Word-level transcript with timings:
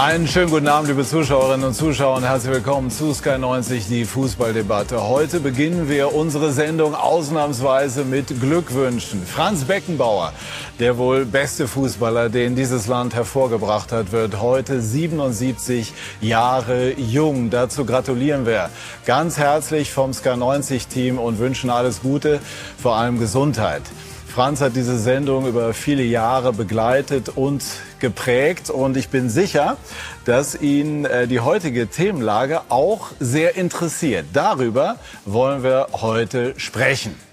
Einen 0.00 0.28
schönen 0.28 0.48
guten 0.48 0.68
Abend, 0.68 0.88
liebe 0.88 1.04
Zuschauerinnen 1.04 1.66
und 1.66 1.74
Zuschauer 1.74 2.18
und 2.18 2.22
herzlich 2.22 2.54
willkommen 2.54 2.88
zu 2.88 3.12
Sky 3.12 3.36
90, 3.36 3.88
die 3.88 4.04
Fußballdebatte. 4.04 5.02
Heute 5.08 5.40
beginnen 5.40 5.88
wir 5.88 6.14
unsere 6.14 6.52
Sendung 6.52 6.94
ausnahmsweise 6.94 8.04
mit 8.04 8.40
Glückwünschen. 8.40 9.26
Franz 9.26 9.64
Beckenbauer, 9.64 10.32
der 10.78 10.98
wohl 10.98 11.24
beste 11.24 11.66
Fußballer, 11.66 12.28
den 12.28 12.54
dieses 12.54 12.86
Land 12.86 13.16
hervorgebracht 13.16 13.90
hat, 13.90 14.12
wird 14.12 14.40
heute 14.40 14.80
77 14.80 15.92
Jahre 16.20 16.92
jung. 16.96 17.50
Dazu 17.50 17.84
gratulieren 17.84 18.46
wir 18.46 18.70
ganz 19.04 19.36
herzlich 19.36 19.90
vom 19.90 20.12
Sky 20.12 20.36
90 20.36 20.86
Team 20.86 21.18
und 21.18 21.40
wünschen 21.40 21.70
alles 21.70 22.02
Gute, 22.02 22.38
vor 22.80 22.94
allem 22.94 23.18
Gesundheit. 23.18 23.82
Franz 24.28 24.60
hat 24.60 24.76
diese 24.76 24.96
Sendung 24.96 25.48
über 25.48 25.74
viele 25.74 26.04
Jahre 26.04 26.52
begleitet 26.52 27.30
und 27.34 27.64
geprägt 28.00 28.70
und 28.70 28.96
ich 28.96 29.08
bin 29.08 29.30
sicher, 29.30 29.76
dass 30.24 30.54
ihn 30.54 31.04
äh, 31.04 31.26
die 31.26 31.40
heutige 31.40 31.88
Themenlage 31.88 32.62
auch 32.68 33.10
sehr 33.20 33.56
interessiert. 33.56 34.26
Darüber 34.32 34.96
wollen 35.24 35.62
wir 35.62 35.88
heute 35.92 36.54
sprechen. 36.58 37.27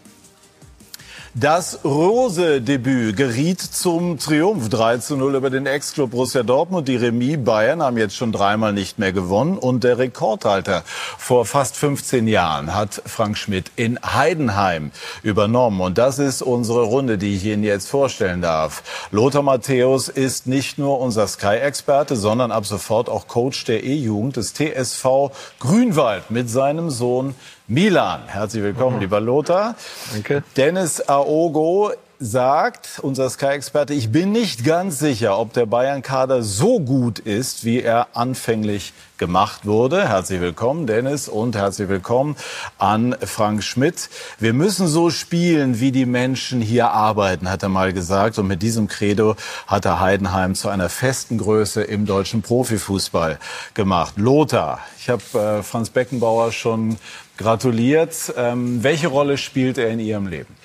Das 1.37 1.83
Rose-Debüt 1.83 3.17
geriet 3.17 3.59
zum 3.59 4.17
Triumph 4.17 4.69
3 4.69 4.99
zu 4.99 5.17
0 5.17 5.35
über 5.35 5.49
den 5.49 5.65
Ex-Club 5.65 6.11
Borussia 6.11 6.43
Dortmund. 6.43 6.87
Die 6.87 6.95
Remis 6.95 7.43
Bayern 7.43 7.83
haben 7.83 7.97
jetzt 7.97 8.15
schon 8.15 8.31
dreimal 8.31 8.71
nicht 8.71 8.99
mehr 8.99 9.11
gewonnen. 9.11 9.57
Und 9.57 9.83
der 9.83 9.97
Rekordhalter 9.97 10.85
vor 11.17 11.45
fast 11.45 11.75
15 11.75 12.29
Jahren 12.29 12.73
hat 12.73 13.01
Frank 13.05 13.37
Schmidt 13.37 13.69
in 13.75 13.99
Heidenheim 14.01 14.91
übernommen. 15.23 15.81
Und 15.81 15.97
das 15.97 16.19
ist 16.19 16.41
unsere 16.41 16.83
Runde, 16.83 17.17
die 17.17 17.35
ich 17.35 17.43
Ihnen 17.43 17.65
jetzt 17.65 17.89
vorstellen 17.89 18.41
darf. 18.41 18.81
Lothar 19.11 19.41
Matthäus 19.41 20.07
ist 20.07 20.47
nicht 20.47 20.77
nur 20.77 21.01
unser 21.01 21.27
Sky-Experte, 21.27 22.15
sondern 22.15 22.53
ab 22.53 22.65
sofort 22.65 23.09
auch 23.09 23.27
Coach 23.27 23.65
der 23.65 23.83
E-Jugend 23.83 24.37
des 24.37 24.53
TSV 24.53 25.31
Grünwald 25.59 26.31
mit 26.31 26.49
seinem 26.49 26.89
Sohn 26.89 27.35
Milan. 27.67 28.21
Herzlich 28.27 28.61
willkommen, 28.61 28.99
lieber 28.99 29.19
Lothar. 29.19 29.75
Danke. 30.13 30.43
Dennis 30.55 31.01
Aogo 31.01 31.93
sagt, 32.19 32.99
unser 33.01 33.29
Sky-Experte, 33.29 33.93
ich 33.93 34.11
bin 34.11 34.31
nicht 34.31 34.63
ganz 34.63 34.99
sicher, 34.99 35.37
ob 35.37 35.53
der 35.53 35.65
Bayern-Kader 35.65 36.43
so 36.43 36.79
gut 36.79 37.17
ist, 37.17 37.65
wie 37.65 37.81
er 37.81 38.07
anfänglich 38.13 38.93
gemacht 39.17 39.65
wurde. 39.65 40.07
Herzlich 40.07 40.41
willkommen, 40.41 40.87
Dennis, 40.87 41.27
und 41.27 41.55
herzlich 41.55 41.89
willkommen 41.89 42.35
an 42.77 43.15
Frank 43.23 43.63
Schmidt. 43.63 44.09
Wir 44.39 44.53
müssen 44.53 44.87
so 44.87 45.09
spielen, 45.09 45.79
wie 45.79 45.91
die 45.91 46.05
Menschen 46.05 46.61
hier 46.61 46.91
arbeiten, 46.91 47.49
hat 47.49 47.63
er 47.63 47.69
mal 47.69 47.93
gesagt. 47.93 48.37
Und 48.37 48.47
mit 48.47 48.61
diesem 48.61 48.87
Credo 48.87 49.35
hat 49.67 49.85
er 49.85 49.99
Heidenheim 49.99 50.53
zu 50.53 50.69
einer 50.69 50.89
festen 50.89 51.37
Größe 51.37 51.81
im 51.81 52.05
deutschen 52.05 52.41
Profifußball 52.41 53.39
gemacht. 53.73 54.13
Lothar, 54.17 54.79
ich 54.99 55.09
habe 55.09 55.23
äh, 55.39 55.63
Franz 55.63 55.89
Beckenbauer 55.89 56.51
schon 56.51 56.97
gratuliert. 57.37 58.33
Ähm, 58.37 58.83
welche 58.83 59.07
Rolle 59.07 59.37
spielt 59.37 59.77
er 59.77 59.89
in 59.89 59.99
Ihrem 59.99 60.27
Leben? 60.27 60.55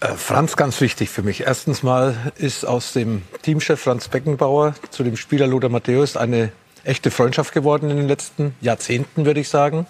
Äh, 0.00 0.08
Franz 0.14 0.56
ganz 0.56 0.80
wichtig 0.80 1.08
für 1.08 1.22
mich. 1.22 1.42
Erstens 1.42 1.82
mal 1.82 2.32
ist 2.36 2.64
aus 2.64 2.92
dem 2.92 3.22
Teamchef 3.42 3.80
Franz 3.80 4.08
Beckenbauer 4.08 4.74
zu 4.90 5.02
dem 5.02 5.16
Spieler 5.16 5.46
Lothar 5.46 5.70
Matthäus 5.70 6.16
eine 6.16 6.52
echte 6.86 7.10
Freundschaft 7.10 7.52
geworden 7.52 7.90
in 7.90 7.96
den 7.96 8.06
letzten 8.06 8.54
Jahrzehnten, 8.60 9.24
würde 9.24 9.40
ich 9.40 9.48
sagen. 9.48 9.86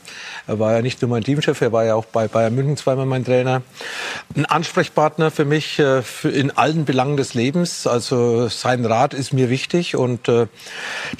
Er 0.47 0.59
war 0.59 0.73
ja 0.75 0.83
nicht 0.83 1.03
nur 1.03 1.11
mein 1.11 1.23
Teamchef, 1.23 1.61
er 1.61 1.73
war 1.73 1.85
ja 1.85 1.95
auch 1.95 2.07
bei 2.07 2.27
Bayern 2.27 2.55
München 2.55 2.77
zweimal 2.77 3.07
mein 3.07 3.25
Trainer. 3.25 3.63
Ein 4.35 4.47
Ansprechpartner 4.47 5.31
für 5.31 5.45
mich 5.45 5.79
äh, 5.79 6.03
in 6.25 6.57
allen 6.57 6.85
Belangen 6.85 7.17
des 7.17 7.35
Lebens. 7.35 7.87
Also 7.87 8.49
sein 8.49 8.85
Rat 8.85 9.13
ist 9.13 9.33
mir 9.33 9.51
wichtig 9.51 9.97
und 9.97 10.29
äh, 10.29 10.47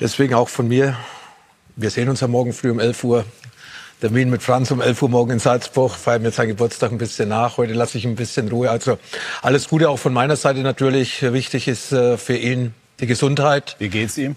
deswegen 0.01 0.35
auch 0.35 0.49
von 0.49 0.69
mir. 0.69 0.97
Wir 1.77 1.91
sehen 1.91 2.09
uns 2.09 2.21
ja 2.21 2.29
morgen 2.29 2.55
früh 2.55 2.71
um 2.71 2.81
11 2.81 3.05
Uhr 3.05 3.25
Termin 4.01 4.29
mit 4.29 4.43
Franz 4.43 4.71
um 4.71 4.83
11 4.83 5.01
Uhr 5.03 5.09
morgen 5.09 5.31
in 5.31 5.39
Salzburg, 5.39 5.95
feiern 5.95 6.21
mir 6.21 6.31
seinen 6.31 6.49
Geburtstag 6.49 6.93
ein 6.93 6.99
bisschen 6.99 7.31
nach. 7.31 7.57
Heute 7.57 7.73
lasse 7.73 7.97
ich 7.97 8.05
ein 8.05 8.15
bisschen 8.15 8.49
Ruhe. 8.49 8.71
Also 8.71 8.99
alles 9.41 9.69
Gute 9.69 9.89
auch 9.89 9.99
von 9.99 10.13
meiner 10.13 10.37
Seite 10.37 10.61
natürlich. 10.61 11.23
Wichtig 11.23 11.67
ist 11.67 11.93
äh, 11.93 12.19
für 12.19 12.37
ihn 12.37 12.75
die 13.01 13.07
Gesundheit. 13.07 13.77
Wie 13.79 13.89
geht's 13.89 14.19
ihm? 14.19 14.37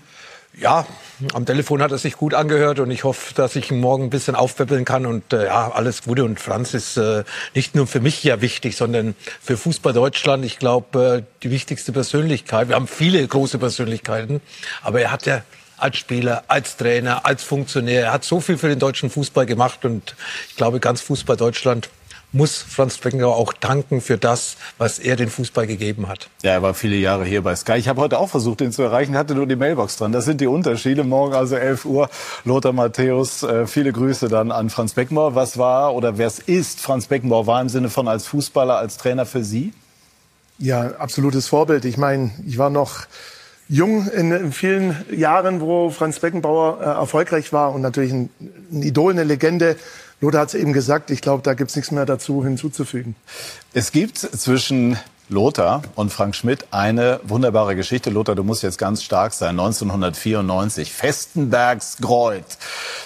Ja, 0.58 0.88
am 1.34 1.46
Telefon 1.46 1.82
hat 1.82 1.92
er 1.92 1.98
sich 1.98 2.16
gut 2.16 2.34
angehört 2.34 2.80
und 2.80 2.90
ich 2.90 3.04
hoffe, 3.04 3.34
dass 3.34 3.56
ich 3.58 3.70
ihn 3.70 3.82
morgen 3.82 4.06
ein 4.06 4.10
bisschen 4.10 4.36
aufpäppeln 4.36 4.86
kann 4.86 5.06
und 5.06 5.34
äh, 5.34 5.48
ja, 5.48 5.72
alles 5.72 6.04
Gute. 6.04 6.24
Und 6.24 6.40
Franz 6.40 6.74
ist 6.74 6.96
äh, 6.96 7.26
nicht 7.54 7.76
nur 7.76 7.86
für 7.86 8.00
mich 8.00 8.24
ja 8.24 8.40
wichtig, 8.40 8.78
sondern 8.78 9.14
für 9.42 9.58
Fußball 9.58 9.92
Deutschland. 9.92 10.46
Ich 10.46 10.58
glaube, 10.58 11.24
äh, 11.24 11.24
die 11.44 11.52
wichtigste 11.52 11.92
Persönlichkeit. 11.92 12.70
Wir 12.70 12.76
haben 12.76 12.88
viele 12.88 13.28
große 13.28 13.58
Persönlichkeiten, 13.58 14.40
aber 14.82 15.02
er 15.02 15.12
hat 15.12 15.26
ja 15.26 15.44
als 15.82 15.98
Spieler, 15.98 16.44
als 16.48 16.78
Trainer, 16.78 17.26
als 17.26 17.44
Funktionär. 17.44 18.04
Er 18.06 18.14
hat 18.14 18.24
so 18.24 18.40
viel 18.40 18.58
für 18.58 18.70
den 18.70 18.80
deutschen 18.80 19.10
Fußball 19.10 19.46
gemacht 19.46 19.86
und 19.86 20.16
ich 20.50 20.56
glaube, 20.56 20.80
ganz 20.80 21.02
Fußball 21.02 21.38
Deutschland 21.38 21.90
muss 22.32 22.58
Franz 22.62 22.98
Beckenbauer 22.98 23.36
auch 23.36 23.54
danken 23.54 24.02
für 24.02 24.18
das, 24.18 24.58
was 24.78 25.00
er 25.00 25.16
den 25.16 25.30
Fußball 25.30 25.66
gegeben 25.66 26.08
hat. 26.08 26.30
Ja, 26.44 26.52
er 26.52 26.62
war 26.62 26.74
viele 26.74 26.96
Jahre 26.96 27.26
hier 27.26 27.42
bei 27.42 27.56
Sky. 27.56 27.74
Ich 27.74 27.88
habe 27.88 28.02
heute 28.02 28.20
auch 28.20 28.30
versucht, 28.30 28.62
ihn 28.62 28.72
zu 28.72 28.84
erreichen, 28.84 29.18
hatte 29.18 29.34
nur 29.34 29.48
die 29.48 29.56
Mailbox 29.56 29.98
dran. 29.98 30.12
Das 30.12 30.26
sind 30.26 30.42
die 30.42 30.48
Unterschiede. 30.48 31.04
Morgen 31.04 31.34
also 31.34 31.56
11 31.56 31.86
Uhr. 31.86 32.10
Lothar 32.46 32.74
Matthäus, 32.74 33.44
äh, 33.44 33.66
viele 33.66 33.92
Grüße 33.92 34.28
dann 34.28 34.52
an 34.52 34.70
Franz 34.70 34.94
Beckenbauer. 34.94 35.36
Was 35.36 35.58
war 35.58 35.96
oder 35.96 36.18
wer 36.18 36.28
es 36.28 36.40
ist 36.40 36.82
Franz 36.82 37.08
Beckenbauer 37.08 37.48
war 37.48 37.62
im 37.62 37.70
Sinne 37.70 37.90
von 37.90 38.08
als 38.08 38.28
Fußballer, 38.28 38.78
als 38.78 38.98
Trainer 38.98 39.26
für 39.26 39.44
Sie? 39.44 39.74
Ja, 40.60 40.92
absolutes 41.00 41.48
Vorbild. 41.48 41.86
Ich 41.86 41.98
meine, 41.98 42.32
ich 42.46 42.58
war 42.58 42.70
noch 42.70 43.06
jung 43.70 44.08
in, 44.10 44.32
in, 44.32 44.52
vielen 44.52 44.96
Jahren, 45.16 45.62
wo 45.62 45.92
Franz 45.92 46.20
Beckenbauer 46.20 46.82
äh, 46.82 46.84
erfolgreich 46.84 47.54
war 47.54 47.74
und 47.74 47.82
natürlich 47.82 48.12
ein, 48.12 48.30
ein 48.72 48.82
Idol, 48.82 49.14
eine 49.14 49.24
Legende. 49.24 49.78
Lothar 50.20 50.42
hat 50.42 50.50
es 50.50 50.56
eben 50.56 50.74
gesagt, 50.74 51.12
ich 51.12 51.22
glaube, 51.22 51.44
da 51.44 51.54
gibt 51.54 51.70
es 51.70 51.76
nichts 51.78 51.92
mehr 51.92 52.06
dazu 52.06 52.44
hinzuzufügen. 52.44 53.16
Es 53.74 53.92
gibt 53.92 54.18
zwischen 54.18 54.98
Lothar 55.32 55.84
und 55.94 56.12
Frank 56.12 56.36
Schmidt 56.36 56.66
eine 56.72 57.20
wunderbare 57.24 57.76
Geschichte. 57.76 58.10
Lothar, 58.10 58.34
du 58.34 58.44
musst 58.44 58.64
jetzt 58.64 58.80
ganz 58.80 59.04
stark 59.04 59.34
sein. 59.34 59.60
1994, 59.60 60.92
Festenbergs 60.92 61.98
Greuth, 62.02 62.58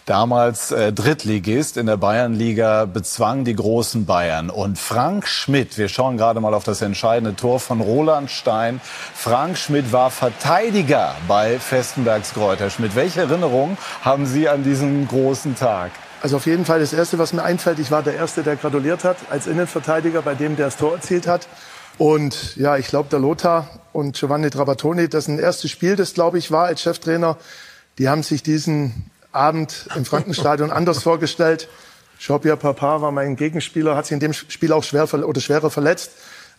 damals 0.05 0.71
äh, 0.71 0.93
Drittligist 0.93 1.75
in 1.75 1.85
der 1.85 1.97
Bayernliga, 1.97 2.85
bezwang 2.85 3.43
die 3.43 3.55
großen 3.55 4.05
Bayern. 4.05 4.49
Und 4.49 4.79
Frank 4.79 5.27
Schmidt, 5.27 5.77
wir 5.77 5.89
schauen 5.89 6.15
gerade 6.15 6.39
mal 6.39 6.53
auf 6.53 6.63
das 6.63 6.81
entscheidende 6.81 7.35
Tor 7.35 7.59
von 7.59 7.81
Roland 7.81 8.31
Stein. 8.31 8.79
Frank 9.13 9.57
Schmidt 9.57 9.91
war 9.91 10.09
Verteidiger 10.09 11.15
bei 11.27 11.59
Festenbergs 11.59 12.33
Greuth. 12.33 12.61
Herr 12.61 12.69
Schmidt, 12.69 12.95
welche 12.95 13.19
Erinnerungen 13.19 13.77
haben 14.01 14.25
Sie 14.25 14.47
an 14.47 14.63
diesen 14.63 15.09
großen 15.09 15.57
Tag? 15.57 15.91
Also 16.21 16.37
auf 16.37 16.45
jeden 16.45 16.63
Fall 16.63 16.79
das 16.79 16.93
Erste, 16.93 17.19
was 17.19 17.33
mir 17.33 17.43
einfällt, 17.43 17.79
ich 17.79 17.91
war 17.91 18.01
der 18.01 18.15
Erste, 18.15 18.43
der 18.43 18.55
gratuliert 18.55 19.03
hat 19.03 19.17
als 19.29 19.45
Innenverteidiger, 19.45 20.21
bei 20.21 20.35
dem 20.35 20.55
der 20.55 20.67
das 20.67 20.77
Tor 20.77 20.93
erzielt 20.93 21.27
hat. 21.27 21.49
Und 21.97 22.55
ja, 22.55 22.77
ich 22.77 22.87
glaube, 22.87 23.09
der 23.09 23.19
Lothar 23.19 23.69
und 23.91 24.15
Giovanni 24.15 24.49
Trapattoni, 24.49 25.07
das 25.07 25.27
ein 25.27 25.39
erstes 25.39 25.71
Spiel, 25.71 25.95
das 25.95 26.13
glaube 26.13 26.37
ich 26.37 26.51
war 26.51 26.65
als 26.65 26.81
Cheftrainer, 26.81 27.37
die 27.97 28.09
haben 28.09 28.23
sich 28.23 28.41
diesen 28.41 29.11
Abend 29.31 29.87
im 29.95 30.05
Frankenstadion 30.05 30.71
anders 30.71 31.03
vorgestellt. 31.03 31.67
Jean-Pierre 32.19 32.57
Papa 32.57 33.01
war 33.01 33.11
mein 33.11 33.35
Gegenspieler, 33.35 33.95
hat 33.95 34.05
sich 34.05 34.13
in 34.13 34.19
dem 34.19 34.33
Spiel 34.33 34.71
auch 34.71 34.83
schwer 34.83 35.11
oder 35.13 35.41
schwerer 35.41 35.69
verletzt. 35.69 36.11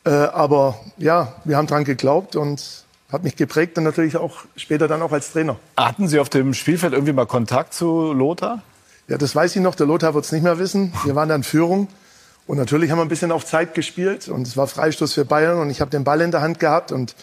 Äh, 0.05 0.11
aber 0.11 0.79
ja, 0.99 1.35
wir 1.45 1.57
haben 1.57 1.67
dran 1.67 1.85
geglaubt 1.85 2.37
und 2.37 2.85
hat 3.11 3.25
mich 3.25 3.37
geprägt 3.37 3.79
und 3.79 3.85
natürlich 3.85 4.17
auch 4.17 4.45
später 4.57 4.89
dann 4.89 5.01
auch 5.03 5.13
als 5.13 5.33
Trainer. 5.33 5.57
Hatten 5.77 6.09
Sie 6.09 6.19
auf 6.19 6.29
dem 6.29 6.53
Spielfeld 6.53 6.93
irgendwie 6.93 7.13
mal 7.13 7.27
Kontakt 7.27 7.75
zu 7.75 8.13
Lothar? 8.13 8.63
Ja, 9.09 9.19
das 9.19 9.35
weiß 9.35 9.57
ich 9.57 9.63
noch. 9.63 9.75
Der 9.75 9.87
Lothar 9.87 10.15
wird 10.15 10.25
es 10.25 10.33
nicht 10.33 10.43
mehr 10.43 10.59
wissen. 10.59 10.93
Wir 11.05 11.15
waren 11.15 11.29
dann 11.29 11.43
Führung. 11.43 11.89
Und 12.47 12.59
natürlich 12.59 12.91
haben 12.91 12.99
wir 12.99 13.05
ein 13.05 13.09
bisschen 13.09 13.33
auf 13.33 13.45
Zeit 13.45 13.75
gespielt 13.75 14.29
und 14.29 14.47
es 14.47 14.57
war 14.57 14.67
Freistoß 14.67 15.15
für 15.15 15.25
Bayern 15.25 15.59
und 15.59 15.71
ich 15.71 15.81
habe 15.81 15.91
den 15.91 16.05
Ball 16.05 16.21
in 16.21 16.31
der 16.31 16.43
Hand 16.43 16.61
gehabt 16.61 16.93
und 16.93 17.15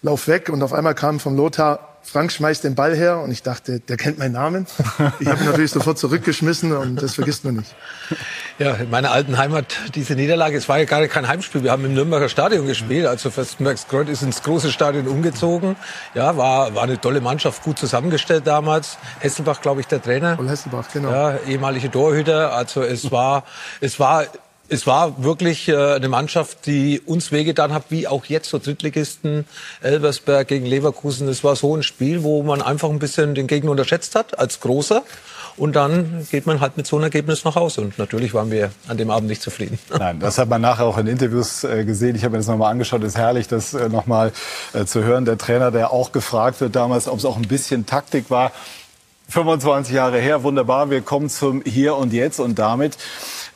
lauf 0.00 0.28
weg 0.28 0.48
und 0.48 0.62
auf 0.62 0.72
einmal 0.72 0.94
kam 0.94 1.20
vom 1.20 1.36
Lothar 1.36 1.92
Frank 2.04 2.32
schmeißt 2.32 2.64
den 2.64 2.74
Ball 2.74 2.96
her 2.96 3.20
und 3.20 3.30
ich 3.30 3.42
dachte, 3.42 3.78
der 3.78 3.96
kennt 3.96 4.18
meinen 4.18 4.32
Namen. 4.32 4.66
Ich 5.20 5.28
habe 5.28 5.40
ihn 5.40 5.46
natürlich 5.46 5.70
sofort 5.70 5.98
zurückgeschmissen 5.98 6.72
und 6.76 7.00
das 7.00 7.14
vergisst 7.14 7.44
man 7.44 7.56
nicht. 7.56 7.74
Ja, 8.58 8.74
in 8.74 8.90
meiner 8.90 9.12
alten 9.12 9.38
Heimat, 9.38 9.76
diese 9.94 10.14
Niederlage, 10.14 10.56
es 10.56 10.68
war 10.68 10.78
ja 10.78 10.84
gar 10.84 11.06
kein 11.06 11.28
Heimspiel. 11.28 11.62
Wir 11.62 11.70
haben 11.70 11.84
im 11.84 11.94
Nürnberger 11.94 12.28
Stadion 12.28 12.66
gespielt. 12.66 13.06
Also 13.06 13.30
Fürstenbergs 13.30 13.86
Kreuz 13.88 14.08
ist 14.08 14.22
ins 14.22 14.42
große 14.42 14.72
Stadion 14.72 15.06
umgezogen. 15.06 15.76
Ja, 16.14 16.36
war, 16.36 16.74
war 16.74 16.82
eine 16.82 17.00
tolle 17.00 17.20
Mannschaft, 17.20 17.62
gut 17.62 17.78
zusammengestellt 17.78 18.46
damals. 18.46 18.98
Hesselbach, 19.20 19.60
glaube 19.60 19.80
ich, 19.80 19.86
der 19.86 20.02
Trainer. 20.02 20.38
Und 20.38 20.48
Hesselbach, 20.48 20.86
genau. 20.92 21.10
Ja, 21.10 21.38
ehemalige 21.46 21.90
Torhüter. 21.90 22.52
Also 22.52 22.82
es 22.82 23.10
war, 23.12 23.44
es 23.80 24.00
war 24.00 24.26
es 24.72 24.86
war 24.86 25.22
wirklich 25.22 25.68
äh, 25.68 25.76
eine 25.76 26.08
Mannschaft, 26.08 26.64
die 26.64 27.00
uns 27.04 27.30
wehgetan 27.30 27.74
hat, 27.74 27.84
wie 27.90 28.08
auch 28.08 28.24
jetzt 28.24 28.48
so 28.48 28.58
Drittligisten 28.58 29.44
Elversberg 29.82 30.48
gegen 30.48 30.64
Leverkusen. 30.64 31.28
Es 31.28 31.44
war 31.44 31.56
so 31.56 31.76
ein 31.76 31.82
Spiel, 31.82 32.22
wo 32.22 32.42
man 32.42 32.62
einfach 32.62 32.88
ein 32.88 32.98
bisschen 32.98 33.34
den 33.34 33.46
Gegner 33.46 33.72
unterschätzt 33.72 34.14
hat 34.14 34.38
als 34.38 34.60
Großer. 34.60 35.02
Und 35.58 35.76
dann 35.76 36.26
geht 36.30 36.46
man 36.46 36.60
halt 36.60 36.78
mit 36.78 36.86
so 36.86 36.96
einem 36.96 37.04
Ergebnis 37.04 37.44
nach 37.44 37.54
Hause. 37.54 37.82
Und 37.82 37.98
natürlich 37.98 38.32
waren 38.32 38.50
wir 38.50 38.70
an 38.88 38.96
dem 38.96 39.10
Abend 39.10 39.28
nicht 39.28 39.42
zufrieden. 39.42 39.78
Nein, 39.98 40.18
das 40.18 40.38
hat 40.38 40.48
man 40.48 40.62
nachher 40.62 40.86
auch 40.86 40.96
in 40.96 41.06
Interviews 41.06 41.64
äh, 41.64 41.84
gesehen. 41.84 42.16
Ich 42.16 42.24
habe 42.24 42.32
mir 42.32 42.38
das 42.38 42.46
nochmal 42.46 42.70
angeschaut. 42.70 43.02
Es 43.02 43.08
ist 43.08 43.18
herrlich, 43.18 43.48
das 43.48 43.74
äh, 43.74 43.90
nochmal 43.90 44.32
äh, 44.72 44.86
zu 44.86 45.04
hören. 45.04 45.26
Der 45.26 45.36
Trainer, 45.36 45.70
der 45.70 45.92
auch 45.92 46.12
gefragt 46.12 46.62
wird 46.62 46.74
damals, 46.74 47.08
ob 47.08 47.18
es 47.18 47.26
auch 47.26 47.36
ein 47.36 47.46
bisschen 47.46 47.84
Taktik 47.84 48.30
war. 48.30 48.52
25 49.28 49.94
Jahre 49.94 50.18
her, 50.18 50.42
wunderbar. 50.42 50.88
Wir 50.88 51.02
kommen 51.02 51.28
zum 51.28 51.62
Hier 51.62 51.96
und 51.96 52.14
Jetzt 52.14 52.40
und 52.40 52.58
damit 52.58 52.96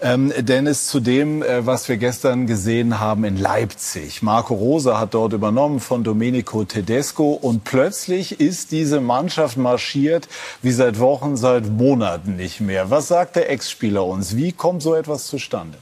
ähm, 0.01 0.33
Dennis, 0.39 0.89
zu 0.89 1.01
dem, 1.01 1.43
äh, 1.43 1.65
was 1.65 1.89
wir 1.89 1.97
gestern 1.97 2.47
gesehen 2.47 3.01
haben 3.01 3.25
in 3.25 3.37
Leipzig. 3.37 4.23
Marco 4.23 4.55
Rosa 4.55 5.01
hat 5.01 5.15
dort 5.15 5.33
übernommen 5.33 5.81
von 5.81 6.05
Domenico 6.05 6.65
Tedesco 6.65 7.33
und 7.33 7.65
plötzlich 7.65 8.41
ist 8.41 8.73
diese 8.73 9.01
Mannschaft 9.01 9.57
marschiert 9.57 10.29
wie 10.63 10.73
seit 10.73 10.99
Wochen, 10.99 11.37
seit 11.37 11.67
Monaten 11.69 12.37
nicht 12.37 12.61
mehr. 12.61 12.91
Was 12.91 13.09
sagt 13.09 13.37
der 13.37 13.51
Ex-Spieler 13.51 14.05
uns? 14.05 14.37
Wie 14.37 14.53
kommt 14.53 14.83
so 14.83 14.95
etwas 14.95 15.27
zustande? 15.27 15.79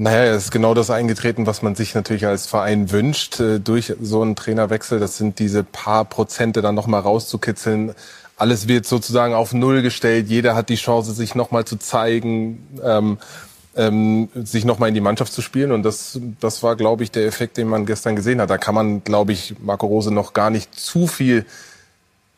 Naja, 0.00 0.32
es 0.32 0.44
ist 0.44 0.50
genau 0.52 0.74
das 0.74 0.90
eingetreten, 0.90 1.46
was 1.48 1.62
man 1.62 1.74
sich 1.74 1.96
natürlich 1.96 2.24
als 2.24 2.46
Verein 2.46 2.92
wünscht, 2.92 3.40
äh, 3.40 3.58
durch 3.58 3.94
so 4.00 4.22
einen 4.22 4.36
Trainerwechsel. 4.36 5.00
Das 5.00 5.16
sind 5.16 5.40
diese 5.40 5.64
paar 5.64 6.04
Prozente 6.04 6.62
dann 6.62 6.76
nochmal 6.76 7.00
rauszukitzeln 7.00 7.94
alles 8.38 8.68
wird 8.68 8.86
sozusagen 8.86 9.34
auf 9.34 9.52
Null 9.52 9.82
gestellt. 9.82 10.28
Jeder 10.28 10.54
hat 10.54 10.68
die 10.68 10.76
Chance, 10.76 11.12
sich 11.12 11.34
nochmal 11.34 11.64
zu 11.64 11.76
zeigen, 11.76 12.66
ähm, 12.82 13.18
ähm, 13.76 14.28
sich 14.34 14.64
nochmal 14.64 14.88
in 14.88 14.94
die 14.94 15.00
Mannschaft 15.00 15.32
zu 15.32 15.42
spielen. 15.42 15.72
Und 15.72 15.82
das, 15.82 16.18
das 16.40 16.62
war, 16.62 16.76
glaube 16.76 17.04
ich, 17.04 17.10
der 17.10 17.26
Effekt, 17.26 17.56
den 17.56 17.68
man 17.68 17.84
gestern 17.84 18.16
gesehen 18.16 18.40
hat. 18.40 18.50
Da 18.50 18.58
kann 18.58 18.74
man, 18.74 19.04
glaube 19.04 19.32
ich, 19.32 19.56
Marco 19.60 19.86
Rose 19.86 20.12
noch 20.12 20.32
gar 20.32 20.50
nicht 20.50 20.74
zu 20.74 21.06
viel 21.06 21.44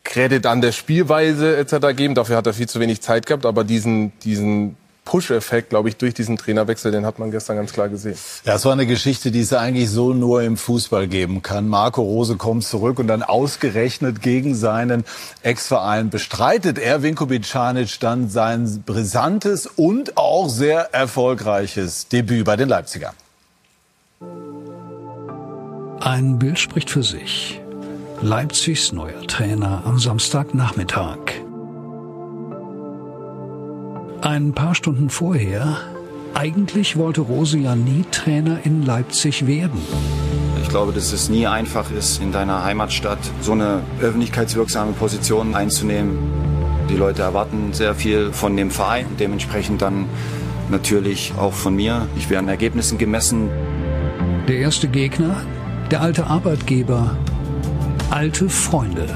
Credit 0.04 0.46
an 0.46 0.60
der 0.60 0.72
Spielweise 0.72 1.56
etc. 1.56 1.94
geben. 1.94 2.14
Dafür 2.14 2.36
hat 2.36 2.46
er 2.46 2.54
viel 2.54 2.68
zu 2.68 2.80
wenig 2.80 3.00
Zeit 3.02 3.26
gehabt. 3.26 3.44
Aber 3.44 3.64
diesen, 3.64 4.12
diesen 4.20 4.76
Push-Effekt, 5.10 5.70
glaube 5.70 5.88
ich, 5.88 5.96
durch 5.96 6.14
diesen 6.14 6.36
Trainerwechsel, 6.36 6.92
den 6.92 7.04
hat 7.04 7.18
man 7.18 7.32
gestern 7.32 7.56
ganz 7.56 7.72
klar 7.72 7.88
gesehen. 7.88 8.16
Ja, 8.44 8.54
es 8.54 8.64
war 8.64 8.72
eine 8.72 8.86
Geschichte, 8.86 9.32
die 9.32 9.40
es 9.40 9.52
eigentlich 9.52 9.90
so 9.90 10.14
nur 10.14 10.44
im 10.44 10.56
Fußball 10.56 11.08
geben 11.08 11.42
kann. 11.42 11.66
Marco 11.66 12.00
Rose 12.00 12.36
kommt 12.36 12.62
zurück 12.62 13.00
und 13.00 13.08
dann 13.08 13.24
ausgerechnet 13.24 14.22
gegen 14.22 14.54
seinen 14.54 15.02
Ex-Verein 15.42 16.10
bestreitet 16.10 16.78
er 16.78 17.02
Vinko 17.02 17.26
Bicanic 17.26 17.98
dann 17.98 18.28
sein 18.28 18.84
brisantes 18.86 19.66
und 19.66 20.16
auch 20.16 20.48
sehr 20.48 20.94
erfolgreiches 20.94 22.06
Debüt 22.06 22.44
bei 22.44 22.54
den 22.54 22.68
Leipzigern. 22.68 23.14
Ein 26.00 26.38
Bild 26.38 26.60
spricht 26.60 26.88
für 26.88 27.02
sich. 27.02 27.60
Leipzigs 28.22 28.92
neuer 28.92 29.26
Trainer 29.26 29.82
am 29.84 29.98
Samstagnachmittag. 29.98 31.49
Ein 34.22 34.52
paar 34.52 34.74
Stunden 34.74 35.08
vorher, 35.08 35.78
eigentlich 36.34 36.96
wollte 36.96 37.22
Rose 37.22 37.56
ja 37.56 37.74
nie 37.74 38.04
Trainer 38.10 38.58
in 38.64 38.84
Leipzig 38.84 39.46
werden. 39.46 39.80
Ich 40.62 40.68
glaube, 40.68 40.92
dass 40.92 41.14
es 41.14 41.30
nie 41.30 41.46
einfach 41.46 41.90
ist, 41.90 42.20
in 42.20 42.30
deiner 42.30 42.62
Heimatstadt 42.62 43.18
so 43.40 43.52
eine 43.52 43.80
öffentlichkeitswirksame 44.02 44.92
Position 44.92 45.54
einzunehmen. 45.54 46.18
Die 46.90 46.96
Leute 46.96 47.22
erwarten 47.22 47.72
sehr 47.72 47.94
viel 47.94 48.30
von 48.32 48.54
dem 48.58 48.70
Verein, 48.70 49.06
dementsprechend 49.18 49.80
dann 49.80 50.04
natürlich 50.70 51.32
auch 51.38 51.54
von 51.54 51.74
mir. 51.74 52.06
Ich 52.16 52.28
werde 52.28 52.40
an 52.40 52.48
Ergebnissen 52.48 52.98
gemessen. 52.98 53.48
Der 54.48 54.58
erste 54.58 54.88
Gegner, 54.88 55.34
der 55.90 56.02
alte 56.02 56.26
Arbeitgeber, 56.26 57.16
alte 58.10 58.50
Freunde. 58.50 59.08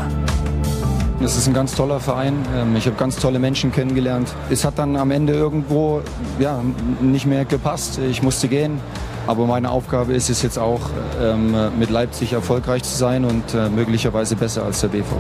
Es 1.22 1.37
ist 1.37 1.46
ein 1.46 1.55
ganz 1.55 1.75
toller 1.75 2.00
Verein. 2.00 2.34
Ähm, 2.55 2.76
ich 2.76 2.87
habe 2.87 2.96
ganz 2.96 3.16
tolle 3.16 3.38
Menschen 3.38 3.72
kennengelernt. 3.72 4.34
Es 4.50 4.64
hat 4.64 4.78
dann 4.78 4.96
am 4.96 5.11
Ende 5.11 5.32
irgendwo 5.32 6.02
ja, 6.38 6.62
nicht 7.00 7.26
mehr 7.26 7.44
gepasst. 7.44 7.99
Ich 7.99 8.22
musste 8.22 8.49
gehen. 8.49 8.81
Aber 9.26 9.46
meine 9.46 9.70
Aufgabe 9.70 10.12
ist 10.12 10.28
es 10.28 10.43
jetzt 10.43 10.58
auch, 10.58 10.81
ähm, 11.20 11.55
mit 11.78 11.88
Leipzig 11.88 12.34
erfolgreich 12.34 12.82
zu 12.82 12.94
sein 12.94 13.25
und 13.25 13.55
äh, 13.55 13.70
möglicherweise 13.70 14.37
besser 14.37 14.64
als 14.64 14.81
der 14.82 14.88
BVB. 14.88 15.14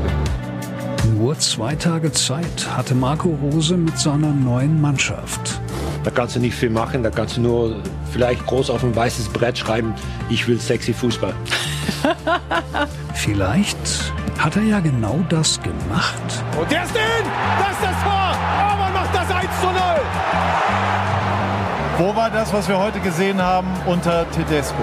Nur 1.16 1.38
zwei 1.38 1.74
Tage 1.74 2.12
Zeit 2.12 2.68
hatte 2.76 2.94
Marco 2.94 3.38
Rose 3.42 3.76
mit 3.76 3.98
seiner 3.98 4.32
neuen 4.32 4.80
Mannschaft. 4.80 5.60
Da 6.02 6.10
kannst 6.10 6.36
du 6.36 6.40
nicht 6.40 6.54
viel 6.54 6.70
machen, 6.70 7.02
da 7.02 7.10
kannst 7.10 7.38
du 7.38 7.40
nur 7.40 7.76
vielleicht 8.12 8.44
groß 8.46 8.68
auf 8.68 8.84
ein 8.84 8.94
weißes 8.94 9.28
Brett 9.28 9.56
schreiben, 9.56 9.94
ich 10.28 10.46
will 10.46 10.60
sexy 10.60 10.92
Fußball. 10.92 11.34
Vielleicht 13.14 13.78
hat 14.38 14.56
er 14.56 14.62
ja 14.62 14.80
genau 14.80 15.20
das 15.28 15.60
gemacht. 15.62 16.44
Und 16.58 16.70
der 16.70 16.84
ist 16.84 16.94
in! 16.94 17.26
Das 17.58 17.72
ist 17.72 17.82
das 17.82 18.02
Tor! 18.02 18.34
Aber 18.58 18.90
macht 18.92 19.14
das 19.14 19.30
1 19.30 19.60
zu 19.60 19.66
0! 19.66 19.74
Wo 21.98 22.16
war 22.16 22.30
das, 22.30 22.52
was 22.52 22.68
wir 22.68 22.78
heute 22.78 23.00
gesehen 23.00 23.40
haben 23.40 23.68
unter 23.86 24.28
Tedesco? 24.32 24.82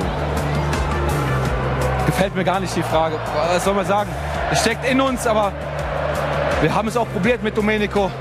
Gefällt 2.05 2.35
mir 2.35 2.43
gar 2.43 2.59
nicht 2.59 2.75
die 2.75 2.83
Frage. 2.83 3.17
Was 3.53 3.65
soll 3.65 3.73
man 3.73 3.85
sagen? 3.85 4.09
Es 4.51 4.61
steckt 4.61 4.85
in 4.89 5.01
uns, 5.01 5.27
aber 5.27 5.51
wir 6.61 6.73
haben 6.73 6.87
es 6.87 6.97
auch 6.97 7.07
probiert 7.11 7.43
mit 7.43 7.57
Domenico. 7.57 8.11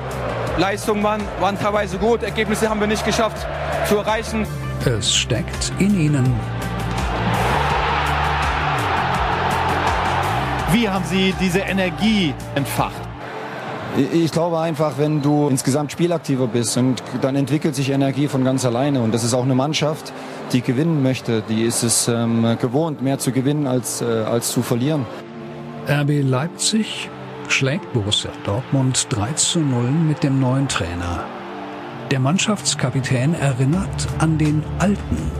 Leistungen 0.59 1.03
waren, 1.03 1.23
waren 1.39 1.59
teilweise 1.59 1.99
gut, 1.99 2.23
Ergebnisse 2.23 2.69
haben 2.69 2.81
wir 2.81 2.87
nicht 2.87 3.05
geschafft 3.05 3.47
zu 3.89 3.97
erreichen. 3.99 4.47
Es 4.85 5.15
steckt 5.15 5.73
in 5.79 5.99
ihnen. 5.99 6.60
Wie 10.73 10.89
haben 10.89 11.05
Sie 11.05 11.35
diese 11.41 11.59
Energie 11.61 12.33
entfacht? 12.55 13.01
Ich 14.13 14.31
glaube 14.31 14.61
einfach, 14.61 14.99
wenn 14.99 15.21
du 15.21 15.49
insgesamt 15.49 15.91
spielaktiver 15.91 16.47
bist 16.47 16.77
und 16.77 17.03
dann 17.23 17.35
entwickelt 17.35 17.75
sich 17.75 17.91
Energie 17.91 18.29
von 18.29 18.45
ganz 18.45 18.65
alleine. 18.65 19.03
Und 19.03 19.13
das 19.13 19.25
ist 19.25 19.35
auch 19.35 19.43
eine 19.43 19.57
Mannschaft, 19.57 20.13
die 20.53 20.61
gewinnen 20.61 21.03
möchte. 21.03 21.43
Die 21.49 21.63
ist 21.63 21.83
es 21.83 22.07
ähm, 22.07 22.57
gewohnt, 22.61 23.03
mehr 23.03 23.19
zu 23.19 23.33
gewinnen 23.33 23.67
als, 23.67 24.01
äh, 24.01 24.05
als 24.05 24.53
zu 24.53 24.63
verlieren. 24.63 25.07
RB 25.89 26.23
Leipzig 26.23 27.11
schlägt 27.49 27.93
Borussia 27.93 28.31
Dortmund 28.45 29.09
3 29.11 29.33
zu 29.33 29.59
0 29.59 29.91
mit 29.91 30.23
dem 30.23 30.39
neuen 30.39 30.69
Trainer. 30.69 31.25
Der 32.13 32.21
Mannschaftskapitän 32.21 33.35
erinnert 33.35 34.07
an 34.19 34.39
den 34.39 34.63
alten 34.79 35.33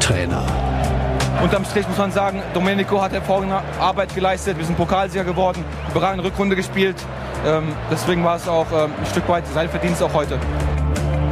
Trainer. 0.00 0.46
Unterm 1.42 1.64
Strich 1.64 1.86
muss 1.86 1.98
man 1.98 2.10
sagen, 2.10 2.42
Domenico 2.54 3.00
hat 3.00 3.12
hervorragende 3.12 3.60
Arbeit 3.78 4.14
geleistet. 4.14 4.58
Wir 4.58 4.64
sind 4.64 4.76
Pokalsieger 4.76 5.24
geworden, 5.24 5.64
überragende 5.90 6.24
Rückrunde 6.24 6.56
gespielt. 6.56 6.96
Ähm, 7.46 7.64
deswegen 7.90 8.24
war 8.24 8.36
es 8.36 8.48
auch 8.48 8.66
ähm, 8.72 8.90
ein 8.98 9.06
Stück 9.06 9.28
weit 9.28 9.44
sein 9.52 9.68
Verdienst 9.68 10.02
auch 10.02 10.12
heute. 10.14 10.38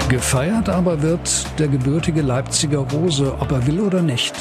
Gefeiert 0.09 0.69
aber 0.69 1.01
wird 1.03 1.59
der 1.59 1.69
gebürtige 1.69 2.21
Leipziger 2.21 2.79
Rose, 2.79 3.35
ob 3.41 3.51
er 3.51 3.67
will 3.67 3.81
oder 3.81 4.03
nicht. 4.03 4.35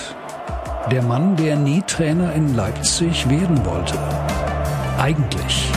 Der 0.91 1.01
Mann, 1.01 1.37
der 1.37 1.55
nie 1.55 1.81
Trainer 1.87 2.33
in 2.33 2.55
Leipzig 2.55 3.29
werden 3.29 3.65
wollte. 3.65 3.97
Eigentlich. 4.99 5.71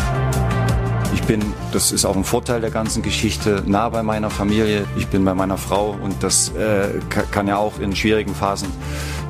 Ich 1.14 1.22
bin, 1.22 1.40
das 1.72 1.92
ist 1.92 2.04
auch 2.04 2.16
ein 2.16 2.24
Vorteil 2.24 2.60
der 2.60 2.70
ganzen 2.70 3.02
Geschichte, 3.02 3.62
nah 3.66 3.88
bei 3.88 4.02
meiner 4.02 4.30
Familie. 4.30 4.84
Ich 4.96 5.06
bin 5.06 5.24
bei 5.24 5.34
meiner 5.34 5.56
Frau 5.56 5.96
und 6.02 6.22
das 6.22 6.50
äh, 6.50 6.88
kann 7.08 7.46
ja 7.46 7.56
auch 7.56 7.78
in 7.78 7.94
schwierigen 7.94 8.34
Phasen 8.34 8.68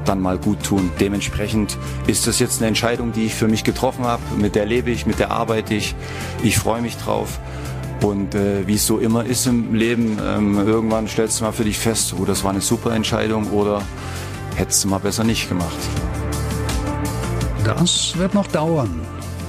dann 0.08 0.20
mal 0.20 0.38
gut 0.38 0.62
tun. 0.62 0.90
Dementsprechend 1.00 1.76
ist 2.06 2.26
das 2.26 2.38
jetzt 2.38 2.60
eine 2.60 2.68
Entscheidung, 2.68 3.12
die 3.12 3.26
ich 3.26 3.34
für 3.34 3.48
mich 3.48 3.64
getroffen 3.64 4.04
habe. 4.04 4.22
Mit 4.36 4.54
der 4.54 4.66
lebe 4.66 4.90
ich, 4.90 5.06
mit 5.06 5.18
der 5.18 5.30
arbeite 5.30 5.74
ich. 5.74 5.94
Ich 6.42 6.58
freue 6.58 6.80
mich 6.82 6.96
drauf. 6.96 7.38
Und 8.02 8.34
äh, 8.34 8.66
wie 8.66 8.74
es 8.74 8.86
so 8.86 8.98
immer 8.98 9.24
ist 9.24 9.46
im 9.46 9.74
Leben, 9.74 10.18
ähm, 10.22 10.58
irgendwann 10.66 11.08
stellst 11.08 11.40
du 11.40 11.44
mal 11.44 11.52
für 11.52 11.64
dich 11.64 11.78
fest, 11.78 12.14
oh, 12.18 12.24
das 12.24 12.44
war 12.44 12.50
eine 12.50 12.60
super 12.60 12.94
Entscheidung 12.94 13.50
oder 13.50 13.82
hättest 14.54 14.84
du 14.84 14.88
mal 14.88 14.98
besser 14.98 15.24
nicht 15.24 15.48
gemacht. 15.48 15.76
Das 17.64 18.16
wird 18.16 18.34
noch 18.34 18.46
dauern, 18.46 19.00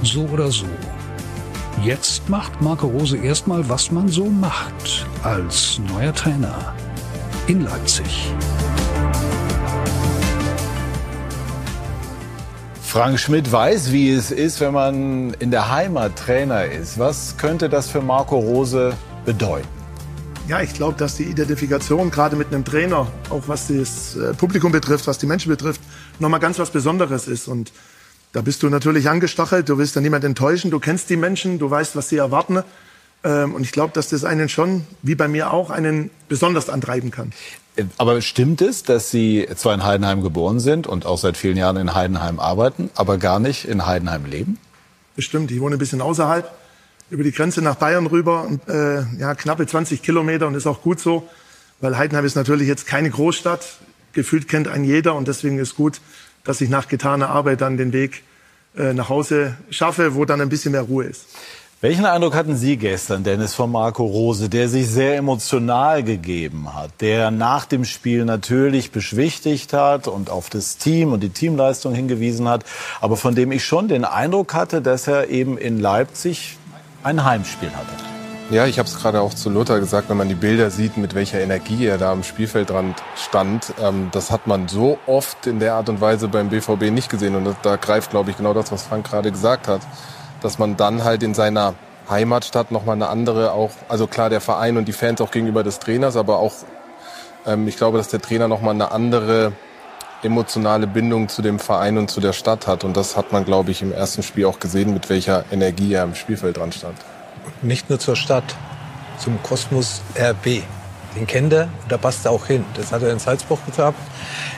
so 0.02 0.22
oder 0.24 0.50
so. 0.50 0.66
Jetzt 1.84 2.28
macht 2.28 2.60
Marco 2.60 2.88
Rose 2.88 3.16
erstmal, 3.16 3.68
was 3.68 3.92
man 3.92 4.08
so 4.08 4.26
macht 4.26 5.06
als 5.22 5.80
neuer 5.94 6.12
Trainer 6.12 6.74
in 7.46 7.62
Leipzig. 7.62 8.32
Frank 12.98 13.20
Schmidt 13.20 13.52
weiß, 13.52 13.92
wie 13.92 14.10
es 14.10 14.32
ist, 14.32 14.60
wenn 14.60 14.72
man 14.72 15.32
in 15.34 15.52
der 15.52 15.70
Heimat 15.70 16.16
Trainer 16.16 16.64
ist. 16.64 16.98
Was 16.98 17.36
könnte 17.36 17.68
das 17.68 17.88
für 17.88 18.00
Marco 18.00 18.36
Rose 18.36 18.92
bedeuten? 19.24 19.68
Ja, 20.48 20.62
ich 20.62 20.74
glaube, 20.74 20.98
dass 20.98 21.14
die 21.14 21.22
Identifikation 21.22 22.10
gerade 22.10 22.34
mit 22.34 22.48
einem 22.48 22.64
Trainer, 22.64 23.06
auch 23.30 23.44
was 23.46 23.68
das 23.68 24.16
äh, 24.16 24.34
Publikum 24.34 24.72
betrifft, 24.72 25.06
was 25.06 25.16
die 25.16 25.26
Menschen 25.26 25.48
betrifft, 25.48 25.80
nochmal 26.18 26.40
ganz 26.40 26.58
was 26.58 26.72
Besonderes 26.72 27.28
ist. 27.28 27.46
Und 27.46 27.70
da 28.32 28.40
bist 28.40 28.64
du 28.64 28.68
natürlich 28.68 29.08
angestachelt, 29.08 29.68
du 29.68 29.78
willst 29.78 29.94
da 29.94 30.00
niemand 30.00 30.24
enttäuschen, 30.24 30.72
du 30.72 30.80
kennst 30.80 31.08
die 31.08 31.16
Menschen, 31.16 31.60
du 31.60 31.70
weißt, 31.70 31.94
was 31.94 32.08
sie 32.08 32.16
erwarten. 32.16 32.64
Ähm, 33.22 33.54
und 33.54 33.62
ich 33.62 33.70
glaube, 33.70 33.92
dass 33.92 34.08
das 34.08 34.24
einen 34.24 34.48
schon, 34.48 34.88
wie 35.02 35.14
bei 35.14 35.28
mir 35.28 35.52
auch, 35.52 35.70
einen 35.70 36.10
besonders 36.28 36.68
antreiben 36.68 37.12
kann. 37.12 37.32
Aber 37.96 38.20
stimmt 38.20 38.60
es, 38.60 38.82
dass 38.82 39.10
Sie 39.10 39.48
zwar 39.56 39.74
in 39.74 39.84
Heidenheim 39.84 40.22
geboren 40.22 40.60
sind 40.60 40.86
und 40.86 41.06
auch 41.06 41.18
seit 41.18 41.36
vielen 41.36 41.56
Jahren 41.56 41.76
in 41.76 41.94
Heidenheim 41.94 42.40
arbeiten, 42.40 42.90
aber 42.94 43.18
gar 43.18 43.38
nicht 43.38 43.64
in 43.66 43.86
Heidenheim 43.86 44.24
leben? 44.26 44.58
Bestimmt. 45.16 45.50
Ich 45.50 45.60
wohne 45.60 45.76
ein 45.76 45.78
bisschen 45.78 46.00
außerhalb. 46.00 46.50
über 47.10 47.24
die 47.24 47.32
Grenze 47.32 47.62
nach 47.62 47.76
Bayern 47.76 48.06
rüber, 48.06 48.48
äh, 48.68 49.18
ja, 49.18 49.34
knappe 49.34 49.66
20 49.66 50.02
Kilometer 50.02 50.46
und 50.46 50.54
ist 50.54 50.66
auch 50.66 50.82
gut 50.82 51.00
so, 51.00 51.28
weil 51.80 51.96
Heidenheim 51.96 52.24
ist 52.24 52.34
natürlich 52.34 52.68
jetzt 52.68 52.86
keine 52.86 53.10
Großstadt, 53.10 53.78
gefühlt 54.12 54.48
kennt 54.48 54.68
ein 54.68 54.84
jeder 54.84 55.14
und 55.14 55.26
deswegen 55.26 55.58
ist 55.58 55.74
gut, 55.74 56.00
dass 56.44 56.60
ich 56.60 56.68
nach 56.68 56.88
getaner 56.88 57.30
Arbeit 57.30 57.60
dann 57.60 57.76
den 57.76 57.92
Weg 57.92 58.24
äh, 58.76 58.92
nach 58.92 59.08
Hause 59.08 59.56
schaffe, 59.70 60.14
wo 60.14 60.24
dann 60.24 60.40
ein 60.40 60.48
bisschen 60.48 60.72
mehr 60.72 60.82
Ruhe 60.82 61.04
ist. 61.04 61.26
Welchen 61.80 62.06
Eindruck 62.06 62.34
hatten 62.34 62.56
Sie 62.56 62.76
gestern, 62.76 63.22
Dennis, 63.22 63.54
von 63.54 63.70
Marco 63.70 64.04
Rose, 64.04 64.48
der 64.48 64.68
sich 64.68 64.88
sehr 64.88 65.16
emotional 65.16 66.02
gegeben 66.02 66.74
hat, 66.74 66.90
der 67.00 67.30
nach 67.30 67.66
dem 67.66 67.84
Spiel 67.84 68.24
natürlich 68.24 68.90
beschwichtigt 68.90 69.72
hat 69.72 70.08
und 70.08 70.28
auf 70.28 70.50
das 70.50 70.78
Team 70.78 71.12
und 71.12 71.20
die 71.20 71.28
Teamleistung 71.28 71.94
hingewiesen 71.94 72.48
hat, 72.48 72.64
aber 73.00 73.16
von 73.16 73.36
dem 73.36 73.52
ich 73.52 73.64
schon 73.64 73.86
den 73.86 74.04
Eindruck 74.04 74.54
hatte, 74.54 74.82
dass 74.82 75.06
er 75.06 75.28
eben 75.28 75.56
in 75.56 75.78
Leipzig 75.78 76.56
ein 77.04 77.22
Heimspiel 77.22 77.70
hatte? 77.70 77.92
Ja, 78.50 78.66
ich 78.66 78.80
habe 78.80 78.88
es 78.88 78.98
gerade 78.98 79.20
auch 79.20 79.32
zu 79.32 79.48
Lothar 79.48 79.78
gesagt, 79.78 80.10
wenn 80.10 80.16
man 80.16 80.28
die 80.28 80.34
Bilder 80.34 80.72
sieht, 80.72 80.96
mit 80.96 81.14
welcher 81.14 81.38
Energie 81.38 81.86
er 81.86 81.96
da 81.96 82.10
am 82.10 82.24
Spielfeldrand 82.24 82.96
stand, 83.14 83.72
ähm, 83.80 84.08
das 84.10 84.32
hat 84.32 84.48
man 84.48 84.66
so 84.66 84.98
oft 85.06 85.46
in 85.46 85.60
der 85.60 85.74
Art 85.74 85.88
und 85.88 86.00
Weise 86.00 86.26
beim 86.26 86.48
BVB 86.48 86.90
nicht 86.90 87.08
gesehen. 87.08 87.36
Und 87.36 87.54
da 87.62 87.76
greift, 87.76 88.10
glaube 88.10 88.30
ich, 88.30 88.36
genau 88.36 88.52
das, 88.52 88.72
was 88.72 88.82
Frank 88.82 89.08
gerade 89.08 89.30
gesagt 89.30 89.68
hat 89.68 89.82
dass 90.40 90.58
man 90.58 90.76
dann 90.76 91.04
halt 91.04 91.22
in 91.22 91.34
seiner 91.34 91.74
Heimatstadt 92.08 92.70
nochmal 92.70 92.96
eine 92.96 93.08
andere 93.08 93.52
auch, 93.52 93.70
also 93.88 94.06
klar 94.06 94.30
der 94.30 94.40
Verein 94.40 94.76
und 94.76 94.86
die 94.86 94.92
Fans 94.92 95.20
auch 95.20 95.30
gegenüber 95.30 95.62
des 95.62 95.78
Trainers, 95.78 96.16
aber 96.16 96.38
auch, 96.38 96.54
ähm, 97.46 97.68
ich 97.68 97.76
glaube, 97.76 97.98
dass 97.98 98.08
der 98.08 98.20
Trainer 98.20 98.48
nochmal 98.48 98.74
eine 98.74 98.92
andere 98.92 99.52
emotionale 100.22 100.86
Bindung 100.86 101.28
zu 101.28 101.42
dem 101.42 101.58
Verein 101.58 101.98
und 101.98 102.10
zu 102.10 102.20
der 102.20 102.32
Stadt 102.32 102.66
hat. 102.66 102.84
Und 102.84 102.96
das 102.96 103.16
hat 103.16 103.32
man, 103.32 103.44
glaube 103.44 103.70
ich, 103.70 103.82
im 103.82 103.92
ersten 103.92 104.22
Spiel 104.22 104.46
auch 104.46 104.58
gesehen, 104.58 104.92
mit 104.92 105.08
welcher 105.08 105.44
Energie 105.52 105.92
er 105.92 106.04
im 106.04 106.14
Spielfeld 106.14 106.56
dran 106.56 106.72
stand. 106.72 106.96
Nicht 107.62 107.88
nur 107.88 107.98
zur 107.98 108.16
Stadt, 108.16 108.56
zum 109.18 109.40
Kosmos 109.42 110.02
RB. 110.18 110.62
Den 111.18 111.26
kennt 111.26 111.52
er 111.52 111.64
und 111.82 111.90
da 111.90 111.96
passt 111.96 112.24
er 112.26 112.30
auch 112.30 112.46
hin. 112.46 112.64
Das 112.74 112.92
hat 112.92 113.02
er 113.02 113.10
in 113.10 113.18
Salzburg 113.18 113.58
gehabt. 113.74 113.98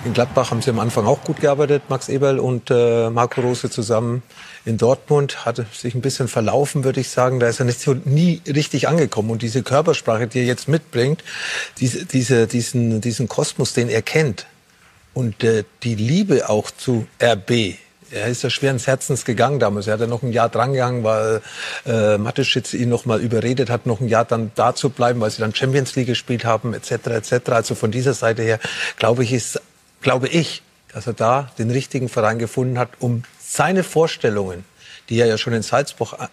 In 0.04 0.12
Gladbach 0.12 0.50
haben 0.50 0.60
sie 0.60 0.68
am 0.68 0.78
Anfang 0.78 1.06
auch 1.06 1.24
gut 1.24 1.40
gearbeitet, 1.40 1.84
Max 1.88 2.10
Eberl 2.10 2.38
und 2.38 2.70
äh, 2.70 3.08
Marco 3.08 3.40
Rose 3.40 3.70
zusammen. 3.70 4.22
In 4.66 4.76
Dortmund 4.76 5.46
hat 5.46 5.64
sich 5.72 5.94
ein 5.94 6.02
bisschen 6.02 6.28
verlaufen, 6.28 6.84
würde 6.84 7.00
ich 7.00 7.08
sagen. 7.08 7.40
Da 7.40 7.48
ist 7.48 7.60
er 7.60 7.64
nicht 7.64 7.80
so, 7.80 7.94
nie 7.94 8.42
richtig 8.46 8.88
angekommen. 8.88 9.30
Und 9.30 9.40
diese 9.40 9.62
Körpersprache, 9.62 10.26
die 10.26 10.40
er 10.40 10.44
jetzt 10.44 10.68
mitbringt, 10.68 11.24
diese, 11.78 12.04
diese, 12.04 12.46
diesen, 12.46 13.00
diesen 13.00 13.26
Kosmos, 13.26 13.72
den 13.72 13.88
er 13.88 14.02
kennt 14.02 14.46
und 15.14 15.42
äh, 15.42 15.64
die 15.82 15.94
Liebe 15.94 16.50
auch 16.50 16.70
zu 16.70 17.06
RB, 17.22 17.76
er 18.10 18.26
ist 18.26 18.42
ja 18.42 18.50
schweren 18.50 18.78
Herzens 18.78 19.24
gegangen 19.24 19.58
damals. 19.58 19.86
Er 19.86 19.94
hat 19.94 20.00
ja 20.00 20.06
noch 20.06 20.22
ein 20.22 20.32
Jahr 20.32 20.48
drangegangen, 20.48 21.04
weil 21.04 21.42
äh, 21.86 22.18
Mateschitz 22.18 22.74
ihn 22.74 22.88
noch 22.88 23.04
mal 23.04 23.20
überredet 23.20 23.70
hat, 23.70 23.86
noch 23.86 24.00
ein 24.00 24.08
Jahr 24.08 24.24
dann 24.24 24.50
da 24.54 24.74
zu 24.74 24.90
bleiben, 24.90 25.20
weil 25.20 25.30
sie 25.30 25.40
dann 25.40 25.54
Champions 25.54 25.94
League 25.96 26.08
gespielt 26.08 26.44
haben, 26.44 26.74
etc. 26.74 26.92
etc. 27.06 27.50
Also 27.50 27.74
von 27.74 27.90
dieser 27.90 28.14
Seite 28.14 28.42
her 28.42 28.58
glaube 28.96 29.24
ich, 29.24 29.32
ist, 29.32 29.60
glaube 30.00 30.28
ich, 30.28 30.62
dass 30.92 31.06
er 31.06 31.12
da 31.12 31.50
den 31.58 31.70
richtigen 31.70 32.08
Verein 32.08 32.38
gefunden 32.38 32.78
hat, 32.78 32.90
um 32.98 33.22
seine 33.38 33.84
Vorstellungen, 33.84 34.64
die 35.08 35.18
er 35.18 35.26
ja 35.26 35.38
schon 35.38 35.52
in 35.52 35.62
Salzburg 35.62 36.14
äh, 36.18 36.26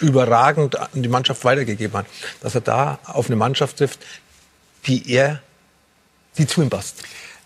überragend 0.00 0.78
an 0.78 0.88
die 0.94 1.08
Mannschaft 1.08 1.44
weitergegeben 1.44 1.96
hat, 1.96 2.06
dass 2.40 2.54
er 2.54 2.60
da 2.60 2.98
auf 3.04 3.26
eine 3.26 3.36
Mannschaft 3.36 3.78
trifft, 3.78 4.00
die 4.86 5.10
er, 5.10 5.40
die 6.38 6.46
zu 6.46 6.62
ihm 6.62 6.70
passt. 6.70 7.02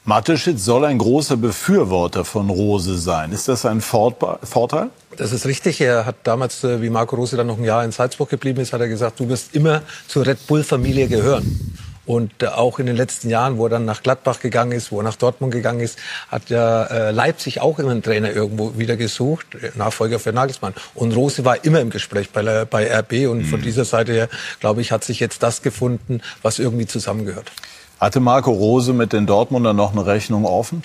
Mateschitz 0.08 0.64
soll 0.64 0.84
ein 0.84 0.98
großer 0.98 1.36
Befürworter 1.36 2.24
von 2.24 2.48
Rose 2.48 2.96
sein. 2.96 3.32
Ist 3.32 3.48
das 3.48 3.66
ein 3.66 3.80
Vorteil? 3.80 4.88
Das 5.16 5.32
ist 5.32 5.46
richtig. 5.46 5.80
Er 5.80 6.06
hat 6.06 6.14
damals, 6.22 6.62
äh, 6.62 6.80
wie 6.80 6.90
Marco 6.90 7.16
Rose 7.16 7.36
dann 7.36 7.48
noch 7.48 7.58
ein 7.58 7.64
Jahr 7.64 7.84
in 7.84 7.90
Salzburg 7.90 8.28
geblieben 8.28 8.60
ist, 8.60 8.72
hat 8.72 8.80
er 8.80 8.86
gesagt, 8.86 9.18
du 9.18 9.28
wirst 9.28 9.56
immer 9.56 9.82
zur 10.06 10.24
Red 10.24 10.46
Bull-Familie 10.46 11.08
gehören. 11.08 11.76
Und 12.04 12.40
äh, 12.40 12.46
auch 12.46 12.78
in 12.78 12.86
den 12.86 12.94
letzten 12.94 13.30
Jahren, 13.30 13.58
wo 13.58 13.66
er 13.66 13.70
dann 13.70 13.84
nach 13.84 14.00
Gladbach 14.00 14.38
gegangen 14.38 14.70
ist, 14.70 14.92
wo 14.92 15.00
er 15.00 15.02
nach 15.02 15.16
Dortmund 15.16 15.52
gegangen 15.52 15.80
ist, 15.80 15.98
hat 16.28 16.50
ja 16.50 16.84
äh, 16.84 17.10
Leipzig 17.10 17.60
auch 17.60 17.80
immer 17.80 17.90
einen 17.90 18.04
Trainer 18.04 18.30
irgendwo 18.30 18.78
wieder 18.78 18.96
gesucht, 18.96 19.48
Nachfolger 19.74 20.20
für 20.20 20.32
Nagelsmann. 20.32 20.74
Und 20.94 21.16
Rose 21.16 21.44
war 21.44 21.64
immer 21.64 21.80
im 21.80 21.90
Gespräch 21.90 22.30
bei, 22.30 22.64
bei 22.64 22.96
RB. 22.96 23.28
Und 23.28 23.38
mhm. 23.38 23.46
von 23.46 23.60
dieser 23.60 23.84
Seite 23.84 24.12
her, 24.12 24.28
glaube 24.60 24.82
ich, 24.82 24.92
hat 24.92 25.02
sich 25.02 25.18
jetzt 25.18 25.42
das 25.42 25.62
gefunden, 25.62 26.20
was 26.42 26.60
irgendwie 26.60 26.86
zusammengehört. 26.86 27.50
Hatte 27.98 28.20
Marco 28.20 28.52
Rose 28.52 28.92
mit 28.92 29.12
den 29.12 29.26
Dortmunder 29.26 29.72
noch 29.72 29.92
eine 29.92 30.04
Rechnung 30.04 30.44
offen? 30.44 30.82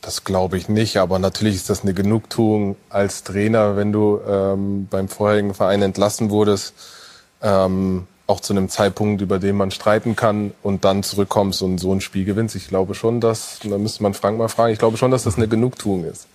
Das 0.00 0.24
glaube 0.24 0.56
ich 0.56 0.68
nicht, 0.68 0.96
aber 0.98 1.18
natürlich 1.18 1.56
ist 1.56 1.70
das 1.70 1.82
eine 1.82 1.94
Genugtuung 1.94 2.76
als 2.90 3.22
Trainer, 3.24 3.76
wenn 3.76 3.92
du 3.92 4.20
ähm, 4.26 4.86
beim 4.90 5.08
vorherigen 5.08 5.54
Verein 5.54 5.82
entlassen 5.82 6.30
wurdest, 6.30 6.74
ähm, 7.42 8.06
auch 8.26 8.40
zu 8.40 8.54
einem 8.54 8.68
Zeitpunkt, 8.68 9.20
über 9.20 9.38
den 9.38 9.56
man 9.56 9.70
streiten 9.70 10.16
kann 10.16 10.52
und 10.62 10.84
dann 10.84 11.02
zurückkommst 11.02 11.62
und 11.62 11.78
so 11.78 11.92
ein 11.92 12.00
Spiel 12.00 12.24
gewinnst. 12.24 12.54
Ich 12.54 12.68
glaube 12.68 12.94
schon, 12.94 13.20
dass, 13.20 13.58
da 13.62 13.76
müsste 13.76 14.02
man 14.02 14.14
Frank 14.14 14.38
mal 14.38 14.48
fragen, 14.48 14.72
ich 14.72 14.78
glaube 14.78 14.96
schon, 14.96 15.10
dass 15.10 15.24
das 15.24 15.36
eine 15.36 15.48
Genugtuung 15.48 16.04
ist. 16.04 16.26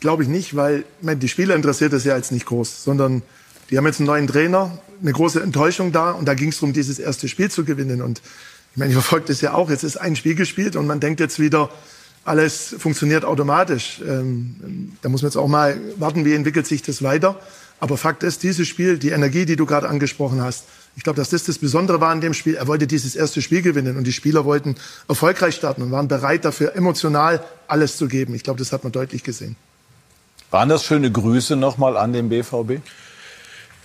Glaube 0.00 0.22
ich 0.22 0.28
nicht, 0.28 0.56
weil 0.56 0.84
meine, 1.00 1.18
die 1.18 1.28
Spieler 1.28 1.54
interessiert 1.54 1.92
das 1.92 2.04
ja 2.04 2.16
jetzt 2.16 2.32
nicht 2.32 2.46
groß, 2.46 2.84
sondern 2.84 3.22
die 3.70 3.76
haben 3.76 3.86
jetzt 3.86 4.00
einen 4.00 4.06
neuen 4.06 4.26
Trainer, 4.26 4.78
eine 5.00 5.12
große 5.12 5.42
Enttäuschung 5.42 5.92
da 5.92 6.12
und 6.12 6.26
da 6.26 6.34
ging 6.34 6.48
es 6.48 6.56
darum, 6.56 6.72
dieses 6.72 6.98
erste 6.98 7.28
Spiel 7.28 7.50
zu 7.50 7.64
gewinnen 7.64 8.02
und 8.02 8.22
ich 8.78 8.80
meine, 8.80 8.92
ich 8.92 8.94
verfolge 8.94 9.26
das 9.26 9.40
ja 9.40 9.54
auch. 9.54 9.70
Jetzt 9.70 9.82
ist 9.82 9.96
ein 9.96 10.14
Spiel 10.14 10.36
gespielt 10.36 10.76
und 10.76 10.86
man 10.86 11.00
denkt 11.00 11.18
jetzt 11.18 11.40
wieder, 11.40 11.68
alles 12.24 12.76
funktioniert 12.78 13.24
automatisch. 13.24 14.00
Ähm, 14.06 14.92
da 15.02 15.08
muss 15.08 15.22
man 15.22 15.30
jetzt 15.30 15.36
auch 15.36 15.48
mal 15.48 15.80
warten, 15.96 16.24
wie 16.24 16.32
entwickelt 16.32 16.64
sich 16.64 16.80
das 16.82 17.02
weiter. 17.02 17.34
Aber 17.80 17.96
Fakt 17.96 18.22
ist, 18.22 18.44
dieses 18.44 18.68
Spiel, 18.68 18.96
die 18.96 19.08
Energie, 19.08 19.46
die 19.46 19.56
du 19.56 19.66
gerade 19.66 19.88
angesprochen 19.88 20.40
hast, 20.40 20.62
ich 20.94 21.02
glaube, 21.02 21.16
dass 21.16 21.30
das 21.30 21.42
das 21.42 21.58
Besondere 21.58 22.00
war 22.00 22.10
an 22.10 22.20
dem 22.20 22.34
Spiel. 22.34 22.54
Er 22.54 22.68
wollte 22.68 22.86
dieses 22.86 23.16
erste 23.16 23.42
Spiel 23.42 23.62
gewinnen 23.62 23.96
und 23.96 24.04
die 24.04 24.12
Spieler 24.12 24.44
wollten 24.44 24.76
erfolgreich 25.08 25.56
starten 25.56 25.82
und 25.82 25.90
waren 25.90 26.06
bereit 26.06 26.44
dafür, 26.44 26.76
emotional 26.76 27.42
alles 27.66 27.96
zu 27.96 28.06
geben. 28.06 28.32
Ich 28.36 28.44
glaube, 28.44 28.60
das 28.60 28.70
hat 28.70 28.84
man 28.84 28.92
deutlich 28.92 29.24
gesehen. 29.24 29.56
Waren 30.52 30.68
das 30.68 30.84
schöne 30.84 31.10
Grüße 31.10 31.56
nochmal 31.56 31.96
an 31.96 32.12
den 32.12 32.28
BVB? 32.28 32.80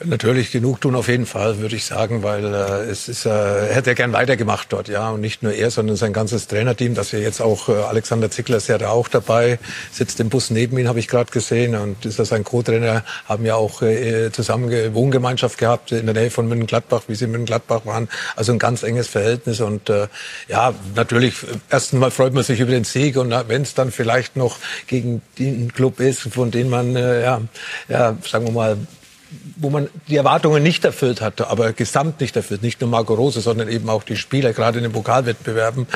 Natürlich 0.03 0.51
genug 0.51 0.81
tun 0.81 0.95
auf 0.95 1.07
jeden 1.07 1.27
Fall, 1.27 1.59
würde 1.59 1.75
ich 1.75 1.85
sagen, 1.85 2.23
weil 2.23 2.43
äh, 2.45 2.89
es 2.89 3.07
ist, 3.07 3.25
äh, 3.25 3.29
er 3.29 3.75
hätte 3.75 3.91
ja 3.91 3.93
gern 3.93 4.11
weitergemacht 4.11 4.73
dort, 4.73 4.87
ja, 4.87 5.11
und 5.11 5.21
nicht 5.21 5.43
nur 5.43 5.53
er, 5.53 5.69
sondern 5.69 5.95
sein 5.95 6.13
ganzes 6.13 6.47
Trainerteam, 6.47 6.95
das 6.95 7.11
ja 7.11 7.19
jetzt 7.19 7.41
auch 7.41 7.69
äh, 7.69 7.73
Alexander 7.73 8.31
Zickler 8.31 8.57
ist 8.57 8.67
ja 8.67 8.79
da 8.79 8.89
auch 8.89 9.07
dabei, 9.07 9.59
sitzt 9.91 10.19
im 10.19 10.29
Bus 10.29 10.49
neben 10.49 10.79
ihm, 10.79 10.87
habe 10.87 10.97
ich 10.97 11.07
gerade 11.07 11.31
gesehen, 11.31 11.75
und 11.75 12.05
ist 12.05 12.17
ja 12.17 12.25
sein 12.25 12.43
Co-Trainer, 12.43 13.03
haben 13.25 13.45
ja 13.45 13.53
auch 13.55 13.83
äh, 13.83 14.31
zusammen 14.31 14.93
Wohngemeinschaft 14.95 15.59
gehabt 15.59 15.91
in 15.91 16.07
der 16.07 16.15
Nähe 16.15 16.31
von 16.31 16.47
München-Gladbach, 16.47 17.03
wie 17.07 17.13
sie 17.13 17.25
in 17.25 17.31
München-Gladbach 17.31 17.85
waren, 17.85 18.09
also 18.35 18.51
ein 18.51 18.59
ganz 18.59 18.81
enges 18.81 19.07
Verhältnis 19.07 19.61
und 19.61 19.91
äh, 19.91 20.07
ja, 20.47 20.73
natürlich 20.95 21.35
erstens 21.69 21.99
mal 21.99 22.09
freut 22.09 22.33
man 22.33 22.43
sich 22.43 22.59
über 22.59 22.71
den 22.71 22.83
Sieg 22.83 23.15
und 23.15 23.31
wenn 23.47 23.61
es 23.61 23.75
dann 23.75 23.91
vielleicht 23.91 24.37
noch 24.37 24.57
gegen 24.87 25.21
den 25.37 25.71
Club 25.71 25.99
ist, 25.99 26.21
von 26.21 26.49
dem 26.49 26.69
man 26.69 26.95
äh, 26.95 27.21
ja, 27.21 27.41
ja, 27.87 28.17
sagen 28.23 28.47
wir 28.47 28.53
mal 28.53 28.77
wo 29.55 29.69
man 29.69 29.89
die 30.07 30.15
Erwartungen 30.15 30.63
nicht 30.63 30.83
erfüllt 30.85 31.21
hatte, 31.21 31.47
aber 31.47 31.73
gesamt 31.73 32.21
nicht 32.21 32.35
erfüllt, 32.35 32.63
nicht 32.63 32.81
nur 32.81 32.89
Marco 32.89 33.13
Rose, 33.13 33.41
sondern 33.41 33.69
eben 33.69 33.89
auch 33.89 34.03
die 34.03 34.15
Spieler, 34.15 34.53
gerade 34.53 34.79
in 34.79 34.83
den 34.83 34.91
Pokalwettbewerben, 34.91 35.87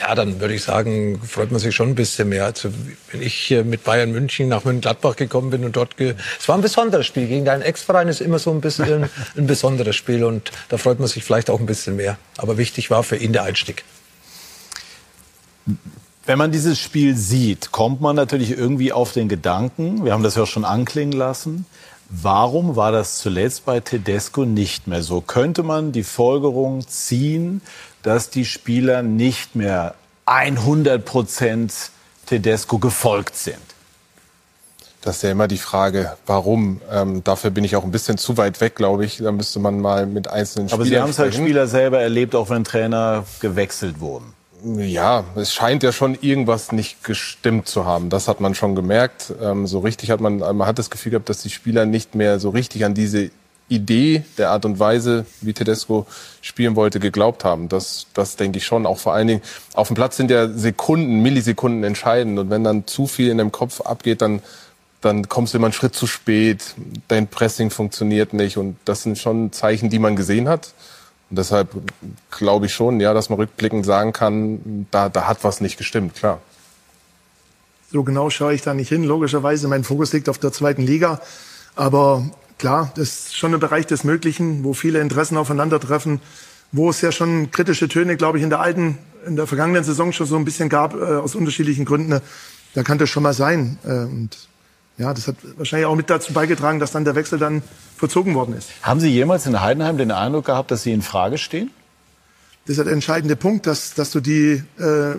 ja, 0.00 0.14
dann 0.14 0.40
würde 0.40 0.54
ich 0.54 0.62
sagen, 0.62 1.20
freut 1.26 1.50
man 1.50 1.60
sich 1.60 1.74
schon 1.74 1.90
ein 1.90 1.94
bisschen 1.94 2.28
mehr. 2.28 2.44
Also, 2.44 2.70
wenn 3.10 3.22
ich 3.22 3.54
mit 3.64 3.84
Bayern 3.84 4.12
München 4.12 4.48
nach 4.48 4.64
München-Gladbach 4.64 5.16
gekommen 5.16 5.50
bin 5.50 5.64
und 5.64 5.76
dort, 5.76 5.96
ge 5.96 6.14
es 6.38 6.48
war 6.48 6.56
ein 6.56 6.62
besonderes 6.62 7.06
Spiel. 7.06 7.26
Gegen 7.26 7.44
deinen 7.44 7.62
Ex-Verein 7.62 8.08
ist 8.08 8.20
immer 8.20 8.38
so 8.38 8.50
ein 8.50 8.60
bisschen 8.60 9.08
ein 9.36 9.46
besonderes 9.46 9.96
Spiel 9.96 10.24
und 10.24 10.50
da 10.68 10.76
freut 10.76 10.98
man 10.98 11.08
sich 11.08 11.24
vielleicht 11.24 11.50
auch 11.50 11.60
ein 11.60 11.66
bisschen 11.66 11.96
mehr. 11.96 12.18
Aber 12.36 12.58
wichtig 12.58 12.90
war 12.90 13.02
für 13.02 13.16
ihn 13.16 13.32
der 13.32 13.44
Einstieg. 13.44 13.84
Wenn 16.26 16.38
man 16.38 16.50
dieses 16.50 16.80
Spiel 16.80 17.16
sieht, 17.16 17.70
kommt 17.70 18.00
man 18.00 18.16
natürlich 18.16 18.50
irgendwie 18.50 18.92
auf 18.92 19.12
den 19.12 19.28
Gedanken, 19.28 20.04
wir 20.04 20.12
haben 20.12 20.24
das 20.24 20.34
ja 20.34 20.44
schon 20.44 20.64
anklingen 20.64 21.12
lassen, 21.12 21.66
Warum 22.08 22.76
war 22.76 22.92
das 22.92 23.18
zuletzt 23.18 23.64
bei 23.64 23.80
Tedesco 23.80 24.44
nicht 24.44 24.86
mehr 24.86 25.02
so? 25.02 25.20
Könnte 25.20 25.62
man 25.62 25.92
die 25.92 26.04
Folgerung 26.04 26.86
ziehen, 26.86 27.62
dass 28.02 28.30
die 28.30 28.44
Spieler 28.44 29.02
nicht 29.02 29.56
mehr 29.56 29.94
100 30.26 31.04
Prozent 31.04 31.72
Tedesco 32.26 32.78
gefolgt 32.78 33.36
sind? 33.36 33.58
Das 35.02 35.16
ist 35.16 35.22
ja 35.22 35.30
immer 35.30 35.46
die 35.46 35.58
Frage, 35.58 36.16
warum. 36.26 36.80
Ähm, 36.90 37.22
dafür 37.22 37.50
bin 37.50 37.62
ich 37.62 37.76
auch 37.76 37.84
ein 37.84 37.92
bisschen 37.92 38.18
zu 38.18 38.36
weit 38.36 38.60
weg, 38.60 38.74
glaube 38.74 39.04
ich. 39.04 39.18
Da 39.18 39.30
müsste 39.30 39.60
man 39.60 39.80
mal 39.80 40.04
mit 40.04 40.28
einzelnen 40.28 40.68
Spielern 40.68 40.80
Aber 40.80 40.88
Sie 40.88 40.98
haben 40.98 41.10
es 41.10 41.20
als 41.20 41.36
Spieler 41.36 41.68
selber 41.68 42.00
erlebt, 42.00 42.34
auch 42.34 42.50
wenn 42.50 42.64
Trainer 42.64 43.24
gewechselt 43.40 44.00
wurden. 44.00 44.35
Ja, 44.74 45.24
es 45.36 45.54
scheint 45.54 45.84
ja 45.84 45.92
schon 45.92 46.18
irgendwas 46.20 46.72
nicht 46.72 47.04
gestimmt 47.04 47.68
zu 47.68 47.86
haben. 47.86 48.10
Das 48.10 48.26
hat 48.26 48.40
man 48.40 48.56
schon 48.56 48.74
gemerkt. 48.74 49.32
Ähm, 49.40 49.68
so 49.68 49.78
richtig 49.78 50.10
hat 50.10 50.20
man, 50.20 50.38
man 50.38 50.66
hat 50.66 50.80
das 50.80 50.90
Gefühl 50.90 51.10
gehabt, 51.10 51.28
dass 51.28 51.42
die 51.42 51.50
Spieler 51.50 51.86
nicht 51.86 52.16
mehr 52.16 52.40
so 52.40 52.50
richtig 52.50 52.84
an 52.84 52.92
diese 52.92 53.30
Idee 53.68 54.24
der 54.38 54.50
Art 54.50 54.64
und 54.64 54.80
Weise, 54.80 55.24
wie 55.40 55.52
Tedesco 55.52 56.06
spielen 56.40 56.74
wollte, 56.74 56.98
geglaubt 56.98 57.44
haben. 57.44 57.68
Das, 57.68 58.06
das 58.12 58.34
denke 58.34 58.58
ich 58.58 58.66
schon. 58.66 58.86
Auch 58.86 58.98
vor 58.98 59.14
allen 59.14 59.28
Dingen 59.28 59.42
auf 59.74 59.86
dem 59.86 59.94
Platz 59.94 60.16
sind 60.16 60.32
ja 60.32 60.48
Sekunden, 60.48 61.22
Millisekunden 61.22 61.84
entscheidend. 61.84 62.36
Und 62.38 62.50
wenn 62.50 62.64
dann 62.64 62.88
zu 62.88 63.06
viel 63.06 63.28
in 63.28 63.38
dem 63.38 63.52
Kopf 63.52 63.82
abgeht, 63.82 64.20
dann 64.20 64.42
dann 65.02 65.28
kommst 65.28 65.52
du 65.52 65.58
immer 65.58 65.66
einen 65.66 65.72
Schritt 65.72 65.94
zu 65.94 66.08
spät, 66.08 66.74
dein 67.06 67.28
Pressing 67.28 67.70
funktioniert 67.70 68.32
nicht 68.32 68.56
und 68.56 68.76
das 68.86 69.02
sind 69.02 69.18
schon 69.18 69.52
Zeichen, 69.52 69.88
die 69.88 70.00
man 70.00 70.16
gesehen 70.16 70.48
hat. 70.48 70.72
Und 71.30 71.38
deshalb 71.38 71.70
glaube 72.30 72.66
ich 72.66 72.74
schon, 72.74 73.00
ja, 73.00 73.12
dass 73.12 73.30
man 73.30 73.38
rückblickend 73.38 73.84
sagen 73.84 74.12
kann, 74.12 74.86
da, 74.90 75.08
da 75.08 75.26
hat 75.26 75.42
was 75.42 75.60
nicht 75.60 75.76
gestimmt, 75.76 76.14
klar. 76.14 76.40
So 77.90 78.02
genau 78.02 78.30
schaue 78.30 78.54
ich 78.54 78.62
da 78.62 78.74
nicht 78.74 78.88
hin. 78.88 79.04
Logischerweise, 79.04 79.68
mein 79.68 79.84
Fokus 79.84 80.12
liegt 80.12 80.28
auf 80.28 80.38
der 80.38 80.52
zweiten 80.52 80.82
Liga. 80.82 81.20
Aber 81.74 82.24
klar, 82.58 82.92
das 82.96 83.26
ist 83.26 83.36
schon 83.36 83.54
ein 83.54 83.60
Bereich 83.60 83.86
des 83.86 84.04
Möglichen, 84.04 84.64
wo 84.64 84.72
viele 84.72 85.00
Interessen 85.00 85.36
aufeinandertreffen, 85.36 86.20
wo 86.72 86.90
es 86.90 87.00
ja 87.00 87.12
schon 87.12 87.50
kritische 87.50 87.88
Töne, 87.88 88.16
glaube 88.16 88.38
ich, 88.38 88.44
in 88.44 88.50
der 88.50 88.60
alten, 88.60 88.98
in 89.26 89.36
der 89.36 89.46
vergangenen 89.46 89.84
Saison 89.84 90.12
schon 90.12 90.26
so 90.26 90.36
ein 90.36 90.44
bisschen 90.44 90.68
gab, 90.68 90.94
äh, 90.94 90.98
aus 90.98 91.34
unterschiedlichen 91.34 91.84
Gründen. 91.84 92.20
Da 92.74 92.82
kann 92.82 92.98
das 92.98 93.08
schon 93.08 93.22
mal 93.22 93.34
sein. 93.34 93.78
Äh, 93.84 94.04
und 94.04 94.48
ja, 94.98 95.12
das 95.12 95.28
hat 95.28 95.36
wahrscheinlich 95.56 95.86
auch 95.86 95.94
mit 95.94 96.08
dazu 96.08 96.32
beigetragen, 96.32 96.80
dass 96.80 96.92
dann 96.92 97.04
der 97.04 97.14
Wechsel 97.14 97.38
dann 97.38 97.62
verzogen 97.96 98.34
worden 98.34 98.56
ist. 98.56 98.70
Haben 98.82 99.00
Sie 99.00 99.08
jemals 99.08 99.46
in 99.46 99.60
Heidenheim 99.60 99.98
den 99.98 100.10
Eindruck 100.10 100.46
gehabt, 100.46 100.70
dass 100.70 100.82
Sie 100.82 100.92
in 100.92 101.02
Frage 101.02 101.38
stehen? 101.38 101.70
Das 102.66 102.78
ist 102.78 102.84
der 102.84 102.92
entscheidende 102.92 103.36
Punkt, 103.36 103.66
dass, 103.66 103.94
dass 103.94 104.10
du 104.10 104.20
die, 104.20 104.62
äh, 104.78 105.16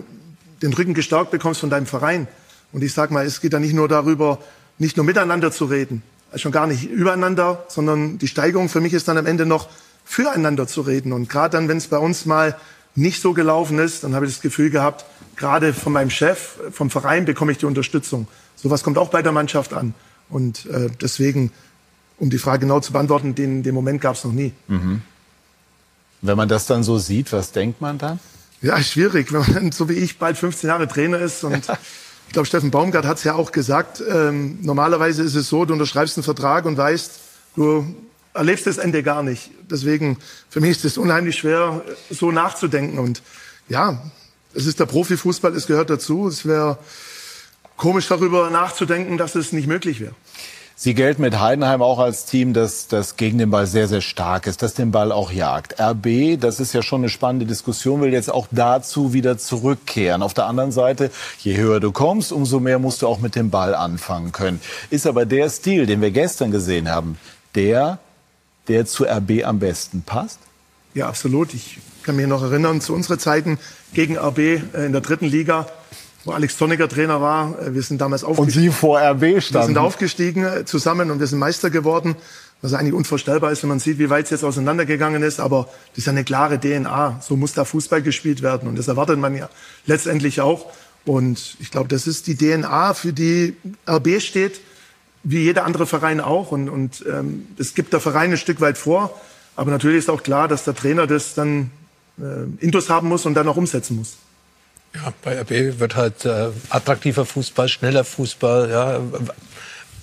den 0.62 0.72
Rücken 0.72 0.94
gestärkt 0.94 1.30
bekommst 1.30 1.60
von 1.60 1.70
deinem 1.70 1.86
Verein. 1.86 2.28
Und 2.72 2.82
ich 2.82 2.92
sage 2.92 3.14
mal, 3.14 3.24
es 3.24 3.40
geht 3.40 3.52
da 3.52 3.58
nicht 3.58 3.72
nur 3.72 3.88
darüber, 3.88 4.38
nicht 4.78 4.96
nur 4.96 5.06
miteinander 5.06 5.50
zu 5.50 5.64
reden, 5.64 6.02
schon 6.34 6.52
gar 6.52 6.66
nicht 6.66 6.84
übereinander, 6.84 7.64
sondern 7.68 8.18
die 8.18 8.28
Steigerung 8.28 8.68
für 8.68 8.80
mich 8.80 8.92
ist 8.92 9.08
dann 9.08 9.16
am 9.16 9.26
Ende 9.26 9.46
noch 9.46 9.68
füreinander 10.04 10.66
zu 10.66 10.82
reden. 10.82 11.12
Und 11.12 11.28
gerade 11.28 11.56
dann, 11.56 11.68
wenn 11.68 11.78
es 11.78 11.86
bei 11.86 11.98
uns 11.98 12.26
mal 12.26 12.56
nicht 12.94 13.22
so 13.22 13.32
gelaufen 13.32 13.78
ist, 13.78 14.04
dann 14.04 14.14
habe 14.14 14.26
ich 14.26 14.32
das 14.32 14.42
Gefühl 14.42 14.70
gehabt, 14.70 15.04
gerade 15.36 15.72
von 15.72 15.92
meinem 15.92 16.10
Chef, 16.10 16.56
vom 16.72 16.90
Verein 16.90 17.24
bekomme 17.24 17.52
ich 17.52 17.58
die 17.58 17.66
Unterstützung. 17.66 18.26
Sowas 18.60 18.82
kommt 18.82 18.98
auch 18.98 19.10
bei 19.10 19.22
der 19.22 19.32
Mannschaft 19.32 19.72
an. 19.72 19.94
Und 20.28 20.66
äh, 20.66 20.88
deswegen, 21.00 21.52
um 22.18 22.30
die 22.30 22.38
Frage 22.38 22.60
genau 22.60 22.80
zu 22.80 22.92
beantworten, 22.92 23.34
den, 23.34 23.62
den 23.62 23.74
Moment 23.74 24.00
gab 24.00 24.16
es 24.16 24.24
noch 24.24 24.32
nie. 24.32 24.52
Mhm. 24.66 25.02
Wenn 26.20 26.36
man 26.36 26.48
das 26.48 26.66
dann 26.66 26.82
so 26.82 26.98
sieht, 26.98 27.32
was 27.32 27.52
denkt 27.52 27.80
man 27.80 27.98
dann? 27.98 28.18
Ja, 28.60 28.80
schwierig, 28.82 29.32
wenn 29.32 29.40
man 29.40 29.54
dann, 29.54 29.72
so 29.72 29.88
wie 29.88 29.94
ich 29.94 30.18
bald 30.18 30.36
15 30.36 30.68
Jahre 30.68 30.88
Trainer 30.88 31.20
ist 31.20 31.44
und 31.44 31.68
ich 32.26 32.32
glaube, 32.32 32.46
Steffen 32.46 32.70
Baumgart 32.70 33.06
hat 33.06 33.18
es 33.18 33.24
ja 33.24 33.34
auch 33.34 33.52
gesagt, 33.52 34.02
ähm, 34.06 34.58
normalerweise 34.60 35.22
ist 35.22 35.34
es 35.34 35.48
so, 35.48 35.64
du 35.64 35.72
unterschreibst 35.72 36.18
einen 36.18 36.24
Vertrag 36.24 36.66
und 36.66 36.76
weißt, 36.76 37.12
du 37.56 37.94
erlebst 38.34 38.66
das 38.66 38.78
Ende 38.78 39.02
gar 39.02 39.22
nicht. 39.22 39.50
Deswegen, 39.70 40.18
für 40.50 40.60
mich 40.60 40.72
ist 40.72 40.84
es 40.84 40.98
unheimlich 40.98 41.36
schwer, 41.36 41.82
so 42.10 42.30
nachzudenken. 42.30 42.98
Und 42.98 43.22
ja, 43.68 44.02
es 44.54 44.66
ist 44.66 44.78
der 44.78 44.86
Profifußball, 44.86 45.54
es 45.56 45.66
gehört 45.66 45.88
dazu. 45.88 46.28
Es 46.28 46.44
wäre 46.44 46.78
komisch 47.78 48.08
darüber 48.08 48.50
nachzudenken, 48.50 49.16
dass 49.16 49.34
es 49.34 49.52
nicht 49.52 49.66
möglich 49.66 50.00
wäre. 50.00 50.12
Sie 50.80 50.94
gelten 50.94 51.22
mit 51.22 51.40
Heidenheim 51.40 51.82
auch 51.82 51.98
als 51.98 52.24
Team, 52.24 52.52
das, 52.52 52.86
das 52.86 53.16
gegen 53.16 53.38
den 53.38 53.50
Ball 53.50 53.66
sehr, 53.66 53.88
sehr 53.88 54.00
stark 54.00 54.46
ist, 54.46 54.62
das 54.62 54.74
den 54.74 54.92
Ball 54.92 55.10
auch 55.10 55.32
jagt. 55.32 55.80
RB, 55.80 56.40
das 56.40 56.60
ist 56.60 56.72
ja 56.72 56.82
schon 56.82 57.00
eine 57.00 57.08
spannende 57.08 57.46
Diskussion, 57.46 58.00
will 58.00 58.12
jetzt 58.12 58.30
auch 58.32 58.46
dazu 58.52 59.12
wieder 59.12 59.38
zurückkehren. 59.38 60.22
Auf 60.22 60.34
der 60.34 60.46
anderen 60.46 60.70
Seite, 60.70 61.10
je 61.40 61.56
höher 61.56 61.80
du 61.80 61.90
kommst, 61.90 62.30
umso 62.30 62.60
mehr 62.60 62.78
musst 62.78 63.02
du 63.02 63.08
auch 63.08 63.18
mit 63.18 63.34
dem 63.34 63.50
Ball 63.50 63.74
anfangen 63.74 64.30
können. 64.30 64.60
Ist 64.88 65.08
aber 65.08 65.26
der 65.26 65.50
Stil, 65.50 65.86
den 65.86 66.00
wir 66.00 66.12
gestern 66.12 66.52
gesehen 66.52 66.88
haben, 66.88 67.18
der, 67.56 67.98
der 68.68 68.86
zu 68.86 69.04
RB 69.04 69.44
am 69.44 69.58
besten 69.58 70.02
passt? 70.02 70.38
Ja, 70.94 71.08
absolut. 71.08 71.54
Ich 71.54 71.78
kann 72.04 72.14
mich 72.14 72.28
noch 72.28 72.42
erinnern 72.44 72.80
zu 72.80 72.94
unseren 72.94 73.18
Zeiten 73.18 73.58
gegen 73.94 74.16
RB 74.16 74.38
äh, 74.38 74.86
in 74.86 74.92
der 74.92 75.00
dritten 75.00 75.26
Liga 75.26 75.66
wo 76.28 76.32
Alex 76.32 76.58
Tonniger 76.58 76.88
Trainer 76.88 77.20
war. 77.20 77.58
Äh, 77.60 77.74
wir 77.74 77.82
sind 77.82 78.00
damals 78.00 78.22
aufgestiegen. 78.22 78.68
Und 78.68 78.72
Sie 78.74 78.78
vor 78.78 79.00
RB 79.00 79.42
standen. 79.42 79.54
Wir 79.54 79.64
sind 79.64 79.78
aufgestiegen 79.78 80.44
äh, 80.44 80.64
zusammen 80.64 81.10
und 81.10 81.18
wir 81.18 81.26
sind 81.26 81.38
Meister 81.38 81.70
geworden. 81.70 82.16
Was 82.60 82.74
eigentlich 82.74 82.94
unvorstellbar 82.94 83.52
ist, 83.52 83.62
wenn 83.62 83.68
man 83.68 83.78
sieht, 83.78 83.98
wie 83.98 84.10
weit 84.10 84.24
es 84.24 84.30
jetzt 84.30 84.44
auseinandergegangen 84.44 85.22
ist. 85.22 85.40
Aber 85.40 85.68
das 85.92 85.98
ist 85.98 86.08
eine 86.08 86.24
klare 86.24 86.60
DNA. 86.60 87.20
So 87.22 87.36
muss 87.36 87.54
da 87.54 87.64
Fußball 87.64 88.02
gespielt 88.02 88.42
werden. 88.42 88.68
Und 88.68 88.76
das 88.76 88.88
erwartet 88.88 89.18
man 89.18 89.34
ja 89.34 89.48
letztendlich 89.86 90.40
auch. 90.40 90.66
Und 91.04 91.56
ich 91.60 91.70
glaube, 91.70 91.88
das 91.88 92.06
ist 92.06 92.26
die 92.26 92.36
DNA, 92.36 92.94
für 92.94 93.12
die 93.12 93.56
RB 93.88 94.20
steht, 94.20 94.60
wie 95.22 95.44
jeder 95.44 95.64
andere 95.64 95.86
Verein 95.86 96.20
auch. 96.20 96.52
Und, 96.52 96.68
und 96.68 97.04
ähm, 97.10 97.46
das 97.56 97.74
gibt 97.74 97.92
der 97.92 98.00
Verein 98.00 98.32
ein 98.32 98.36
Stück 98.36 98.60
weit 98.60 98.76
vor. 98.76 99.18
Aber 99.56 99.70
natürlich 99.70 99.98
ist 99.98 100.10
auch 100.10 100.22
klar, 100.22 100.48
dass 100.48 100.64
der 100.64 100.74
Trainer 100.74 101.06
das 101.06 101.34
dann 101.34 101.70
äh, 102.18 102.62
Intus 102.62 102.90
haben 102.90 103.08
muss 103.08 103.24
und 103.24 103.34
dann 103.34 103.48
auch 103.48 103.56
umsetzen 103.56 103.96
muss. 103.96 104.16
Ja, 104.94 105.12
bei 105.22 105.40
RB 105.40 105.80
wird 105.80 105.96
halt 105.96 106.24
äh, 106.24 106.48
attraktiver 106.70 107.26
Fußball, 107.26 107.68
schneller 107.68 108.04
Fußball, 108.04 108.70
ja, 108.70 109.00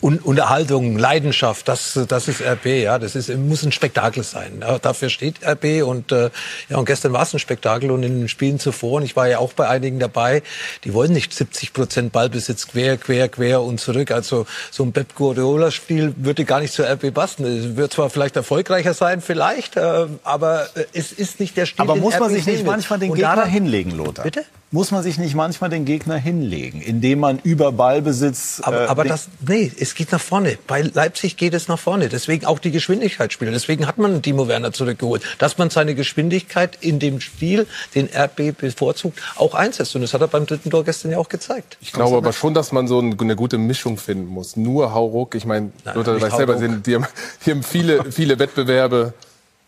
Un 0.02 0.20
Unterhaltung, 0.20 1.00
Leidenschaft, 1.00 1.68
das, 1.68 2.00
das 2.08 2.28
ist 2.28 2.42
RB, 2.42 2.66
ja, 2.66 3.00
das 3.00 3.16
ist, 3.16 3.36
muss 3.38 3.64
ein 3.64 3.72
Spektakel 3.72 4.24
sein. 4.24 4.60
Ja, 4.62 4.78
dafür 4.78 5.10
steht 5.10 5.38
RB 5.44 5.84
und 5.84 6.12
äh, 6.12 6.30
ja, 6.70 6.78
und 6.78 6.86
gestern 6.86 7.14
war 7.14 7.24
es 7.24 7.34
ein 7.34 7.40
Spektakel 7.40 7.90
und 7.90 8.04
in 8.04 8.20
den 8.20 8.28
Spielen 8.28 8.60
zuvor, 8.60 8.98
und 8.98 9.04
ich 9.04 9.16
war 9.16 9.28
ja 9.28 9.40
auch 9.40 9.54
bei 9.54 9.68
einigen 9.68 9.98
dabei, 9.98 10.44
die 10.84 10.94
wollen 10.94 11.12
nicht 11.12 11.34
70 11.34 11.74
Prozent 11.74 12.12
Ballbesitz 12.12 12.68
quer, 12.68 12.98
quer, 12.98 13.30
quer 13.30 13.62
und 13.62 13.80
zurück. 13.80 14.12
Also 14.12 14.46
so 14.70 14.84
ein 14.84 14.92
Pep 14.92 15.16
Guardiola-Spiel 15.16 16.14
würde 16.18 16.46
gar 16.46 16.60
nicht 16.60 16.74
zur 16.74 16.88
RB 16.88 17.12
passen. 17.12 17.46
Es 17.46 17.76
wird 17.76 17.94
zwar 17.94 18.12
vielleicht 18.12 18.36
erfolgreicher 18.36 18.94
sein, 18.94 19.22
vielleicht, 19.22 19.78
äh, 19.78 20.06
aber 20.24 20.68
es 20.94 21.14
ist 21.14 21.40
nicht 21.40 21.58
der 21.58 21.66
Stil. 21.66 21.82
Aber 21.82 21.96
muss 21.96 22.20
man 22.20 22.30
sich 22.30 22.46
nicht 22.46 22.66
manchmal 22.66 23.00
den 23.00 23.14
Gegner 23.16 23.46
hinlegen, 23.46 23.92
Lothar? 23.92 24.24
Bitte? 24.24 24.46
Muss 24.76 24.92
man 24.92 25.04
sich 25.04 25.18
nicht 25.18 25.36
manchmal 25.36 25.70
den 25.70 25.86
Gegner 25.86 26.18
hinlegen, 26.18 26.82
indem 26.82 27.22
man 27.22 27.40
über 27.44 27.72
Ballbesitz. 27.72 28.60
Aber, 28.62 28.84
äh, 28.84 28.88
aber 28.88 29.06
das, 29.06 29.30
nee, 29.48 29.72
es 29.80 29.96
geht 29.96 30.12
nach 30.12 30.20
vorne. 30.20 30.58
Bei 30.68 30.82
Leipzig 30.82 31.38
geht 31.38 31.54
es 31.54 31.70
nach 31.70 31.80
vorne. 31.80 32.10
Deswegen 32.10 32.46
auch 32.46 32.60
die 32.60 32.72
Geschwindigkeitsspieler. 32.72 33.52
Deswegen 33.52 33.88
hat 33.88 33.98
man 33.98 34.22
Timo 34.22 34.50
Werner 34.50 34.74
zurückgeholt, 34.74 35.24
dass 35.40 35.58
man 35.58 35.70
seine 35.70 35.96
Geschwindigkeit 35.96 36.78
in 36.82 37.00
dem 37.00 37.22
Spiel, 37.22 37.68
den 37.96 38.10
RB 38.14 38.56
bevorzugt, 38.58 39.18
auch 39.38 39.56
einsetzt. 39.56 39.96
Und 39.96 40.02
das 40.02 40.14
hat 40.14 40.20
er 40.20 40.28
beim 40.28 40.46
dritten 40.46 40.70
Tor 40.70 40.84
gestern 40.84 41.12
ja 41.12 41.20
auch 41.20 41.30
gezeigt. 41.30 41.78
Ich 41.80 41.94
glaube 41.94 42.18
aber 42.18 42.34
schon, 42.34 42.54
dass 42.54 42.74
man 42.74 42.90
so 42.90 43.00
eine 43.00 43.36
gute 43.38 43.58
Mischung 43.58 43.98
finden 43.98 44.28
muss. 44.28 44.58
Nur 44.58 44.94
Hauruck. 44.94 45.36
Ich 45.36 45.46
meine, 45.46 45.72
Lothar 45.94 46.22
weiß 46.22 46.36
selber, 46.36 46.56
die 46.56 46.96
haben, 46.96 47.08
die 47.46 47.52
haben 47.52 47.64
viele, 47.64 48.12
viele 48.12 48.38
Wettbewerbe 48.40 49.14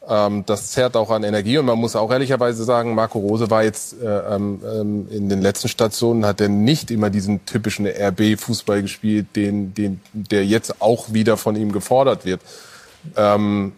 das 0.08 0.72
zerrt 0.72 0.96
auch 0.96 1.10
an 1.10 1.24
Energie 1.24 1.58
und 1.58 1.66
man 1.66 1.78
muss 1.78 1.98
auch 1.98 2.10
ehrlicherweise 2.12 2.64
sagen, 2.64 2.96
Marco 2.96 3.20
Rose 3.20 3.50
war 3.50 3.64
jetzt 3.64 4.02
äh, 4.02 4.36
ähm, 4.36 4.62
ähm 4.64 5.08
in 5.12 5.28
den 5.28 5.42
letzten 5.42 5.68
Stationen, 5.68 6.26
hat 6.26 6.40
er 6.40 6.48
nicht 6.48 6.92
immer 6.92 7.10
diesen 7.10 7.46
typischen 7.46 7.86
RB-Fußball 7.86 8.82
gespielt, 8.82 9.28
den, 9.36 9.74
den, 9.74 10.00
der 10.14 10.46
jetzt 10.46 10.82
auch 10.82 11.12
wieder 11.12 11.36
von 11.36 11.58
ihm 11.58 11.74
gefordert 11.74 12.24
wird. 12.24 12.40
Ähm, 13.18 13.74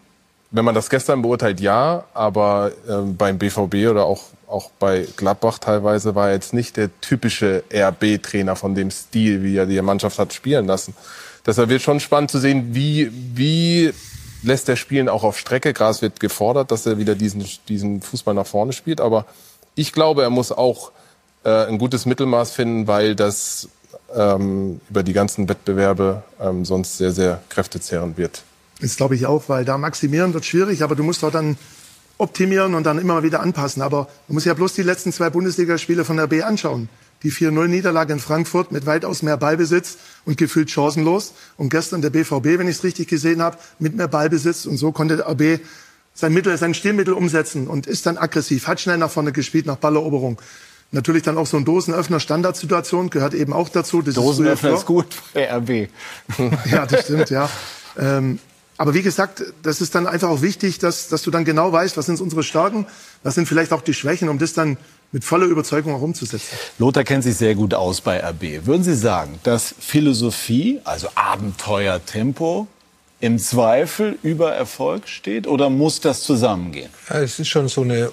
wenn 0.51 0.65
man 0.65 0.75
das 0.75 0.89
gestern 0.89 1.21
beurteilt, 1.21 1.59
ja, 1.59 2.05
aber 2.13 2.71
ähm, 2.87 3.17
beim 3.17 3.37
BVB 3.37 3.89
oder 3.89 4.05
auch, 4.05 4.23
auch 4.47 4.71
bei 4.79 5.07
Gladbach 5.15 5.59
teilweise 5.59 6.15
war 6.15 6.27
er 6.27 6.33
jetzt 6.33 6.53
nicht 6.53 6.77
der 6.77 6.89
typische 7.01 7.63
RB-Trainer 7.73 8.55
von 8.55 8.73
dem 8.73 8.89
Stil, 8.89 9.43
wie 9.43 9.57
er 9.57 9.67
die 9.67 9.81
Mannschaft 9.81 10.17
hat 10.17 10.33
spielen 10.33 10.65
lassen. 10.65 10.95
Deshalb 11.45 11.69
wird 11.69 11.81
schon 11.81 11.99
spannend 11.99 12.31
zu 12.31 12.39
sehen, 12.39 12.69
wie, 12.73 13.11
wie 13.11 13.93
lässt 14.43 14.69
er 14.69 14.75
spielen 14.75 15.09
auch 15.09 15.23
auf 15.23 15.37
Strecke. 15.37 15.73
Gras 15.73 16.01
wird 16.01 16.19
gefordert, 16.19 16.71
dass 16.71 16.85
er 16.85 16.97
wieder 16.97 17.15
diesen, 17.15 17.45
diesen 17.67 18.01
Fußball 18.01 18.33
nach 18.33 18.47
vorne 18.47 18.73
spielt. 18.73 19.01
Aber 19.01 19.25
ich 19.75 19.93
glaube, 19.93 20.23
er 20.23 20.29
muss 20.29 20.51
auch 20.51 20.91
äh, 21.43 21.65
ein 21.65 21.77
gutes 21.77 22.05
Mittelmaß 22.05 22.51
finden, 22.51 22.87
weil 22.87 23.15
das 23.15 23.69
ähm, 24.15 24.81
über 24.89 25.03
die 25.03 25.13
ganzen 25.13 25.47
Wettbewerbe 25.49 26.23
ähm, 26.39 26.65
sonst 26.65 26.97
sehr, 26.97 27.11
sehr 27.11 27.41
kräftezehrend 27.49 28.17
wird. 28.17 28.43
Das 28.81 28.95
glaube 28.95 29.15
ich 29.15 29.25
auch, 29.25 29.43
weil 29.47 29.65
da 29.65 29.77
maximieren 29.77 30.33
wird 30.33 30.45
schwierig, 30.45 30.83
aber 30.83 30.95
du 30.95 31.03
musst 31.03 31.23
auch 31.23 31.31
dann 31.31 31.57
optimieren 32.17 32.75
und 32.75 32.85
dann 32.85 32.97
immer 32.97 33.23
wieder 33.23 33.41
anpassen. 33.41 33.81
Aber 33.81 34.07
man 34.27 34.35
muss 34.35 34.45
ja 34.45 34.53
bloß 34.53 34.73
die 34.73 34.83
letzten 34.83 35.11
zwei 35.11 35.29
Bundesligaspiele 35.29 36.05
von 36.05 36.17
der 36.17 36.27
B 36.27 36.43
anschauen 36.43 36.89
die 37.23 37.31
4-0-Niederlage 37.31 38.13
in 38.13 38.19
Frankfurt 38.19 38.71
mit 38.71 38.85
weitaus 38.85 39.21
mehr 39.21 39.37
Ballbesitz 39.37 39.97
und 40.25 40.37
gefühlt 40.37 40.69
chancenlos. 40.69 41.33
Und 41.57 41.69
gestern 41.69 42.01
der 42.01 42.09
BVB, 42.09 42.59
wenn 42.59 42.67
ich 42.67 42.77
es 42.77 42.83
richtig 42.83 43.07
gesehen 43.07 43.41
habe, 43.41 43.57
mit 43.79 43.95
mehr 43.95 44.07
Ballbesitz. 44.07 44.65
Und 44.65 44.77
so 44.77 44.91
konnte 44.91 45.17
der 45.17 45.29
RB 45.29 45.59
sein 46.13 46.33
Mittel, 46.33 46.57
sein 46.57 46.73
Stilmittel 46.73 47.13
umsetzen 47.13 47.67
und 47.67 47.87
ist 47.87 48.05
dann 48.05 48.17
aggressiv, 48.17 48.67
hat 48.67 48.81
schnell 48.81 48.97
nach 48.97 49.09
vorne 49.09 49.31
gespielt, 49.31 49.65
nach 49.65 49.77
Balleroberung. 49.77 50.39
Natürlich 50.91 51.23
dann 51.23 51.37
auch 51.37 51.45
so 51.45 51.55
ein 51.55 51.65
Dosenöffner 51.65 52.19
Standardsituation 52.19 53.09
gehört 53.09 53.33
eben 53.35 53.53
auch 53.53 53.69
dazu. 53.69 54.01
Das 54.01 54.15
Dosenöffner 54.15 54.71
ist, 54.71 54.79
ist 54.79 54.85
gut 54.85 55.07
bei 55.33 55.49
RB. 55.49 55.89
ja, 56.71 56.85
das 56.85 57.05
stimmt, 57.05 57.29
ja. 57.29 57.49
Ähm, 57.97 58.39
aber 58.79 58.93
wie 58.93 59.01
gesagt, 59.01 59.43
das 59.61 59.81
ist 59.81 59.93
dann 59.93 60.07
einfach 60.07 60.29
auch 60.29 60.41
wichtig, 60.41 60.79
dass, 60.79 61.09
dass 61.09 61.21
du 61.21 61.31
dann 61.31 61.43
genau 61.43 61.69
weißt, 61.69 61.97
was 61.97 62.05
sind 62.05 62.21
unsere 62.21 62.43
Stärken, 62.43 62.87
was 63.23 63.35
sind 63.35 63.45
vielleicht 63.45 63.73
auch 63.73 63.81
die 63.81 63.93
Schwächen, 63.93 64.29
um 64.29 64.39
das 64.39 64.53
dann 64.53 64.77
mit 65.11 65.25
voller 65.25 65.47
Überzeugung 65.47 65.93
auch 65.93 66.01
umzusetzen. 66.01 66.55
Lothar 66.77 67.03
kennt 67.03 67.25
sich 67.25 67.35
sehr 67.35 67.55
gut 67.55 67.73
aus 67.73 67.99
bei 67.99 68.23
RB. 68.23 68.65
Würden 68.65 68.85
Sie 68.85 68.95
sagen, 68.95 69.37
dass 69.43 69.75
Philosophie, 69.77 70.79
also 70.85 71.09
Abenteuer, 71.15 71.99
Tempo, 72.05 72.67
im 73.19 73.37
Zweifel 73.37 74.17
über 74.23 74.53
Erfolg 74.53 75.09
steht 75.09 75.45
oder 75.45 75.69
muss 75.69 75.99
das 75.99 76.21
zusammengehen? 76.21 76.89
Ja, 77.09 77.19
es 77.19 77.37
ist 77.37 77.49
schon 77.49 77.67
so 77.67 77.81
eine 77.81 78.09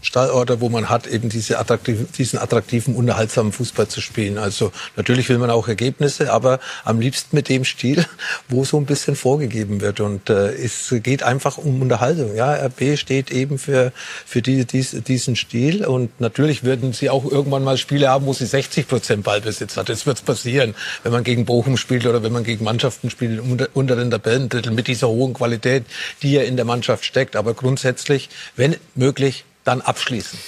Stallorte, 0.00 0.60
wo 0.60 0.68
man 0.68 0.88
hat, 0.88 1.06
eben 1.06 1.28
diese 1.28 1.58
attraktiv, 1.58 2.06
diesen 2.16 2.38
attraktiven, 2.38 2.94
unterhaltsamen 2.94 3.52
Fußball 3.52 3.88
zu 3.88 4.00
spielen. 4.00 4.38
Also 4.38 4.72
natürlich 4.96 5.28
will 5.28 5.38
man 5.38 5.50
auch 5.50 5.66
Ergebnisse, 5.66 6.32
aber 6.32 6.60
am 6.84 7.00
liebsten 7.00 7.34
mit 7.34 7.48
dem 7.48 7.64
Stil, 7.64 8.04
wo 8.48 8.64
so 8.64 8.76
ein 8.76 8.86
bisschen 8.86 9.16
vorgegeben 9.16 9.80
wird. 9.80 10.00
Und 10.00 10.30
äh, 10.30 10.52
es 10.52 10.94
geht 11.02 11.22
einfach 11.22 11.58
um 11.58 11.82
Unterhaltung. 11.82 12.36
Ja, 12.36 12.54
RB 12.54 12.96
steht 12.96 13.30
eben 13.30 13.58
für, 13.58 13.92
für 14.24 14.40
diese, 14.40 14.64
diese, 14.64 15.02
diesen 15.02 15.34
Stil. 15.34 15.84
Und 15.84 16.20
natürlich 16.20 16.62
würden 16.62 16.92
sie 16.92 17.10
auch 17.10 17.24
irgendwann 17.24 17.64
mal 17.64 17.76
Spiele 17.76 18.08
haben, 18.08 18.26
wo 18.26 18.32
sie 18.32 18.46
60 18.46 18.86
Prozent 18.86 19.24
Ballbesitz 19.24 19.76
hat. 19.76 19.88
Das 19.88 20.06
wird 20.06 20.24
passieren, 20.24 20.74
wenn 21.02 21.12
man 21.12 21.24
gegen 21.24 21.44
Bochum 21.44 21.76
spielt 21.76 22.06
oder 22.06 22.22
wenn 22.22 22.32
man 22.32 22.44
gegen 22.44 22.64
Mannschaften 22.64 23.10
spielt 23.10 23.40
unter, 23.40 23.68
unter 23.74 23.96
den 23.96 24.10
Tabellendrittel 24.10 24.72
mit 24.72 24.86
dieser 24.86 25.08
hohen 25.08 25.34
Qualität, 25.34 25.84
die 26.22 26.32
ja 26.32 26.42
in 26.42 26.56
der 26.56 26.64
Mannschaft 26.64 27.04
steckt. 27.04 27.34
Aber 27.34 27.54
grundsätzlich, 27.54 28.28
wenn 28.54 28.76
möglich, 28.94 29.44
dann 29.68 29.80
abschließen. 29.80 30.38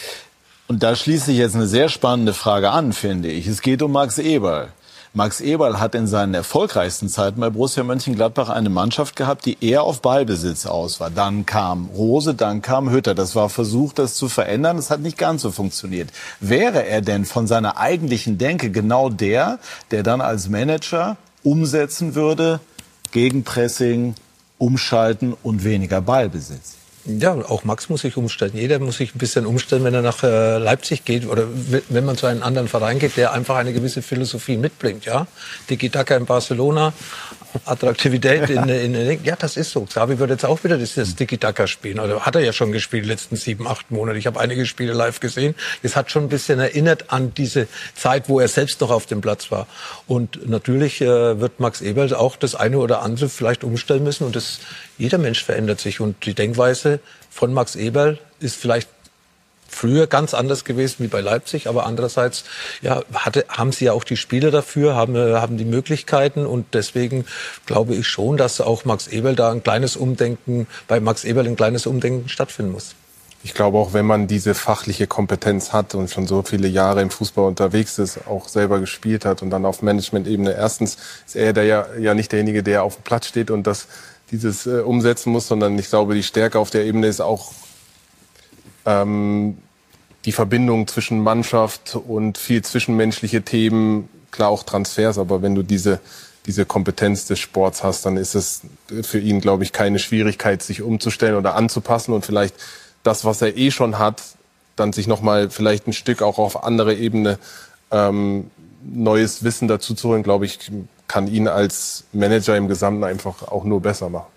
Und 0.66 0.82
da 0.82 0.96
schließt 0.96 1.26
sich 1.26 1.36
jetzt 1.36 1.54
eine 1.54 1.66
sehr 1.66 1.88
spannende 1.88 2.32
Frage 2.32 2.70
an, 2.70 2.92
finde 2.92 3.28
ich. 3.28 3.46
Es 3.46 3.60
geht 3.60 3.82
um 3.82 3.92
Max 3.92 4.18
Eberl. 4.18 4.68
Max 5.12 5.40
Eberl 5.40 5.80
hat 5.80 5.96
in 5.96 6.06
seinen 6.06 6.34
erfolgreichsten 6.34 7.08
Zeiten 7.08 7.40
bei 7.40 7.50
Borussia 7.50 7.82
Mönchengladbach 7.82 8.48
eine 8.48 8.70
Mannschaft 8.70 9.16
gehabt, 9.16 9.44
die 9.44 9.58
eher 9.60 9.82
auf 9.82 10.00
Ballbesitz 10.02 10.66
aus 10.66 11.00
war. 11.00 11.10
Dann 11.10 11.44
kam 11.44 11.86
Rose, 11.86 12.34
dann 12.34 12.62
kam 12.62 12.90
Hütter. 12.90 13.16
Das 13.16 13.34
war 13.34 13.48
versucht, 13.48 13.98
das 13.98 14.14
zu 14.14 14.28
verändern. 14.28 14.76
Das 14.76 14.90
hat 14.90 15.00
nicht 15.00 15.18
ganz 15.18 15.42
so 15.42 15.50
funktioniert. 15.50 16.10
Wäre 16.38 16.86
er 16.86 17.00
denn 17.00 17.24
von 17.24 17.48
seiner 17.48 17.76
eigentlichen 17.76 18.38
Denke 18.38 18.70
genau 18.70 19.10
der, 19.10 19.58
der 19.90 20.04
dann 20.04 20.20
als 20.20 20.48
Manager 20.48 21.16
umsetzen 21.42 22.14
würde, 22.14 22.60
Gegenpressing, 23.10 24.14
umschalten 24.58 25.34
und 25.42 25.64
weniger 25.64 26.00
Ballbesitz? 26.00 26.79
Ja, 27.06 27.32
auch 27.34 27.64
Max 27.64 27.88
muss 27.88 28.02
sich 28.02 28.16
umstellen. 28.16 28.52
Jeder 28.54 28.78
muss 28.78 28.98
sich 28.98 29.14
ein 29.14 29.18
bisschen 29.18 29.46
umstellen, 29.46 29.84
wenn 29.84 29.94
er 29.94 30.02
nach 30.02 30.22
äh, 30.22 30.58
Leipzig 30.58 31.04
geht 31.04 31.26
oder 31.26 31.44
wenn 31.88 32.04
man 32.04 32.16
zu 32.16 32.26
einem 32.26 32.42
anderen 32.42 32.68
Verein 32.68 32.98
geht, 32.98 33.16
der 33.16 33.32
einfach 33.32 33.56
eine 33.56 33.72
gewisse 33.72 34.02
Philosophie 34.02 34.58
mitbringt. 34.58 35.06
Ja, 35.06 35.26
Tiki 35.66 35.88
Taka 35.88 36.16
in 36.16 36.26
Barcelona, 36.26 36.92
Attraktivität 37.64 38.48
in, 38.50 38.68
in, 38.68 38.94
in, 38.94 39.24
ja, 39.24 39.36
das 39.36 39.56
ist 39.56 39.70
so. 39.70 39.82
Xavi 39.82 40.18
wird 40.18 40.30
jetzt 40.30 40.44
auch 40.44 40.62
wieder 40.64 40.78
das, 40.78 40.94
das 40.94 41.14
Tiki-Taka 41.14 41.66
spielen. 41.66 41.98
Oder 41.98 42.20
hat 42.20 42.34
er 42.34 42.42
ja 42.42 42.52
schon 42.52 42.72
gespielt, 42.72 43.06
letzten 43.06 43.36
sieben, 43.36 43.66
acht 43.66 43.90
Monate. 43.90 44.18
Ich 44.18 44.26
habe 44.26 44.40
einige 44.40 44.66
Spiele 44.66 44.92
live 44.92 45.20
gesehen. 45.20 45.54
Es 45.82 45.96
hat 45.96 46.10
schon 46.10 46.24
ein 46.24 46.28
bisschen 46.28 46.60
erinnert 46.60 47.12
an 47.12 47.34
diese 47.34 47.68
Zeit, 47.94 48.28
wo 48.28 48.40
er 48.40 48.48
selbst 48.48 48.80
noch 48.80 48.90
auf 48.90 49.06
dem 49.06 49.20
Platz 49.20 49.50
war. 49.50 49.66
Und 50.06 50.48
natürlich 50.48 51.00
äh, 51.00 51.40
wird 51.40 51.60
Max 51.60 51.80
Eberl 51.80 52.14
auch 52.14 52.36
das 52.36 52.54
eine 52.54 52.78
oder 52.78 53.02
andere 53.02 53.28
vielleicht 53.28 53.64
umstellen 53.64 54.04
müssen. 54.04 54.24
Und 54.24 54.36
das, 54.36 54.60
jeder 54.98 55.18
Mensch 55.18 55.44
verändert 55.44 55.80
sich. 55.80 56.00
Und 56.00 56.24
die 56.26 56.34
Denkweise 56.34 57.00
von 57.30 57.52
Max 57.52 57.76
Eberl 57.76 58.18
ist 58.40 58.56
vielleicht 58.56 58.88
früher 59.70 60.06
ganz 60.06 60.34
anders 60.34 60.64
gewesen 60.64 60.96
wie 60.98 61.08
bei 61.08 61.20
Leipzig, 61.20 61.68
aber 61.68 61.86
andererseits 61.86 62.44
ja, 62.82 63.02
hatte, 63.14 63.44
haben 63.48 63.72
sie 63.72 63.86
ja 63.86 63.92
auch 63.92 64.04
die 64.04 64.16
Spieler 64.16 64.50
dafür, 64.50 64.94
haben, 64.94 65.16
äh, 65.16 65.34
haben 65.34 65.56
die 65.56 65.64
Möglichkeiten 65.64 66.44
und 66.46 66.66
deswegen 66.74 67.24
glaube 67.66 67.94
ich 67.94 68.06
schon, 68.06 68.36
dass 68.36 68.60
auch 68.60 68.84
Max 68.84 69.08
Eberl 69.08 69.36
da 69.36 69.50
ein 69.50 69.62
kleines 69.62 69.96
Umdenken, 69.96 70.66
bei 70.88 71.00
Max 71.00 71.24
Eberl 71.24 71.46
ein 71.46 71.56
kleines 71.56 71.86
Umdenken 71.86 72.28
stattfinden 72.28 72.72
muss. 72.72 72.94
Ich 73.42 73.54
glaube 73.54 73.78
auch, 73.78 73.94
wenn 73.94 74.04
man 74.04 74.26
diese 74.26 74.52
fachliche 74.54 75.06
Kompetenz 75.06 75.72
hat 75.72 75.94
und 75.94 76.10
schon 76.10 76.26
so 76.26 76.42
viele 76.42 76.68
Jahre 76.68 77.00
im 77.00 77.08
Fußball 77.08 77.46
unterwegs 77.46 77.98
ist, 77.98 78.26
auch 78.26 78.48
selber 78.48 78.80
gespielt 78.80 79.24
hat 79.24 79.40
und 79.40 79.48
dann 79.48 79.64
auf 79.64 79.80
Management-Ebene, 79.80 80.52
erstens 80.52 80.98
ist 81.26 81.36
er 81.36 81.54
der 81.54 81.64
ja, 81.64 81.86
ja 81.98 82.12
nicht 82.12 82.32
derjenige, 82.32 82.62
der 82.62 82.82
auf 82.82 82.96
dem 82.96 83.02
Platz 83.02 83.26
steht 83.26 83.50
und 83.50 83.66
das 83.66 83.86
dieses 84.30 84.66
äh, 84.66 84.80
umsetzen 84.80 85.32
muss, 85.32 85.48
sondern 85.48 85.78
ich 85.78 85.88
glaube, 85.88 86.14
die 86.14 86.22
Stärke 86.22 86.58
auf 86.58 86.68
der 86.68 86.84
Ebene 86.84 87.06
ist 87.06 87.20
auch 87.20 87.52
ähm, 88.86 89.58
die 90.24 90.32
Verbindung 90.32 90.86
zwischen 90.86 91.20
Mannschaft 91.20 91.96
und 91.96 92.38
viel 92.38 92.62
zwischenmenschliche 92.62 93.42
Themen, 93.42 94.08
klar 94.30 94.50
auch 94.50 94.62
Transfers, 94.62 95.18
aber 95.18 95.42
wenn 95.42 95.54
du 95.54 95.62
diese, 95.62 96.00
diese 96.46 96.66
Kompetenz 96.66 97.26
des 97.26 97.38
Sports 97.38 97.82
hast, 97.82 98.04
dann 98.04 98.16
ist 98.16 98.34
es 98.34 98.62
für 99.02 99.18
ihn, 99.18 99.40
glaube 99.40 99.64
ich, 99.64 99.72
keine 99.72 99.98
Schwierigkeit, 99.98 100.62
sich 100.62 100.82
umzustellen 100.82 101.36
oder 101.36 101.54
anzupassen 101.54 102.12
und 102.12 102.24
vielleicht 102.24 102.54
das, 103.02 103.24
was 103.24 103.40
er 103.40 103.56
eh 103.56 103.70
schon 103.70 103.98
hat, 103.98 104.22
dann 104.76 104.92
sich 104.92 105.06
nochmal 105.06 105.50
vielleicht 105.50 105.86
ein 105.86 105.92
Stück 105.92 106.22
auch 106.22 106.38
auf 106.38 106.64
andere 106.64 106.94
Ebene 106.94 107.38
ähm, 107.90 108.50
neues 108.82 109.42
Wissen 109.42 109.68
dazu 109.68 109.94
zu 109.94 110.08
holen, 110.08 110.22
glaube 110.22 110.46
ich, 110.46 110.70
kann 111.06 111.26
ihn 111.26 111.48
als 111.48 112.04
Manager 112.12 112.56
im 112.56 112.68
Gesamten 112.68 113.04
einfach 113.04 113.42
auch 113.48 113.64
nur 113.64 113.80
besser 113.80 114.08
machen. 114.08 114.28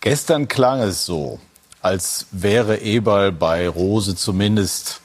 Gestern 0.00 0.48
klang 0.48 0.80
es 0.80 1.04
so, 1.04 1.38
als 1.82 2.26
wäre 2.30 2.78
Eberl 2.78 3.32
bei 3.32 3.68
Rose 3.68 4.14
zumindest 4.14 5.00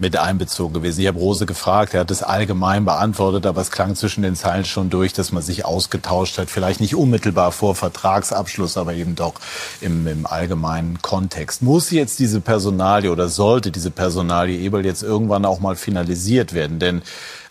mit 0.00 0.16
einbezogen 0.16 0.72
gewesen. 0.72 1.02
Ich 1.02 1.06
habe 1.06 1.18
Rose 1.18 1.44
gefragt, 1.44 1.92
er 1.92 2.00
hat 2.00 2.10
es 2.10 2.22
allgemein 2.22 2.86
beantwortet, 2.86 3.44
aber 3.44 3.60
es 3.60 3.70
klang 3.70 3.94
zwischen 3.94 4.22
den 4.22 4.34
Zeilen 4.34 4.64
schon 4.64 4.88
durch, 4.88 5.12
dass 5.12 5.30
man 5.30 5.42
sich 5.42 5.66
ausgetauscht 5.66 6.38
hat. 6.38 6.48
Vielleicht 6.48 6.80
nicht 6.80 6.94
unmittelbar 6.94 7.52
vor 7.52 7.74
Vertragsabschluss, 7.74 8.78
aber 8.78 8.94
eben 8.94 9.14
doch 9.14 9.34
im, 9.82 10.06
im 10.06 10.24
allgemeinen 10.24 11.02
Kontext. 11.02 11.60
Muss 11.60 11.90
jetzt 11.90 12.18
diese 12.18 12.40
Personalie 12.40 13.12
oder 13.12 13.28
sollte 13.28 13.70
diese 13.70 13.90
Personalie 13.90 14.58
Eberl 14.60 14.86
jetzt 14.86 15.02
irgendwann 15.02 15.44
auch 15.44 15.60
mal 15.60 15.76
finalisiert 15.76 16.54
werden? 16.54 16.78
Denn 16.78 17.02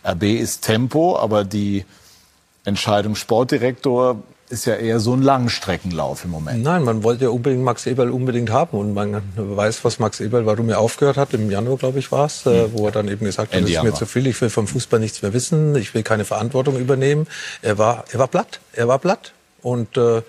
RB 0.04 0.24
ist 0.24 0.62
Tempo, 0.62 1.20
aber 1.20 1.44
die 1.44 1.86
Entscheidung 2.66 3.14
Sportdirektor 3.14 4.24
ist 4.50 4.66
ja 4.66 4.76
eher 4.76 5.00
so 5.00 5.14
ein 5.14 5.22
Langstreckenlauf 5.22 6.26
im 6.26 6.32
Moment. 6.32 6.64
Nein, 6.64 6.84
man 6.84 7.04
wollte 7.04 7.26
ja 7.26 7.30
unbedingt 7.30 7.64
Max 7.64 7.86
Eberl 7.86 8.10
unbedingt 8.10 8.50
haben 8.50 8.78
und 8.78 8.94
man 8.94 9.22
weiß, 9.36 9.86
was 9.86 10.00
Max 10.00 10.20
Eberl, 10.20 10.46
warum 10.46 10.70
er 10.70 10.80
aufgehört 10.80 11.18
hat. 11.18 11.34
Im 11.34 11.52
Januar, 11.52 11.78
glaube 11.78 12.00
ich, 12.00 12.12
war 12.12 12.26
es, 12.26 12.46
hm. 12.46 12.72
wo 12.74 12.86
er 12.86 12.92
dann 12.92 13.08
eben 13.08 13.26
gesagt 13.26 13.54
hat, 13.54 13.62
das 13.62 13.70
ist 13.70 13.84
mir 13.84 13.94
zu 13.94 14.06
viel, 14.06 14.28
ich 14.28 14.40
will 14.42 14.50
vom 14.50 14.68
Fußball 14.68 15.00
nichts 15.00 15.22
mehr 15.22 15.34
wissen, 15.34 15.76
ich 15.76 15.94
will 15.94 16.04
keine 16.04 16.26
Verantwortung 16.26 16.78
übernehmen. 16.78 17.28
Er 17.62 17.78
war, 17.78 18.06
er 18.12 18.20
war 18.20 18.28
platt, 18.28 18.60
er 18.74 18.88
war 18.88 19.00
platt. 19.00 19.34
Und 19.62 19.98
äh, 19.98 20.22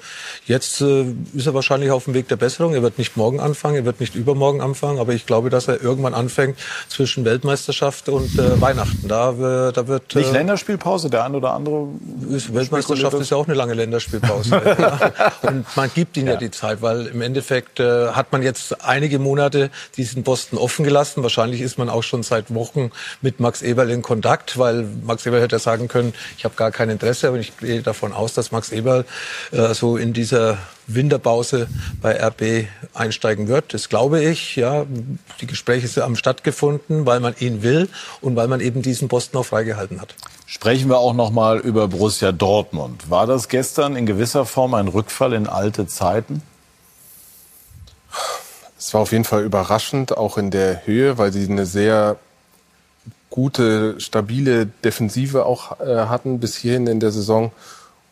jetzt 0.47 0.81
äh, 0.81 1.05
ist 1.33 1.47
er 1.47 1.55
wahrscheinlich 1.55 1.91
auf 1.91 2.05
dem 2.05 2.15
Weg 2.15 2.29
der 2.29 2.37
Besserung. 2.37 2.75
Er 2.75 2.83
wird 2.83 2.99
nicht 2.99 3.17
morgen 3.17 3.41
anfangen, 3.41 3.77
er 3.77 3.85
wird 3.85 4.01
nicht 4.01 4.15
übermorgen 4.15 4.61
anfangen, 4.61 4.99
aber 4.99 5.13
ich 5.13 5.27
glaube, 5.27 5.51
dass 5.51 5.69
er 5.69 5.83
irgendwann 5.83 6.15
anfängt 6.15 6.59
zwischen 6.89 7.25
Weltmeisterschaft 7.25 8.09
und 8.09 8.39
äh, 8.39 8.61
Weihnachten. 8.61 9.09
Da, 9.09 9.31
äh, 9.31 9.73
da 9.73 9.87
wird 9.87 10.15
äh, 10.15 10.21
nicht 10.21 10.33
Länderspielpause. 10.33 11.11
Der 11.11 11.25
ein 11.25 11.35
oder 11.35 11.53
andere 11.55 11.89
ist, 12.31 12.53
Weltmeisterschaft 12.55 13.17
ist 13.19 13.31
ja 13.31 13.37
auch 13.37 13.47
eine 13.47 13.55
lange 13.55 13.75
Länderspielpause. 13.75 14.51
ja. 14.79 15.33
Und 15.43 15.65
man 15.77 15.91
gibt 15.95 16.17
ihm 16.17 16.27
ja. 16.27 16.33
ja. 16.33 16.39
die 16.39 16.51
Zeit, 16.51 16.83
weil 16.83 17.07
im 17.07 17.23
Endeffekt 17.23 17.81
äh, 17.81 18.09
hat 18.09 18.33
man 18.33 18.43
jetzt 18.43 18.85
einige 18.85 19.19
Monate 19.19 19.71
diesen 19.97 20.25
Posten 20.25 20.59
offen 20.59 20.85
gelassen. 20.85 21.23
Wahrscheinlich 21.23 21.61
ist 21.61 21.79
man 21.79 21.89
auch 21.89 22.03
schon 22.03 22.23
seit 22.23 22.53
Wochen 22.55 22.91
mit 23.21 23.41
Max 23.41 23.63
Eberl 23.63 23.91
in 23.91 24.03
Kontakt, 24.03 24.59
weil 24.59 24.87
Max 25.05 25.27
Eberl 25.27 25.41
hätte 25.41 25.59
sagen 25.59 25.89
können, 25.89 26.15
ich 26.37 26.45
habe 26.45 26.55
gar 26.57 26.71
kein 26.71 26.91
Interesse, 26.91 27.29
aber 27.29 27.39
ich 27.39 27.57
gehe 27.59 27.83
davon 27.83 28.13
aus, 28.13 28.35
dass 28.35 28.53
Max 28.53 28.73
Eberl 28.73 29.05
äh, 29.53 29.75
so 29.75 29.97
in 29.97 30.13
dieser 30.13 30.59
Winterpause 30.87 31.69
bei 32.01 32.21
RB 32.23 32.67
einsteigen 32.95 33.49
wird. 33.49 33.75
Das 33.75 33.89
glaube 33.89 34.23
ich. 34.23 34.57
Ja, 34.57 34.87
die 35.41 35.47
Gespräche 35.47 36.03
haben 36.03 36.17
stattgefunden, 36.17 37.07
weil 37.07 37.21
man 37.21 37.35
ihn 37.39 37.63
will 37.63 37.89
und 38.21 38.37
weil 38.37 38.49
man 38.49 38.61
eben 38.61 38.83
diesen 38.83 39.09
Posten 39.09 39.37
auch 39.37 39.47
freigehalten 39.47 40.01
hat. 40.01 40.15
Sprechen 40.47 40.89
wir 40.89 40.99
auch 40.99 41.15
noch 41.15 41.31
mal 41.31 41.59
über 41.59 41.89
Borussia 41.89 42.33
Dortmund. 42.33 43.09
War 43.09 43.27
das 43.27 43.49
gestern 43.49 43.95
in 43.95 44.07
gewisser 44.07 44.45
Form 44.45 44.75
ein 44.75 44.89
Rückfall 44.89 45.33
in 45.33 45.47
alte 45.47 45.87
Zeiten? 45.87 46.43
Es 48.77 48.93
war 48.95 49.03
auf 49.03 49.13
jeden 49.13 49.25
Fall 49.25 49.45
überraschend, 49.45 50.17
auch 50.17 50.39
in 50.39 50.51
der 50.51 50.87
Höhe, 50.87 51.19
weil 51.19 51.33
sie 51.33 51.45
eine 51.49 51.67
sehr 51.67 52.17
gute, 53.29 54.01
stabile 54.01 54.67
Defensive 54.67 55.47
auch 55.47 55.81
äh, 55.81 56.07
hatten 56.07 56.41
bis 56.41 56.57
hierhin 56.57 56.87
in 56.87 56.99
der 56.99 57.13
Saison. 57.13 57.53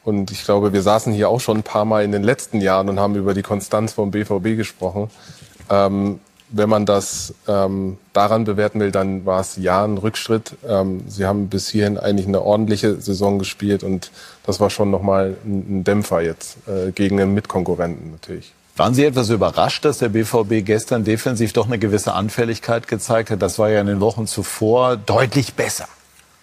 Und 0.09 0.31
ich 0.31 0.42
glaube, 0.42 0.73
wir 0.73 0.81
saßen 0.81 1.12
hier 1.12 1.29
auch 1.29 1.38
schon 1.38 1.59
ein 1.59 1.62
paar 1.62 1.85
Mal 1.85 2.03
in 2.03 2.12
den 2.12 2.23
letzten 2.23 2.62
Jahren 2.62 2.88
und 2.88 2.99
haben 2.99 3.14
über 3.14 3.35
die 3.35 3.42
Konstanz 3.42 3.92
vom 3.92 4.11
BVB 4.11 4.57
gesprochen. 4.57 5.11
Ähm, 5.68 6.18
wenn 6.49 6.71
man 6.71 6.87
das 6.87 7.35
ähm, 7.47 7.99
daran 8.14 8.44
bewerten 8.44 8.81
will, 8.81 8.90
dann 8.90 9.27
war 9.27 9.42
es 9.42 9.57
ja 9.57 9.85
ein 9.85 9.99
Rückschritt. 9.99 10.57
Ähm, 10.66 11.03
sie 11.09 11.27
haben 11.27 11.49
bis 11.51 11.68
hierhin 11.68 11.99
eigentlich 11.99 12.27
eine 12.27 12.40
ordentliche 12.40 12.99
Saison 13.03 13.38
gespielt 13.38 13.83
und 13.83 14.11
das 14.47 14.61
war 14.61 14.71
schon 14.71 14.90
nochmal 14.90 15.37
ein, 15.44 15.81
ein 15.81 15.85
Dämpfer 15.85 16.23
jetzt 16.23 16.57
äh, 16.66 16.90
gegen 16.90 17.21
einen 17.21 17.35
Mitkonkurrenten 17.35 18.11
natürlich. 18.11 18.55
Waren 18.79 18.94
Sie 18.94 19.05
etwas 19.05 19.29
überrascht, 19.29 19.85
dass 19.85 19.99
der 19.99 20.09
BVB 20.09 20.64
gestern 20.64 21.05
defensiv 21.05 21.53
doch 21.53 21.66
eine 21.66 21.79
gewisse 21.79 22.14
Anfälligkeit 22.14 22.88
gezeigt 22.88 23.29
hat? 23.31 23.42
Das 23.42 23.59
war 23.59 23.68
ja 23.68 23.83
in 23.83 23.88
den 23.88 24.01
Wochen 24.01 24.27
zuvor 24.27 24.97
deutlich 24.97 25.53
besser 25.53 25.87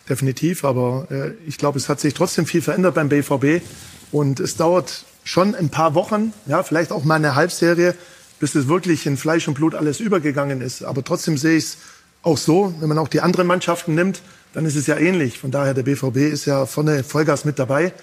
definitiv. 0.09 0.63
Aber 0.63 1.07
äh, 1.09 1.31
ich 1.47 1.57
glaube, 1.57 1.77
es 1.77 1.89
hat 1.89 1.99
sich 1.99 2.13
trotzdem 2.13 2.45
viel 2.45 2.61
verändert 2.61 2.95
beim 2.95 3.09
BVB. 3.09 3.63
Und 4.11 4.39
es 4.39 4.55
dauert 4.57 5.05
schon 5.23 5.55
ein 5.55 5.69
paar 5.69 5.95
Wochen, 5.95 6.33
ja, 6.45 6.63
vielleicht 6.63 6.91
auch 6.91 7.03
mal 7.03 7.15
eine 7.15 7.35
Halbserie, 7.35 7.95
bis 8.39 8.55
es 8.55 8.67
wirklich 8.67 9.05
in 9.05 9.17
Fleisch 9.17 9.47
und 9.47 9.55
Blut 9.55 9.75
alles 9.75 9.99
übergegangen 9.99 10.61
ist. 10.61 10.83
Aber 10.83 11.03
trotzdem 11.03 11.37
sehe 11.37 11.57
ich 11.57 11.63
es 11.63 11.77
auch 12.21 12.37
so, 12.37 12.73
wenn 12.79 12.89
man 12.89 12.97
auch 12.97 13.07
die 13.07 13.21
anderen 13.21 13.47
Mannschaften 13.47 13.95
nimmt, 13.95 14.21
dann 14.53 14.65
ist 14.65 14.75
es 14.75 14.87
ja 14.87 14.97
ähnlich. 14.97 15.39
Von 15.39 15.51
daher, 15.51 15.73
der 15.73 15.83
BVB 15.83 16.17
ist 16.17 16.45
ja 16.45 16.65
vorne 16.65 17.03
Vollgas 17.03 17.45
mit 17.45 17.59
dabei. 17.59 17.93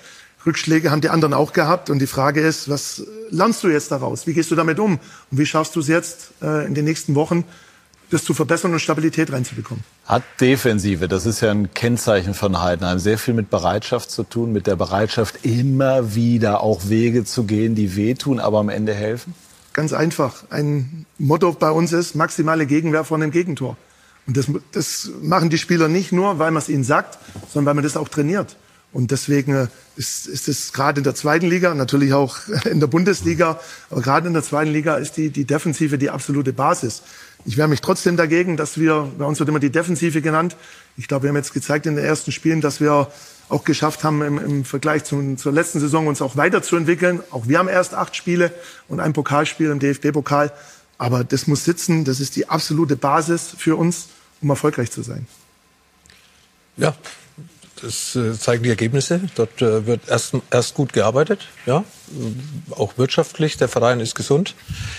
Rückschläge 0.44 0.90
haben 0.90 1.00
die 1.00 1.08
anderen 1.08 1.34
auch 1.34 1.52
gehabt. 1.52 1.90
Und 1.90 1.98
die 1.98 2.06
Frage 2.06 2.40
ist, 2.40 2.68
was 2.68 3.04
lernst 3.30 3.62
du 3.62 3.68
jetzt 3.68 3.90
daraus? 3.90 4.26
Wie 4.26 4.34
gehst 4.34 4.50
du 4.50 4.54
damit 4.54 4.78
um? 4.78 4.98
Und 5.30 5.38
wie 5.38 5.46
schaffst 5.46 5.76
du 5.76 5.80
es 5.80 5.88
jetzt 5.88 6.32
äh, 6.42 6.66
in 6.66 6.74
den 6.74 6.84
nächsten 6.84 7.14
Wochen, 7.14 7.44
das 8.12 8.24
zu 8.24 8.34
verbessern 8.34 8.72
und 8.72 8.80
Stabilität 8.80 9.32
reinzubekommen? 9.32 9.82
Hat 10.06 10.22
Defensive, 10.40 11.08
das 11.08 11.26
ist 11.26 11.40
ja 11.40 11.50
ein 11.50 11.72
Kennzeichen 11.74 12.34
von 12.34 12.60
Heidenheim, 12.60 12.98
sehr 12.98 13.18
viel 13.18 13.34
mit 13.34 13.50
Bereitschaft 13.50 14.10
zu 14.10 14.22
tun, 14.22 14.52
mit 14.52 14.66
der 14.66 14.76
Bereitschaft, 14.76 15.44
immer 15.44 16.14
wieder 16.14 16.62
auch 16.62 16.88
Wege 16.88 17.24
zu 17.24 17.44
gehen, 17.44 17.74
die 17.74 17.96
wehtun, 17.96 18.38
aber 18.38 18.58
am 18.58 18.68
Ende 18.68 18.94
helfen? 18.94 19.34
Ganz 19.72 19.92
einfach. 19.92 20.44
Ein 20.50 21.06
Motto 21.18 21.52
bei 21.52 21.70
uns 21.70 21.92
ist 21.92 22.14
maximale 22.14 22.66
Gegenwehr 22.66 23.04
von 23.04 23.20
dem 23.20 23.30
Gegentor. 23.30 23.76
Und 24.26 24.36
das, 24.36 24.46
das 24.72 25.10
machen 25.20 25.50
die 25.50 25.58
Spieler 25.58 25.88
nicht 25.88 26.12
nur, 26.12 26.38
weil 26.38 26.50
man 26.50 26.62
es 26.62 26.68
ihnen 26.68 26.84
sagt, 26.84 27.18
sondern 27.52 27.66
weil 27.66 27.74
man 27.74 27.84
das 27.84 27.96
auch 27.96 28.08
trainiert. 28.08 28.56
Und 28.92 29.10
deswegen 29.10 29.54
äh, 29.54 29.66
ist, 29.96 30.26
ist 30.26 30.48
es 30.48 30.72
gerade 30.72 31.00
in 31.00 31.04
der 31.04 31.14
zweiten 31.14 31.46
Liga, 31.46 31.74
natürlich 31.74 32.12
auch 32.12 32.38
in 32.70 32.78
der 32.78 32.86
Bundesliga, 32.86 33.58
aber 33.90 34.02
gerade 34.02 34.28
in 34.28 34.34
der 34.34 34.42
zweiten 34.42 34.70
Liga 34.70 34.96
ist 34.96 35.16
die, 35.16 35.30
die 35.30 35.44
Defensive 35.44 35.98
die 35.98 36.10
absolute 36.10 36.52
Basis. 36.52 37.02
Ich 37.44 37.56
wehre 37.56 37.68
mich 37.68 37.80
trotzdem 37.80 38.16
dagegen, 38.16 38.56
dass 38.56 38.78
wir, 38.78 39.10
bei 39.18 39.24
uns 39.24 39.38
wird 39.38 39.48
immer 39.48 39.58
die 39.58 39.70
Defensive 39.70 40.22
genannt. 40.22 40.56
Ich 40.96 41.08
glaube, 41.08 41.24
wir 41.24 41.28
haben 41.30 41.36
jetzt 41.36 41.52
gezeigt 41.52 41.86
in 41.86 41.96
den 41.96 42.04
ersten 42.04 42.30
Spielen, 42.30 42.60
dass 42.60 42.80
wir 42.80 43.10
auch 43.48 43.64
geschafft 43.64 44.04
haben, 44.04 44.22
im, 44.22 44.38
im 44.38 44.64
Vergleich 44.64 45.04
zum, 45.04 45.36
zur 45.36 45.52
letzten 45.52 45.80
Saison 45.80 46.06
uns 46.06 46.22
auch 46.22 46.36
weiterzuentwickeln. 46.36 47.20
Auch 47.30 47.48
wir 47.48 47.58
haben 47.58 47.68
erst 47.68 47.94
acht 47.94 48.14
Spiele 48.16 48.52
und 48.88 49.00
ein 49.00 49.12
Pokalspiel 49.12 49.70
im 49.70 49.78
DFB-Pokal. 49.78 50.52
Aber 50.98 51.24
das 51.24 51.46
muss 51.46 51.64
sitzen. 51.64 52.04
Das 52.04 52.20
ist 52.20 52.36
die 52.36 52.48
absolute 52.48 52.96
Basis 52.96 53.54
für 53.58 53.76
uns, 53.76 54.08
um 54.40 54.50
erfolgreich 54.50 54.90
zu 54.92 55.02
sein. 55.02 55.26
Ja, 56.76 56.94
das 57.82 58.14
äh, 58.14 58.38
zeigen 58.38 58.62
die 58.62 58.70
Ergebnisse. 58.70 59.20
Dort 59.34 59.60
äh, 59.60 59.86
wird 59.86 60.08
erst, 60.08 60.34
erst 60.50 60.74
gut 60.74 60.92
gearbeitet, 60.92 61.48
ja, 61.66 61.84
auch 62.70 62.98
wirtschaftlich. 62.98 63.56
Der 63.56 63.68
Verein 63.68 64.00
ist 64.00 64.14
gesund. 64.14 64.54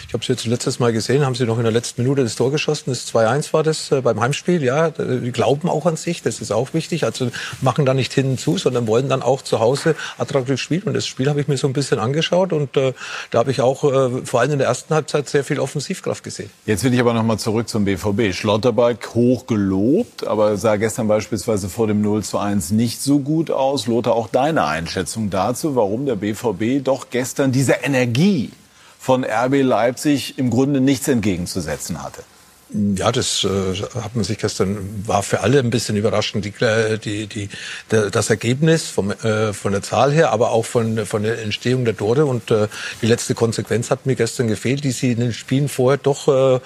Ich 0.07 0.13
habe 0.13 0.21
es 0.21 0.27
jetzt 0.27 0.45
letztes 0.45 0.79
Mal 0.79 0.93
gesehen, 0.93 1.25
haben 1.25 1.35
sie 1.35 1.45
noch 1.45 1.57
in 1.57 1.63
der 1.63 1.71
letzten 1.71 2.03
Minute 2.03 2.23
das 2.23 2.35
Tor 2.35 2.51
geschossen. 2.51 2.91
Das 2.91 3.07
2-1 3.13 3.53
war 3.53 3.63
das 3.63 3.91
äh, 3.91 4.01
beim 4.01 4.19
Heimspiel. 4.19 4.63
Ja, 4.63 4.89
die 4.89 5.31
glauben 5.31 5.69
auch 5.69 5.85
an 5.85 5.95
sich. 5.95 6.21
Das 6.21 6.41
ist 6.41 6.51
auch 6.51 6.73
wichtig. 6.73 7.03
Also 7.05 7.29
machen 7.61 7.85
da 7.85 7.93
nicht 7.93 8.13
hinten 8.13 8.37
zu, 8.37 8.57
sondern 8.57 8.87
wollen 8.87 9.09
dann 9.09 9.21
auch 9.21 9.41
zu 9.41 9.59
Hause 9.59 9.95
attraktiv 10.17 10.59
spielen. 10.59 10.83
Und 10.83 10.93
das 10.93 11.07
Spiel 11.07 11.29
habe 11.29 11.41
ich 11.41 11.47
mir 11.47 11.57
so 11.57 11.67
ein 11.67 11.73
bisschen 11.73 11.99
angeschaut 11.99 12.53
und 12.53 12.77
äh, 12.77 12.93
da 13.31 13.39
habe 13.39 13.51
ich 13.51 13.61
auch 13.61 13.83
äh, 13.83 14.25
vor 14.25 14.41
allem 14.41 14.53
in 14.53 14.59
der 14.59 14.67
ersten 14.67 14.93
Halbzeit 14.93 15.29
sehr 15.29 15.43
viel 15.43 15.59
Offensivkraft 15.59 16.23
gesehen. 16.23 16.49
Jetzt 16.65 16.83
will 16.83 16.93
ich 16.93 16.99
aber 16.99 17.13
noch 17.13 17.23
mal 17.23 17.37
zurück 17.37 17.69
zum 17.69 17.85
BVB. 17.85 18.33
Schlotterbeck 18.33 19.09
hoch 19.13 19.47
gelobt, 19.47 20.25
aber 20.27 20.57
sah 20.57 20.75
gestern 20.75 21.07
beispielsweise 21.07 21.69
vor 21.69 21.87
dem 21.87 22.01
0 22.01 22.23
zu 22.23 22.37
1 22.37 22.71
nicht 22.71 23.01
so 23.01 23.19
gut 23.19 23.51
aus. 23.51 23.87
Lothar, 23.87 24.13
auch 24.13 24.27
deine 24.27 24.65
Einschätzung 24.65 25.29
dazu, 25.29 25.75
warum 25.75 26.05
der 26.05 26.15
BVB 26.15 26.83
doch 26.83 27.02
gestern 27.09 27.51
dieser 27.51 27.83
Energie 27.83 28.51
von 28.99 29.23
RB 29.23 29.61
Leipzig 29.61 30.37
im 30.37 30.49
Grunde 30.49 30.79
nichts 30.79 31.07
entgegenzusetzen 31.07 32.03
hatte. 32.03 32.23
Ja, 32.73 33.11
das 33.11 33.43
äh, 33.43 33.75
hat 34.01 34.15
man 34.15 34.23
sich 34.23 34.39
gestern, 34.39 35.03
war 35.05 35.21
für 35.21 35.41
alle 35.41 35.59
ein 35.59 35.69
bisschen 35.69 35.95
überraschend, 35.95 36.43
die, 36.43 36.53
äh, 36.65 36.97
die, 36.97 37.27
die, 37.27 37.47
das 37.89 38.31
Ergebnis 38.31 38.87
vom, 38.87 39.11
äh, 39.11 39.53
von 39.53 39.73
der 39.73 39.83
Zahl 39.83 40.11
her, 40.11 40.31
aber 40.31 40.49
auch 40.49 40.65
von, 40.65 41.05
von 41.05 41.21
der 41.21 41.39
Entstehung 41.43 41.85
der 41.85 41.95
Tore. 41.95 42.25
Und 42.25 42.49
äh, 42.49 42.67
die 43.03 43.05
letzte 43.05 43.35
Konsequenz 43.35 43.91
hat 43.91 44.07
mir 44.07 44.15
gestern 44.15 44.47
gefehlt, 44.47 44.83
die 44.83 44.91
sie 44.91 45.11
in 45.11 45.19
den 45.19 45.33
Spielen 45.33 45.69
vorher 45.69 45.99
doch 45.99 46.27
äh, 46.27 46.59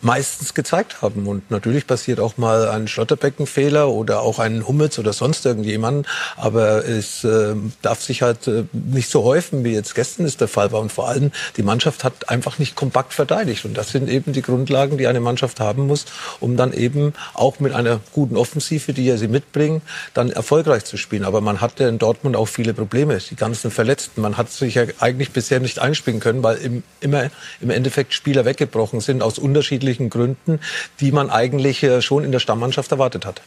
meistens 0.00 0.54
gezeigt 0.54 1.02
haben. 1.02 1.26
Und 1.26 1.50
natürlich 1.50 1.86
passiert 1.86 2.18
auch 2.18 2.38
mal 2.38 2.68
ein 2.68 2.88
Schlotterbeckenfehler 2.88 3.90
oder 3.90 4.22
auch 4.22 4.38
ein 4.38 4.66
Hummels 4.66 4.98
oder 4.98 5.12
sonst 5.12 5.44
irgendjemand. 5.44 6.06
Aber 6.36 6.88
es 6.88 7.24
äh, 7.24 7.54
darf 7.82 8.00
sich 8.00 8.22
halt 8.22 8.48
äh, 8.48 8.64
nicht 8.72 9.10
so 9.10 9.22
häufen, 9.22 9.64
wie 9.64 9.74
jetzt 9.74 9.94
gestern 9.94 10.24
ist 10.24 10.40
der 10.40 10.48
Fall 10.48 10.72
war. 10.72 10.80
Und 10.80 10.92
vor 10.92 11.08
allem, 11.08 11.30
die 11.58 11.62
Mannschaft 11.62 12.04
hat 12.04 12.30
einfach 12.30 12.58
nicht 12.58 12.74
kompakt 12.74 13.12
verteidigt. 13.12 13.66
Und 13.66 13.76
das 13.76 13.90
sind 13.90 14.08
eben 14.08 14.32
die 14.32 14.40
Grundlagen, 14.40 14.96
die 14.96 15.06
eine 15.06 15.20
Mannschaft 15.20 15.41
Mannschaft 15.42 15.60
haben 15.60 15.86
muss, 15.86 16.06
um 16.40 16.56
dann 16.56 16.72
eben 16.72 17.14
auch 17.34 17.58
mit 17.58 17.74
einer 17.74 18.00
guten 18.12 18.36
Offensive, 18.36 18.92
die 18.92 19.06
ja 19.06 19.16
sie 19.16 19.28
mitbringen, 19.28 19.82
dann 20.14 20.30
erfolgreich 20.30 20.84
zu 20.84 20.96
spielen. 20.96 21.24
Aber 21.24 21.40
man 21.40 21.60
hatte 21.60 21.84
in 21.84 21.98
Dortmund 21.98 22.36
auch 22.36 22.46
viele 22.46 22.74
Probleme, 22.74 23.18
die 23.18 23.34
ganzen 23.34 23.70
Verletzten. 23.70 24.20
Man 24.20 24.36
hat 24.36 24.50
sich 24.50 24.76
ja 24.76 24.84
eigentlich 25.00 25.32
bisher 25.32 25.58
nicht 25.58 25.80
einspielen 25.80 26.20
können, 26.20 26.42
weil 26.42 26.56
im, 26.58 26.82
immer 27.00 27.30
im 27.60 27.70
Endeffekt 27.70 28.14
Spieler 28.14 28.44
weggebrochen 28.44 29.00
sind 29.00 29.22
aus 29.22 29.38
unterschiedlichen 29.38 30.10
Gründen, 30.10 30.60
die 31.00 31.10
man 31.10 31.28
eigentlich 31.30 31.82
äh, 31.82 32.00
schon 32.02 32.24
in 32.24 32.30
der 32.30 32.38
Stammmannschaft 32.38 32.92
erwartet 32.92 33.26
hat. 33.26 33.42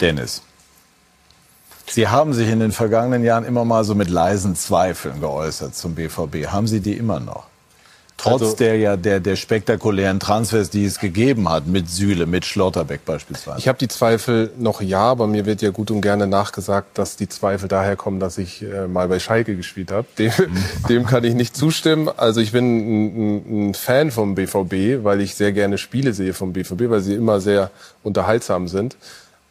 Dennis. 0.00 0.42
Sie 1.86 2.08
haben 2.08 2.32
sich 2.32 2.48
in 2.48 2.60
den 2.60 2.72
vergangenen 2.72 3.22
Jahren 3.22 3.44
immer 3.44 3.64
mal 3.64 3.84
so 3.84 3.94
mit 3.94 4.08
leisen 4.08 4.56
Zweifeln 4.56 5.20
geäußert 5.20 5.76
zum 5.76 5.94
BVB. 5.94 6.46
Haben 6.46 6.66
Sie 6.66 6.80
die 6.80 6.94
immer 6.94 7.20
noch? 7.20 7.46
Trotz 8.24 8.42
also, 8.42 8.56
der 8.56 8.78
ja 8.78 8.96
der, 8.96 9.20
der 9.20 9.36
spektakulären 9.36 10.18
Transfers, 10.18 10.70
die 10.70 10.84
es 10.84 10.98
gegeben 10.98 11.48
hat, 11.48 11.66
mit 11.66 11.90
Süle, 11.90 12.26
mit 12.26 12.44
Schlotterbeck 12.44 13.04
beispielsweise. 13.04 13.58
Ich 13.58 13.68
habe 13.68 13.78
die 13.78 13.88
Zweifel 13.88 14.50
noch 14.58 14.80
ja, 14.80 15.00
aber 15.00 15.26
mir 15.26 15.44
wird 15.46 15.62
ja 15.62 15.70
gut 15.70 15.90
und 15.90 16.00
gerne 16.00 16.26
nachgesagt, 16.26 16.96
dass 16.96 17.16
die 17.16 17.28
Zweifel 17.28 17.68
daher 17.68 17.96
kommen, 17.96 18.20
dass 18.20 18.38
ich 18.38 18.62
äh, 18.62 18.86
mal 18.86 19.08
bei 19.08 19.18
Schalke 19.18 19.56
gespielt 19.56 19.92
habe. 19.92 20.06
Dem, 20.18 20.32
mhm. 20.36 20.64
dem 20.88 21.06
kann 21.06 21.24
ich 21.24 21.34
nicht 21.34 21.56
zustimmen. 21.56 22.08
Also 22.16 22.40
ich 22.40 22.52
bin 22.52 22.64
ein, 22.64 23.68
ein, 23.68 23.74
Fan 23.74 24.10
vom 24.10 24.34
BVB, 24.34 25.04
weil 25.04 25.20
ich 25.20 25.34
sehr 25.34 25.52
gerne 25.52 25.78
Spiele 25.78 26.14
sehe 26.14 26.32
vom 26.32 26.52
BVB, 26.52 26.88
weil 26.88 27.00
sie 27.00 27.14
immer 27.14 27.40
sehr 27.40 27.70
unterhaltsam 28.02 28.68
sind. 28.68 28.96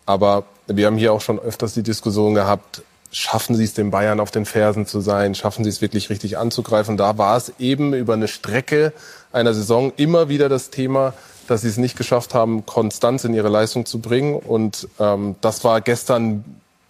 Aber 0.05 0.45
wir 0.67 0.87
haben 0.87 0.97
hier 0.97 1.13
auch 1.13 1.21
schon 1.21 1.39
öfters 1.39 1.73
die 1.73 1.83
Diskussion 1.83 2.33
gehabt, 2.33 2.81
schaffen 3.13 3.55
sie 3.55 3.63
es, 3.63 3.73
den 3.73 3.91
Bayern 3.91 4.19
auf 4.19 4.31
den 4.31 4.45
Fersen 4.45 4.87
zu 4.87 4.99
sein, 4.99 5.35
schaffen 5.35 5.63
sie 5.63 5.69
es 5.69 5.81
wirklich 5.81 6.09
richtig 6.09 6.37
anzugreifen. 6.37 6.97
Da 6.97 7.17
war 7.19 7.37
es 7.37 7.53
eben 7.59 7.93
über 7.93 8.13
eine 8.13 8.27
Strecke 8.27 8.91
einer 9.31 9.53
Saison 9.53 9.93
immer 9.97 10.29
wieder 10.29 10.49
das 10.49 10.71
Thema, 10.71 11.13
dass 11.47 11.61
sie 11.61 11.67
es 11.67 11.77
nicht 11.77 11.95
geschafft 11.95 12.33
haben, 12.33 12.65
Konstanz 12.65 13.23
in 13.23 13.35
ihre 13.35 13.49
Leistung 13.49 13.85
zu 13.85 13.99
bringen. 13.99 14.35
Und 14.35 14.87
ähm, 14.99 15.35
das 15.41 15.63
war 15.63 15.79
gestern 15.81 16.43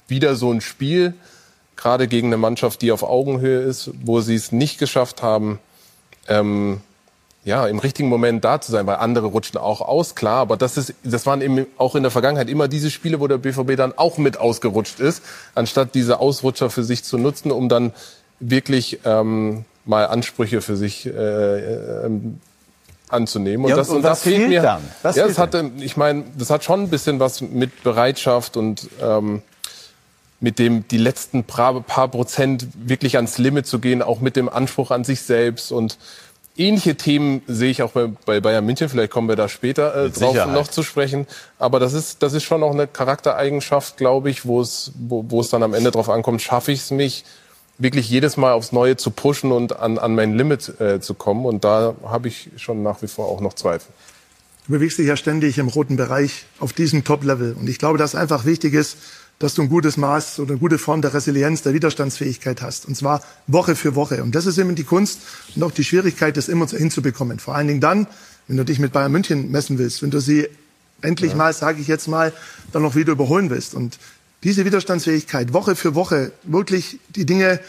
wieder 0.07 0.35
so 0.35 0.51
ein 0.51 0.61
Spiel, 0.61 1.13
gerade 1.75 2.07
gegen 2.07 2.27
eine 2.27 2.37
Mannschaft, 2.37 2.81
die 2.81 2.93
auf 2.93 3.03
Augenhöhe 3.03 3.59
ist, 3.59 3.91
wo 4.03 4.21
sie 4.21 4.35
es 4.35 4.53
nicht 4.53 4.77
geschafft 4.77 5.21
haben, 5.21 5.59
ähm, 6.29 6.79
ja, 7.45 7.67
im 7.67 7.79
richtigen 7.79 8.07
Moment 8.07 8.43
da 8.45 8.61
zu 8.61 8.71
sein, 8.71 8.87
weil 8.87 8.97
andere 8.97 9.27
rutschen 9.27 9.57
auch 9.57 9.81
aus, 9.81 10.15
klar. 10.15 10.37
Aber 10.37 10.55
das 10.55 10.77
ist, 10.77 10.93
das 11.03 11.25
waren 11.25 11.41
eben 11.41 11.65
auch 11.77 11.95
in 11.95 12.03
der 12.03 12.11
Vergangenheit 12.11 12.49
immer 12.49 12.67
diese 12.67 12.89
Spiele, 12.89 13.19
wo 13.19 13.27
der 13.27 13.37
BVB 13.37 13.75
dann 13.75 13.93
auch 13.97 14.17
mit 14.17 14.39
ausgerutscht 14.39 14.99
ist, 14.99 15.23
anstatt 15.53 15.93
diese 15.93 16.19
Ausrutscher 16.19 16.69
für 16.69 16.83
sich 16.83 17.03
zu 17.03 17.17
nutzen, 17.17 17.51
um 17.51 17.67
dann 17.67 17.91
wirklich 18.39 18.99
ähm, 19.03 19.65
mal 19.85 20.07
Ansprüche 20.07 20.61
für 20.61 20.77
sich 20.77 21.05
äh, 21.05 21.09
äh, 21.09 22.09
anzunehmen. 23.09 23.65
Und, 23.65 23.71
ja, 23.71 23.75
das, 23.75 23.89
und, 23.89 23.97
und 23.97 24.03
das 24.03 24.21
fehlt 24.23 24.47
mir. 24.47 24.61
Dann? 24.61 24.81
Was 25.01 25.17
ja, 25.17 25.27
das 25.27 25.37
hatte, 25.37 25.69
ich 25.79 25.97
meine, 25.97 26.23
das 26.37 26.49
hat 26.49 26.63
schon 26.63 26.83
ein 26.83 26.89
bisschen 26.89 27.19
was 27.19 27.41
mit 27.41 27.83
Bereitschaft 27.83 28.55
und 28.55 28.87
ähm, 29.01 29.41
mit 30.39 30.59
dem 30.59 30.87
die 30.87 30.97
letzten 30.97 31.43
paar, 31.43 31.81
paar 31.81 32.07
Prozent 32.07 32.67
wirklich 32.75 33.17
ans 33.17 33.37
Limit 33.37 33.67
zu 33.67 33.79
gehen, 33.79 34.01
auch 34.01 34.19
mit 34.19 34.35
dem 34.35 34.49
Anspruch 34.49 34.91
an 34.91 35.03
sich 35.03 35.21
selbst 35.21 35.71
und 35.71 35.97
Ähnliche 36.55 36.95
Themen 36.95 37.41
sehe 37.47 37.71
ich 37.71 37.81
auch 37.81 37.91
bei, 37.91 38.11
bei 38.25 38.39
Bayern 38.39 38.65
München. 38.65 38.87
Vielleicht 38.87 39.11
kommen 39.11 39.27
wir 39.27 39.35
da 39.35 39.49
später 39.49 39.95
äh, 39.95 40.09
drauf 40.09 40.33
Sicherheit. 40.33 40.53
noch 40.53 40.67
zu 40.67 40.83
sprechen. 40.83 41.25
Aber 41.57 41.79
das 41.79 41.93
ist, 41.93 42.21
das 42.21 42.33
ist 42.33 42.43
schon 42.43 42.61
noch 42.61 42.71
eine 42.71 42.85
Charaktereigenschaft, 42.85 43.97
glaube 43.97 44.29
ich, 44.29 44.45
wo 44.45 44.61
es, 44.61 44.91
wo, 44.95 45.25
wo 45.29 45.41
es 45.41 45.49
dann 45.49 45.63
am 45.63 45.73
Ende 45.73 45.89
drauf 45.89 46.09
ankommt. 46.09 46.43
Schaffe 46.43 46.71
ich 46.71 46.81
es 46.81 46.91
mich, 46.91 47.25
wirklich 47.79 48.07
jedes 48.07 48.37
Mal 48.37 48.53
aufs 48.53 48.71
Neue 48.71 48.97
zu 48.97 49.09
pushen 49.09 49.51
und 49.51 49.79
an, 49.79 49.97
an 49.97 50.13
mein 50.13 50.37
Limit 50.37 50.79
äh, 50.79 50.99
zu 50.99 51.15
kommen. 51.15 51.45
Und 51.45 51.63
da 51.63 51.95
habe 52.03 52.27
ich 52.27 52.51
schon 52.57 52.83
nach 52.83 53.01
wie 53.01 53.07
vor 53.07 53.25
auch 53.29 53.41
noch 53.41 53.53
Zweifel. 53.53 53.91
Du 54.67 54.73
bewegst 54.73 54.97
dich 54.97 55.07
ja 55.07 55.17
ständig 55.17 55.57
im 55.57 55.67
roten 55.67 55.97
Bereich 55.97 56.45
auf 56.59 56.71
diesem 56.71 57.03
Top-Level. 57.03 57.55
Und 57.59 57.67
ich 57.67 57.79
glaube, 57.79 57.97
dass 57.97 58.15
einfach 58.15 58.45
wichtig 58.45 58.75
ist, 58.75 58.97
dass 59.43 59.55
du 59.55 59.61
ein 59.61 59.67
gutes 59.67 59.97
Maß 59.97 60.39
oder 60.39 60.51
eine 60.51 60.59
gute 60.59 60.77
Form 60.77 61.01
der 61.01 61.13
Resilienz, 61.13 61.63
der 61.63 61.73
Widerstandsfähigkeit 61.73 62.61
hast. 62.61 62.85
Und 62.85 62.95
zwar 62.95 63.21
Woche 63.45 63.75
für 63.75 63.93
Woche. 63.93 64.23
Und 64.23 64.35
das 64.35 64.45
ist 64.45 64.57
eben 64.57 64.73
die 64.73 64.85
Kunst 64.85 65.19
und 65.53 65.63
auch 65.63 65.71
die 65.71 65.83
Schwierigkeit, 65.83 66.37
das 66.37 66.47
immer 66.47 66.65
hinzubekommen. 66.65 67.39
Vor 67.39 67.53
allen 67.53 67.67
Dingen 67.67 67.81
dann, 67.81 68.07
wenn 68.47 68.55
du 68.55 68.63
dich 68.63 68.79
mit 68.79 68.93
Bayern 68.93 69.11
München 69.11 69.51
messen 69.51 69.77
willst, 69.79 70.01
wenn 70.01 70.11
du 70.11 70.21
sie 70.21 70.47
endlich 71.01 71.31
ja. 71.31 71.37
mal, 71.37 71.51
sage 71.51 71.81
ich 71.81 71.87
jetzt 71.87 72.07
mal, 72.07 72.31
dann 72.71 72.83
noch 72.83 72.95
wieder 72.95 73.11
überholen 73.11 73.49
willst. 73.49 73.73
Und 73.73 73.99
diese 74.43 74.63
Widerstandsfähigkeit, 74.63 75.51
Woche 75.51 75.75
für 75.75 75.93
Woche 75.93 76.31
wirklich 76.43 77.01
die 77.13 77.25
Dinge 77.25 77.59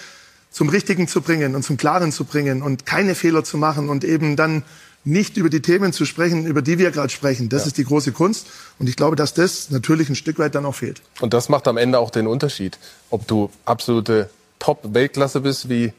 zum 0.53 0.69
Richtigen 0.69 1.09
zu 1.09 1.23
bringen 1.23 1.57
und 1.57 1.65
zum 1.65 1.77
Klaren 1.77 2.13
zu 2.13 2.25
bringen 2.25 2.63
und 2.63 2.87
keine 2.87 3.17
Fehler 3.17 3.43
zu 3.43 3.59
machen 3.59 3.89
und 3.89 4.05
eben 4.05 4.37
dann 4.37 4.63
nicht 5.05 5.37
über 5.37 5.51
die 5.51 5.61
Themen 5.61 5.93
zu 5.93 6.05
sprechen, 6.07 6.47
über 6.47 6.63
die 6.63 6.79
wir 6.79 6.91
gerade 6.91 7.11
sprechen. 7.11 7.49
Das 7.49 7.63
ja. 7.63 7.67
ist 7.69 7.79
die 7.79 7.85
große 7.85 8.13
Kunst. 8.13 8.47
Und 8.79 8.89
ich 8.89 8.97
glaube, 8.97 9.17
dass 9.17 9.35
das 9.35 9.71
natürlich 9.71 10.09
ein 10.09 10.15
Stück 10.15 10.39
weit 10.39 10.55
dann 10.55 10.65
auch 10.65 10.75
fehlt. 10.75 11.03
Und 11.21 11.35
das 11.35 11.49
macht 11.49 11.69
am 11.69 11.77
Ende 11.77 11.99
auch 11.99 12.11
den 12.11 12.27
Unterschied. 12.27 12.79
Ob 13.11 13.27
du 13.27 13.51
absolute 13.65 14.31
Top-Weltklasse 14.59 15.41
bist, 15.41 15.69
wie 15.69 15.93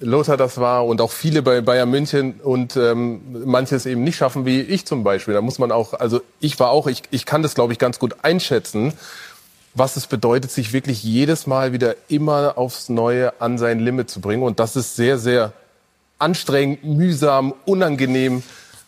Lothar 0.00 0.36
das 0.36 0.58
war 0.58 0.84
und 0.86 1.00
auch 1.00 1.12
viele 1.12 1.42
bei 1.42 1.60
Bayern 1.60 1.88
München 1.88 2.34
und 2.42 2.76
ähm, 2.76 3.44
manches 3.46 3.86
eben 3.86 4.04
nicht 4.04 4.16
schaffen, 4.16 4.44
wie 4.44 4.60
ich 4.60 4.86
zum 4.86 5.04
Beispiel. 5.04 5.34
Da 5.34 5.40
muss 5.40 5.58
man 5.58 5.72
auch, 5.72 5.94
also 5.94 6.20
ich 6.40 6.58
war 6.60 6.70
auch, 6.70 6.86
ich, 6.86 7.02
ich 7.10 7.26
kann 7.26 7.42
das 7.42 7.54
glaube 7.54 7.72
ich 7.72 7.78
ganz 7.78 7.98
gut 7.98 8.16
einschätzen. 8.22 8.92
was 9.74 9.96
es 9.96 10.06
bedeutet, 10.06 10.50
sich 10.50 10.72
wirklich 10.72 11.02
jedes 11.02 11.46
Mal 11.46 11.72
wieder 11.72 11.96
immer 12.08 12.58
aufs 12.58 12.88
Neue 12.88 13.40
an 13.40 13.58
sein 13.58 13.80
Limit 13.80 14.10
zu 14.10 14.20
bringen. 14.20 14.42
Und 14.42 14.60
das 14.60 14.76
ist 14.76 14.96
sehr, 14.96 15.18
sehr 15.18 15.52
anstrengend, 16.18 16.84
mühsam, 16.84 17.54
unangenehm. 17.64 18.42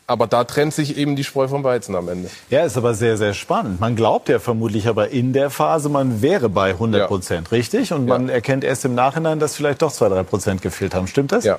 Aber 0.09 0.29
da 0.29 0.45
trennt 0.45 0.73
sich 0.73 0.97
eben 0.97 1.17
die 1.17 1.25
Spreu 1.25 1.49
vom 1.49 1.65
Weizen 1.65 1.97
am 1.97 2.09
Ende. 2.09 2.31
Ja, 2.49 2.65
ist 2.65 2.77
aber 2.77 2.95
sehr, 2.95 3.17
sehr 3.17 3.35
spannend. 3.35 3.81
Man 3.81 3.97
glaubt 3.97 4.29
ja 4.29 4.39
vermutlich 4.39 4.87
aber 4.87 5.09
in 5.09 5.33
der 5.33 5.51
Phase, 5.51 5.89
man 5.89 6.23
wäre 6.23 6.49
bei 6.49 6.71
100 6.71 7.09
Prozent, 7.09 7.49
ja. 7.51 7.57
richtig? 7.57 7.93
Und 7.93 8.07
man 8.07 8.29
ja. 8.29 8.35
erkennt 8.35 8.63
erst 8.63 8.85
im 8.85 8.95
Nachhinein, 8.95 9.41
dass 9.41 9.57
vielleicht 9.57 9.83
doch 9.83 9.91
zwei, 9.91 10.09
drei 10.09 10.23
Prozent 10.23 10.63
gefehlt 10.63 10.95
haben. 10.95 11.09
Stimmt 11.09 11.33
das? 11.33 11.45
Ja. 11.45 11.59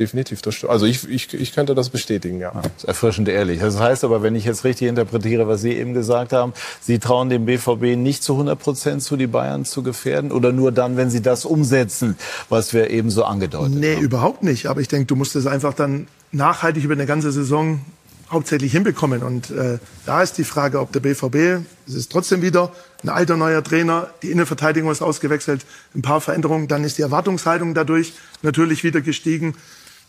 Definitiv, 0.00 0.40
das 0.40 0.54
stimmt. 0.54 0.72
Also 0.72 0.86
ich, 0.86 1.06
ich, 1.10 1.34
ich 1.34 1.52
könnte 1.52 1.74
das 1.74 1.90
bestätigen, 1.90 2.40
ja. 2.40 2.52
Das 2.52 2.72
ist 2.78 2.84
erfrischend 2.84 3.28
ehrlich. 3.28 3.60
Das 3.60 3.78
heißt 3.78 4.02
aber, 4.02 4.22
wenn 4.22 4.34
ich 4.34 4.46
jetzt 4.46 4.64
richtig 4.64 4.88
interpretiere, 4.88 5.46
was 5.46 5.60
Sie 5.60 5.72
eben 5.72 5.92
gesagt 5.92 6.32
haben, 6.32 6.54
Sie 6.80 6.98
trauen 6.98 7.28
dem 7.28 7.44
BVB 7.44 7.98
nicht 7.98 8.22
zu 8.22 8.32
100 8.32 8.58
Prozent 8.58 9.02
zu, 9.02 9.18
die 9.18 9.26
Bayern 9.26 9.66
zu 9.66 9.82
gefährden? 9.82 10.32
Oder 10.32 10.52
nur 10.52 10.72
dann, 10.72 10.96
wenn 10.96 11.10
Sie 11.10 11.20
das 11.20 11.44
umsetzen, 11.44 12.16
was 12.48 12.72
wir 12.72 12.88
eben 12.88 13.10
so 13.10 13.24
angedeutet 13.24 13.74
nee, 13.74 13.92
haben? 13.92 13.98
Nee, 13.98 14.02
überhaupt 14.02 14.42
nicht. 14.42 14.68
Aber 14.68 14.80
ich 14.80 14.88
denke, 14.88 15.04
du 15.04 15.16
musst 15.16 15.36
es 15.36 15.46
einfach 15.46 15.74
dann 15.74 16.06
nachhaltig 16.32 16.82
über 16.82 16.94
eine 16.94 17.04
ganze 17.04 17.30
Saison 17.30 17.82
hauptsächlich 18.30 18.72
hinbekommen. 18.72 19.22
Und 19.22 19.50
äh, 19.50 19.78
da 20.06 20.22
ist 20.22 20.38
die 20.38 20.44
Frage, 20.44 20.80
ob 20.80 20.92
der 20.92 21.00
BVB, 21.00 21.66
es 21.86 21.94
ist 21.94 22.10
trotzdem 22.10 22.40
wieder 22.40 22.72
ein 23.02 23.10
alter 23.10 23.36
neuer 23.36 23.62
Trainer, 23.62 24.08
die 24.22 24.30
Innenverteidigung 24.30 24.90
ist 24.90 25.02
ausgewechselt, 25.02 25.66
ein 25.94 26.02
paar 26.02 26.22
Veränderungen, 26.22 26.68
dann 26.68 26.84
ist 26.84 26.96
die 26.96 27.02
Erwartungshaltung 27.02 27.74
dadurch 27.74 28.14
natürlich 28.42 28.82
wieder 28.82 29.00
gestiegen. 29.02 29.54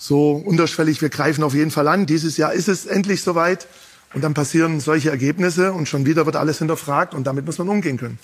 So 0.04 0.32
unterschwellig, 0.32 1.00
wir 1.02 1.10
greifen 1.10 1.44
auf 1.44 1.54
jeden 1.54 1.70
Fall 1.70 1.88
an. 1.88 2.08
Dieses 2.08 2.38
Jahr 2.38 2.54
ist 2.54 2.68
es 2.68 2.88
endlich 2.88 3.22
soweit. 3.22 3.68
Und 4.14 4.24
dann 4.24 4.34
passieren 4.34 4.80
solche 4.80 5.12
Ergebnisse 5.12 5.72
und 5.72 5.88
schon 5.88 6.06
wieder 6.06 6.26
wird 6.26 6.36
alles 6.36 6.58
hinterfragt 6.58 7.14
und 7.14 7.28
damit 7.28 7.46
muss 7.46 7.60
man 7.60 7.70
umgehen 7.70 7.98
können. 7.98 8.18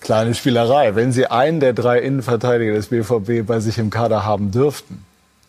Kleine 0.00 0.34
Spielerei. 0.34 0.94
Wenn 0.96 1.12
Sie 1.12 1.26
einen 1.28 1.60
der 1.60 1.72
drei 1.72 2.00
Innenverteidiger 2.00 2.74
des 2.74 2.88
BVB 2.88 3.46
bei 3.46 3.60
sich 3.60 3.78
im 3.78 3.90
Kader 3.90 4.24
haben 4.24 4.50
dürften, 4.50 5.02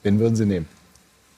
wen 0.03 0.19
würden 0.19 0.35
Sie 0.35 0.45
nehmen? 0.45 0.67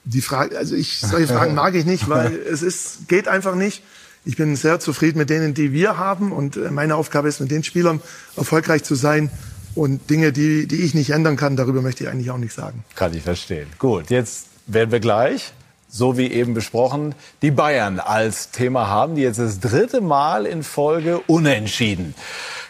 die 0.04 0.20
Frage, 0.20 0.56
also 0.56 0.74
ich, 0.74 1.00
solche 1.00 1.28
Fragen 1.28 1.54
mag 1.54 1.74
ich 1.74 1.84
nicht, 1.84 2.08
weil 2.08 2.32
es 2.50 2.62
ist, 2.62 3.08
geht 3.08 3.28
einfach 3.28 3.54
nicht. 3.54 3.82
Ich 4.24 4.36
bin 4.36 4.54
sehr 4.54 4.80
zufrieden 4.80 5.18
mit 5.18 5.30
denen, 5.30 5.54
die 5.54 5.72
wir 5.72 5.96
haben 5.96 6.32
und 6.32 6.56
äh, 6.56 6.70
meine 6.70 6.96
Aufgabe 6.96 7.28
ist, 7.28 7.40
mit 7.40 7.50
den 7.50 7.64
Spielern 7.64 8.00
erfolgreich 8.36 8.82
zu 8.84 8.94
sein. 8.94 9.30
Und 9.74 10.10
Dinge, 10.10 10.32
die, 10.32 10.66
die 10.66 10.82
ich 10.82 10.94
nicht 10.94 11.10
ändern 11.10 11.36
kann, 11.36 11.56
darüber 11.56 11.82
möchte 11.82 12.04
ich 12.04 12.10
eigentlich 12.10 12.30
auch 12.30 12.38
nicht 12.38 12.52
sagen. 12.52 12.84
Kann 12.96 13.14
ich 13.14 13.22
verstehen. 13.22 13.68
Gut, 13.78 14.10
jetzt 14.10 14.46
werden 14.66 14.90
wir 14.90 15.00
gleich, 15.00 15.52
so 15.88 16.16
wie 16.16 16.30
eben 16.30 16.54
besprochen, 16.54 17.14
die 17.42 17.50
Bayern 17.50 18.00
als 18.00 18.50
Thema 18.50 18.88
haben, 18.88 19.14
die 19.14 19.22
jetzt 19.22 19.38
das 19.38 19.60
dritte 19.60 20.00
Mal 20.00 20.46
in 20.46 20.62
Folge 20.62 21.20
unentschieden 21.26 22.14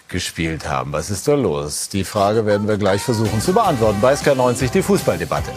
gespielt 0.09 0.69
haben. 0.69 0.93
Was 0.93 1.11
ist 1.11 1.29
da 1.29 1.35
los? 1.35 1.89
Die 1.89 2.05
Frage 2.05 2.45
werden 2.45 2.69
wir 2.69 2.77
gleich 2.77 3.01
versuchen 3.01 3.41
zu 3.41 3.53
beantworten. 3.53 4.01
Bei 4.01 4.13
SK90 4.15 4.71
die 4.73 4.83
Fußballdebatte. 4.83 5.53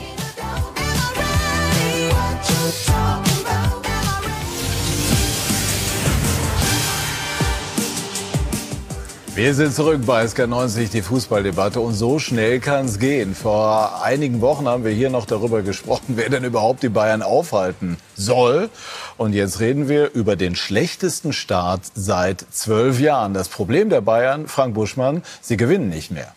Wir 9.36 9.56
sind 9.56 9.74
zurück 9.74 10.02
bei 10.06 10.24
SK90, 10.26 10.92
die 10.92 11.02
Fußballdebatte. 11.02 11.80
Und 11.80 11.96
so 11.96 12.20
schnell 12.20 12.60
kann 12.60 12.86
es 12.86 13.00
gehen. 13.00 13.34
Vor 13.34 14.04
einigen 14.04 14.42
Wochen 14.42 14.68
haben 14.68 14.84
wir 14.84 14.92
hier 14.92 15.10
noch 15.10 15.26
darüber 15.26 15.64
gesprochen, 15.64 16.14
wer 16.18 16.30
denn 16.30 16.44
überhaupt 16.44 16.84
die 16.84 16.90
Bayern 16.90 17.24
aufhalten 17.24 17.98
soll. 18.16 18.70
Und 19.18 19.34
jetzt 19.34 19.60
reden 19.60 19.90
wir 19.90 20.12
über 20.14 20.36
den 20.36 20.56
schlechtesten 20.56 21.34
Start 21.34 21.82
seit 21.96 22.46
zwölf 22.52 23.00
Jahren. 23.00 23.34
Das 23.34 23.50
Problem 23.50 23.90
der 23.90 24.02
Bayern, 24.02 24.48
Frank 24.48 24.76
Buschmann, 24.76 25.24
sie 25.42 25.58
gewinnen 25.58 25.90
nicht 25.90 26.12
mehr. 26.12 26.32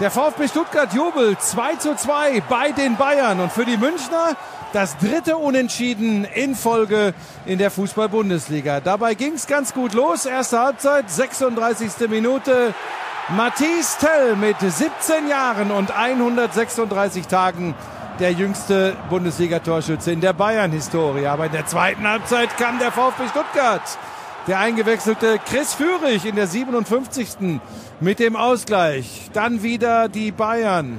Der 0.00 0.10
VfB 0.10 0.48
Stuttgart 0.48 0.92
jubelt 0.92 1.40
2 1.40 1.76
zu 1.76 1.94
2 1.94 2.42
bei 2.48 2.72
den 2.72 2.96
Bayern. 2.96 3.38
Und 3.38 3.52
für 3.52 3.64
die 3.64 3.76
Münchner 3.76 4.36
das 4.72 4.98
dritte 4.98 5.36
Unentschieden 5.36 6.24
in 6.24 6.56
Folge 6.56 7.14
in 7.46 7.58
der 7.58 7.70
Fußball-Bundesliga. 7.70 8.80
Dabei 8.80 9.14
ging 9.14 9.34
es 9.34 9.46
ganz 9.46 9.72
gut 9.72 9.94
los. 9.94 10.26
Erste 10.26 10.58
Halbzeit, 10.58 11.08
36. 11.08 12.08
Minute. 12.08 12.74
Matthias 13.36 13.96
Tell 13.98 14.34
mit 14.34 14.56
17 14.58 15.28
Jahren 15.28 15.70
und 15.70 15.96
136 15.96 17.28
Tagen 17.28 17.76
der 18.18 18.32
jüngste 18.32 18.96
Bundesliga-Torschütze 19.10 20.10
in 20.10 20.20
der 20.20 20.32
Bayern-Historie. 20.32 21.28
Aber 21.28 21.46
in 21.46 21.52
der 21.52 21.66
zweiten 21.66 22.06
Halbzeit 22.06 22.56
kam 22.58 22.80
der 22.80 22.90
VfB 22.90 23.28
Stuttgart. 23.28 23.82
Der 24.46 24.58
eingewechselte 24.58 25.40
Chris 25.48 25.72
Führig 25.72 26.26
in 26.26 26.36
der 26.36 26.46
57. 26.46 27.60
mit 28.00 28.18
dem 28.18 28.36
Ausgleich. 28.36 29.30
Dann 29.32 29.62
wieder 29.62 30.10
die 30.10 30.32
Bayern. 30.32 30.98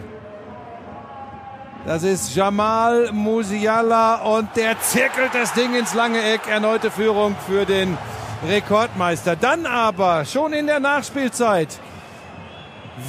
Das 1.85 2.01
ist 2.01 2.35
Jamal 2.35 3.11
Musiala 3.11 4.15
und 4.23 4.49
der 4.55 4.81
zirkelt 4.81 5.29
das 5.33 5.53
Ding 5.53 5.75
ins 5.75 5.93
lange 5.93 6.23
Eck. 6.23 6.47
Erneute 6.49 6.89
Führung 6.89 7.35
für 7.47 7.65
den 7.65 7.95
Rekordmeister. 8.47 9.35
Dann 9.35 9.67
aber 9.67 10.25
schon 10.25 10.51
in 10.51 10.65
der 10.65 10.79
Nachspielzeit 10.79 11.69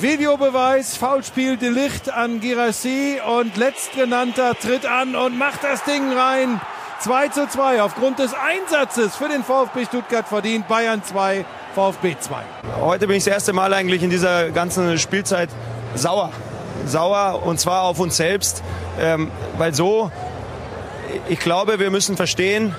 Videobeweis, 0.00 0.98
Foulspiel 0.98 1.56
Delicht 1.56 2.12
an 2.12 2.40
Girassi 2.40 3.20
und 3.26 3.56
letztgenannter 3.56 4.54
tritt 4.54 4.84
an 4.84 5.16
und 5.16 5.38
macht 5.38 5.64
das 5.64 5.82
Ding 5.84 6.12
rein. 6.12 6.60
2 7.06 7.28
zu 7.28 7.48
2 7.48 7.82
aufgrund 7.82 8.18
des 8.18 8.34
Einsatzes 8.34 9.14
für 9.14 9.28
den 9.28 9.44
VfB 9.44 9.84
Stuttgart 9.84 10.26
verdient. 10.26 10.66
Bayern 10.66 11.04
2, 11.04 11.44
VfB 11.72 12.16
2. 12.18 12.34
Heute 12.80 13.06
bin 13.06 13.16
ich 13.16 13.22
das 13.22 13.32
erste 13.32 13.52
Mal 13.52 13.72
eigentlich 13.74 14.02
in 14.02 14.10
dieser 14.10 14.50
ganzen 14.50 14.98
Spielzeit 14.98 15.48
sauer 15.94 16.32
sauer 16.84 17.46
und 17.46 17.60
zwar 17.60 17.82
auf 17.82 18.00
uns 18.00 18.16
selbst, 18.16 18.60
ähm, 19.00 19.30
weil 19.56 19.72
so, 19.72 20.10
ich 21.28 21.38
glaube, 21.38 21.78
wir 21.78 21.92
müssen 21.92 22.16
verstehen, 22.16 22.74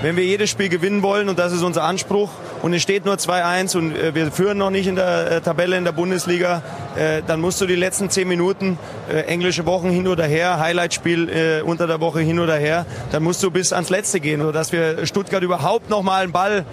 wenn 0.00 0.14
wir 0.14 0.24
jedes 0.24 0.48
Spiel 0.48 0.68
gewinnen 0.68 1.02
wollen 1.02 1.28
und 1.28 1.40
das 1.40 1.52
ist 1.52 1.64
unser 1.64 1.82
Anspruch 1.82 2.30
und 2.62 2.72
es 2.72 2.82
steht 2.82 3.04
nur 3.04 3.16
2-1 3.16 3.76
und 3.76 3.96
äh, 3.96 4.14
wir 4.14 4.30
führen 4.30 4.56
noch 4.56 4.70
nicht 4.70 4.86
in 4.86 4.94
der 4.94 5.30
äh, 5.30 5.40
Tabelle 5.40 5.76
in 5.76 5.84
der 5.84 5.92
Bundesliga, 5.92 6.62
äh, 6.96 7.20
dann 7.26 7.40
musst 7.40 7.60
du 7.60 7.66
die 7.66 7.74
letzten 7.74 8.08
10 8.08 8.26
Minuten, 8.26 8.78
englische 9.26 9.66
Wochen 9.66 9.90
hin 9.90 10.06
oder 10.06 10.24
her, 10.24 10.58
Highlightspiel 10.60 11.62
unter 11.66 11.86
der 11.86 12.00
Woche 12.00 12.20
hin 12.20 12.38
oder 12.38 12.56
her, 12.56 12.86
dann 13.10 13.22
musst 13.24 13.42
du 13.42 13.50
bis 13.50 13.72
ans 13.72 13.90
Letzte 13.90 14.20
gehen, 14.20 14.40
sodass 14.40 14.72
wir 14.72 15.04
Stuttgart 15.06 15.42
überhaupt 15.42 15.90
noch 15.90 16.02
mal 16.02 16.22
einen 16.22 16.32
Ball 16.32 16.64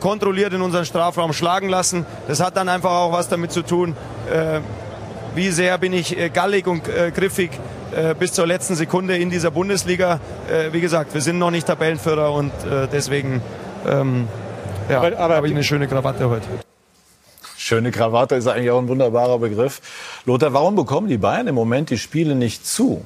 kontrolliert 0.00 0.52
in 0.52 0.62
unseren 0.62 0.84
Strafraum 0.84 1.32
schlagen 1.32 1.68
lassen. 1.68 2.06
Das 2.28 2.40
hat 2.40 2.56
dann 2.56 2.68
einfach 2.68 2.92
auch 2.92 3.12
was 3.12 3.28
damit 3.28 3.52
zu 3.52 3.62
tun, 3.62 3.96
wie 5.34 5.48
sehr 5.50 5.76
bin 5.78 5.92
ich 5.92 6.16
gallig 6.32 6.66
und 6.66 6.84
griffig 6.84 7.50
bis 8.18 8.32
zur 8.32 8.46
letzten 8.46 8.76
Sekunde 8.76 9.16
in 9.16 9.28
dieser 9.28 9.50
Bundesliga. 9.50 10.20
wie 10.70 10.80
gesagt, 10.80 11.14
wir 11.14 11.20
sind 11.20 11.38
noch 11.38 11.50
nicht 11.50 11.66
Tabellenführer 11.66 12.32
und 12.32 12.52
deswegen 12.92 13.42
ja, 14.88 15.00
habe 15.00 15.46
ich 15.46 15.52
eine 15.52 15.64
schöne 15.64 15.88
Krawatte 15.88 16.28
heute. 16.28 16.46
Schöne 17.56 17.92
Krawatte 17.92 18.34
ist 18.34 18.46
eigentlich 18.48 18.70
auch 18.70 18.80
ein 18.80 18.88
wunderbarer 18.88 19.38
Begriff. 19.38 19.80
Lothar, 20.26 20.52
warum 20.52 20.74
bekommen 20.74 21.08
die 21.08 21.18
Bayern 21.18 21.46
im 21.46 21.54
Moment 21.54 21.90
die 21.90 21.98
Spiele 21.98 22.34
nicht 22.34 22.66
zu? 22.66 23.04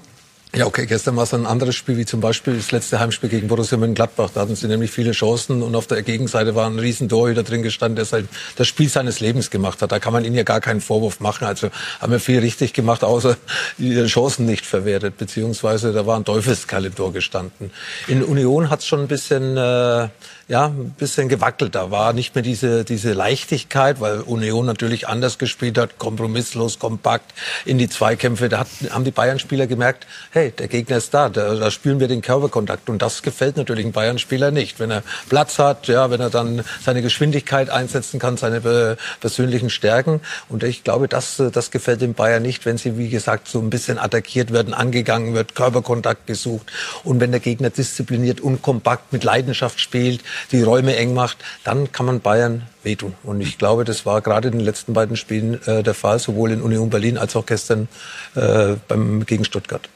Ja, 0.55 0.65
okay, 0.65 0.87
gestern 0.87 1.17
war 1.17 1.25
es 1.25 1.35
ein 1.35 1.45
anderes 1.45 1.75
Spiel, 1.75 1.99
wie 1.99 2.07
zum 2.07 2.23
Beispiel 2.23 2.57
das 2.57 2.73
letzte 2.73 2.99
Heimspiel 2.99 3.29
gegen 3.29 3.49
Borussia 3.49 3.77
Mönchengladbach. 3.77 4.31
Da 4.33 4.41
hatten 4.41 4.57
sie 4.57 4.69
nämlich 4.69 4.91
viele 4.91 5.13
Chancen 5.13 5.61
und 5.63 5.75
auf 5.75 5.87
der 5.87 6.03
Gegenseite 6.03 6.55
war 6.55 6.67
ein 6.67 6.79
riesen 6.79 7.11
Torhüter 7.11 7.43
drin 7.43 7.63
gestanden, 7.63 7.97
der 7.97 8.07
sein, 8.07 8.27
das 8.57 8.67
Spiel 8.67 8.89
seines 8.89 9.21
Lebens 9.21 9.51
gemacht 9.51 9.83
hat. 9.83 9.93
Da 9.93 9.99
kann 9.99 10.15
man 10.15 10.25
ihnen 10.25 10.35
ja 10.35 10.45
gar 10.45 10.63
keinen 10.63 10.81
Vorwurf 10.81 11.21
machen. 11.21 11.45
Also 11.47 11.69
haben 12.01 12.13
wir 12.13 12.21
viel 12.21 12.39
richtig 12.39 12.73
gemacht, 12.73 13.05
außer 13.05 13.37
die 13.77 14.03
Chancen 14.07 14.47
nicht 14.47 14.65
verwertet, 14.65 15.19
beziehungsweise 15.19 15.93
da 15.93 16.07
war 16.07 16.17
ein 16.17 16.25
Teufelskerl 16.25 16.87
im 16.87 16.95
Tor 16.95 17.13
gestanden. 17.13 17.71
In 18.07 18.23
Union 18.23 18.71
hat 18.71 18.81
es 18.81 18.87
schon 18.87 19.01
ein 19.01 19.09
bisschen... 19.09 19.59
Äh, 19.59 20.09
ja, 20.49 20.67
ein 20.67 20.91
bisschen 20.97 21.29
gewackelt. 21.29 21.75
Da 21.75 21.91
war 21.91 22.13
nicht 22.13 22.37
mehr 22.37 22.43
diese, 22.43 22.85
diese 22.85 23.13
Leichtigkeit, 23.13 24.01
weil 24.01 24.21
Union 24.21 24.65
natürlich 24.65 25.09
anders 25.09 25.39
gespielt 25.39 25.77
hat, 25.77 25.99
kompromisslos, 25.99 26.79
kompakt 26.79 27.35
in 27.65 27.79
die 27.79 27.89
Zweikämpfe. 27.89 28.49
Da 28.49 28.61
hat, 28.61 28.69
haben 28.91 29.03
die 29.03 29.11
Bayern-Spieler 29.11 29.67
gemerkt, 29.67 30.07
hey, 30.31 30.53
der 30.53 30.69
Gegner 30.69 30.99
ist 30.99 31.13
da, 31.13 31.29
da, 31.31 31.57
da 31.57 31.71
spüren 31.73 31.99
wir 31.99 32.07
den 32.07 32.23
Körperkontakt. 32.23 32.89
Und 32.89 33.03
das 33.03 33.23
gefällt 33.23 33.57
natürlich 33.57 33.85
einem 33.85 33.93
Bayern-Spieler 33.93 34.53
nicht. 34.53 34.79
Wenn 34.79 34.93
er 34.93 35.03
Platz 35.29 35.59
hat, 35.59 35.89
ja, 35.89 36.11
wenn 36.11 36.21
er 36.21 36.31
dann 36.31 36.63
seine 36.81 37.03
Geschwindigkeit 37.03 37.69
einsetzen 37.69 38.21
kann, 38.21 38.37
seine 38.37 38.97
persönlichen 39.21 39.69
Stärken. 39.69 40.21
Und 40.49 40.63
ich 40.63 40.85
glaube, 40.85 41.09
das, 41.09 41.43
das 41.53 41.73
gefällt 41.73 42.03
dem 42.03 42.15
Bayern 42.15 42.43
nicht, 42.43 42.67
wenn 42.67 42.79
sie, 42.79 42.97
wie 42.99 43.09
gesagt, 43.09 43.49
so 43.49 43.59
ein 43.59 43.71
bisschen 43.71 43.99
attackiert 43.99 44.53
werden, 44.53 44.75
angegangen 44.75 45.35
wird, 45.35 45.57
Körperkontakt 45.57 46.29
gesucht. 46.29 46.71
Und 47.03 47.19
wenn 47.19 47.33
der 47.33 47.41
Gegner 47.41 47.71
diszipliniert 47.71 48.41
und 48.41 48.63
kompakt 48.63 49.13
mit 49.13 49.25
Leidenschaft 49.25 49.81
spielt, 49.81 50.23
die 50.53 50.63
Räume 50.63 50.97
eng 50.97 51.15
macht, 51.15 51.39
dann 51.65 51.93
kann 51.93 52.07
man 52.07 52.21
Bayern 52.21 52.63
wehtun. 52.83 53.15
Und 53.23 53.41
ich 53.41 53.59
glaube, 53.59 53.85
das 53.85 54.07
war 54.07 54.21
gerade 54.21 54.49
in 54.49 54.59
den 54.59 54.65
letzten 54.65 54.93
beiden 54.93 55.17
Spielen 55.17 55.61
äh, 55.67 55.83
der 55.83 55.95
Fall, 55.95 56.19
sowohl 56.19 56.53
in 56.53 56.63
Union 56.63 56.91
Berlin 56.91 57.19
als 57.19 57.37
auch 57.37 57.47
gestern 57.47 57.89
äh, 58.35 58.75
beim, 58.89 59.27
gegen 59.27 59.45
Stuttgart. 59.45 59.89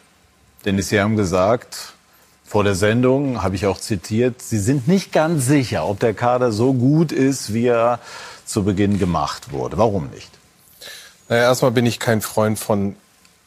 Denn 0.64 0.80
Sie 0.80 1.01
haben 1.01 1.16
gesagt, 1.16 1.95
Vor 2.45 2.64
der 2.64 2.74
Sendung 2.74 3.45
habe 3.45 3.55
ich 3.55 3.66
auch 3.66 3.78
zitiert, 3.78 4.43
Sie 4.43 4.59
sind 4.59 4.88
nicht 4.88 5.12
ganz 5.12 5.47
sicher, 5.47 5.86
ob 5.86 6.01
der 6.01 6.14
Kader 6.14 6.51
so 6.51 6.74
gut 6.74 7.12
ist, 7.12 7.55
wie 7.55 7.66
er 7.66 8.01
zu 8.45 8.64
Beginn 8.64 8.99
gemacht 8.99 9.53
wurde. 9.53 9.78
Warum 9.78 10.11
nicht? 10.11 10.30
Naja, 11.28 11.45
erstmal 11.45 11.70
bin 11.70 11.86
ich 11.86 12.01
kein 12.01 12.20
Freund 12.20 12.59
von 12.59 12.97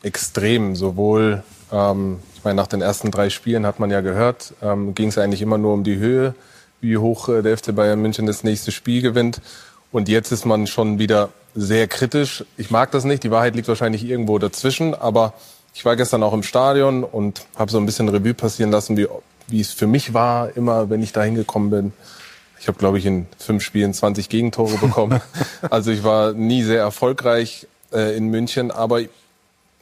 Extremen. 0.04 0.78
Sowohl, 0.78 1.44
ähm, 1.70 2.20
ich 2.34 2.46
meine, 2.46 2.56
nach 2.56 2.68
den 2.68 2.82
ersten 2.82 3.12
drei 3.12 3.30
Spielen 3.30 3.66
hat 3.66 3.78
man 3.78 3.91
ja 3.91 4.00
gehört, 4.00 4.54
ähm, 4.62 4.96
ging 4.96 5.10
es 5.10 5.18
eigentlich 5.18 5.41
immer 5.41 5.58
nur 5.58 5.74
um 5.74 5.84
die 5.84 5.98
Höhe, 5.98 6.34
wie 6.84 6.97
hoch 6.97 7.29
äh, 7.29 7.41
der 7.41 7.57
FC 7.57 7.73
Bayern 7.73 8.01
München 8.01 8.27
das 8.27 8.43
nächste 8.43 8.71
Spiel 8.71 9.01
gewinnt. 9.01 9.41
Und 9.91 10.09
jetzt 10.09 10.31
ist 10.31 10.45
man 10.45 10.67
schon 10.67 10.99
wieder 10.99 11.29
sehr 11.55 11.88
kritisch. 11.88 12.43
Ich 12.57 12.71
mag 12.71 12.91
das 12.91 13.03
nicht. 13.03 13.23
Die 13.23 13.31
Wahrheit 13.31 13.55
liegt 13.55 13.67
wahrscheinlich 13.67 14.03
irgendwo 14.03 14.38
dazwischen. 14.38 14.93
Aber 14.93 15.34
ich 15.73 15.86
war 15.86 15.95
gestern 15.95 16.23
auch 16.23 16.34
im 16.34 16.43
Stadion 16.43 17.03
und 17.03 17.45
habe 17.55 17.71
so 17.71 17.77
ein 17.77 17.86
bisschen 17.86 18.09
Revue 18.09 18.34
passieren 18.34 18.71
lassen, 18.71 18.97
wie, 18.97 19.07
wie 19.47 19.61
es 19.61 19.71
für 19.71 19.88
mich 19.88 20.13
war, 20.13 20.55
immer 20.55 20.89
wenn 20.89 21.01
ich 21.01 21.13
da 21.13 21.23
hingekommen 21.23 21.69
bin. 21.69 21.93
Ich 22.59 22.67
habe, 22.67 22.77
glaube 22.77 22.97
ich, 22.97 23.05
in 23.05 23.27
fünf 23.38 23.63
Spielen 23.63 23.93
20 23.93 24.29
Gegentore 24.29 24.77
bekommen. 24.77 25.21
also 25.69 25.91
ich 25.91 26.03
war 26.03 26.34
nie 26.34 26.63
sehr 26.63 26.79
erfolgreich 26.79 27.67
äh, 27.91 28.15
in 28.15 28.27
München. 28.27 28.71
Aber 28.71 29.01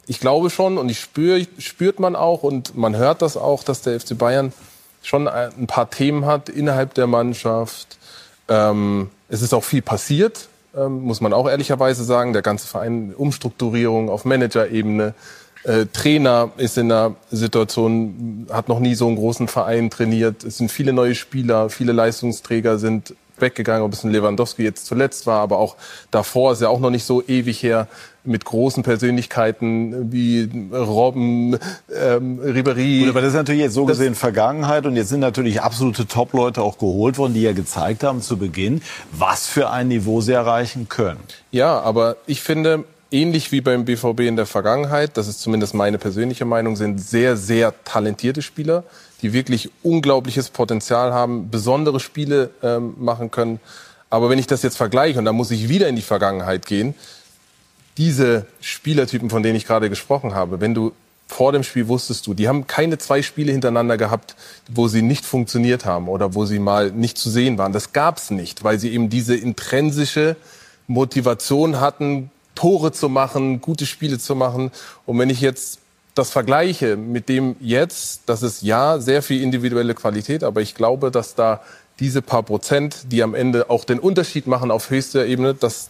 ich 0.06 0.20
glaube 0.20 0.50
schon 0.50 0.78
und 0.78 0.88
ich 0.88 1.00
spüre, 1.00 1.46
spürt 1.58 2.00
man 2.00 2.16
auch 2.16 2.42
und 2.42 2.76
man 2.76 2.96
hört 2.96 3.22
das 3.22 3.36
auch, 3.36 3.64
dass 3.64 3.82
der 3.82 3.98
FC 3.98 4.18
Bayern 4.18 4.52
schon 5.02 5.28
ein 5.28 5.66
paar 5.66 5.90
Themen 5.90 6.26
hat 6.26 6.48
innerhalb 6.48 6.94
der 6.94 7.06
Mannschaft. 7.06 7.98
Ähm, 8.48 9.10
es 9.28 9.42
ist 9.42 9.54
auch 9.54 9.64
viel 9.64 9.82
passiert, 9.82 10.48
ähm, 10.76 11.02
muss 11.02 11.20
man 11.20 11.32
auch 11.32 11.48
ehrlicherweise 11.48 12.04
sagen. 12.04 12.32
Der 12.32 12.42
ganze 12.42 12.66
Verein, 12.66 13.14
Umstrukturierung 13.16 14.08
auf 14.08 14.24
Managerebene. 14.24 15.14
Äh, 15.64 15.86
Trainer 15.92 16.50
ist 16.56 16.76
in 16.76 16.90
einer 16.90 17.14
Situation, 17.30 18.46
hat 18.52 18.68
noch 18.68 18.80
nie 18.80 18.94
so 18.94 19.06
einen 19.06 19.16
großen 19.16 19.48
Verein 19.48 19.90
trainiert. 19.90 20.42
Es 20.44 20.58
sind 20.58 20.72
viele 20.72 20.92
neue 20.92 21.14
Spieler, 21.14 21.70
viele 21.70 21.92
Leistungsträger 21.92 22.78
sind 22.78 23.14
weggegangen, 23.38 23.82
ob 23.82 23.92
es 23.92 24.04
ein 24.04 24.10
Lewandowski 24.10 24.62
jetzt 24.62 24.86
zuletzt 24.86 25.26
war, 25.26 25.40
aber 25.40 25.58
auch 25.58 25.76
davor 26.10 26.52
ist 26.52 26.62
ja 26.62 26.68
auch 26.68 26.80
noch 26.80 26.90
nicht 26.90 27.04
so 27.04 27.22
ewig 27.22 27.62
her 27.62 27.88
mit 28.24 28.44
großen 28.44 28.82
Persönlichkeiten 28.82 30.12
wie 30.12 30.48
Robben, 30.72 31.58
ähm, 31.94 32.40
Ribéry. 32.40 33.00
Gut, 33.00 33.08
aber 33.08 33.20
das 33.20 33.30
ist 33.30 33.36
natürlich 33.36 33.62
jetzt 33.62 33.74
so 33.74 33.84
gesehen 33.84 34.14
Vergangenheit 34.14 34.86
und 34.86 34.96
jetzt 34.96 35.08
sind 35.08 35.20
natürlich 35.20 35.60
absolute 35.60 36.06
Top-Leute 36.06 36.62
auch 36.62 36.78
geholt 36.78 37.18
worden, 37.18 37.34
die 37.34 37.42
ja 37.42 37.52
gezeigt 37.52 38.04
haben 38.04 38.22
zu 38.22 38.36
Beginn, 38.36 38.82
was 39.10 39.46
für 39.46 39.70
ein 39.70 39.88
Niveau 39.88 40.20
sie 40.20 40.32
erreichen 40.32 40.88
können. 40.88 41.20
Ja, 41.50 41.80
aber 41.80 42.16
ich 42.26 42.42
finde, 42.42 42.84
ähnlich 43.10 43.50
wie 43.50 43.60
beim 43.60 43.84
BVB 43.84 44.20
in 44.20 44.36
der 44.36 44.46
Vergangenheit, 44.46 45.16
das 45.16 45.28
ist 45.28 45.40
zumindest 45.40 45.74
meine 45.74 45.98
persönliche 45.98 46.44
Meinung, 46.44 46.76
sind 46.76 47.00
sehr, 47.00 47.36
sehr 47.36 47.74
talentierte 47.84 48.42
Spieler, 48.42 48.84
die 49.20 49.32
wirklich 49.32 49.70
unglaubliches 49.82 50.50
Potenzial 50.50 51.12
haben, 51.12 51.50
besondere 51.50 52.00
Spiele 52.00 52.50
ähm, 52.62 52.94
machen 52.98 53.30
können. 53.30 53.60
Aber 54.10 54.28
wenn 54.30 54.38
ich 54.38 54.46
das 54.46 54.62
jetzt 54.62 54.76
vergleiche, 54.76 55.18
und 55.18 55.24
da 55.24 55.32
muss 55.32 55.50
ich 55.50 55.68
wieder 55.68 55.88
in 55.88 55.96
die 55.96 56.02
Vergangenheit 56.02 56.66
gehen, 56.66 56.94
diese 57.98 58.46
Spielertypen, 58.60 59.30
von 59.30 59.42
denen 59.42 59.56
ich 59.56 59.66
gerade 59.66 59.90
gesprochen 59.90 60.34
habe, 60.34 60.60
wenn 60.60 60.74
du 60.74 60.92
vor 61.26 61.52
dem 61.52 61.62
Spiel 61.62 61.88
wusstest 61.88 62.26
du, 62.26 62.34
die 62.34 62.46
haben 62.46 62.66
keine 62.66 62.98
zwei 62.98 63.22
Spiele 63.22 63.52
hintereinander 63.52 63.96
gehabt, 63.96 64.36
wo 64.68 64.86
sie 64.88 65.02
nicht 65.02 65.24
funktioniert 65.24 65.84
haben 65.84 66.08
oder 66.08 66.34
wo 66.34 66.44
sie 66.44 66.58
mal 66.58 66.90
nicht 66.90 67.16
zu 67.16 67.30
sehen 67.30 67.56
waren. 67.58 67.72
Das 67.72 67.92
gab's 67.92 68.30
nicht, 68.30 68.64
weil 68.64 68.78
sie 68.78 68.92
eben 68.92 69.08
diese 69.08 69.34
intrinsische 69.34 70.36
Motivation 70.86 71.80
hatten, 71.80 72.30
Tore 72.54 72.92
zu 72.92 73.08
machen, 73.08 73.62
gute 73.62 73.86
Spiele 73.86 74.18
zu 74.18 74.34
machen. 74.34 74.70
Und 75.06 75.18
wenn 75.18 75.30
ich 75.30 75.40
jetzt 75.40 75.78
das 76.14 76.30
vergleiche 76.30 76.96
mit 76.96 77.30
dem 77.30 77.56
jetzt, 77.60 78.22
das 78.26 78.42
ist 78.42 78.62
ja 78.62 78.98
sehr 78.98 79.22
viel 79.22 79.42
individuelle 79.42 79.94
Qualität, 79.94 80.44
aber 80.44 80.60
ich 80.60 80.74
glaube, 80.74 81.10
dass 81.10 81.34
da 81.34 81.62
diese 81.98 82.20
paar 82.20 82.42
Prozent, 82.42 83.10
die 83.10 83.22
am 83.22 83.34
Ende 83.34 83.70
auch 83.70 83.84
den 83.84 83.98
Unterschied 83.98 84.46
machen 84.46 84.70
auf 84.70 84.90
höchster 84.90 85.24
Ebene, 85.24 85.54
dass 85.54 85.88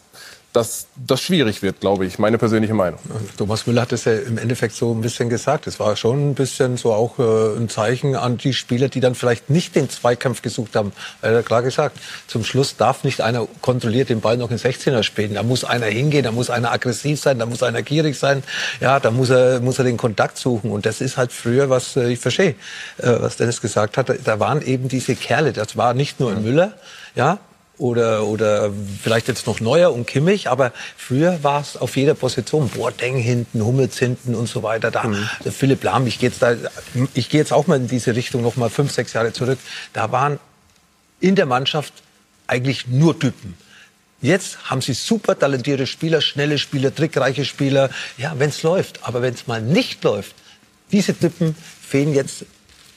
dass 0.53 0.87
das 0.97 1.23
schwierig 1.23 1.63
wird, 1.63 1.81
glaube 1.81 2.05
ich, 2.05 2.19
meine 2.19 2.37
persönliche 2.37 2.75
Meinung. 2.75 3.01
Thomas 3.39 3.67
Müller 3.67 3.83
hat 3.83 3.93
es 3.93 4.05
ja 4.05 4.13
im 4.13 4.37
Endeffekt 4.37 4.75
so 4.75 4.93
ein 4.93 5.01
bisschen 5.01 5.31
gesagt. 5.31 5.67
Es 5.67 5.81
war 5.81 5.97
schon 5.97 6.31
ein 6.31 6.35
bisschen 6.35 6.77
so 6.77 6.93
auch 6.93 7.19
äh, 7.19 7.57
ein 7.57 7.71
Zeichen 7.71 8.17
an 8.17 8.37
die 8.37 8.53
Spieler, 8.53 8.89
die 8.89 9.01
dann 9.01 9.15
vielleicht 9.15 9.49
nicht 9.49 9.75
den 9.75 9.89
Zweikampf 9.89 10.43
gesucht 10.43 10.77
haben. 10.77 10.93
Er 11.23 11.39
hat 11.39 11.47
klar 11.47 11.63
gesagt, 11.63 11.99
zum 12.27 12.45
Schluss 12.45 12.77
darf 12.77 13.03
nicht 13.03 13.23
einer 13.23 13.49
kontrolliert 13.63 14.11
den 14.11 14.21
Ball 14.21 14.37
noch 14.37 14.51
in 14.51 14.59
16er 14.59 15.03
spielen. 15.03 15.35
Da 15.35 15.43
muss 15.43 15.65
einer 15.65 15.87
hingehen, 15.87 16.25
da 16.25 16.33
muss 16.33 16.51
einer 16.51 16.71
aggressiv 16.71 17.19
sein, 17.19 17.39
da 17.39 17.47
muss 17.47 17.63
einer 17.63 17.83
gierig 17.83 18.19
sein. 18.19 18.43
Ja, 18.81 19.01
da 19.01 19.11
muss 19.11 19.31
er, 19.31 19.61
muss 19.61 19.79
er 19.79 19.85
den 19.85 19.97
Kontakt 19.97 20.37
suchen. 20.37 20.71
Und 20.71 20.85
das 20.85 21.01
ist 21.01 21.17
halt 21.17 21.33
früher, 21.33 21.71
was 21.71 21.97
äh, 21.97 22.13
ich 22.13 22.19
verstehe, 22.19 22.57
äh, 22.99 23.09
was 23.21 23.39
Dennis 23.39 23.63
gesagt 23.63 23.97
hat. 23.97 24.13
Da 24.25 24.39
waren 24.39 24.61
eben 24.61 24.89
diese 24.89 25.17
Kerle. 25.17 25.55
Das 25.55 25.79
war 25.79 25.95
nicht 25.95 26.21
nur 26.21 26.33
ein 26.33 26.43
Müller, 26.43 26.75
ja, 27.15 27.39
oder, 27.83 28.27
oder 28.27 28.71
vielleicht 29.03 29.27
jetzt 29.27 29.47
noch 29.47 29.61
Neuer 29.61 29.93
und 29.93 30.07
Kimmich, 30.07 30.49
aber 30.49 30.73
früher 30.97 31.43
war 31.43 31.61
es 31.61 31.77
auf 31.77 31.97
jeder 31.97 32.15
Position. 32.15 32.69
Boateng 32.69 33.17
hinten, 33.17 33.65
Hummels 33.65 33.99
hinten 33.99 34.37
und 34.37 34.49
so 34.49 34.63
weiter. 34.63 34.93
Da, 34.93 35.03
mhm. 35.05 35.27
Philipp 35.51 35.83
Lahm, 35.83 36.07
ich 36.07 36.21
gehe 36.21 36.29
jetzt, 36.29 36.43
da, 36.43 36.55
ich 37.13 37.29
gehe 37.29 37.41
jetzt 37.41 37.53
auch 37.53 37.67
mal 37.67 37.77
in 37.77 37.89
diese 37.89 38.15
Richtung 38.15 38.43
noch 38.43 38.57
mal 38.57 38.71
fünf, 38.71 38.93
sechs 38.93 39.13
Jahre 39.15 39.33
zurück. 39.33 39.59
Da 39.93 40.13
waren 40.13 40.39
in 41.21 41.35
der 41.35 41.47
Mannschaft 41.47 41.93
eigentlich 42.47 42.87
nur 42.87 43.19
Typen. 43.19 43.57
Jetzt 44.21 44.71
haben 44.71 44.81
sie 44.81 44.93
super 44.93 45.37
talentierte 45.37 45.89
Spieler, 45.89 46.21
schnelle 46.21 46.59
Spieler, 46.59 46.95
trickreiche 46.95 47.45
Spieler. 47.45 47.91
Ja, 48.17 48.35
wenn 48.39 48.51
es 48.51 48.63
läuft. 48.63 49.01
Aber 49.03 49.23
wenn 49.23 49.35
es 49.35 49.49
mal 49.49 49.61
nicht 49.61 50.05
läuft, 50.05 50.37
diese 50.93 51.19
Typen 51.19 51.57
fehlen 51.57 52.15
jetzt 52.15 52.45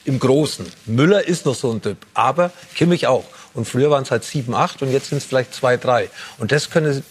im 0.06 0.18
Großen. 0.18 0.66
Müller 0.86 1.26
ist 1.26 1.46
noch 1.46 1.54
so 1.54 1.70
ein 1.70 1.82
Typ, 1.82 1.98
aber 2.14 2.50
Kimmich 2.74 3.06
auch. 3.06 3.24
Und 3.54 3.66
früher 3.66 3.90
waren 3.90 4.02
es 4.02 4.10
halt 4.10 4.24
sieben, 4.24 4.54
acht 4.54 4.82
und 4.82 4.90
jetzt 4.90 5.08
sind 5.08 5.18
es 5.18 5.24
vielleicht 5.24 5.54
zwei, 5.54 5.76
drei. 5.76 6.08
Und 6.38 6.52
das 6.52 6.70
könnte 6.70 7.02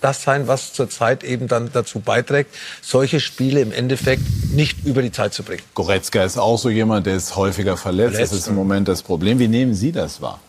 das 0.00 0.22
sein, 0.22 0.46
was 0.46 0.72
zurzeit 0.72 1.24
eben 1.24 1.48
dann 1.48 1.70
dazu 1.72 2.00
beiträgt, 2.00 2.54
solche 2.82 3.20
Spiele 3.20 3.60
im 3.60 3.72
Endeffekt 3.72 4.22
nicht 4.52 4.84
über 4.84 5.00
die 5.00 5.12
Zeit 5.12 5.32
zu 5.32 5.42
bringen. 5.42 5.62
Goretzka 5.74 6.22
ist 6.24 6.36
auch 6.36 6.58
so 6.58 6.68
jemand, 6.68 7.06
der 7.06 7.16
ist 7.16 7.36
häufiger 7.36 7.76
verletzt. 7.76 8.14
verletzt 8.16 8.32
das 8.32 8.40
ist 8.40 8.48
im 8.48 8.54
Moment 8.54 8.86
das 8.86 9.02
Problem. 9.02 9.38
Wie 9.38 9.48
nehmen 9.48 9.74
Sie 9.74 9.92
das 9.92 10.20
wahr? 10.20 10.40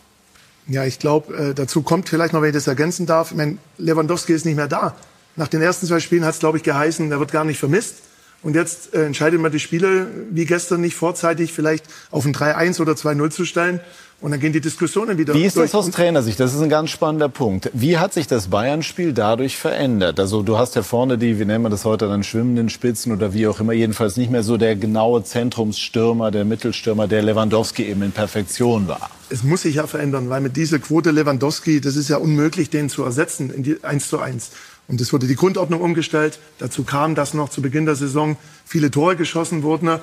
Ja, 0.68 0.84
ich 0.84 0.98
glaube, 0.98 1.34
äh, 1.34 1.54
dazu 1.54 1.82
kommt 1.82 2.08
vielleicht 2.08 2.32
noch, 2.32 2.42
wenn 2.42 2.48
ich 2.48 2.54
das 2.54 2.66
ergänzen 2.66 3.06
darf, 3.06 3.30
ich 3.30 3.36
meine, 3.36 3.56
Lewandowski 3.78 4.32
ist 4.32 4.44
nicht 4.44 4.56
mehr 4.56 4.68
da. 4.68 4.94
Nach 5.36 5.48
den 5.48 5.62
ersten 5.62 5.86
zwei 5.86 6.00
Spielen 6.00 6.24
hat 6.24 6.34
es, 6.34 6.40
glaube 6.40 6.58
ich, 6.58 6.64
geheißen, 6.64 7.10
er 7.10 7.20
wird 7.20 7.30
gar 7.30 7.44
nicht 7.44 7.58
vermisst. 7.58 7.96
Und 8.42 8.54
jetzt 8.54 8.94
äh, 8.94 9.04
entscheidet 9.04 9.40
man 9.40 9.50
die 9.50 9.58
Spiele, 9.58 10.06
wie 10.30 10.44
gestern, 10.44 10.80
nicht 10.80 10.94
vorzeitig 10.94 11.52
vielleicht 11.52 11.84
auf 12.10 12.24
ein 12.24 12.34
3-1 12.34 12.80
oder 12.80 12.92
2-0 12.92 13.30
zu 13.30 13.44
stellen. 13.44 13.80
Und 14.18 14.30
dann 14.30 14.40
gehen 14.40 14.54
die 14.54 14.62
Diskussionen 14.62 15.18
wieder. 15.18 15.34
Wie 15.34 15.44
ist 15.44 15.58
das 15.58 15.74
aus 15.74 15.90
Trainersicht? 15.90 16.40
Das 16.40 16.54
ist 16.54 16.62
ein 16.62 16.70
ganz 16.70 16.88
spannender 16.88 17.28
Punkt. 17.28 17.70
Wie 17.74 17.98
hat 17.98 18.14
sich 18.14 18.26
das 18.26 18.48
Bayern-Spiel 18.48 19.12
dadurch 19.12 19.58
verändert? 19.58 20.18
Also 20.18 20.42
du 20.42 20.56
hast 20.56 20.74
ja 20.74 20.82
vorne 20.82 21.18
die, 21.18 21.38
wie 21.38 21.44
nennen 21.44 21.62
wir 21.62 21.68
das 21.68 21.84
heute, 21.84 22.08
dann 22.08 22.24
schwimmenden 22.24 22.70
Spitzen 22.70 23.12
oder 23.12 23.34
wie 23.34 23.46
auch 23.46 23.60
immer, 23.60 23.74
jedenfalls 23.74 24.16
nicht 24.16 24.30
mehr 24.30 24.42
so 24.42 24.56
der 24.56 24.74
genaue 24.74 25.22
Zentrumsstürmer, 25.22 26.30
der 26.30 26.46
Mittelstürmer, 26.46 27.08
der 27.08 27.22
Lewandowski 27.22 27.84
eben 27.84 28.00
in 28.02 28.12
Perfektion 28.12 28.88
war. 28.88 29.10
Es 29.28 29.42
muss 29.42 29.62
sich 29.62 29.74
ja 29.74 29.86
verändern, 29.86 30.30
weil 30.30 30.40
mit 30.40 30.56
dieser 30.56 30.78
Quote 30.78 31.10
Lewandowski, 31.10 31.82
das 31.82 31.96
ist 31.96 32.08
ja 32.08 32.16
unmöglich, 32.16 32.70
den 32.70 32.88
zu 32.88 33.04
ersetzen 33.04 33.50
in 33.50 33.64
die 33.64 33.84
1 33.84 34.08
zu 34.08 34.18
1. 34.18 34.50
Und 34.88 35.00
es 35.00 35.12
wurde 35.12 35.26
die 35.26 35.36
Grundordnung 35.36 35.80
umgestellt. 35.80 36.38
Dazu 36.58 36.84
kam, 36.84 37.14
dass 37.14 37.34
noch 37.34 37.48
zu 37.48 37.60
Beginn 37.62 37.86
der 37.86 37.96
Saison 37.96 38.36
viele 38.64 38.90
Tore 38.90 39.16
geschossen 39.16 39.62
wurden 39.62 39.98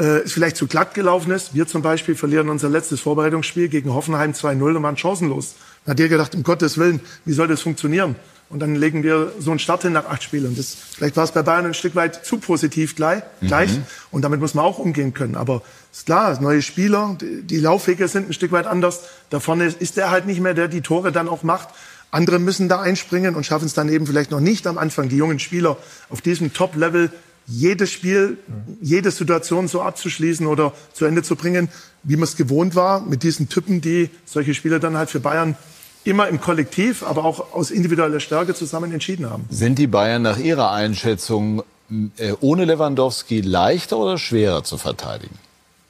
äh, 0.00 0.22
es 0.24 0.32
vielleicht 0.32 0.56
zu 0.56 0.66
glatt 0.66 0.94
gelaufen 0.94 1.30
ist. 1.30 1.54
Wir 1.54 1.66
zum 1.66 1.82
Beispiel 1.82 2.14
verlieren 2.14 2.48
unser 2.48 2.68
letztes 2.68 3.00
Vorbereitungsspiel 3.00 3.68
gegen 3.68 3.92
Hoffenheim 3.92 4.32
2-0 4.32 4.76
und 4.76 4.82
waren 4.82 4.96
chancenlos. 4.96 5.54
Dann 5.84 5.92
hat 5.92 5.98
der 5.98 6.08
gedacht, 6.08 6.34
um 6.34 6.42
Gottes 6.42 6.78
Willen, 6.78 7.00
wie 7.24 7.32
soll 7.32 7.48
das 7.48 7.60
funktionieren? 7.60 8.16
Und 8.48 8.58
dann 8.58 8.74
legen 8.74 9.04
wir 9.04 9.32
so 9.38 9.50
einen 9.50 9.60
Start 9.60 9.82
hin 9.82 9.92
nach 9.92 10.06
acht 10.06 10.24
Spielen. 10.24 10.56
Das, 10.56 10.74
vielleicht 10.96 11.16
war 11.16 11.22
es 11.22 11.30
bei 11.30 11.42
Bayern 11.42 11.66
ein 11.66 11.74
Stück 11.74 11.94
weit 11.94 12.24
zu 12.26 12.38
positiv 12.38 12.96
gleich. 12.96 13.22
Mhm. 13.40 13.46
gleich. 13.46 13.70
Und 14.10 14.22
damit 14.22 14.40
muss 14.40 14.54
man 14.54 14.64
auch 14.64 14.78
umgehen 14.78 15.14
können. 15.14 15.36
Aber 15.36 15.62
ist 15.92 16.06
klar, 16.06 16.40
neue 16.40 16.60
Spieler, 16.60 17.16
die, 17.20 17.42
die 17.42 17.58
Laufwege 17.58 18.08
sind 18.08 18.28
ein 18.28 18.32
Stück 18.32 18.50
weit 18.50 18.66
anders. 18.66 19.02
Da 19.28 19.38
vorne 19.38 19.66
ist 19.66 19.96
der 19.96 20.10
halt 20.10 20.26
nicht 20.26 20.40
mehr, 20.40 20.54
der 20.54 20.66
die 20.66 20.80
Tore 20.80 21.12
dann 21.12 21.28
auch 21.28 21.44
macht. 21.44 21.68
Andere 22.10 22.38
müssen 22.38 22.68
da 22.68 22.80
einspringen 22.80 23.34
und 23.34 23.44
schaffen 23.44 23.66
es 23.66 23.74
dann 23.74 23.88
eben 23.88 24.06
vielleicht 24.06 24.30
noch 24.30 24.40
nicht 24.40 24.66
am 24.66 24.78
Anfang, 24.78 25.08
die 25.08 25.16
jungen 25.16 25.38
Spieler 25.38 25.76
auf 26.08 26.20
diesem 26.20 26.52
Top-Level 26.52 27.10
jedes 27.46 27.90
Spiel, 27.90 28.38
jede 28.80 29.10
Situation 29.10 29.68
so 29.68 29.82
abzuschließen 29.82 30.46
oder 30.46 30.72
zu 30.92 31.04
Ende 31.04 31.22
zu 31.22 31.36
bringen, 31.36 31.68
wie 32.02 32.16
man 32.16 32.24
es 32.24 32.36
gewohnt 32.36 32.74
war, 32.74 33.00
mit 33.00 33.22
diesen 33.22 33.48
Typen, 33.48 33.80
die 33.80 34.10
solche 34.24 34.54
Spiele 34.54 34.80
dann 34.80 34.96
halt 34.96 35.10
für 35.10 35.20
Bayern 35.20 35.56
immer 36.04 36.28
im 36.28 36.40
Kollektiv, 36.40 37.02
aber 37.02 37.24
auch 37.24 37.52
aus 37.52 37.70
individueller 37.70 38.20
Stärke 38.20 38.54
zusammen 38.54 38.92
entschieden 38.92 39.28
haben. 39.28 39.44
Sind 39.50 39.78
die 39.78 39.86
Bayern 39.86 40.22
nach 40.22 40.38
Ihrer 40.38 40.70
Einschätzung 40.70 41.62
äh, 42.16 42.32
ohne 42.40 42.64
Lewandowski 42.64 43.40
leichter 43.40 43.98
oder 43.98 44.16
schwerer 44.16 44.64
zu 44.64 44.78
verteidigen? 44.78 45.34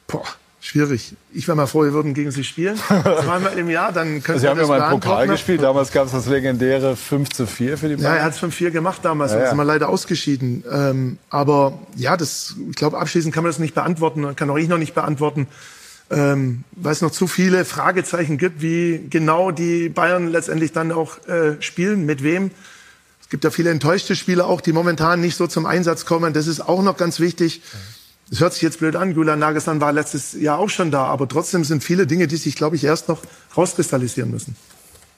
Boah, 0.06 0.24
Schwierig. 0.62 1.14
Ich 1.32 1.48
wäre 1.48 1.56
mal 1.56 1.66
froh, 1.66 1.84
wir 1.84 1.94
würden 1.94 2.12
gegen 2.12 2.30
sie 2.30 2.44
spielen. 2.44 2.76
Zweimal 2.76 3.56
im 3.58 3.70
Jahr, 3.70 3.92
dann 3.92 4.22
können 4.22 4.38
Sie 4.38 4.46
haben 4.46 4.60
ja 4.60 4.66
mal 4.66 4.80
einen 4.82 5.00
Pokal 5.00 5.26
gespielt. 5.26 5.62
Damals 5.62 5.90
gab 5.90 6.04
es 6.06 6.12
das 6.12 6.26
legendäre 6.26 6.96
5 6.96 7.30
zu 7.30 7.46
4 7.46 7.78
für 7.78 7.88
die 7.88 7.94
Ja, 7.94 8.08
er 8.10 8.12
Bayern. 8.16 8.24
hat 8.26 8.34
es 8.34 8.40
5-4 8.40 8.70
gemacht 8.70 9.00
damals, 9.02 9.32
Ja, 9.32 9.38
ja, 9.38 9.44
ja. 9.44 9.48
sind 9.50 9.56
wir 9.58 9.64
leider 9.64 9.88
ausgeschieden. 9.88 10.62
Ähm, 10.70 11.18
aber 11.30 11.78
ja, 11.96 12.18
das, 12.18 12.56
ich 12.68 12.76
glaube, 12.76 12.98
abschließend 12.98 13.32
kann 13.34 13.42
man 13.42 13.48
das 13.50 13.58
nicht 13.58 13.74
beantworten, 13.74 14.36
kann 14.36 14.50
auch 14.50 14.58
ich 14.58 14.68
noch 14.68 14.76
nicht 14.76 14.94
beantworten, 14.94 15.46
ähm, 16.10 16.64
weil 16.72 16.92
es 16.92 17.00
noch 17.00 17.10
zu 17.10 17.26
viele 17.26 17.64
Fragezeichen 17.64 18.36
gibt, 18.36 18.60
wie 18.60 19.06
genau 19.08 19.52
die 19.52 19.88
Bayern 19.88 20.28
letztendlich 20.28 20.72
dann 20.72 20.92
auch 20.92 21.26
äh, 21.26 21.56
spielen, 21.60 22.04
mit 22.04 22.22
wem. 22.22 22.50
Es 23.22 23.30
gibt 23.30 23.44
ja 23.44 23.50
viele 23.50 23.70
enttäuschte 23.70 24.14
Spieler 24.14 24.46
auch, 24.46 24.60
die 24.60 24.72
momentan 24.74 25.22
nicht 25.22 25.36
so 25.36 25.46
zum 25.46 25.64
Einsatz 25.64 26.04
kommen. 26.04 26.34
Das 26.34 26.46
ist 26.46 26.60
auch 26.60 26.82
noch 26.82 26.98
ganz 26.98 27.18
wichtig. 27.18 27.62
Das 28.30 28.40
hört 28.40 28.52
sich 28.52 28.62
jetzt 28.62 28.78
blöd 28.78 28.94
an. 28.94 29.12
Julian 29.12 29.40
Nagelsmann 29.40 29.80
war 29.80 29.92
letztes 29.92 30.34
Jahr 30.34 30.58
auch 30.58 30.70
schon 30.70 30.92
da, 30.92 31.04
aber 31.04 31.26
trotzdem 31.26 31.64
sind 31.64 31.82
viele 31.82 32.06
Dinge, 32.06 32.28
die 32.28 32.36
sich, 32.36 32.54
glaube 32.54 32.76
ich, 32.76 32.84
erst 32.84 33.08
noch 33.08 33.22
rauskristallisieren 33.56 34.30
müssen. 34.30 34.54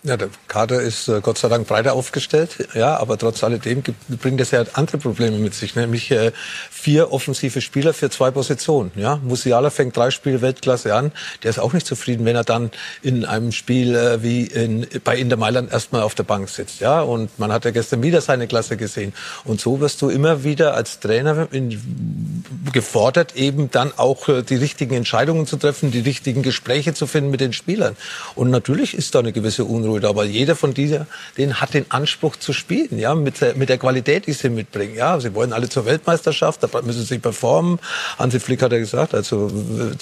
Ja, 0.05 0.17
der 0.17 0.31
Kader 0.49 0.83
ist 0.83 1.07
äh, 1.07 1.21
Gott 1.21 1.39
sei 1.39 1.49
Dank 1.49 1.69
breiter 1.69 1.93
aufgestellt, 1.93 2.69
ja, 2.75 2.97
aber 2.97 3.17
trotz 3.19 3.45
alledem 3.45 3.85
gibt, 3.85 4.21
bringt 4.21 4.41
das 4.41 4.51
ja 4.51 4.65
andere 4.73 4.99
Probleme 4.99 5.39
mit 5.39 5.55
sich, 5.55 5.77
nämlich 5.77 6.11
äh, 6.11 6.33
vier 6.73 7.13
offensive 7.13 7.61
Spieler 7.61 7.95
für 7.95 8.11
zwei 8.11 8.33
Positionen. 8.33 8.91
Ja, 8.97 9.21
Musiala 9.23 9.71
fängt 9.71 9.97
drei 9.97 10.11
Spiele 10.11 10.43
Weltklasse 10.43 10.93
an, 10.97 11.13
der 11.45 11.51
ist 11.51 11.61
auch 11.61 11.73
nicht 11.73 11.87
zufrieden, 11.87 12.25
wenn 12.25 12.35
er 12.35 12.43
dann 12.43 12.73
in 13.03 13.25
einem 13.25 13.53
Spiel 13.53 13.95
äh, 13.95 14.25
wie 14.25 14.43
in, 14.43 14.89
bei 15.05 15.17
Inter 15.17 15.37
Mailand 15.37 15.71
erstmal 15.71 16.03
auf 16.03 16.17
der 16.17 16.25
Bank 16.25 16.49
sitzt. 16.49 16.81
Ja, 16.81 17.03
und 17.03 17.39
man 17.39 17.53
hat 17.53 17.65
ja 17.65 17.71
gestern 17.71 18.03
wieder 18.03 18.21
seine 18.21 18.49
Klasse 18.49 18.77
gesehen. 18.77 19.13
Und 19.45 19.61
so 19.61 19.79
wirst 19.79 20.03
du 20.03 20.09
immer 20.09 20.43
wieder 20.43 20.75
als 20.75 20.99
Trainer 20.99 21.47
in, 21.53 22.43
gefordert, 22.73 23.37
eben 23.37 23.71
dann 23.71 23.93
auch 23.97 24.29
äh, 24.29 24.43
die 24.43 24.57
richtigen 24.57 24.97
Entscheidungen 24.97 25.47
zu 25.47 25.59
treffen, 25.59 25.93
die 25.93 26.01
richtigen 26.01 26.43
Gespräche 26.43 26.93
zu 26.93 27.07
finden 27.07 27.31
mit 27.31 27.41
den 27.41 27.53
Spielern. 27.53 27.97
Und 28.35 28.51
natürlich 28.51 28.95
ist 28.95 29.15
da 29.15 29.21
eine 29.21 29.31
gewisse 29.31 29.65
Unruhe 29.65 29.91
da, 30.01 30.09
aber 30.11 30.24
jeder 30.24 30.57
von 30.57 30.74
dieser, 30.74 31.07
denen 31.36 31.61
hat 31.61 31.74
den 31.74 31.86
Anspruch 31.90 32.36
zu 32.36 32.53
spielen, 32.53 32.99
ja, 32.99 33.14
mit 33.14 33.40
der, 33.40 33.55
mit 33.57 33.68
der 33.68 33.78
Qualität, 33.78 34.26
die 34.26 34.32
sie 34.32 34.49
mitbringen. 34.49 34.95
Ja, 34.95 35.18
sie 35.20 35.34
wollen 35.34 35.53
alle 35.53 35.68
zur 35.68 35.84
Weltmeisterschaft, 35.86 36.62
da 36.62 36.68
müssen 36.82 37.05
sie 37.05 37.18
performen. 37.18 37.78
Hansi 38.18 38.40
Flick 38.40 38.62
hat 38.62 38.72
ja 38.72 38.78
gesagt, 38.78 39.14
also 39.14 39.51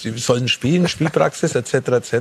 sie 0.01 0.17
sollen 0.19 0.49
spielen, 0.49 0.89
Spielpraxis 0.89 1.55
etc. 1.55 1.75
etc. 1.75 2.15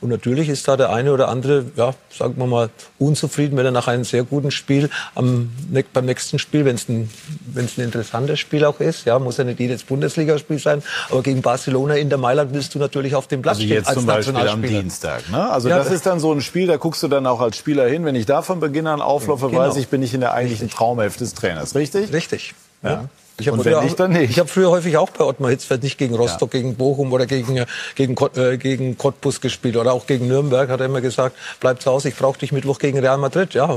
Und 0.00 0.10
natürlich 0.10 0.48
ist 0.48 0.66
da 0.68 0.76
der 0.76 0.90
eine 0.90 1.12
oder 1.12 1.28
andere, 1.28 1.66
ja, 1.76 1.94
sagen 2.16 2.34
wir 2.36 2.46
mal, 2.46 2.70
unzufrieden, 2.98 3.56
wenn 3.56 3.64
er 3.66 3.72
nach 3.72 3.88
einem 3.88 4.04
sehr 4.04 4.24
guten 4.24 4.50
Spiel 4.50 4.90
am, 5.14 5.50
ne- 5.70 5.84
beim 5.92 6.06
nächsten 6.06 6.38
Spiel, 6.38 6.64
wenn 6.64 6.76
es 6.76 6.88
ein, 6.88 7.10
ein 7.56 7.68
interessantes 7.76 8.38
Spiel 8.40 8.64
auch 8.64 8.80
ist, 8.80 9.04
ja, 9.06 9.18
muss 9.18 9.36
ja 9.36 9.44
nicht 9.44 9.60
jedes 9.60 9.82
Bundesligaspiel 9.84 10.58
sein, 10.58 10.82
aber 11.10 11.22
gegen 11.22 11.42
Barcelona 11.42 11.94
in 11.96 12.08
der 12.08 12.18
Mailand 12.18 12.52
willst 12.54 12.74
du 12.74 12.78
natürlich 12.78 13.14
auf 13.14 13.26
dem 13.26 13.42
Platz 13.42 13.56
Also 13.56 13.66
stehen 13.66 13.76
jetzt 13.76 13.92
zum 13.92 14.06
Beispiel 14.06 14.36
am. 14.36 14.60
Dienstag. 14.62 15.28
Ne? 15.30 15.50
Also 15.50 15.68
Ja, 15.68 15.78
das 15.78 15.86
das- 15.88 15.96
ist 15.96 16.06
dann 16.06 16.20
so 16.20 16.32
ein 16.32 16.40
Spiel, 16.40 16.66
da 16.66 16.76
guckst 16.76 17.02
du 17.02 17.08
dann 17.10 17.26
auch 17.26 17.40
als 17.40 17.56
Spieler 17.56 17.86
hin. 17.86 18.04
Wenn 18.04 18.14
ich 18.14 18.26
da 18.26 18.42
von 18.42 18.60
Beginn 18.60 18.86
an 18.86 19.00
auflaufe, 19.02 19.48
Genau. 19.48 19.60
weiß 19.60 19.76
ich, 19.76 19.88
bin 19.88 20.02
ich 20.02 20.14
in 20.14 20.20
der 20.20 20.32
eigentlichen 20.34 20.70
Traumhälfte 20.70 21.20
des 21.24 21.34
Trainers. 21.34 21.74
Richtig? 21.74 22.12
Richtig. 22.12 22.54
Ja. 22.82 23.04
Ich 23.40 23.48
habe 23.48 23.58
Und 23.58 23.64
früher, 23.64 23.78
wenn 23.78 23.84
nicht, 23.84 23.98
dann 23.98 24.12
nicht. 24.12 24.30
Ich 24.30 24.38
habe 24.38 24.48
früher 24.48 24.70
häufig 24.70 24.96
auch 24.96 25.10
bei 25.10 25.24
Ottmar 25.24 25.50
Hitzfeld 25.50 25.82
nicht 25.82 25.98
gegen 25.98 26.14
Rostock, 26.14 26.50
gegen 26.50 26.74
Bochum 26.76 27.12
oder 27.12 27.26
gegen, 27.26 27.56
äh, 27.56 27.66
gegen, 27.94 28.14
äh, 28.36 28.58
gegen 28.58 28.98
Cottbus 28.98 29.40
gespielt 29.40 29.76
oder 29.76 29.92
auch 29.92 30.06
gegen 30.06 30.28
Nürnberg. 30.28 30.68
Hat 30.68 30.80
er 30.80 30.86
immer 30.86 31.00
gesagt, 31.00 31.36
bleib 31.60 31.80
zu 31.80 31.90
Hause, 31.90 32.08
ich 32.10 32.16
brauche 32.16 32.38
dich 32.38 32.52
Mittwoch 32.52 32.78
gegen 32.78 32.98
Real 32.98 33.18
Madrid. 33.18 33.54
Ja, 33.54 33.76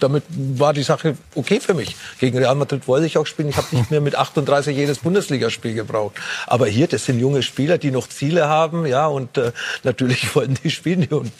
damit 0.00 0.24
war 0.28 0.72
die 0.72 0.82
Sache 0.82 1.16
okay 1.34 1.60
für 1.60 1.74
mich. 1.74 1.96
Gegen 2.20 2.38
Real 2.38 2.54
Madrid 2.54 2.86
wollte 2.86 3.06
ich 3.06 3.18
auch 3.18 3.26
spielen. 3.26 3.48
Ich 3.48 3.56
habe 3.56 3.74
nicht 3.74 3.90
mehr 3.90 4.00
mit 4.00 4.14
38 4.14 4.76
jedes 4.76 4.98
Bundesligaspiel 4.98 5.74
gebraucht. 5.74 6.16
Aber 6.46 6.66
hier, 6.66 6.86
das 6.86 7.06
sind 7.06 7.18
junge 7.18 7.42
Spieler, 7.42 7.78
die 7.78 7.90
noch 7.90 8.08
Ziele 8.08 8.48
haben. 8.48 8.86
Ja, 8.86 9.06
und 9.06 9.38
äh, 9.38 9.52
natürlich 9.84 10.34
wollen 10.34 10.58
die 10.62 10.70
spielen. 10.70 11.06
Und, 11.06 11.32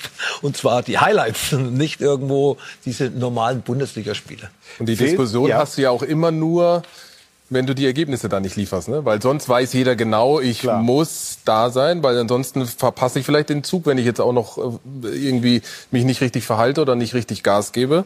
und 0.43 0.57
zwar 0.57 0.83
die 0.83 0.99
Highlights, 0.99 1.53
nicht 1.53 2.01
irgendwo 2.01 2.57
diese 2.85 3.11
normalen 3.11 3.63
Bundesligaspiele. 3.63 4.51
Und 4.79 4.89
die 4.89 4.97
Diskussion 4.97 5.49
ja. 5.49 5.59
hast 5.59 5.79
du 5.79 5.83
ja 5.83 5.91
auch 5.91 6.03
immer 6.03 6.31
nur, 6.31 6.83
wenn 7.51 7.67
du 7.67 7.75
die 7.75 7.87
Ergebnisse 7.87 8.29
da 8.29 8.41
nicht 8.41 8.57
lieferst, 8.57 8.89
ne? 8.89 9.05
Weil 9.05 9.23
sonst 9.23 9.49
weiß 9.49 9.73
jeder 9.73 9.97
genau, 9.97 10.41
ich 10.41 10.65
muss 10.65 11.39
da 11.45 11.71
sein, 11.71 12.03
weil 12.03 12.19
ansonsten 12.19 12.67
verpasse 12.67 13.19
ich 13.19 13.27
vielleicht 13.27 13.49
den 13.49 13.65
Zug, 13.65 13.87
wenn 13.87 13.99
ich 13.99 14.05
jetzt 14.05 14.21
auch 14.21 14.33
noch 14.33 14.59
äh, 14.59 15.09
irgendwie 15.09 15.63
mich 15.91 16.05
nicht 16.05 16.21
richtig 16.21 16.45
verhalte 16.45 16.83
oder 16.83 16.95
nicht 16.95 17.15
richtig 17.15 17.43
Gas 17.43 17.73
gebe. 17.73 18.05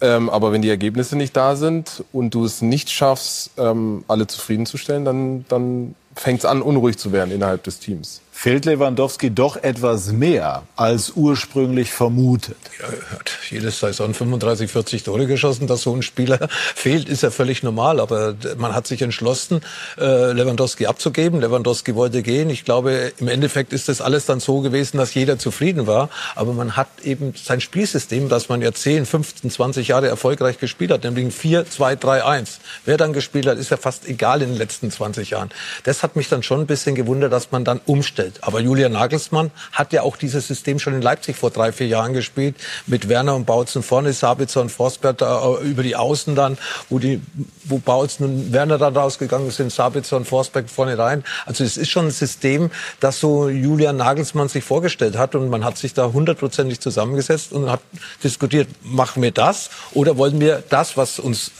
Ähm, 0.00 0.28
aber 0.28 0.52
wenn 0.52 0.62
die 0.62 0.68
Ergebnisse 0.68 1.16
nicht 1.16 1.36
da 1.36 1.56
sind 1.56 2.04
und 2.12 2.34
du 2.34 2.44
es 2.44 2.60
nicht 2.60 2.90
schaffst, 2.90 3.50
ähm, 3.56 4.04
alle 4.08 4.26
zufriedenzustellen, 4.26 5.04
dann, 5.04 5.44
dann 5.48 5.94
fängt 6.14 6.40
es 6.40 6.44
an, 6.44 6.62
unruhig 6.62 6.98
zu 6.98 7.12
werden 7.12 7.30
innerhalb 7.30 7.62
des 7.64 7.78
Teams. 7.78 8.20
Fehlt 8.38 8.66
Lewandowski 8.66 9.30
doch 9.30 9.56
etwas 9.56 10.12
mehr 10.12 10.64
als 10.76 11.12
ursprünglich 11.16 11.90
vermutet. 11.90 12.58
Er 12.78 13.16
hat 13.16 13.30
jede 13.48 13.70
Saison 13.70 14.12
35, 14.12 14.70
40 14.70 15.02
Tore 15.04 15.26
geschossen. 15.26 15.66
Dass 15.66 15.80
so 15.80 15.96
ein 15.96 16.02
Spieler 16.02 16.46
fehlt, 16.74 17.08
ist 17.08 17.22
ja 17.22 17.30
völlig 17.30 17.62
normal. 17.62 17.98
Aber 17.98 18.34
man 18.58 18.74
hat 18.74 18.86
sich 18.86 19.00
entschlossen, 19.00 19.62
äh, 19.98 20.32
Lewandowski 20.32 20.84
abzugeben. 20.84 21.40
Lewandowski 21.40 21.94
wollte 21.94 22.22
gehen. 22.22 22.50
Ich 22.50 22.66
glaube, 22.66 23.14
im 23.16 23.28
Endeffekt 23.28 23.72
ist 23.72 23.88
das 23.88 24.02
alles 24.02 24.26
dann 24.26 24.38
so 24.38 24.60
gewesen, 24.60 24.98
dass 24.98 25.14
jeder 25.14 25.38
zufrieden 25.38 25.86
war. 25.86 26.10
Aber 26.34 26.52
man 26.52 26.76
hat 26.76 26.88
eben 27.02 27.32
sein 27.42 27.62
Spielsystem, 27.62 28.28
das 28.28 28.50
man 28.50 28.60
ja 28.60 28.70
10, 28.70 29.06
15, 29.06 29.50
20 29.50 29.88
Jahre 29.88 30.08
erfolgreich 30.08 30.58
gespielt 30.58 30.90
hat, 30.90 31.04
nämlich 31.04 31.24
ein 31.24 31.30
4, 31.30 31.70
2, 31.70 31.96
3, 31.96 32.22
1. 32.22 32.60
Wer 32.84 32.98
dann 32.98 33.14
gespielt 33.14 33.46
hat, 33.46 33.56
ist 33.56 33.70
ja 33.70 33.78
fast 33.78 34.06
egal 34.06 34.42
in 34.42 34.50
den 34.50 34.58
letzten 34.58 34.90
20 34.90 35.30
Jahren. 35.30 35.48
Das 35.84 36.02
hat 36.02 36.16
mich 36.16 36.28
dann 36.28 36.42
schon 36.42 36.60
ein 36.60 36.66
bisschen 36.66 36.94
gewundert, 36.94 37.32
dass 37.32 37.50
man 37.50 37.64
dann 37.64 37.80
umstellt. 37.86 38.25
Aber 38.42 38.60
Julian 38.60 38.92
Nagelsmann 38.92 39.50
hat 39.72 39.92
ja 39.92 40.02
auch 40.02 40.16
dieses 40.16 40.46
System 40.46 40.78
schon 40.78 40.94
in 40.94 41.02
Leipzig 41.02 41.36
vor 41.36 41.50
drei, 41.50 41.72
vier 41.72 41.86
Jahren 41.86 42.12
gespielt. 42.12 42.56
Mit 42.86 43.08
Werner 43.08 43.34
und 43.34 43.46
Bautzen 43.46 43.82
vorne, 43.82 44.12
Sabitzer 44.12 44.60
und 44.60 44.70
Forsberg 44.70 45.20
äh, 45.22 45.64
über 45.64 45.82
die 45.82 45.96
Außen 45.96 46.34
dann, 46.34 46.58
wo, 46.88 46.98
die, 46.98 47.20
wo 47.64 47.78
Bautzen 47.78 48.26
und 48.26 48.52
Werner 48.52 48.78
dann 48.78 48.96
rausgegangen 48.96 49.50
sind, 49.50 49.72
Sabitzer 49.72 50.16
und 50.16 50.26
Forsberg 50.26 50.68
vorne 50.68 50.98
rein. 50.98 51.24
Also 51.44 51.64
es 51.64 51.76
ist 51.76 51.90
schon 51.90 52.06
ein 52.06 52.10
System, 52.10 52.70
das 53.00 53.20
so 53.20 53.48
Julian 53.48 53.96
Nagelsmann 53.96 54.48
sich 54.48 54.64
vorgestellt 54.64 55.16
hat. 55.16 55.34
Und 55.34 55.48
man 55.48 55.64
hat 55.64 55.78
sich 55.78 55.94
da 55.94 56.12
hundertprozentig 56.12 56.80
zusammengesetzt 56.80 57.52
und 57.52 57.70
hat 57.70 57.80
diskutiert, 58.22 58.68
machen 58.82 59.22
wir 59.22 59.30
das 59.30 59.70
oder 59.92 60.16
wollen 60.16 60.40
wir 60.40 60.62
das, 60.68 60.96
was 60.96 61.18
uns 61.18 61.50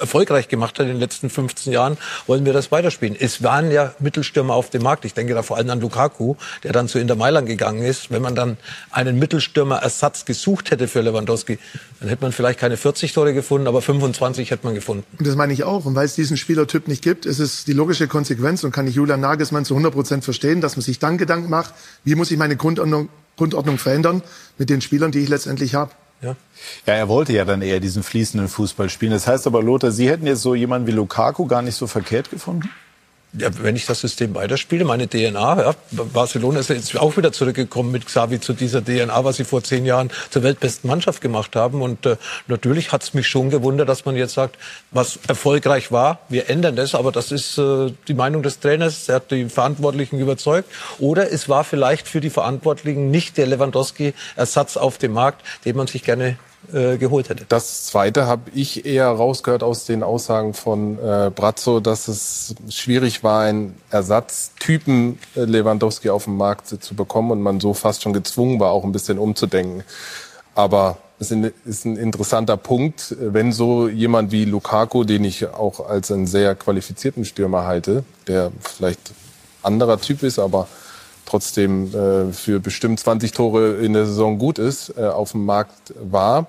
erfolgreich 0.00 0.48
gemacht 0.48 0.78
hat 0.78 0.86
in 0.86 0.92
den 0.92 1.00
letzten 1.00 1.30
15 1.30 1.72
Jahren, 1.72 1.98
wollen 2.26 2.44
wir 2.44 2.52
das 2.52 2.72
weiterspielen. 2.72 3.16
Es 3.18 3.42
waren 3.42 3.70
ja 3.70 3.94
Mittelstürmer 3.98 4.54
auf 4.54 4.70
dem 4.70 4.82
Markt. 4.82 5.04
Ich 5.04 5.14
denke 5.14 5.34
da 5.34 5.42
vor 5.42 5.56
allem 5.56 5.70
an 5.70 5.80
Lukaku, 5.80 6.36
der 6.64 6.72
dann 6.72 6.88
zu 6.88 6.98
Inter 6.98 7.16
Mailand 7.16 7.46
gegangen 7.46 7.82
ist. 7.82 8.10
Wenn 8.10 8.22
man 8.22 8.34
dann 8.34 8.56
einen 8.90 9.18
Mittelstürmer-Ersatz 9.18 10.24
gesucht 10.24 10.70
hätte 10.70 10.88
für 10.88 11.00
Lewandowski, 11.00 11.58
dann 12.00 12.08
hätte 12.08 12.22
man 12.22 12.32
vielleicht 12.32 12.58
keine 12.58 12.76
40 12.76 13.12
Tore 13.12 13.34
gefunden, 13.34 13.66
aber 13.66 13.82
25 13.82 14.50
hätte 14.50 14.64
man 14.64 14.74
gefunden. 14.74 15.04
Und 15.18 15.26
das 15.26 15.36
meine 15.36 15.52
ich 15.52 15.64
auch. 15.64 15.84
Und 15.84 15.94
weil 15.94 16.06
es 16.06 16.14
diesen 16.14 16.36
Spielertyp 16.36 16.88
nicht 16.88 17.02
gibt, 17.02 17.26
ist 17.26 17.38
es 17.38 17.64
die 17.64 17.72
logische 17.72 18.08
Konsequenz 18.08 18.64
und 18.64 18.72
kann 18.72 18.86
ich 18.86 18.94
Julian 18.94 19.20
Nagelsmann 19.20 19.64
zu 19.64 19.74
100 19.74 19.92
Prozent 19.92 20.24
verstehen, 20.24 20.60
dass 20.60 20.76
man 20.76 20.82
sich 20.82 20.98
dann 20.98 21.18
Gedanken 21.18 21.50
macht, 21.50 21.74
wie 22.04 22.14
muss 22.14 22.30
ich 22.30 22.38
meine 22.38 22.56
Grundordnung, 22.56 23.08
Grundordnung 23.36 23.78
verändern 23.78 24.22
mit 24.58 24.70
den 24.70 24.80
Spielern, 24.80 25.12
die 25.12 25.20
ich 25.20 25.28
letztendlich 25.28 25.74
habe. 25.74 25.92
Ja. 26.22 26.36
Ja, 26.86 26.94
er 26.94 27.08
wollte 27.08 27.32
ja 27.32 27.44
dann 27.44 27.62
eher 27.62 27.80
diesen 27.80 28.02
fließenden 28.02 28.48
Fußball 28.48 28.90
spielen. 28.90 29.12
Das 29.12 29.26
heißt 29.26 29.46
aber, 29.46 29.62
Lothar, 29.62 29.90
Sie 29.90 30.08
hätten 30.08 30.26
jetzt 30.26 30.42
so 30.42 30.54
jemanden 30.54 30.86
wie 30.86 30.92
Lukaku 30.92 31.46
gar 31.46 31.62
nicht 31.62 31.76
so 31.76 31.86
verkehrt 31.86 32.30
gefunden? 32.30 32.68
Ja, 33.38 33.48
wenn 33.62 33.76
ich 33.76 33.86
das 33.86 34.00
System 34.00 34.34
weiterspiele, 34.34 34.84
meine 34.84 35.08
DNA, 35.08 35.62
ja, 35.62 35.74
Barcelona 35.92 36.58
ist 36.58 36.68
ja 36.68 36.74
jetzt 36.74 36.98
auch 36.98 37.16
wieder 37.16 37.30
zurückgekommen 37.30 37.92
mit 37.92 38.06
Xavi 38.06 38.40
zu 38.40 38.54
dieser 38.54 38.84
DNA, 38.84 39.24
was 39.24 39.36
sie 39.36 39.44
vor 39.44 39.62
zehn 39.62 39.86
Jahren 39.86 40.10
zur 40.30 40.42
weltbesten 40.42 40.90
Mannschaft 40.90 41.20
gemacht 41.20 41.54
haben. 41.54 41.80
Und 41.80 42.06
äh, 42.06 42.16
natürlich 42.48 42.90
hat 42.90 43.04
es 43.04 43.14
mich 43.14 43.28
schon 43.28 43.50
gewundert, 43.50 43.88
dass 43.88 44.04
man 44.04 44.16
jetzt 44.16 44.34
sagt, 44.34 44.56
was 44.90 45.20
erfolgreich 45.28 45.92
war, 45.92 46.18
wir 46.28 46.50
ändern 46.50 46.74
das, 46.74 46.96
aber 46.96 47.12
das 47.12 47.30
ist 47.30 47.56
äh, 47.56 47.92
die 48.08 48.14
Meinung 48.14 48.42
des 48.42 48.58
Trainers, 48.58 49.08
er 49.08 49.16
hat 49.16 49.30
die 49.30 49.48
Verantwortlichen 49.48 50.18
überzeugt. 50.18 50.68
Oder 50.98 51.30
es 51.30 51.48
war 51.48 51.62
vielleicht 51.62 52.08
für 52.08 52.20
die 52.20 52.30
Verantwortlichen 52.30 53.12
nicht 53.12 53.36
der 53.36 53.46
Lewandowski-Ersatz 53.46 54.76
auf 54.76 54.98
dem 54.98 55.12
Markt, 55.12 55.46
den 55.64 55.76
man 55.76 55.86
sich 55.86 56.02
gerne 56.02 56.36
äh, 56.72 56.98
geholt 56.98 57.28
hätte. 57.28 57.44
Das 57.48 57.86
Zweite 57.86 58.26
habe 58.26 58.50
ich 58.54 58.84
eher 58.86 59.08
rausgehört 59.08 59.62
aus 59.62 59.84
den 59.84 60.02
Aussagen 60.02 60.54
von 60.54 60.98
äh, 60.98 61.30
Brazzo, 61.34 61.80
dass 61.80 62.08
es 62.08 62.54
schwierig 62.68 63.22
war, 63.22 63.42
einen 63.42 63.76
Ersatztypen 63.90 65.18
äh, 65.36 65.40
Lewandowski 65.44 66.10
auf 66.10 66.24
dem 66.24 66.36
Markt 66.36 66.68
zu 66.68 66.94
bekommen 66.94 67.30
und 67.30 67.42
man 67.42 67.60
so 67.60 67.74
fast 67.74 68.02
schon 68.02 68.12
gezwungen 68.12 68.60
war, 68.60 68.70
auch 68.70 68.84
ein 68.84 68.92
bisschen 68.92 69.18
umzudenken. 69.18 69.84
Aber 70.54 70.98
es 71.18 71.30
ist 71.30 71.84
ein 71.84 71.96
interessanter 71.96 72.56
Punkt, 72.56 73.14
wenn 73.20 73.52
so 73.52 73.88
jemand 73.88 74.32
wie 74.32 74.46
Lukaku, 74.46 75.04
den 75.04 75.24
ich 75.24 75.46
auch 75.46 75.86
als 75.86 76.10
einen 76.10 76.26
sehr 76.26 76.54
qualifizierten 76.54 77.26
Stürmer 77.26 77.66
halte, 77.66 78.04
der 78.26 78.50
vielleicht 78.62 79.12
anderer 79.62 80.00
Typ 80.00 80.22
ist, 80.22 80.38
aber 80.38 80.66
trotzdem 81.26 81.94
äh, 81.94 82.32
für 82.32 82.58
bestimmt 82.58 83.00
20 83.00 83.32
Tore 83.32 83.76
in 83.76 83.92
der 83.92 84.06
Saison 84.06 84.38
gut 84.38 84.58
ist, 84.58 84.94
äh, 84.96 85.04
auf 85.04 85.32
dem 85.32 85.44
Markt 85.44 85.94
war. 86.00 86.46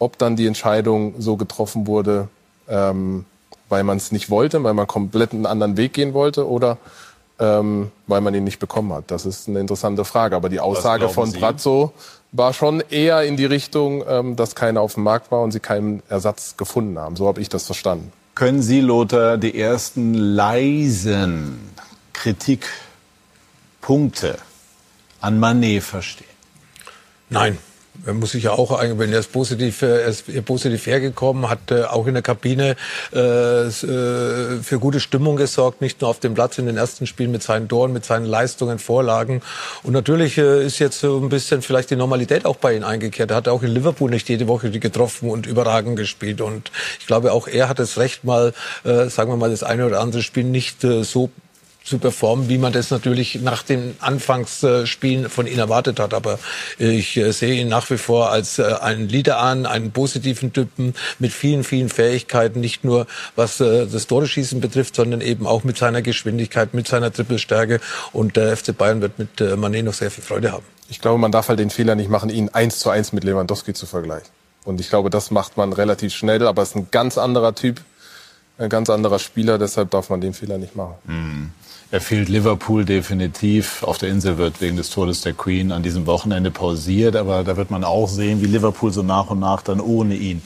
Ob 0.00 0.18
dann 0.18 0.34
die 0.34 0.48
Entscheidung 0.48 1.14
so 1.18 1.36
getroffen 1.36 1.86
wurde, 1.86 2.26
ähm, 2.68 3.24
weil 3.68 3.84
man 3.84 3.98
es 3.98 4.10
nicht 4.10 4.30
wollte, 4.30 4.64
weil 4.64 4.74
man 4.74 4.88
komplett 4.88 5.32
einen 5.32 5.46
anderen 5.46 5.76
Weg 5.76 5.92
gehen 5.92 6.12
wollte 6.12 6.48
oder 6.48 6.78
ähm, 7.38 7.90
weil 8.06 8.20
man 8.20 8.34
ihn 8.34 8.44
nicht 8.44 8.58
bekommen 8.58 8.92
hat? 8.92 9.10
Das 9.10 9.26
ist 9.26 9.48
eine 9.48 9.60
interessante 9.60 10.04
Frage. 10.04 10.36
Aber 10.36 10.48
die 10.48 10.60
Aussage 10.60 11.08
von 11.08 11.32
Brazzo 11.32 11.92
war 12.32 12.52
schon 12.52 12.82
eher 12.90 13.22
in 13.22 13.36
die 13.36 13.46
Richtung, 13.46 14.04
ähm, 14.06 14.36
dass 14.36 14.54
keiner 14.54 14.80
auf 14.80 14.94
dem 14.94 15.02
Markt 15.04 15.30
war 15.30 15.42
und 15.42 15.52
sie 15.52 15.60
keinen 15.60 16.02
Ersatz 16.08 16.56
gefunden 16.56 16.98
haben. 16.98 17.16
So 17.16 17.26
habe 17.26 17.40
ich 17.40 17.48
das 17.48 17.66
verstanden. 17.66 18.12
Können 18.34 18.62
Sie, 18.62 18.80
Lothar, 18.80 19.38
die 19.38 19.58
ersten 19.58 20.14
leisen 20.14 21.58
Kritikpunkte 22.12 24.38
an 25.20 25.40
Manet 25.40 25.82
verstehen? 25.82 26.26
Nein, 27.28 27.58
er 28.06 28.14
muss 28.14 28.32
sich 28.32 28.44
ja 28.44 28.52
auch 28.52 28.80
wenn 28.80 29.12
er 29.12 29.20
ist 29.20 29.32
positiv, 29.32 29.82
er 29.82 30.06
ist 30.06 30.44
positiv 30.44 30.86
hergekommen, 30.86 31.48
hat 31.48 31.70
äh, 31.70 31.84
auch 31.84 32.06
in 32.06 32.14
der 32.14 32.22
Kabine 32.22 32.76
äh, 33.12 33.66
äh, 33.66 33.70
für 34.62 34.78
gute 34.78 35.00
Stimmung 35.00 35.36
gesorgt, 35.36 35.80
nicht 35.80 36.00
nur 36.00 36.10
auf 36.10 36.20
dem 36.20 36.34
Platz 36.34 36.58
in 36.58 36.66
den 36.66 36.76
ersten 36.76 37.06
Spielen 37.06 37.30
mit 37.30 37.42
seinen 37.42 37.68
Toren, 37.68 37.92
mit 37.92 38.04
seinen 38.04 38.26
Leistungen, 38.26 38.78
Vorlagen. 38.78 39.42
Und 39.82 39.92
natürlich 39.92 40.38
äh, 40.38 40.64
ist 40.64 40.78
jetzt 40.78 41.00
so 41.00 41.18
ein 41.18 41.28
bisschen 41.28 41.62
vielleicht 41.62 41.90
die 41.90 41.96
Normalität 41.96 42.46
auch 42.46 42.56
bei 42.56 42.74
ihm 42.74 42.84
eingekehrt. 42.84 43.30
Er 43.30 43.36
hat 43.36 43.48
auch 43.48 43.62
in 43.62 43.70
Liverpool 43.70 44.10
nicht 44.10 44.28
jede 44.28 44.48
Woche 44.48 44.70
getroffen 44.70 45.30
und 45.30 45.46
überragend 45.46 45.96
gespielt. 45.96 46.40
Und 46.40 46.70
ich 46.98 47.06
glaube, 47.06 47.32
auch 47.32 47.48
er 47.48 47.68
hat 47.68 47.78
das 47.78 47.98
Recht 47.98 48.24
mal, 48.24 48.52
äh, 48.84 49.06
sagen 49.06 49.30
wir 49.30 49.36
mal, 49.36 49.50
das 49.50 49.62
eine 49.62 49.86
oder 49.86 50.00
andere 50.00 50.22
Spiel 50.22 50.44
nicht 50.44 50.84
äh, 50.84 51.04
so 51.04 51.30
zu 51.90 51.98
performen, 51.98 52.48
wie 52.48 52.56
man 52.56 52.72
das 52.72 52.90
natürlich 52.90 53.40
nach 53.42 53.62
den 53.62 53.96
Anfangsspielen 53.98 55.28
von 55.28 55.46
ihm 55.46 55.58
erwartet 55.58 56.00
hat. 56.00 56.14
Aber 56.14 56.38
ich 56.78 57.16
äh, 57.16 57.32
sehe 57.32 57.60
ihn 57.60 57.68
nach 57.68 57.90
wie 57.90 57.98
vor 57.98 58.30
als 58.30 58.58
äh, 58.58 58.74
einen 58.80 59.08
Leader 59.08 59.38
an, 59.38 59.66
einen 59.66 59.90
positiven 59.90 60.52
Typen 60.52 60.94
mit 61.18 61.32
vielen, 61.32 61.64
vielen 61.64 61.88
Fähigkeiten, 61.88 62.60
nicht 62.60 62.84
nur 62.84 63.06
was 63.36 63.60
äh, 63.60 63.86
das 63.86 64.06
Tore-Schießen 64.06 64.60
betrifft, 64.60 64.94
sondern 64.94 65.20
eben 65.20 65.46
auch 65.46 65.64
mit 65.64 65.76
seiner 65.76 66.00
Geschwindigkeit, 66.00 66.72
mit 66.72 66.88
seiner 66.88 67.12
Trippelstärke. 67.12 67.80
Und 68.12 68.36
der 68.36 68.56
FC 68.56 68.76
Bayern 68.76 69.02
wird 69.02 69.18
mit 69.18 69.40
Manet 69.58 69.84
noch 69.84 69.94
sehr 69.94 70.10
viel 70.10 70.24
Freude 70.24 70.52
haben. 70.52 70.64
Ich 70.88 71.00
glaube, 71.00 71.18
man 71.18 71.32
darf 71.32 71.48
halt 71.48 71.58
den 71.58 71.70
Fehler 71.70 71.94
nicht 71.96 72.08
machen, 72.08 72.30
ihn 72.30 72.48
eins 72.50 72.78
zu 72.78 72.90
eins 72.90 73.12
mit 73.12 73.24
Lewandowski 73.24 73.74
zu 73.74 73.86
vergleichen. 73.86 74.28
Und 74.64 74.80
ich 74.80 74.90
glaube, 74.90 75.10
das 75.10 75.30
macht 75.30 75.56
man 75.56 75.72
relativ 75.72 76.14
schnell, 76.14 76.46
aber 76.46 76.62
es 76.62 76.70
ist 76.70 76.76
ein 76.76 76.88
ganz 76.90 77.18
anderer 77.18 77.54
Typ, 77.54 77.80
ein 78.58 78.68
ganz 78.68 78.90
anderer 78.90 79.18
Spieler, 79.18 79.58
deshalb 79.58 79.90
darf 79.90 80.10
man 80.10 80.20
den 80.20 80.34
Fehler 80.34 80.58
nicht 80.58 80.76
machen. 80.76 80.94
Mhm. 81.04 81.50
Er 81.92 82.00
fehlt 82.00 82.28
Liverpool 82.28 82.84
definitiv. 82.84 83.82
Auf 83.82 83.98
der 83.98 84.10
Insel 84.10 84.38
wird 84.38 84.60
wegen 84.60 84.76
des 84.76 84.90
Todes 84.90 85.22
der 85.22 85.32
Queen 85.32 85.72
an 85.72 85.82
diesem 85.82 86.06
Wochenende 86.06 86.52
pausiert. 86.52 87.16
Aber 87.16 87.42
da 87.42 87.56
wird 87.56 87.72
man 87.72 87.82
auch 87.82 88.08
sehen, 88.08 88.40
wie 88.42 88.46
Liverpool 88.46 88.92
so 88.92 89.02
nach 89.02 89.28
und 89.30 89.40
nach 89.40 89.62
dann 89.62 89.80
ohne 89.80 90.14
ihn 90.14 90.40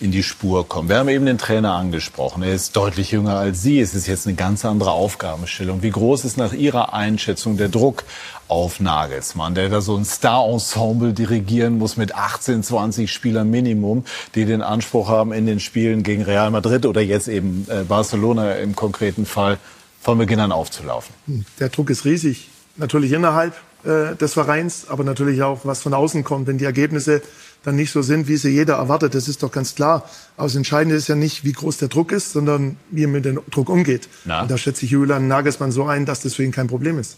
in 0.00 0.10
die 0.10 0.22
Spur 0.22 0.66
kommt. 0.66 0.88
Wir 0.88 0.96
haben 0.96 1.10
eben 1.10 1.26
den 1.26 1.36
Trainer 1.36 1.74
angesprochen. 1.74 2.42
Er 2.42 2.54
ist 2.54 2.76
deutlich 2.76 3.10
jünger 3.10 3.36
als 3.36 3.62
Sie. 3.62 3.78
Es 3.78 3.94
ist 3.94 4.06
jetzt 4.06 4.26
eine 4.26 4.36
ganz 4.36 4.64
andere 4.64 4.92
Aufgabenstellung. 4.92 5.82
Wie 5.82 5.90
groß 5.90 6.24
ist 6.24 6.38
nach 6.38 6.54
Ihrer 6.54 6.94
Einschätzung 6.94 7.58
der 7.58 7.68
Druck 7.68 8.04
auf 8.48 8.80
Nagelsmann, 8.80 9.54
der 9.54 9.68
da 9.68 9.82
so 9.82 9.96
ein 9.96 10.04
Star-Ensemble 10.06 11.12
dirigieren 11.12 11.76
muss 11.76 11.98
mit 11.98 12.14
18, 12.14 12.62
20 12.62 13.12
Spielern 13.12 13.50
Minimum, 13.50 14.04
die 14.34 14.46
den 14.46 14.62
Anspruch 14.62 15.08
haben, 15.08 15.32
in 15.34 15.44
den 15.44 15.60
Spielen 15.60 16.02
gegen 16.02 16.22
Real 16.22 16.50
Madrid 16.50 16.86
oder 16.86 17.02
jetzt 17.02 17.28
eben 17.28 17.66
äh, 17.68 17.82
Barcelona 17.82 18.54
im 18.54 18.74
konkreten 18.74 19.26
Fall 19.26 19.58
von 20.06 20.18
Beginn 20.18 20.38
an 20.38 20.52
aufzulaufen? 20.52 21.12
Hm, 21.26 21.44
der 21.58 21.68
Druck 21.68 21.90
ist 21.90 22.04
riesig. 22.04 22.48
Natürlich 22.76 23.10
innerhalb 23.10 23.54
äh, 23.82 24.14
des 24.14 24.34
Vereins, 24.34 24.86
aber 24.88 25.02
natürlich 25.02 25.42
auch, 25.42 25.62
was 25.64 25.82
von 25.82 25.94
außen 25.94 26.22
kommt, 26.22 26.46
wenn 26.46 26.58
die 26.58 26.64
Ergebnisse 26.64 27.22
dann 27.64 27.74
nicht 27.74 27.90
so 27.90 28.02
sind, 28.02 28.28
wie 28.28 28.36
sie 28.36 28.50
jeder 28.50 28.74
erwartet. 28.74 29.16
Das 29.16 29.26
ist 29.26 29.42
doch 29.42 29.50
ganz 29.50 29.74
klar. 29.74 30.08
Aber 30.36 30.46
das 30.46 30.54
Entscheidende 30.54 30.94
ist 30.94 31.08
ja 31.08 31.16
nicht, 31.16 31.42
wie 31.42 31.50
groß 31.50 31.78
der 31.78 31.88
Druck 31.88 32.12
ist, 32.12 32.30
sondern 32.30 32.76
wie 32.92 33.02
er 33.02 33.08
mit 33.08 33.24
dem 33.24 33.40
Druck 33.50 33.68
umgeht. 33.68 34.08
Na? 34.24 34.42
Und 34.42 34.50
da 34.52 34.56
schätze 34.56 34.84
ich 34.84 34.92
Julian 34.92 35.26
Nagelsmann 35.26 35.72
so 35.72 35.86
ein, 35.86 36.06
dass 36.06 36.20
das 36.20 36.34
für 36.34 36.44
ihn 36.44 36.52
kein 36.52 36.68
Problem 36.68 37.00
ist. 37.00 37.16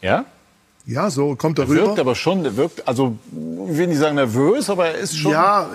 Ja? 0.00 0.24
Ja, 0.86 1.10
so 1.10 1.36
kommt 1.36 1.58
er, 1.58 1.66
er 1.66 1.68
rüber. 1.68 1.86
Wirkt 1.88 1.98
aber 1.98 2.14
schon, 2.14 2.42
er 2.46 2.56
wirkt, 2.56 2.88
also, 2.88 3.18
ich 3.70 3.76
will 3.76 3.88
nicht 3.88 3.98
sagen 3.98 4.14
nervös, 4.14 4.70
aber 4.70 4.86
er 4.86 4.94
ist 4.94 5.14
schon. 5.18 5.32
Ja, 5.32 5.68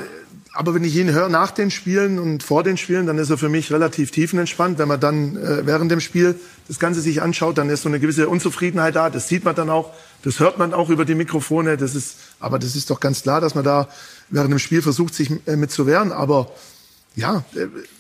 aber 0.56 0.74
wenn 0.74 0.86
ich 0.86 0.96
ihn 0.96 1.12
höre 1.12 1.28
nach 1.28 1.52
den 1.52 1.70
Spielen 1.70 2.18
und 2.18 2.42
vor 2.42 2.64
den 2.64 2.78
Spielen, 2.78 3.06
dann 3.06 3.18
ist 3.18 3.30
er 3.30 3.38
für 3.38 3.50
mich 3.50 3.74
relativ 3.74 4.12
tiefenentspannt. 4.12 4.80
Wenn 4.80 4.88
man 4.88 5.02
dann 5.02 5.36
äh, 5.36 5.66
während 5.66 5.92
dem 5.92 6.00
Spiel 6.00 6.40
das 6.70 6.80
Ganze 6.80 7.02
sich 7.02 7.22
anschaut, 7.22 7.58
dann 7.58 7.70
ist 7.70 7.82
so 7.82 7.90
eine 7.90 8.00
gewisse 8.00 8.30
Unzufriedenheit 8.30 8.96
da. 8.96 9.10
Das 9.10 9.28
sieht 9.28 9.44
man 9.44 9.54
dann 9.54 9.70
auch, 9.70 9.92
das 10.24 10.40
hört 10.40 10.58
man 10.58 10.74
auch 10.74 10.90
über 10.90 11.04
die 11.04 11.14
Mikrofone. 11.14 11.76
Das 11.76 11.94
ist, 11.94 12.16
aber 12.40 12.58
das 12.58 12.78
ist 12.78 12.90
doch 12.90 13.02
ganz 13.02 13.24
klar, 13.24 13.42
dass 13.42 13.54
man 13.54 13.66
da 13.66 13.90
während 14.30 14.52
dem 14.52 14.60
Spiel 14.60 14.82
versucht, 14.82 15.14
sich 15.14 15.30
äh, 15.46 15.58
mit 15.58 15.72
zu 15.72 15.88
wehren. 15.88 16.14
Aber 16.14 16.50
ja, 17.18 17.44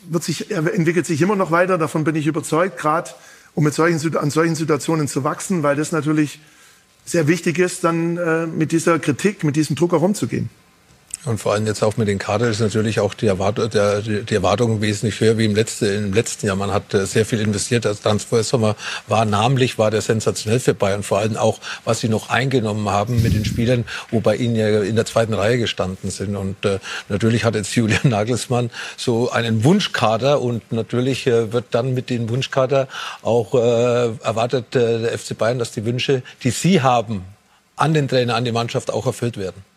wird 0.09 0.23
sich, 0.23 0.49
er 0.49 0.73
entwickelt 0.73 1.05
sich 1.05 1.21
immer 1.21 1.35
noch 1.35 1.51
weiter. 1.51 1.77
Davon 1.77 2.05
bin 2.05 2.15
ich 2.15 2.25
überzeugt, 2.25 2.77
gerade 2.77 3.11
um 3.53 3.65
mit 3.65 3.73
solchen, 3.73 4.15
an 4.15 4.31
solchen 4.31 4.55
Situationen 4.55 5.09
zu 5.09 5.25
wachsen, 5.25 5.61
weil 5.61 5.75
das 5.75 5.91
natürlich 5.91 6.39
sehr 7.03 7.27
wichtig 7.27 7.59
ist, 7.59 7.83
dann 7.83 8.15
äh, 8.15 8.47
mit 8.47 8.71
dieser 8.71 8.97
Kritik, 8.99 9.43
mit 9.43 9.57
diesem 9.57 9.75
Druck 9.75 9.93
auch 9.93 10.01
umzugehen. 10.01 10.49
Und 11.25 11.39
vor 11.39 11.53
allem 11.53 11.65
jetzt 11.65 11.83
auch 11.83 11.97
mit 11.97 12.07
den 12.07 12.19
Kader 12.19 12.49
ist 12.49 12.59
natürlich 12.59 12.99
auch 12.99 13.15
die, 13.15 13.25
Erwartung, 13.25 13.69
der, 13.71 14.01
die 14.01 14.33
Erwartung 14.33 14.81
wesentlich 14.81 15.19
höher 15.19 15.37
wie 15.39 15.45
im 15.45 15.55
letzten, 15.55 15.85
im 15.85 16.13
letzten 16.13 16.45
Jahr. 16.45 16.55
Man 16.55 16.71
hat 16.71 16.93
äh, 16.93 17.07
sehr 17.07 17.25
viel 17.25 17.39
investiert. 17.41 17.85
Das 17.85 18.01
Transfersommer 18.01 18.75
war 19.07 19.25
namentlich, 19.25 19.79
war 19.79 19.89
der 19.89 20.01
sensationell 20.01 20.59
für 20.59 20.75
Bayern. 20.75 21.01
Vor 21.01 21.17
allem 21.17 21.35
auch, 21.35 21.59
was 21.83 22.01
sie 22.01 22.09
noch 22.09 22.29
eingenommen 22.29 22.89
haben 22.89 23.23
mit 23.23 23.33
den 23.33 23.43
Spielern, 23.43 23.85
wo 24.11 24.19
bei 24.19 24.35
ihnen 24.35 24.55
ja 24.55 24.81
in 24.83 24.95
der 24.95 25.05
zweiten 25.05 25.33
Reihe 25.33 25.57
gestanden 25.57 26.11
sind. 26.11 26.35
Und 26.35 26.63
äh, 26.63 26.77
natürlich 27.09 27.43
hat 27.43 27.55
jetzt 27.55 27.75
Julian 27.75 28.09
Nagelsmann 28.09 28.69
so 28.95 29.31
einen 29.31 29.63
Wunschkader 29.63 30.41
und 30.41 30.71
natürlich 30.71 31.25
äh, 31.25 31.51
wird 31.51 31.65
dann 31.71 31.95
mit 31.95 32.11
dem 32.11 32.29
Wunschkader 32.29 32.87
auch 33.23 33.55
äh, 33.55 33.57
erwartet 34.23 34.75
äh, 34.75 34.99
der 34.99 35.17
FC 35.17 35.35
Bayern, 35.35 35.57
dass 35.57 35.71
die 35.71 35.85
Wünsche, 35.85 36.21
die 36.43 36.51
sie 36.51 36.83
haben, 36.83 37.25
an 37.75 37.95
den 37.95 38.07
Trainer, 38.07 38.35
an 38.35 38.45
die 38.45 38.51
Mannschaft 38.51 38.91
auch 38.91 39.07
erfüllt 39.07 39.37
werden. 39.37 39.74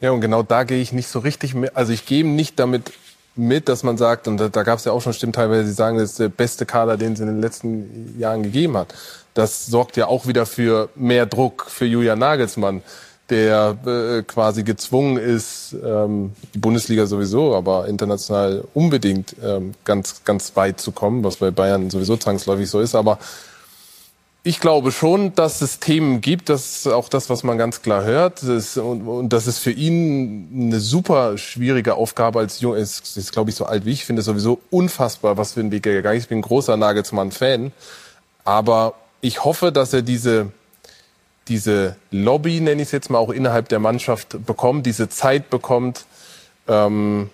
Ja, 0.00 0.10
und 0.10 0.20
genau 0.20 0.42
da 0.42 0.64
gehe 0.64 0.80
ich 0.80 0.92
nicht 0.92 1.08
so 1.08 1.20
richtig 1.20 1.54
mit. 1.54 1.74
Also 1.76 1.92
ich 1.92 2.04
gehe 2.06 2.26
nicht 2.26 2.58
damit 2.58 2.92
mit, 3.34 3.68
dass 3.68 3.82
man 3.82 3.96
sagt, 3.96 4.28
und 4.28 4.38
da, 4.38 4.48
da 4.48 4.62
gab 4.62 4.78
es 4.78 4.84
ja 4.84 4.92
auch 4.92 5.02
schon 5.02 5.12
Stimmen 5.12 5.32
teilweise, 5.32 5.64
die 5.64 5.72
sagen, 5.72 5.98
das 5.98 6.12
ist 6.12 6.18
der 6.18 6.28
beste 6.28 6.66
Kader, 6.66 6.96
den 6.96 7.12
es 7.12 7.20
in 7.20 7.26
den 7.26 7.40
letzten 7.40 8.18
Jahren 8.18 8.42
gegeben 8.42 8.76
hat. 8.76 8.94
Das 9.34 9.66
sorgt 9.66 9.96
ja 9.96 10.06
auch 10.06 10.26
wieder 10.26 10.46
für 10.46 10.88
mehr 10.94 11.26
Druck 11.26 11.66
für 11.68 11.84
Julian 11.84 12.18
Nagelsmann, 12.18 12.82
der 13.28 13.76
äh, 13.86 14.22
quasi 14.22 14.62
gezwungen 14.62 15.18
ist, 15.18 15.74
ähm, 15.84 16.32
die 16.54 16.58
Bundesliga 16.58 17.06
sowieso, 17.06 17.54
aber 17.54 17.88
international 17.88 18.64
unbedingt 18.72 19.34
ähm, 19.42 19.74
ganz, 19.84 20.22
ganz 20.24 20.54
weit 20.56 20.80
zu 20.80 20.92
kommen, 20.92 21.24
was 21.24 21.36
bei 21.36 21.50
Bayern 21.50 21.90
sowieso 21.90 22.16
zwangsläufig 22.16 22.70
so 22.70 22.80
ist. 22.80 22.94
Aber 22.94 23.18
ich 24.46 24.60
glaube 24.60 24.92
schon, 24.92 25.34
dass 25.34 25.60
es 25.60 25.80
Themen 25.80 26.20
gibt, 26.20 26.50
das 26.50 26.76
ist 26.76 26.86
auch 26.86 27.08
das, 27.08 27.28
was 27.28 27.42
man 27.42 27.58
ganz 27.58 27.82
klar 27.82 28.04
hört. 28.04 28.44
Das, 28.44 28.76
und, 28.76 29.04
und 29.04 29.32
das 29.32 29.48
ist 29.48 29.58
für 29.58 29.72
ihn 29.72 30.68
eine 30.68 30.78
super 30.78 31.36
schwierige 31.36 31.96
Aufgabe 31.96 32.38
als 32.38 32.60
Jung. 32.60 32.76
Ist, 32.76 33.16
ist 33.16 33.32
glaube 33.32 33.50
ich, 33.50 33.56
so 33.56 33.66
alt 33.66 33.84
wie 33.84 33.90
ich 33.90 34.04
finde, 34.04 34.22
sowieso 34.22 34.60
unfassbar, 34.70 35.36
was 35.36 35.54
für 35.54 35.60
ein 35.60 35.72
Weg 35.72 35.84
er 35.88 35.94
gegangen 35.94 36.16
ist. 36.16 36.24
Ich 36.24 36.28
bin 36.28 36.38
ein 36.38 36.42
großer 36.42 36.76
Nagelsmann-Fan. 36.76 37.72
Aber 38.44 38.94
ich 39.20 39.42
hoffe, 39.42 39.72
dass 39.72 39.92
er 39.92 40.02
diese, 40.02 40.52
diese 41.48 41.96
Lobby, 42.12 42.60
nenne 42.60 42.82
ich 42.82 42.86
es 42.86 42.92
jetzt 42.92 43.10
mal, 43.10 43.18
auch 43.18 43.30
innerhalb 43.30 43.68
der 43.68 43.80
Mannschaft 43.80 44.46
bekommt, 44.46 44.86
diese 44.86 45.08
Zeit 45.08 45.50
bekommt, 45.50 46.04
ähm, 46.68 47.30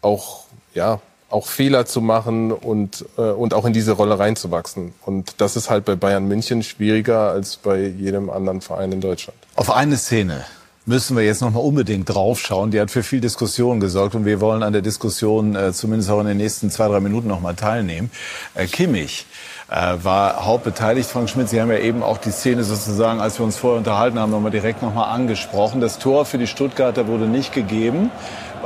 auch, 0.00 0.44
ja, 0.72 1.02
auch 1.28 1.46
Fehler 1.46 1.86
zu 1.86 2.00
machen 2.00 2.52
und, 2.52 3.04
äh, 3.18 3.22
und 3.22 3.54
auch 3.54 3.64
in 3.64 3.72
diese 3.72 3.92
Rolle 3.92 4.18
reinzuwachsen. 4.18 4.94
Und 5.04 5.40
das 5.40 5.56
ist 5.56 5.70
halt 5.70 5.84
bei 5.84 5.96
Bayern 5.96 6.26
München 6.26 6.62
schwieriger 6.62 7.30
als 7.30 7.56
bei 7.56 7.80
jedem 7.80 8.30
anderen 8.30 8.60
Verein 8.60 8.92
in 8.92 9.00
Deutschland. 9.00 9.38
Auf 9.56 9.70
eine 9.70 9.96
Szene 9.96 10.44
müssen 10.86 11.16
wir 11.16 11.24
jetzt 11.24 11.42
noch 11.42 11.50
mal 11.50 11.60
unbedingt 11.60 12.08
draufschauen. 12.08 12.70
Die 12.70 12.80
hat 12.80 12.92
für 12.92 13.02
viel 13.02 13.20
Diskussion 13.20 13.80
gesorgt 13.80 14.14
und 14.14 14.24
wir 14.24 14.40
wollen 14.40 14.62
an 14.62 14.72
der 14.72 14.82
Diskussion 14.82 15.56
äh, 15.56 15.72
zumindest 15.72 16.10
auch 16.10 16.20
in 16.20 16.26
den 16.26 16.36
nächsten 16.36 16.70
zwei, 16.70 16.86
drei 16.86 17.00
Minuten 17.00 17.26
noch 17.26 17.40
mal 17.40 17.54
teilnehmen. 17.54 18.10
Äh, 18.54 18.66
Kimmich 18.66 19.26
äh, 19.68 19.94
war 20.02 20.46
hauptbeteiligt. 20.46 21.10
Frank 21.10 21.28
Schmidt, 21.28 21.48
Sie 21.48 21.60
haben 21.60 21.72
ja 21.72 21.78
eben 21.78 22.04
auch 22.04 22.18
die 22.18 22.30
Szene 22.30 22.62
sozusagen, 22.62 23.20
als 23.20 23.40
wir 23.40 23.44
uns 23.44 23.56
vorher 23.56 23.78
unterhalten 23.78 24.20
haben, 24.20 24.30
noch 24.30 24.40
mal 24.40 24.50
direkt 24.50 24.80
noch 24.82 24.94
mal 24.94 25.10
angesprochen. 25.10 25.80
Das 25.80 25.98
Tor 25.98 26.24
für 26.24 26.38
die 26.38 26.46
Stuttgarter 26.46 27.08
wurde 27.08 27.24
nicht 27.24 27.52
gegeben 27.52 28.12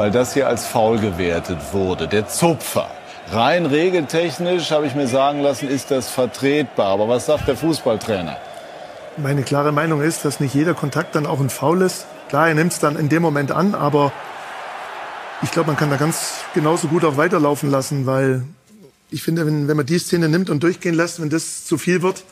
weil 0.00 0.10
das 0.10 0.32
hier 0.32 0.48
als 0.48 0.64
faul 0.64 0.98
gewertet 0.98 1.58
wurde. 1.72 2.08
Der 2.08 2.26
Zupfer. 2.26 2.90
Rein 3.30 3.66
regeltechnisch, 3.66 4.70
habe 4.70 4.86
ich 4.86 4.94
mir 4.94 5.06
sagen 5.06 5.42
lassen, 5.42 5.68
ist 5.68 5.90
das 5.90 6.08
vertretbar. 6.08 6.86
Aber 6.86 7.06
was 7.06 7.26
sagt 7.26 7.46
der 7.46 7.54
Fußballtrainer? 7.54 8.38
Meine 9.18 9.42
klare 9.42 9.72
Meinung 9.72 10.00
ist, 10.00 10.24
dass 10.24 10.40
nicht 10.40 10.54
jeder 10.54 10.72
Kontakt 10.72 11.16
dann 11.16 11.26
auch 11.26 11.38
ein 11.38 11.50
Foul 11.50 11.82
ist. 11.82 12.06
Klar, 12.30 12.48
er 12.48 12.54
nimmt 12.54 12.72
es 12.72 12.78
dann 12.78 12.96
in 12.96 13.10
dem 13.10 13.20
Moment 13.20 13.52
an, 13.52 13.74
aber 13.74 14.10
ich 15.42 15.50
glaube, 15.50 15.66
man 15.66 15.76
kann 15.76 15.90
da 15.90 15.96
ganz 15.96 16.44
genauso 16.54 16.88
gut 16.88 17.04
auch 17.04 17.18
weiterlaufen 17.18 17.70
lassen, 17.70 18.06
weil 18.06 18.44
ich 19.10 19.22
finde, 19.22 19.44
wenn, 19.44 19.68
wenn 19.68 19.76
man 19.76 19.84
die 19.84 19.98
Szene 19.98 20.30
nimmt 20.30 20.48
und 20.48 20.62
durchgehen 20.62 20.94
lässt, 20.94 21.20
wenn 21.20 21.28
das 21.28 21.66
zu 21.66 21.76
viel 21.76 22.00
wird, 22.00 22.24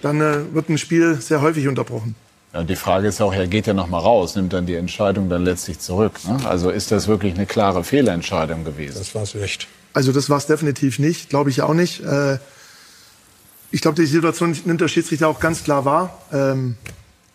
dann 0.00 0.20
äh, 0.20 0.54
wird 0.54 0.68
ein 0.68 0.78
Spiel 0.78 1.16
sehr 1.20 1.40
häufig 1.40 1.66
unterbrochen. 1.66 2.14
Ja, 2.52 2.64
die 2.64 2.76
Frage 2.76 3.08
ist 3.08 3.20
auch, 3.20 3.32
er 3.32 3.46
geht 3.46 3.66
ja 3.66 3.74
noch 3.74 3.86
mal 3.88 3.98
raus, 4.00 4.34
nimmt 4.34 4.52
dann 4.52 4.66
die 4.66 4.74
Entscheidung 4.74 5.28
dann 5.28 5.44
letztlich 5.44 5.78
zurück. 5.78 6.14
Ne? 6.26 6.40
Also 6.48 6.70
ist 6.70 6.90
das 6.90 7.06
wirklich 7.06 7.34
eine 7.34 7.46
klare 7.46 7.84
Fehlentscheidung 7.84 8.64
gewesen? 8.64 8.98
Das 8.98 9.14
war 9.14 9.22
es 9.22 9.34
echt. 9.36 9.68
Also 9.92 10.10
das 10.12 10.28
war 10.30 10.38
es 10.38 10.46
definitiv 10.46 10.98
nicht, 10.98 11.30
glaube 11.30 11.50
ich 11.50 11.62
auch 11.62 11.74
nicht. 11.74 12.00
Äh, 12.04 12.38
Ich 13.72 13.82
glaube, 13.82 14.00
die 14.02 14.06
Situation 14.06 14.56
nimmt 14.64 14.80
der 14.80 14.88
Schiedsrichter 14.88 15.28
auch 15.28 15.38
ganz 15.38 15.62
klar 15.62 15.84
wahr. 15.84 16.18
Ähm, 16.32 16.74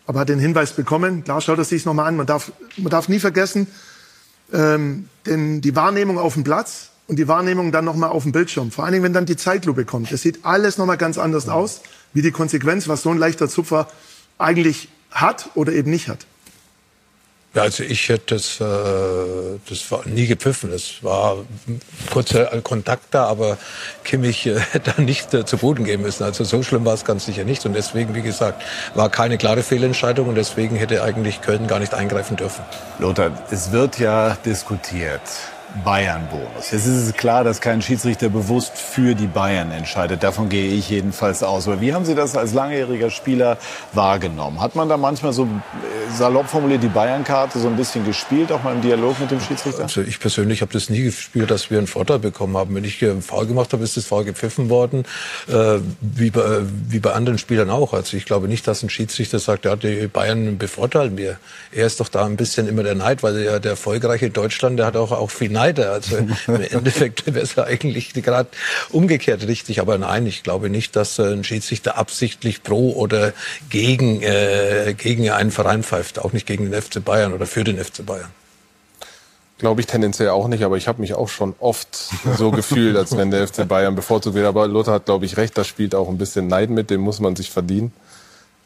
aber 0.06 0.20
hat 0.20 0.28
den 0.28 0.38
Hinweis 0.38 0.72
bekommen. 0.72 1.24
Klar 1.24 1.40
schaut 1.40 1.56
er 1.58 1.64
sich 1.64 1.86
nochmal 1.86 2.06
an. 2.08 2.16
Man 2.16 2.26
darf, 2.26 2.52
man 2.76 2.90
darf 2.90 3.08
nie 3.08 3.18
vergessen, 3.18 3.66
ähm, 4.52 5.08
denn 5.24 5.62
die 5.62 5.74
Wahrnehmung 5.74 6.18
auf 6.18 6.34
dem 6.34 6.44
Platz 6.44 6.90
und 7.08 7.18
die 7.18 7.26
Wahrnehmung 7.26 7.72
dann 7.72 7.86
nochmal 7.86 8.10
auf 8.10 8.22
dem 8.24 8.32
Bildschirm. 8.32 8.70
Vor 8.70 8.84
allen 8.84 8.92
Dingen, 8.92 9.04
wenn 9.04 9.14
dann 9.14 9.24
die 9.26 9.36
Zeitlupe 9.36 9.86
kommt. 9.86 10.12
Das 10.12 10.20
sieht 10.20 10.44
alles 10.44 10.76
nochmal 10.76 10.98
ganz 10.98 11.16
anders 11.16 11.48
aus, 11.48 11.80
wie 12.12 12.20
die 12.22 12.32
Konsequenz, 12.32 12.86
was 12.86 13.02
so 13.02 13.10
ein 13.10 13.18
leichter 13.18 13.48
Zupfer 13.48 13.88
eigentlich 14.38 14.88
hat 15.20 15.50
oder 15.54 15.72
eben 15.72 15.90
nicht 15.90 16.08
hat. 16.08 16.26
Ja, 17.56 17.62
also 17.62 17.84
ich 17.84 18.10
hätte 18.10 18.34
das, 18.34 18.60
äh, 18.60 19.58
das 19.66 19.90
war 19.90 20.06
nie 20.06 20.26
gepfiffen. 20.26 20.70
Es 20.72 21.02
war 21.02 21.38
kurzer 22.10 22.44
Kontakt 22.60 23.04
da, 23.12 23.24
aber 23.24 23.56
Kimmich 24.04 24.46
äh, 24.46 24.60
hätte 24.60 25.00
nicht 25.00 25.32
äh, 25.32 25.46
zu 25.46 25.56
Boden 25.56 25.84
gehen 25.84 26.02
müssen. 26.02 26.22
Also 26.22 26.44
so 26.44 26.62
schlimm 26.62 26.84
war 26.84 26.92
es 26.92 27.06
ganz 27.06 27.24
sicher 27.24 27.44
nicht. 27.44 27.64
Und 27.64 27.72
deswegen, 27.72 28.14
wie 28.14 28.20
gesagt, 28.20 28.62
war 28.94 29.08
keine 29.08 29.38
klare 29.38 29.62
Fehlentscheidung 29.62 30.28
und 30.28 30.34
deswegen 30.34 30.76
hätte 30.76 31.02
eigentlich 31.02 31.40
Köln 31.40 31.66
gar 31.66 31.78
nicht 31.78 31.94
eingreifen 31.94 32.36
dürfen. 32.36 32.62
Lothar, 32.98 33.30
es 33.50 33.72
wird 33.72 33.98
ja 33.98 34.36
diskutiert. 34.44 35.22
Bayern-Bonus. 35.84 36.70
Jetzt 36.70 36.86
ist 36.86 37.08
es 37.08 37.12
klar, 37.12 37.44
dass 37.44 37.60
kein 37.60 37.82
Schiedsrichter 37.82 38.28
bewusst 38.28 38.76
für 38.76 39.14
die 39.14 39.26
Bayern 39.26 39.70
entscheidet. 39.70 40.22
Davon 40.22 40.48
gehe 40.48 40.70
ich 40.72 40.90
jedenfalls 40.90 41.42
aus. 41.42 41.66
Aber 41.66 41.80
wie 41.80 41.92
haben 41.92 42.04
Sie 42.04 42.14
das 42.14 42.36
als 42.36 42.54
langjähriger 42.54 43.10
Spieler 43.10 43.58
wahrgenommen? 43.92 44.60
Hat 44.60 44.74
man 44.74 44.88
da 44.88 44.96
manchmal 44.96 45.32
so 45.32 45.44
äh, 45.44 46.16
salopp 46.16 46.48
formuliert 46.48 46.82
die 46.82 46.88
Bayern-Karte 46.88 47.58
so 47.58 47.68
ein 47.68 47.76
bisschen 47.76 48.04
gespielt, 48.04 48.52
auch 48.52 48.62
mal 48.62 48.74
im 48.74 48.82
Dialog 48.82 49.20
mit 49.20 49.30
dem 49.30 49.40
Schiedsrichter? 49.40 49.82
Also 49.82 50.00
ich 50.02 50.18
persönlich 50.20 50.62
habe 50.62 50.72
das 50.72 50.88
nie 50.88 51.02
gespielt, 51.02 51.50
dass 51.50 51.70
wir 51.70 51.78
einen 51.78 51.86
Vorteil 51.86 52.18
bekommen 52.18 52.56
haben. 52.56 52.74
Wenn 52.74 52.84
ich 52.84 53.02
einen 53.04 53.22
Foul 53.22 53.46
gemacht 53.46 53.72
habe, 53.72 53.84
ist 53.84 53.96
das 53.96 54.06
Foul 54.06 54.24
gepfiffen 54.24 54.70
worden, 54.70 55.04
äh, 55.48 55.78
wie, 56.00 56.30
bei, 56.30 56.60
wie 56.88 57.00
bei 57.00 57.12
anderen 57.12 57.38
Spielern 57.38 57.70
auch. 57.70 57.92
Also 57.92 58.16
ich 58.16 58.24
glaube 58.24 58.48
nicht, 58.48 58.66
dass 58.66 58.82
ein 58.82 58.90
Schiedsrichter 58.90 59.38
sagt, 59.38 59.64
ja, 59.64 59.76
die 59.76 60.06
Bayern 60.06 60.58
bevorteilen 60.58 61.16
wir. 61.16 61.38
Er 61.72 61.86
ist 61.86 62.00
doch 62.00 62.08
da 62.08 62.24
ein 62.24 62.36
bisschen 62.36 62.68
immer 62.68 62.82
der 62.82 62.94
Neid, 62.94 63.22
weil 63.22 63.36
er 63.38 63.60
der 63.60 63.72
erfolgreiche 63.72 64.30
Deutschland, 64.30 64.78
der 64.78 64.86
hat 64.86 64.96
auch, 64.96 65.12
auch 65.12 65.30
viel 65.30 65.50
Neid 65.50 65.65
Schneider. 65.66 65.92
Also 65.92 66.16
im 66.46 66.60
Endeffekt 66.62 67.26
wäre 67.26 67.40
es 67.40 67.58
eigentlich 67.58 68.12
gerade 68.14 68.48
umgekehrt 68.90 69.46
richtig. 69.46 69.80
Aber 69.80 69.98
nein, 69.98 70.26
ich 70.26 70.42
glaube 70.42 70.70
nicht, 70.70 70.96
dass 70.96 71.18
ein 71.18 71.44
Schiedsrichter 71.44 71.96
absichtlich 71.96 72.62
pro 72.62 72.92
oder 72.92 73.32
gegen, 73.70 74.22
äh, 74.22 74.94
gegen 74.96 75.28
einen 75.30 75.50
Verein 75.50 75.82
pfeift. 75.82 76.18
Auch 76.18 76.32
nicht 76.32 76.46
gegen 76.46 76.70
den 76.70 76.80
FC 76.80 77.04
Bayern 77.04 77.32
oder 77.32 77.46
für 77.46 77.64
den 77.64 77.82
FC 77.82 78.04
Bayern. 78.04 78.30
Glaube 79.58 79.80
ich 79.80 79.86
tendenziell 79.86 80.28
auch 80.28 80.48
nicht, 80.48 80.64
aber 80.64 80.76
ich 80.76 80.86
habe 80.86 81.00
mich 81.00 81.14
auch 81.14 81.30
schon 81.30 81.54
oft 81.58 82.10
so 82.36 82.50
gefühlt, 82.52 82.94
als 82.94 83.16
wenn 83.16 83.30
der 83.30 83.48
FC 83.48 83.66
Bayern 83.66 83.94
bevorzugt 83.94 84.34
wird. 84.34 84.46
Aber 84.46 84.68
Lothar 84.68 84.94
hat, 84.94 85.06
glaube 85.06 85.24
ich, 85.24 85.38
recht, 85.38 85.56
da 85.56 85.64
spielt 85.64 85.94
auch 85.94 86.08
ein 86.08 86.18
bisschen 86.18 86.46
Neid 86.46 86.68
mit, 86.68 86.90
den 86.90 87.00
muss 87.00 87.20
man 87.20 87.36
sich 87.36 87.50
verdienen. 87.50 87.92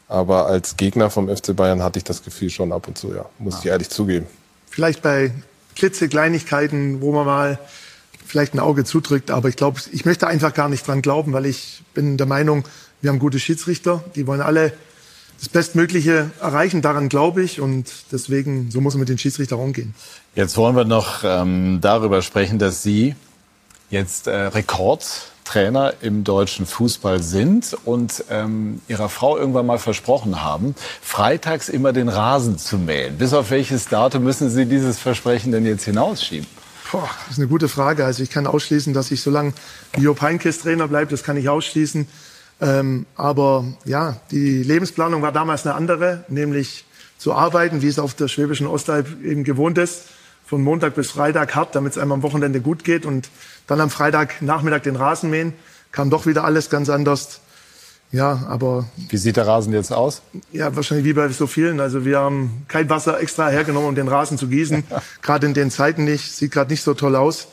Aber 0.09 0.47
als 0.47 0.75
Gegner 0.75 1.09
vom 1.09 1.33
FC 1.33 1.55
Bayern 1.55 1.81
hatte 1.81 1.97
ich 1.97 2.03
das 2.03 2.23
Gefühl 2.23 2.49
schon 2.49 2.73
ab 2.73 2.89
und 2.89 2.97
zu, 2.97 3.13
ja, 3.13 3.25
muss 3.39 3.59
ich 3.59 3.67
ehrlich 3.67 3.89
zugeben. 3.89 4.27
Vielleicht 4.69 5.01
bei 5.01 5.31
klitzekleinigkeiten, 5.81 7.01
wo 7.01 7.11
man 7.11 7.25
mal 7.25 7.59
vielleicht 8.23 8.53
ein 8.53 8.59
Auge 8.59 8.83
zudrückt. 8.83 9.31
Aber 9.31 9.49
ich 9.49 9.55
glaube, 9.55 9.79
ich 9.91 10.05
möchte 10.05 10.27
einfach 10.27 10.53
gar 10.53 10.69
nicht 10.69 10.87
dran 10.87 11.01
glauben, 11.01 11.33
weil 11.33 11.47
ich 11.47 11.81
bin 11.95 12.17
der 12.17 12.27
Meinung, 12.27 12.65
wir 13.01 13.09
haben 13.09 13.17
gute 13.17 13.39
Schiedsrichter. 13.39 14.03
Die 14.13 14.27
wollen 14.27 14.41
alle 14.41 14.73
das 15.39 15.49
Bestmögliche 15.49 16.29
erreichen. 16.39 16.83
Daran 16.83 17.09
glaube 17.09 17.41
ich. 17.41 17.61
Und 17.61 17.91
deswegen, 18.11 18.69
so 18.69 18.79
muss 18.79 18.93
man 18.93 18.99
mit 18.99 19.09
den 19.09 19.17
Schiedsrichtern 19.17 19.57
umgehen. 19.57 19.95
Jetzt 20.35 20.55
wollen 20.55 20.75
wir 20.75 20.85
noch 20.85 21.23
ähm, 21.23 21.79
darüber 21.81 22.21
sprechen, 22.21 22.59
dass 22.59 22.83
Sie 22.83 23.15
jetzt 23.89 24.27
äh, 24.27 24.49
Rekordtrainer 25.51 25.93
im 26.01 26.23
deutschen 26.23 26.65
Fußball 26.65 27.21
sind 27.21 27.75
und 27.85 28.23
ähm, 28.29 28.81
Ihrer 28.87 29.09
Frau 29.09 29.37
irgendwann 29.37 29.65
mal 29.65 29.79
versprochen 29.79 30.41
haben, 30.41 30.75
freitags 31.01 31.67
immer 31.69 31.93
den 31.93 32.09
Rasen 32.09 32.57
zu 32.57 32.77
mähen. 32.77 33.17
Bis 33.17 33.33
auf 33.33 33.51
welches 33.51 33.87
Datum 33.87 34.23
müssen 34.23 34.49
Sie 34.49 34.65
dieses 34.65 34.99
Versprechen 34.99 35.51
denn 35.51 35.65
jetzt 35.65 35.83
hinausschieben? 35.83 36.47
Boah, 36.91 37.09
das 37.25 37.33
ist 37.33 37.39
eine 37.39 37.47
gute 37.47 37.67
Frage. 37.67 38.05
Also 38.05 38.23
ich 38.23 38.29
kann 38.29 38.47
ausschließen, 38.47 38.93
dass 38.93 39.11
ich 39.11 39.21
so 39.21 39.29
lange 39.29 39.53
Job 39.97 40.21
Heinkes 40.21 40.59
Trainer 40.59 40.87
bleibe, 40.87 41.11
das 41.11 41.23
kann 41.23 41.37
ich 41.37 41.49
ausschließen. 41.49 42.07
Ähm, 42.61 43.05
aber 43.15 43.65
ja, 43.85 44.17
die 44.31 44.63
Lebensplanung 44.63 45.21
war 45.21 45.31
damals 45.31 45.65
eine 45.65 45.75
andere, 45.75 46.23
nämlich 46.29 46.85
zu 47.17 47.33
arbeiten, 47.33 47.81
wie 47.81 47.87
es 47.87 47.99
auf 47.99 48.13
der 48.13 48.27
Schwäbischen 48.27 48.67
Ostalb 48.67 49.21
eben 49.23 49.43
gewohnt 49.43 49.77
ist 49.77 50.03
von 50.51 50.63
Montag 50.63 50.95
bis 50.95 51.09
Freitag 51.09 51.55
hart, 51.55 51.75
damit 51.75 51.93
es 51.93 51.97
einem 51.97 52.11
am 52.11 52.23
Wochenende 52.23 52.59
gut 52.59 52.83
geht 52.83 53.05
und 53.05 53.29
dann 53.67 53.79
am 53.79 53.89
Freitagnachmittag 53.89 54.81
den 54.81 54.97
Rasen 54.97 55.29
mähen. 55.29 55.53
Kam 55.93 56.09
doch 56.09 56.25
wieder 56.25 56.43
alles 56.43 56.69
ganz 56.69 56.89
anders. 56.89 57.39
Ja, 58.11 58.45
aber. 58.49 58.83
Wie 58.97 59.15
sieht 59.15 59.37
der 59.37 59.47
Rasen 59.47 59.71
jetzt 59.71 59.93
aus? 59.93 60.23
Ja, 60.51 60.75
wahrscheinlich 60.75 61.05
wie 61.05 61.13
bei 61.13 61.29
so 61.29 61.47
vielen. 61.47 61.79
Also 61.79 62.03
wir 62.03 62.19
haben 62.19 62.65
kein 62.67 62.89
Wasser 62.89 63.21
extra 63.21 63.47
hergenommen, 63.47 63.87
um 63.87 63.95
den 63.95 64.09
Rasen 64.09 64.37
zu 64.37 64.49
gießen. 64.49 64.83
gerade 65.21 65.47
in 65.47 65.53
den 65.53 65.71
Zeiten 65.71 66.03
nicht. 66.03 66.29
Sieht 66.29 66.51
gerade 66.51 66.69
nicht 66.69 66.83
so 66.83 66.95
toll 66.95 67.15
aus. 67.15 67.47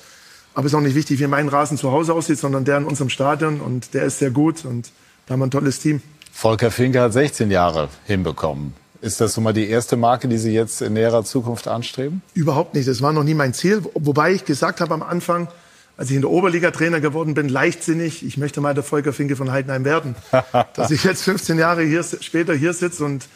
Aber 0.55 0.67
es 0.67 0.73
ist 0.73 0.77
auch 0.77 0.83
nicht 0.83 0.97
wichtig, 0.97 1.21
wie 1.21 1.29
mein 1.29 1.47
Rasen 1.47 1.79
zu 1.79 1.93
Hause 1.93 2.15
aussieht, 2.15 2.41
sondern 2.41 2.65
der 2.65 2.79
in 2.79 2.85
unserem 2.85 3.11
Stadion. 3.11 3.61
Und 3.61 3.95
der 3.95 4.03
ist 4.07 4.19
sehr 4.19 4.33
gut. 4.33 4.65
Und 4.65 4.91
da 5.27 5.35
haben 5.35 5.41
wir 5.41 5.47
ein 5.47 5.53
tolles 5.53 5.79
Team. 5.79 6.03
Volker 6.33 6.73
Finke 6.73 7.01
hat 7.01 7.13
16 7.13 7.53
Jahre 7.53 7.91
hinbekommen. 8.07 8.75
Ist 9.01 9.21
das 9.21 9.35
so 9.35 9.41
mal 9.41 9.53
die 9.53 9.69
erste 9.69 9.97
Marke, 9.97 10.27
die 10.29 10.39
Sie 10.39 10.53
jetzt 10.53 10.83
in 10.83 10.95
näherer 10.95 11.25
Zukunft 11.25 11.69
anstreben? 11.69 12.23
Überhaupt 12.35 12.75
nicht. 12.75 12.89
Das 12.89 13.01
war 13.01 13.13
noch 13.13 13.23
nie 13.23 13.35
mein 13.35 13.55
Ziel. 13.55 13.83
Wobei 13.95 14.33
ich 14.33 14.45
gesagt 14.45 14.81
habe 14.81 14.95
am 14.95 15.03
Anfang, 15.03 15.49
als 15.97 16.11
ich 16.11 16.17
in 16.17 16.23
der 16.23 16.31
Oberliga 16.31 16.71
Trainer 16.71 17.01
geworden 17.01 17.35
bin, 17.35 17.49
leichtsinnig, 17.49 18.25
ich 18.25 18.37
möchte 18.39 18.61
mal 18.61 18.75
der 18.75 18.83
Volker 18.83 19.13
Finke 19.13 19.37
von 19.37 19.53
Heidenheim 19.53 19.85
werden. 19.85 20.17
Dass 20.75 20.91
ich 20.91 21.05
jetzt 21.05 21.23
15 21.23 21.59
Jahre 21.59 21.83
hier, 21.83 22.03
später 22.03 22.55
hier 22.55 22.73
sitze 22.73 23.05
und 23.05 23.27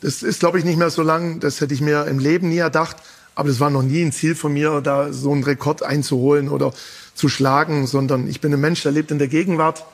das 0.00 0.24
ist, 0.24 0.40
glaube 0.40 0.58
ich, 0.58 0.64
nicht 0.64 0.78
mehr 0.78 0.90
so 0.90 1.02
lang. 1.02 1.38
Das 1.38 1.60
hätte 1.60 1.74
ich 1.74 1.80
mir 1.80 2.06
im 2.06 2.18
Leben 2.18 2.48
nie 2.48 2.58
erdacht. 2.58 2.96
Aber 3.34 3.48
das 3.48 3.60
war 3.60 3.70
noch 3.70 3.82
nie 3.82 4.02
ein 4.02 4.12
Ziel 4.12 4.34
von 4.34 4.52
mir, 4.52 4.80
da 4.80 5.12
so 5.12 5.32
einen 5.32 5.44
Rekord 5.44 5.82
einzuholen 5.82 6.48
oder 6.48 6.72
zu 7.14 7.28
schlagen, 7.28 7.86
sondern 7.86 8.28
ich 8.28 8.40
bin 8.40 8.52
ein 8.52 8.60
Mensch, 8.60 8.82
der 8.82 8.92
lebt 8.92 9.10
in 9.10 9.18
der 9.18 9.28
Gegenwart 9.28 9.84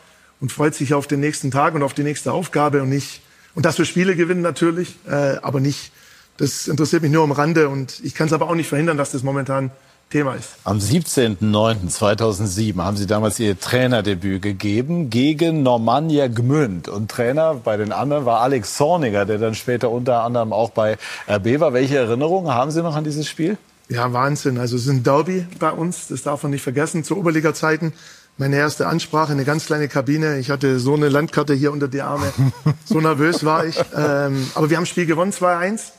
und 0.40 0.50
freut 0.50 0.74
sich 0.74 0.94
auf 0.94 1.06
den 1.06 1.20
nächsten 1.20 1.50
Tag 1.50 1.74
und 1.74 1.82
auf 1.82 1.94
die 1.94 2.02
nächste 2.02 2.32
Aufgabe 2.32 2.82
und 2.82 2.88
nicht 2.88 3.20
und 3.58 3.66
dass 3.66 3.76
wir 3.76 3.84
Spiele 3.84 4.14
gewinnen 4.14 4.40
natürlich, 4.40 4.94
äh, 5.10 5.34
aber 5.42 5.58
nicht. 5.58 5.90
Das 6.36 6.68
interessiert 6.68 7.02
mich 7.02 7.10
nur 7.10 7.24
am 7.24 7.32
Rande 7.32 7.68
und 7.68 7.98
ich 8.04 8.14
kann 8.14 8.28
es 8.28 8.32
aber 8.32 8.48
auch 8.48 8.54
nicht 8.54 8.68
verhindern, 8.68 8.96
dass 8.96 9.10
das 9.10 9.24
momentan 9.24 9.72
Thema 10.10 10.34
ist. 10.34 10.50
Am 10.62 10.78
17.09.2007 10.78 12.80
haben 12.80 12.96
Sie 12.96 13.08
damals 13.08 13.40
Ihr 13.40 13.58
Trainerdebüt 13.58 14.42
gegeben 14.42 15.10
gegen 15.10 15.64
Normannia 15.64 16.28
Gmünd. 16.28 16.86
Und 16.86 17.10
Trainer 17.10 17.54
bei 17.54 17.76
den 17.76 17.90
anderen 17.90 18.26
war 18.26 18.42
Alex 18.42 18.76
Zorniger, 18.76 19.24
der 19.24 19.38
dann 19.38 19.56
später 19.56 19.90
unter 19.90 20.22
anderem 20.22 20.52
auch 20.52 20.70
bei 20.70 20.96
RB 21.28 21.58
war. 21.58 21.72
Welche 21.72 21.96
Erinnerungen 21.96 22.54
haben 22.54 22.70
Sie 22.70 22.80
noch 22.80 22.94
an 22.94 23.02
dieses 23.02 23.26
Spiel? 23.26 23.58
Ja, 23.88 24.12
Wahnsinn. 24.12 24.58
Also 24.58 24.76
es 24.76 24.82
ist 24.82 24.88
ein 24.88 25.02
Derby 25.02 25.48
bei 25.58 25.72
uns, 25.72 26.06
das 26.06 26.22
darf 26.22 26.44
man 26.44 26.52
nicht 26.52 26.62
vergessen, 26.62 27.02
zu 27.02 27.16
Oberliga-Zeiten 27.16 27.92
meine 28.38 28.56
erste 28.56 28.86
Ansprache, 28.86 29.32
eine 29.32 29.44
ganz 29.44 29.66
kleine 29.66 29.88
Kabine. 29.88 30.38
Ich 30.38 30.50
hatte 30.50 30.78
so 30.78 30.94
eine 30.94 31.08
Landkarte 31.08 31.54
hier 31.54 31.72
unter 31.72 31.88
die 31.88 32.02
Arme. 32.02 32.32
So 32.84 33.00
nervös 33.00 33.44
war 33.44 33.66
ich. 33.66 33.76
Ähm, 33.94 34.50
aber 34.54 34.70
wir 34.70 34.78
haben 34.78 34.84
das 34.84 34.88
Spiel 34.88 35.04
gewonnen, 35.04 35.32
2-1. 35.32 35.90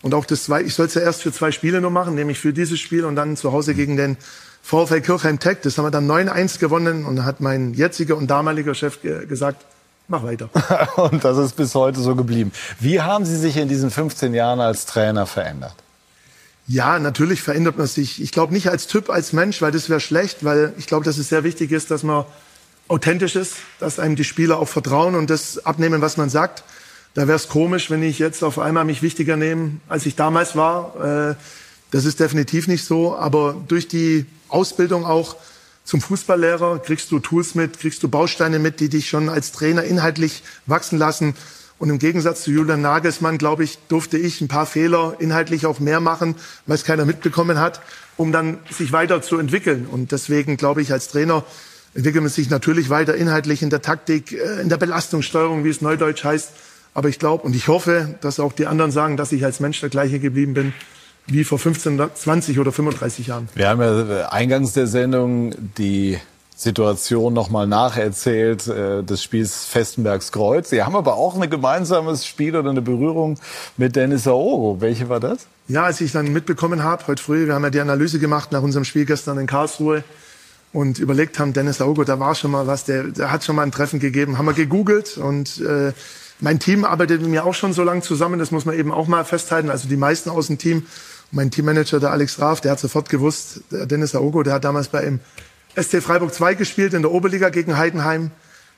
Und 0.00 0.14
auch 0.14 0.24
das 0.24 0.44
zwei, 0.44 0.62
ich 0.62 0.74
soll 0.74 0.86
es 0.86 0.94
ja 0.94 1.02
erst 1.02 1.22
für 1.22 1.32
zwei 1.32 1.50
Spiele 1.50 1.80
nur 1.80 1.90
machen, 1.90 2.14
nämlich 2.14 2.38
für 2.38 2.52
dieses 2.54 2.78
Spiel 2.78 3.04
und 3.04 3.16
dann 3.16 3.36
zu 3.36 3.52
Hause 3.52 3.74
gegen 3.74 3.96
den 3.96 4.16
VfL 4.62 5.00
Kirchheim 5.00 5.40
Tech. 5.40 5.58
Das 5.62 5.76
haben 5.76 5.84
wir 5.84 5.90
dann 5.90 6.08
9-1 6.08 6.58
gewonnen 6.58 7.04
und 7.04 7.24
hat 7.24 7.40
mein 7.40 7.74
jetziger 7.74 8.16
und 8.16 8.28
damaliger 8.28 8.74
Chef 8.74 9.02
ge 9.02 9.26
gesagt, 9.26 9.66
mach 10.06 10.22
weiter. 10.22 10.48
und 10.96 11.24
das 11.24 11.36
ist 11.36 11.56
bis 11.56 11.74
heute 11.74 12.00
so 12.00 12.14
geblieben. 12.14 12.52
Wie 12.78 13.00
haben 13.00 13.24
Sie 13.24 13.36
sich 13.36 13.56
in 13.56 13.68
diesen 13.68 13.90
15 13.90 14.32
Jahren 14.34 14.60
als 14.60 14.86
Trainer 14.86 15.26
verändert? 15.26 15.74
Ja, 16.70 16.98
natürlich 16.98 17.40
verändert 17.40 17.78
man 17.78 17.86
sich. 17.86 18.20
Ich 18.22 18.30
glaube 18.30 18.52
nicht 18.52 18.68
als 18.68 18.86
Typ, 18.86 19.08
als 19.08 19.32
Mensch, 19.32 19.62
weil 19.62 19.72
das 19.72 19.88
wäre 19.88 20.00
schlecht, 20.00 20.44
weil 20.44 20.74
ich 20.76 20.86
glaube, 20.86 21.04
dass 21.04 21.16
es 21.16 21.30
sehr 21.30 21.42
wichtig 21.42 21.72
ist, 21.72 21.90
dass 21.90 22.02
man 22.02 22.26
authentisch 22.88 23.36
ist, 23.36 23.54
dass 23.80 23.98
einem 23.98 24.16
die 24.16 24.24
Spieler 24.24 24.58
auch 24.58 24.68
vertrauen 24.68 25.14
und 25.14 25.30
das 25.30 25.64
abnehmen, 25.64 26.02
was 26.02 26.18
man 26.18 26.28
sagt. 26.28 26.64
Da 27.14 27.26
wäre 27.26 27.36
es 27.36 27.48
komisch, 27.48 27.88
wenn 27.90 28.02
ich 28.02 28.18
jetzt 28.18 28.44
auf 28.44 28.58
einmal 28.58 28.84
mich 28.84 29.00
wichtiger 29.00 29.38
nehme, 29.38 29.80
als 29.88 30.04
ich 30.04 30.14
damals 30.14 30.56
war. 30.56 31.30
Äh, 31.30 31.34
das 31.90 32.04
ist 32.04 32.20
definitiv 32.20 32.68
nicht 32.68 32.84
so. 32.84 33.16
Aber 33.16 33.56
durch 33.66 33.88
die 33.88 34.26
Ausbildung 34.48 35.06
auch 35.06 35.36
zum 35.84 36.02
Fußballlehrer 36.02 36.80
kriegst 36.80 37.10
du 37.10 37.18
Tools 37.18 37.54
mit, 37.54 37.80
kriegst 37.80 38.02
du 38.02 38.08
Bausteine 38.08 38.58
mit, 38.58 38.78
die 38.80 38.90
dich 38.90 39.08
schon 39.08 39.30
als 39.30 39.52
Trainer 39.52 39.84
inhaltlich 39.84 40.42
wachsen 40.66 40.98
lassen. 40.98 41.34
Und 41.78 41.90
im 41.90 41.98
Gegensatz 41.98 42.42
zu 42.42 42.50
Julian 42.50 42.82
Nagelsmann, 42.82 43.38
glaube 43.38 43.62
ich, 43.62 43.78
durfte 43.88 44.18
ich 44.18 44.40
ein 44.40 44.48
paar 44.48 44.66
Fehler 44.66 45.14
inhaltlich 45.20 45.64
auch 45.64 45.78
mehr 45.78 46.00
machen, 46.00 46.34
weil 46.66 46.74
es 46.74 46.84
keiner 46.84 47.04
mitbekommen 47.04 47.60
hat, 47.60 47.80
um 48.16 48.32
dann 48.32 48.58
sich 48.70 48.92
weiter 48.92 49.22
zu 49.22 49.38
entwickeln. 49.38 49.86
Und 49.86 50.10
deswegen 50.10 50.56
glaube 50.56 50.82
ich, 50.82 50.92
als 50.92 51.08
Trainer 51.08 51.44
entwickelt 51.94 52.22
man 52.22 52.32
sich 52.32 52.50
natürlich 52.50 52.90
weiter 52.90 53.14
inhaltlich 53.14 53.62
in 53.62 53.70
der 53.70 53.82
Taktik, 53.82 54.32
äh, 54.32 54.60
in 54.60 54.68
der 54.68 54.76
Belastungssteuerung, 54.76 55.64
wie 55.64 55.68
es 55.68 55.80
neudeutsch 55.80 56.24
heißt. 56.24 56.50
Aber 56.94 57.08
ich 57.08 57.18
glaube 57.18 57.44
und 57.44 57.54
ich 57.54 57.68
hoffe, 57.68 58.16
dass 58.22 58.40
auch 58.40 58.52
die 58.52 58.66
anderen 58.66 58.90
sagen, 58.90 59.16
dass 59.16 59.30
ich 59.30 59.44
als 59.44 59.60
Mensch 59.60 59.80
der 59.80 59.88
gleiche 59.88 60.18
geblieben 60.18 60.54
bin 60.54 60.72
wie 61.26 61.44
vor 61.44 61.58
15, 61.58 62.00
20 62.14 62.58
oder 62.58 62.72
35 62.72 63.28
Jahren. 63.28 63.48
Wir 63.54 63.68
haben 63.68 63.80
ja 63.80 64.30
eingangs 64.30 64.72
der 64.72 64.86
Sendung 64.86 65.54
die 65.76 66.18
Situation 66.58 67.32
nochmal 67.34 67.68
nacherzählt 67.68 68.66
äh, 68.66 69.04
des 69.04 69.22
Spiels 69.22 69.64
Festenbergs 69.66 70.32
Kreuz. 70.32 70.70
Sie 70.70 70.82
haben 70.82 70.96
aber 70.96 71.14
auch 71.14 71.40
ein 71.40 71.48
gemeinsames 71.48 72.26
Spiel 72.26 72.56
oder 72.56 72.70
eine 72.70 72.82
Berührung 72.82 73.38
mit 73.76 73.94
Dennis 73.94 74.26
Aogo. 74.26 74.80
Welche 74.80 75.08
war 75.08 75.20
das? 75.20 75.46
Ja, 75.68 75.84
als 75.84 76.00
ich 76.00 76.10
dann 76.10 76.32
mitbekommen 76.32 76.82
habe, 76.82 77.06
heute 77.06 77.22
früh, 77.22 77.46
wir 77.46 77.54
haben 77.54 77.62
ja 77.62 77.70
die 77.70 77.78
Analyse 77.78 78.18
gemacht 78.18 78.50
nach 78.50 78.62
unserem 78.62 78.84
Spiel 78.84 79.04
gestern 79.04 79.38
in 79.38 79.46
Karlsruhe 79.46 80.02
und 80.72 80.98
überlegt 80.98 81.38
haben, 81.38 81.52
Dennis 81.52 81.80
Aogo, 81.80 82.02
da 82.02 82.18
war 82.18 82.34
schon 82.34 82.50
mal 82.50 82.66
was, 82.66 82.84
der, 82.84 83.04
der 83.04 83.30
hat 83.30 83.44
schon 83.44 83.54
mal 83.54 83.62
ein 83.62 83.70
Treffen 83.70 84.00
gegeben, 84.00 84.36
haben 84.36 84.46
wir 84.46 84.52
gegoogelt 84.52 85.16
und 85.16 85.60
äh, 85.60 85.92
mein 86.40 86.58
Team 86.58 86.84
arbeitet 86.84 87.22
mit 87.22 87.30
mir 87.30 87.44
auch 87.44 87.54
schon 87.54 87.72
so 87.72 87.84
lange 87.84 88.02
zusammen, 88.02 88.40
das 88.40 88.50
muss 88.50 88.64
man 88.64 88.76
eben 88.76 88.90
auch 88.90 89.06
mal 89.06 89.24
festhalten, 89.24 89.70
also 89.70 89.88
die 89.88 89.96
meisten 89.96 90.28
aus 90.28 90.48
dem 90.48 90.58
Team. 90.58 90.86
Mein 91.30 91.50
Teammanager, 91.50 92.00
der 92.00 92.10
Alex 92.10 92.40
Raaf, 92.40 92.62
der 92.62 92.72
hat 92.72 92.80
sofort 92.80 93.10
gewusst, 93.10 93.60
Dennis 93.70 94.14
Aogo, 94.14 94.42
der 94.42 94.54
hat 94.54 94.64
damals 94.64 94.88
bei 94.88 95.04
ihm 95.04 95.20
ST 95.80 96.02
Freiburg 96.02 96.34
2 96.34 96.54
gespielt 96.54 96.94
in 96.94 97.02
der 97.02 97.12
Oberliga 97.12 97.50
gegen 97.50 97.76
Heidenheim. 97.76 98.30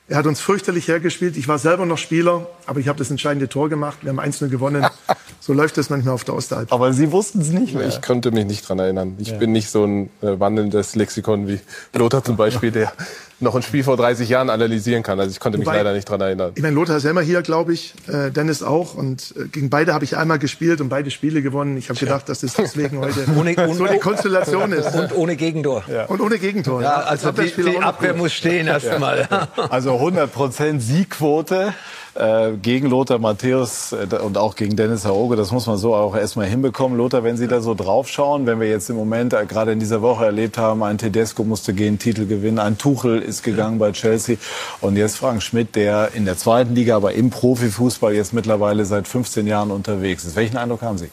Er 0.07 0.17
hat 0.17 0.27
uns 0.27 0.41
fürchterlich 0.41 0.87
hergespielt. 0.87 1.37
Ich 1.37 1.47
war 1.47 1.57
selber 1.57 1.85
noch 1.85 1.97
Spieler, 1.97 2.47
aber 2.65 2.79
ich 2.79 2.87
habe 2.87 2.99
das 2.99 3.09
entscheidende 3.09 3.47
Tor 3.47 3.69
gemacht. 3.69 3.99
Wir 4.01 4.09
haben 4.09 4.19
1-0 4.19 4.47
gewonnen. 4.49 4.85
So 5.43 5.53
läuft 5.53 5.75
das 5.79 5.89
manchmal 5.89 6.13
auf 6.13 6.23
der 6.23 6.35
Ostalb. 6.35 6.71
Aber 6.71 6.93
Sie 6.93 7.11
wussten 7.11 7.41
es 7.41 7.49
nicht 7.49 7.73
mehr. 7.73 7.87
Ich 7.87 8.03
konnte 8.03 8.29
mich 8.29 8.45
nicht 8.45 8.69
dran 8.69 8.77
erinnern. 8.77 9.15
Ich 9.17 9.29
ja. 9.29 9.37
bin 9.37 9.51
nicht 9.51 9.71
so 9.71 9.83
ein 9.85 10.11
äh, 10.21 10.39
wandelndes 10.39 10.93
Lexikon 10.95 11.47
wie 11.47 11.59
Lothar 11.95 12.23
zum 12.23 12.37
Beispiel, 12.37 12.69
der 12.69 12.93
noch 13.41 13.55
ein 13.55 13.61
Spiel 13.61 13.83
vor 13.83 13.97
30 13.97 14.29
Jahren 14.29 14.49
analysieren 14.49 15.03
kann. 15.03 15.19
Also 15.19 15.31
ich 15.31 15.39
konnte 15.39 15.57
mich 15.57 15.67
Wobei, 15.67 15.77
leider 15.77 15.93
nicht 15.93 16.07
dran 16.07 16.21
erinnern. 16.21 16.51
Ich 16.55 16.61
meine, 16.61 16.75
Lothar 16.75 17.03
immer 17.05 17.21
hier, 17.21 17.41
glaube 17.41 17.73
ich. 17.73 17.93
Äh, 18.07 18.31
Dennis 18.31 18.63
auch. 18.63 18.93
Und 18.93 19.33
äh, 19.37 19.47
gegen 19.47 19.69
beide 19.69 19.93
habe 19.93 20.05
ich 20.05 20.17
einmal 20.17 20.39
gespielt 20.39 20.81
und 20.81 20.89
beide 20.89 21.11
Spiele 21.11 21.41
gewonnen. 21.41 21.77
Ich 21.77 21.89
habe 21.89 21.99
gedacht, 21.99 22.29
dass 22.29 22.41
das 22.41 22.53
deswegen 22.53 22.99
heute 22.99 23.25
ohne, 23.35 23.55
so 23.73 23.85
die 23.85 23.99
Konstellation 23.99 24.71
ist. 24.71 24.93
Und 24.95 25.15
ohne 25.15 25.35
Gegentor. 25.35 25.83
Ja. 25.91 26.05
Und 26.05 26.21
ohne 26.21 26.37
Gegentor. 26.37 26.81
Ja, 26.81 26.95
also 27.01 27.31
die, 27.31 27.51
die 27.51 27.77
Abwehr 27.79 28.13
muss 28.13 28.33
stehen 28.33 28.67
erstmal. 28.67 29.27
Ja. 29.29 29.47
Also 29.69 29.95
100 29.95 30.31
Prozent 30.31 30.81
Siegquote 30.81 31.73
äh, 32.15 32.51
gegen 32.61 32.89
Lothar 32.89 33.19
Matthäus 33.19 33.93
äh, 33.93 34.15
und 34.17 34.37
auch 34.37 34.55
gegen 34.55 34.75
Dennis 34.75 35.05
Haoge. 35.05 35.35
Das 35.35 35.51
muss 35.51 35.67
man 35.67 35.77
so 35.77 35.95
auch 35.95 36.15
erstmal 36.15 36.47
hinbekommen. 36.47 36.97
Lothar, 36.97 37.23
wenn 37.23 37.37
Sie 37.37 37.47
da 37.47 37.61
so 37.61 37.73
draufschauen, 37.73 38.45
wenn 38.45 38.59
wir 38.59 38.69
jetzt 38.69 38.89
im 38.89 38.95
Moment 38.95 39.33
äh, 39.33 39.45
gerade 39.45 39.71
in 39.71 39.79
dieser 39.79 40.01
Woche 40.01 40.25
erlebt 40.25 40.57
haben, 40.57 40.83
ein 40.83 40.97
Tedesco 40.97 41.43
musste 41.43 41.73
gehen, 41.73 41.99
Titel 41.99 42.25
gewinnen, 42.25 42.59
ein 42.59 42.77
Tuchel 42.77 43.21
ist 43.21 43.43
gegangen 43.43 43.79
bei 43.79 43.91
Chelsea 43.91 44.37
und 44.81 44.97
jetzt 44.97 45.17
Frank 45.17 45.41
Schmidt, 45.41 45.75
der 45.75 46.13
in 46.13 46.25
der 46.25 46.37
zweiten 46.37 46.75
Liga, 46.75 46.95
aber 46.95 47.13
im 47.13 47.29
Profifußball 47.29 48.13
jetzt 48.13 48.33
mittlerweile 48.33 48.85
seit 48.85 49.07
15 49.07 49.47
Jahren 49.47 49.71
unterwegs 49.71 50.25
ist. 50.25 50.35
Welchen 50.35 50.57
Eindruck 50.57 50.81
haben 50.81 50.97
Sie? 50.97 51.09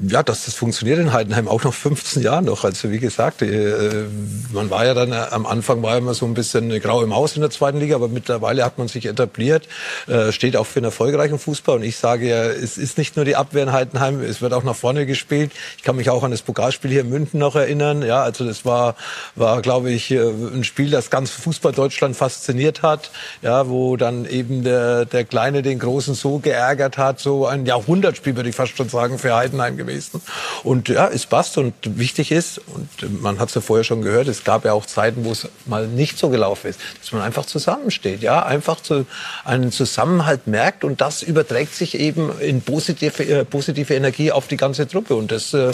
Ja, 0.00 0.22
dass 0.22 0.44
das 0.44 0.54
funktioniert 0.54 1.00
in 1.00 1.12
Heidenheim 1.12 1.48
auch 1.48 1.64
noch 1.64 1.74
15 1.74 2.22
Jahren 2.22 2.44
noch. 2.44 2.62
Also 2.62 2.92
wie 2.92 3.00
gesagt, 3.00 3.42
äh, 3.42 4.04
man 4.52 4.70
war 4.70 4.86
ja 4.86 4.94
dann 4.94 5.10
äh, 5.10 5.26
am 5.30 5.44
Anfang 5.44 5.82
war 5.82 5.98
immer 5.98 6.14
so 6.14 6.24
ein 6.24 6.34
bisschen 6.34 6.70
grau 6.78 7.02
im 7.02 7.12
Haus 7.12 7.34
in 7.34 7.40
der 7.40 7.50
zweiten 7.50 7.80
Liga, 7.80 7.96
aber 7.96 8.06
mittlerweile 8.06 8.64
hat 8.64 8.78
man 8.78 8.86
sich 8.86 9.06
etabliert, 9.06 9.66
äh, 10.06 10.30
steht 10.30 10.56
auch 10.56 10.66
für 10.68 10.78
einen 10.78 10.84
erfolgreichen 10.84 11.40
Fußball. 11.40 11.78
Und 11.78 11.82
ich 11.82 11.96
sage 11.96 12.28
ja, 12.28 12.44
es 12.44 12.78
ist 12.78 12.96
nicht 12.96 13.16
nur 13.16 13.24
die 13.24 13.34
Abwehr 13.34 13.64
in 13.64 13.72
Heidenheim, 13.72 14.20
es 14.22 14.40
wird 14.40 14.52
auch 14.52 14.62
nach 14.62 14.76
vorne 14.76 15.04
gespielt. 15.04 15.50
Ich 15.78 15.82
kann 15.82 15.96
mich 15.96 16.10
auch 16.10 16.22
an 16.22 16.30
das 16.30 16.42
Pokalspiel 16.42 16.92
hier 16.92 17.00
in 17.00 17.08
München 17.08 17.40
noch 17.40 17.56
erinnern. 17.56 18.02
Ja, 18.02 18.22
also 18.22 18.44
das 18.44 18.64
war, 18.64 18.94
war 19.34 19.62
glaube 19.62 19.90
ich, 19.90 20.12
ein 20.12 20.62
Spiel, 20.62 20.90
das 20.90 21.10
ganz 21.10 21.32
Fußball 21.32 21.72
Deutschland 21.72 22.16
fasziniert 22.16 22.82
hat. 22.82 23.10
Ja, 23.42 23.68
wo 23.68 23.96
dann 23.96 24.26
eben 24.26 24.62
der, 24.62 25.06
der 25.06 25.24
Kleine 25.24 25.62
den 25.62 25.80
Großen 25.80 26.14
so 26.14 26.38
geärgert 26.38 26.98
hat, 26.98 27.18
so 27.18 27.46
ein 27.46 27.66
Jahrhundertspiel 27.66 28.36
würde 28.36 28.48
ich 28.48 28.54
fast 28.54 28.76
schon 28.76 28.88
sagen 28.88 29.18
für 29.18 29.34
Heidenheim 29.34 29.76
gewesen 29.76 29.87
gewesen. 29.88 30.22
Und 30.62 30.88
ja, 30.88 31.08
es 31.08 31.26
passt 31.26 31.58
und 31.58 31.74
wichtig 31.82 32.30
ist, 32.30 32.60
und 32.66 33.22
man 33.22 33.38
hat 33.38 33.48
es 33.48 33.54
ja 33.54 33.60
vorher 33.60 33.84
schon 33.84 34.02
gehört, 34.02 34.28
es 34.28 34.44
gab 34.44 34.64
ja 34.64 34.72
auch 34.72 34.86
Zeiten, 34.86 35.24
wo 35.24 35.32
es 35.32 35.48
mal 35.66 35.86
nicht 35.86 36.18
so 36.18 36.28
gelaufen 36.28 36.68
ist, 36.68 36.80
dass 37.00 37.12
man 37.12 37.22
einfach 37.22 37.46
zusammensteht, 37.46 38.22
ja, 38.22 38.44
einfach 38.44 38.80
zu, 38.80 39.06
einen 39.44 39.72
Zusammenhalt 39.72 40.46
merkt 40.46 40.84
und 40.84 41.00
das 41.00 41.22
überträgt 41.22 41.74
sich 41.74 41.98
eben 41.98 42.38
in 42.40 42.62
positive, 42.62 43.24
äh, 43.24 43.44
positive 43.44 43.94
Energie 43.94 44.32
auf 44.32 44.48
die 44.48 44.56
ganze 44.56 44.86
Truppe. 44.86 45.14
Und 45.14 45.32
das, 45.32 45.54
äh, 45.54 45.70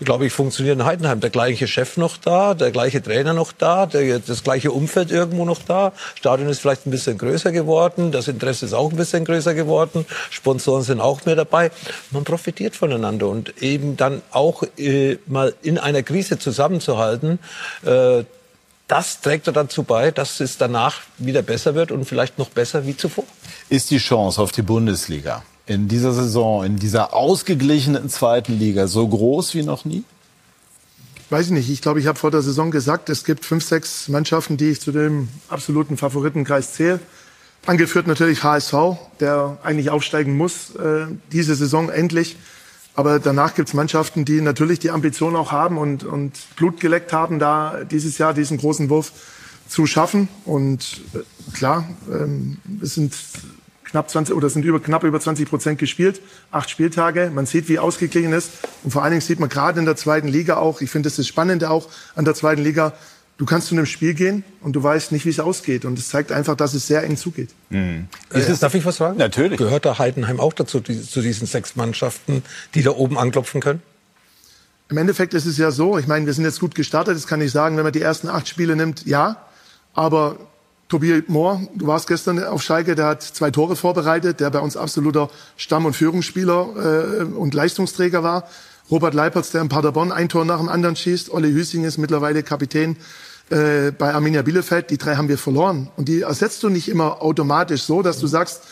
glaube 0.00 0.26
ich, 0.26 0.32
funktioniert 0.32 0.78
in 0.78 0.84
Heidenheim. 0.84 1.20
Der 1.20 1.30
gleiche 1.30 1.66
Chef 1.66 1.96
noch 1.96 2.16
da, 2.16 2.54
der 2.54 2.70
gleiche 2.70 3.02
Trainer 3.02 3.32
noch 3.32 3.52
da, 3.52 3.86
der, 3.86 4.18
das 4.18 4.42
gleiche 4.42 4.70
Umfeld 4.72 5.10
irgendwo 5.10 5.44
noch 5.44 5.62
da. 5.62 5.92
Stadion 6.14 6.48
ist 6.48 6.60
vielleicht 6.60 6.86
ein 6.86 6.90
bisschen 6.90 7.18
größer 7.18 7.52
geworden, 7.52 8.12
das 8.12 8.28
Interesse 8.28 8.66
ist 8.66 8.72
auch 8.72 8.90
ein 8.90 8.96
bisschen 8.96 9.24
größer 9.24 9.54
geworden, 9.54 10.06
Sponsoren 10.30 10.82
sind 10.82 11.00
auch 11.00 11.24
mehr 11.24 11.36
dabei. 11.36 11.70
Man 12.10 12.24
profitiert 12.24 12.76
voneinander 12.76 13.28
und 13.28 13.53
eben 13.60 13.96
dann 13.96 14.22
auch 14.30 14.62
äh, 14.78 15.18
mal 15.26 15.54
in 15.62 15.78
einer 15.78 16.02
Krise 16.02 16.38
zusammenzuhalten, 16.38 17.38
äh, 17.84 18.24
das 18.86 19.20
trägt 19.22 19.46
dazu 19.46 19.82
bei, 19.82 20.10
dass 20.10 20.40
es 20.40 20.58
danach 20.58 21.00
wieder 21.16 21.42
besser 21.42 21.74
wird 21.74 21.90
und 21.90 22.04
vielleicht 22.04 22.38
noch 22.38 22.50
besser 22.50 22.86
wie 22.86 22.96
zuvor. 22.96 23.24
Ist 23.70 23.90
die 23.90 23.98
Chance 23.98 24.40
auf 24.40 24.52
die 24.52 24.62
Bundesliga 24.62 25.42
in 25.66 25.88
dieser 25.88 26.12
Saison, 26.12 26.64
in 26.64 26.76
dieser 26.76 27.14
ausgeglichenen 27.14 28.10
zweiten 28.10 28.58
Liga 28.58 28.86
so 28.86 29.08
groß 29.08 29.54
wie 29.54 29.62
noch 29.62 29.84
nie? 29.84 30.04
Weiß 31.30 31.46
ich 31.46 31.52
nicht. 31.52 31.70
Ich 31.70 31.80
glaube, 31.80 31.98
ich 32.00 32.06
habe 32.06 32.18
vor 32.18 32.30
der 32.30 32.42
Saison 32.42 32.70
gesagt, 32.70 33.08
es 33.08 33.24
gibt 33.24 33.46
fünf, 33.46 33.64
sechs 33.64 34.08
Mannschaften, 34.08 34.58
die 34.58 34.70
ich 34.70 34.80
zu 34.80 34.92
dem 34.92 35.28
absoluten 35.48 35.96
Favoritenkreis 35.96 36.74
zähle. 36.74 37.00
Angeführt 37.64 38.06
natürlich 38.06 38.42
HSV, 38.42 38.74
der 39.20 39.56
eigentlich 39.62 39.88
aufsteigen 39.88 40.36
muss, 40.36 40.74
äh, 40.76 41.06
diese 41.32 41.54
Saison 41.54 41.88
endlich. 41.88 42.36
Aber 42.96 43.18
danach 43.18 43.54
gibt 43.54 43.68
es 43.68 43.74
Mannschaften, 43.74 44.24
die 44.24 44.40
natürlich 44.40 44.78
die 44.78 44.90
Ambition 44.90 45.34
auch 45.34 45.50
haben 45.50 45.78
und, 45.78 46.04
und 46.04 46.32
Blut 46.56 46.80
geleckt 46.80 47.12
haben, 47.12 47.38
da 47.38 47.82
dieses 47.84 48.18
Jahr 48.18 48.34
diesen 48.34 48.58
großen 48.58 48.88
Wurf 48.88 49.12
zu 49.68 49.86
schaffen. 49.86 50.28
Und 50.44 51.00
äh, 51.14 51.18
klar, 51.54 51.88
ähm, 52.10 52.58
es 52.80 52.94
sind 52.94 53.14
knapp 53.84 54.10
20 54.10 54.34
oder 54.34 54.48
sind 54.50 54.64
über 54.64 54.80
knapp 54.80 55.04
über 55.04 55.20
20 55.20 55.48
Prozent 55.48 55.78
gespielt, 55.78 56.20
acht 56.50 56.70
Spieltage. 56.70 57.30
Man 57.34 57.46
sieht, 57.46 57.68
wie 57.68 57.78
ausgeglichen 57.78 58.32
ist 58.32 58.50
und 58.82 58.90
vor 58.90 59.02
allen 59.02 59.12
Dingen 59.12 59.20
sieht 59.20 59.40
man 59.40 59.48
gerade 59.48 59.78
in 59.78 59.86
der 59.86 59.96
zweiten 59.96 60.28
Liga 60.28 60.56
auch. 60.56 60.80
Ich 60.80 60.90
finde, 60.90 61.06
das 61.06 61.14
ist 61.14 61.18
das 61.18 61.28
Spannende 61.28 61.70
auch 61.70 61.88
an 62.14 62.24
der 62.24 62.34
zweiten 62.34 62.62
Liga. 62.62 62.92
Du 63.36 63.46
kannst 63.46 63.66
zu 63.68 63.74
einem 63.74 63.86
Spiel 63.86 64.14
gehen 64.14 64.44
und 64.60 64.74
du 64.74 64.82
weißt 64.82 65.10
nicht, 65.10 65.24
wie 65.24 65.30
es 65.30 65.40
ausgeht. 65.40 65.84
Und 65.84 65.98
es 65.98 66.08
zeigt 66.08 66.30
einfach, 66.30 66.56
dass 66.56 66.72
es 66.72 66.86
sehr 66.86 67.02
eng 67.02 67.16
zugeht. 67.16 67.50
Mhm. 67.70 68.06
Ist 68.30 68.48
es, 68.48 68.60
darf 68.60 68.74
ich 68.74 68.84
was 68.84 68.96
sagen? 68.96 69.18
Natürlich. 69.18 69.58
Gehört 69.58 69.84
da 69.84 69.98
Heidenheim 69.98 70.38
auch 70.38 70.52
dazu, 70.52 70.78
die, 70.78 71.02
zu 71.02 71.20
diesen 71.20 71.46
sechs 71.46 71.74
Mannschaften, 71.74 72.44
die 72.74 72.82
da 72.82 72.90
oben 72.90 73.18
anklopfen 73.18 73.60
können? 73.60 73.82
Im 74.88 74.98
Endeffekt 74.98 75.34
ist 75.34 75.46
es 75.46 75.58
ja 75.58 75.72
so, 75.72 75.98
ich 75.98 76.06
meine, 76.06 76.26
wir 76.26 76.32
sind 76.32 76.44
jetzt 76.44 76.60
gut 76.60 76.74
gestartet, 76.74 77.16
das 77.16 77.26
kann 77.26 77.40
ich 77.40 77.50
sagen, 77.50 77.76
wenn 77.76 77.84
man 77.84 77.92
die 77.92 78.02
ersten 78.02 78.28
acht 78.28 78.46
Spiele 78.46 78.76
nimmt, 78.76 79.04
ja. 79.06 79.36
Aber 79.94 80.36
Tobias 80.88 81.22
Mohr, 81.26 81.60
du 81.74 81.86
warst 81.86 82.06
gestern 82.06 82.44
auf 82.44 82.62
Schalke, 82.62 82.94
der 82.94 83.06
hat 83.06 83.22
zwei 83.22 83.50
Tore 83.50 83.74
vorbereitet, 83.74 84.38
der 84.40 84.50
bei 84.50 84.60
uns 84.60 84.76
absoluter 84.76 85.30
Stamm- 85.56 85.86
und 85.86 85.96
Führungsspieler 85.96 87.22
äh, 87.22 87.24
und 87.24 87.54
Leistungsträger 87.54 88.22
war. 88.22 88.48
Robert 88.90 89.14
Leipertz, 89.14 89.50
der 89.50 89.62
in 89.62 89.68
Paderborn 89.68 90.12
ein 90.12 90.28
Tor 90.28 90.44
nach 90.44 90.58
dem 90.58 90.68
anderen 90.68 90.96
schießt. 90.96 91.30
Olli 91.30 91.52
Hüsing 91.52 91.84
ist 91.84 91.96
mittlerweile 91.96 92.42
Kapitän 92.42 92.96
äh, 93.50 93.92
bei 93.92 94.12
Arminia 94.12 94.42
Bielefeld. 94.42 94.90
Die 94.90 94.98
drei 94.98 95.16
haben 95.16 95.28
wir 95.28 95.38
verloren. 95.38 95.90
Und 95.96 96.08
die 96.08 96.22
ersetzt 96.22 96.62
du 96.62 96.68
nicht 96.68 96.88
immer 96.88 97.22
automatisch 97.22 97.82
so, 97.82 98.02
dass 98.02 98.18
du 98.18 98.26
sagst, 98.26 98.62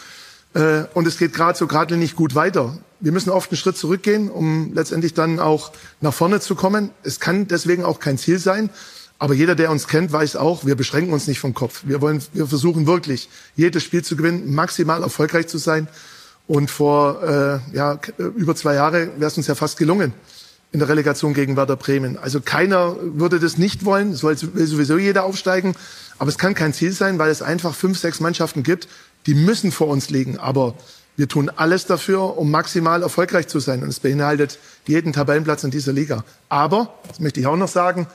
äh, 0.55 0.85
und 0.93 1.07
es 1.07 1.19
geht 1.19 1.33
gerade 1.33 1.59
so 1.59 1.67
gerade 1.67 1.97
nicht 1.97 2.15
gut 2.15 2.35
weiter. 2.35 2.77
Wir 3.01 3.13
müssen 3.13 3.31
oft 3.31 3.51
einen 3.51 3.57
Schritt 3.57 3.77
zurückgehen, 3.77 4.31
um 4.31 4.73
letztendlich 4.75 5.15
dann 5.15 5.41
auch 5.41 5.73
nach 6.01 6.13
vorne 6.13 6.41
zu 6.41 6.55
kommen. 6.55 6.91
Es 7.03 7.19
kann 7.19 7.49
deswegen 7.49 7.85
auch 7.85 7.99
kein 7.99 8.19
Ziel 8.19 8.39
sein. 8.39 8.69
Aber 9.19 9.35
jeder, 9.35 9.55
der 9.55 9.71
uns 9.71 9.87
kennt, 9.87 10.13
weiß 10.13 10.37
auch, 10.37 10.67
wir 10.67 10.75
beschränken 10.75 11.13
uns 11.13 11.27
nicht 11.27 11.39
vom 11.39 11.55
Kopf. 11.55 11.83
Wir 11.85 12.01
wollen, 12.01 12.21
wir 12.33 12.47
versuchen 12.47 12.87
wirklich, 12.87 13.29
jedes 13.55 13.83
Spiel 13.85 14.03
zu 14.03 14.17
gewinnen, 14.17 14.53
maximal 14.53 15.03
erfolgreich 15.03 15.47
zu 15.47 15.59
sein. 15.59 15.89
Und 16.47 16.71
vor 16.71 17.23
äh, 17.23 17.77
ja, 17.77 17.99
über 18.19 18.55
zwei 18.55 18.75
Jahren 18.75 19.11
wäre 19.19 19.31
es 19.31 19.37
uns 19.37 19.47
ja 19.47 19.55
fast 19.55 19.79
gelungen 19.79 20.13
in 20.73 20.79
der 20.79 20.89
Relegation 20.89 21.35
gegen 21.35 21.57
Werder 21.57 21.77
Bremen. 21.77 22.19
Also 22.19 22.41
keiner 22.41 22.97
würde 23.01 23.39
das 23.39 23.59
nicht 23.59 23.85
wollen. 23.85 24.13
Es 24.13 24.23
will 24.23 24.67
sowieso 24.67 24.99
jeder 24.99 25.25
aufsteigen. 25.25 25.75
Aber 26.19 26.31
es 26.31 26.39
kann 26.39 26.55
kein 26.55 26.73
Ziel 26.73 26.93
sein, 26.93 27.19
weil 27.19 27.31
es 27.31 27.43
einfach 27.43 27.75
fünf, 27.75 27.99
sechs 27.99 28.21
Mannschaften 28.21 28.63
gibt, 28.63 28.89
die 29.27 29.35
müssen 29.35 29.71
vor 29.71 29.89
uns 29.89 30.09
liegen. 30.09 30.39
Aber 30.39 30.75
wir 31.17 31.29
tun 31.29 31.51
alles 31.55 31.85
dafür, 31.85 32.39
um 32.39 32.51
maximal 32.51 33.03
erfolgreich 33.03 33.49
zu 33.49 33.61
sein. 33.61 33.83
Und 33.83 33.91
es 33.91 34.01
beinhaltet 34.01 34.59
jeden 34.87 35.13
Tabellenplatz 35.13 35.63
in 35.63 35.71
dieser 35.71 35.93
Liga. 35.93 36.25
Aber, 36.49 36.95
das 37.07 37.21
möchte 37.21 37.41
ich 37.41 37.47
auch 37.47 37.57
noch 37.57 37.69
sagen, 37.69 38.07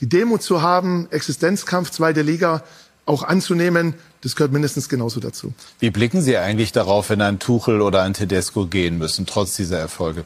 die 0.00 0.08
Demo 0.08 0.38
zu 0.38 0.62
haben, 0.62 1.06
Existenzkampf, 1.10 1.90
zweite 1.90 2.22
Liga, 2.22 2.62
auch 3.04 3.22
anzunehmen, 3.22 3.94
das 4.26 4.34
gehört 4.34 4.52
mindestens 4.52 4.88
genauso 4.88 5.20
dazu. 5.20 5.54
Wie 5.78 5.90
blicken 5.90 6.20
Sie 6.20 6.36
eigentlich 6.36 6.72
darauf, 6.72 7.10
wenn 7.10 7.22
ein 7.22 7.38
Tuchel 7.38 7.80
oder 7.80 8.02
ein 8.02 8.12
Tedesco 8.12 8.66
gehen 8.66 8.98
müssen, 8.98 9.24
trotz 9.24 9.54
dieser 9.54 9.78
Erfolge? 9.78 10.24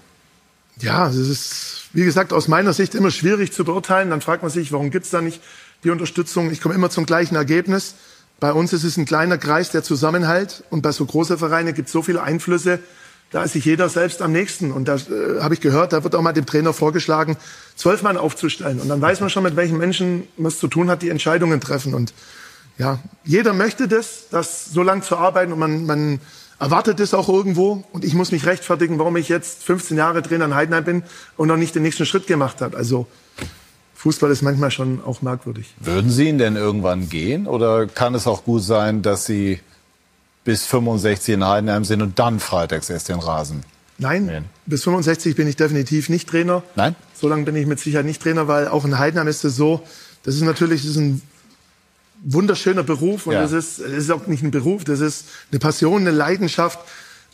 Ja, 0.81 1.09
es 1.09 1.17
ist, 1.17 1.83
wie 1.93 2.05
gesagt, 2.05 2.33
aus 2.33 2.49
meiner 2.49 2.73
Sicht 2.73 2.95
immer 2.95 3.11
schwierig 3.11 3.53
zu 3.53 3.63
beurteilen. 3.63 4.09
Dann 4.09 4.23
fragt 4.23 4.43
man 4.43 4.51
sich, 4.51 4.73
warum 4.73 4.91
gibt 4.91 5.05
es 5.05 5.11
da 5.11 5.21
nicht 5.21 5.43
die 5.85 5.91
Unterstützung? 5.91 6.51
Ich 6.51 6.63
komme 6.63 6.75
immer 6.75 6.89
zum 6.89 7.05
gleichen 7.05 7.35
Ergebnis. 7.35 7.95
Bei 8.39 8.55
uns 8.55 8.73
ist 8.73 8.85
es 8.85 8.97
ein 8.97 9.05
kleiner 9.05 9.37
Kreis, 9.37 9.71
der 9.71 9.83
zusammenhält. 9.83 10.65
Und 10.71 10.81
bei 10.81 10.93
so 10.93 11.05
großen 11.05 11.37
Vereinen 11.37 11.75
gibt 11.75 11.89
es 11.89 11.93
so 11.93 12.01
viele 12.01 12.23
Einflüsse, 12.23 12.81
da 13.31 13.45
ist 13.45 13.53
sich 13.53 13.65
jeder 13.65 13.89
selbst 13.89 14.23
am 14.23 14.33
nächsten. 14.33 14.73
Und 14.73 14.89
da 14.89 14.97
äh, 14.97 15.41
habe 15.41 15.55
ich 15.55 15.61
gehört, 15.61 15.93
da 15.93 16.03
wird 16.03 16.15
auch 16.15 16.23
mal 16.23 16.33
dem 16.33 16.47
Trainer 16.47 16.73
vorgeschlagen, 16.73 17.37
zwölf 17.77 18.03
Mann 18.03 18.17
aufzustellen. 18.17 18.81
Und 18.81 18.89
dann 18.89 19.01
weiß 19.01 19.21
man 19.21 19.31
schon, 19.31 19.45
mit 19.45 19.57
welchen 19.57 19.79
Menschen 19.79 20.25
man 20.37 20.49
es 20.49 20.59
zu 20.59 20.69
tun 20.69 20.91
hat, 20.91 21.03
die 21.03 21.11
Entscheidungen 21.11 21.61
treffen. 21.61 21.95
Und 21.95 22.13
ja, 22.81 22.99
jeder 23.24 23.53
möchte 23.53 23.89
das, 23.89 24.28
das 24.31 24.72
so 24.72 24.83
lang 24.83 25.03
zu 25.03 25.18
arbeiten 25.18 25.53
und 25.53 25.59
man, 25.59 25.85
man 25.85 26.20
erwartet 26.59 26.99
es 26.99 27.12
auch 27.12 27.28
irgendwo. 27.28 27.85
Und 27.93 28.07
ich 28.07 28.14
muss 28.14 28.33
mich 28.33 28.47
rechtfertigen, 28.47 28.99
warum 28.99 29.16
ich 29.16 29.28
jetzt 29.28 29.62
15 29.64 29.99
Jahre 29.99 30.22
Trainer 30.22 30.47
in 30.47 30.55
Heidenheim 30.55 30.85
bin 30.85 31.03
und 31.37 31.49
noch 31.49 31.59
nicht 31.59 31.74
den 31.74 31.83
nächsten 31.83 32.07
Schritt 32.07 32.26
gemacht 32.26 32.62
habe. 32.62 32.78
Also 32.78 33.07
Fußball 33.97 34.31
ist 34.31 34.41
manchmal 34.41 34.70
schon 34.70 35.05
auch 35.05 35.20
merkwürdig. 35.20 35.74
Würden 35.78 36.11
Sie 36.11 36.31
ihn 36.31 36.39
denn 36.39 36.57
irgendwann 36.57 37.11
gehen? 37.11 37.47
Oder 37.47 37.87
kann 37.87 38.14
es 38.14 38.26
auch 38.26 38.45
gut 38.45 38.62
sein, 38.62 39.03
dass 39.03 39.26
Sie 39.26 39.61
bis 40.45 40.64
65 40.64 41.35
in 41.35 41.47
Heidenheim 41.47 41.85
sind 41.85 42.01
und 42.01 42.18
dann 42.18 42.41
freitags 42.41 42.89
erst 42.89 43.11
den 43.11 43.18
Rasen? 43.18 43.62
Nein, 43.99 44.24
Nein, 44.24 44.45
bis 44.64 44.85
65 44.85 45.37
bin 45.37 45.47
ich 45.47 45.57
definitiv 45.57 46.09
nicht 46.09 46.31
Trainer. 46.31 46.62
Nein? 46.76 46.97
So 47.12 47.28
lange 47.28 47.45
bin 47.45 47.55
ich 47.57 47.66
mit 47.66 47.78
Sicherheit 47.78 48.07
nicht 48.07 48.22
Trainer, 48.22 48.49
weil 48.49 48.68
auch 48.68 48.87
in 48.87 48.99
Heidenheim 48.99 49.28
ist 49.28 49.45
es 49.45 49.55
so, 49.55 49.83
das 50.22 50.35
ist 50.35 50.41
natürlich 50.41 50.81
das 50.81 50.93
ist 50.93 50.97
ein 50.97 51.20
wunderschöner 52.23 52.83
Beruf 52.83 53.27
und 53.27 53.35
ja. 53.35 53.43
das, 53.43 53.53
ist, 53.53 53.81
das 53.81 53.91
ist 53.91 54.11
auch 54.11 54.27
nicht 54.27 54.43
ein 54.43 54.51
Beruf, 54.51 54.85
das 54.85 55.01
ist 55.01 55.27
eine 55.51 55.59
Passion, 55.59 56.03
eine 56.03 56.11
Leidenschaft. 56.11 56.79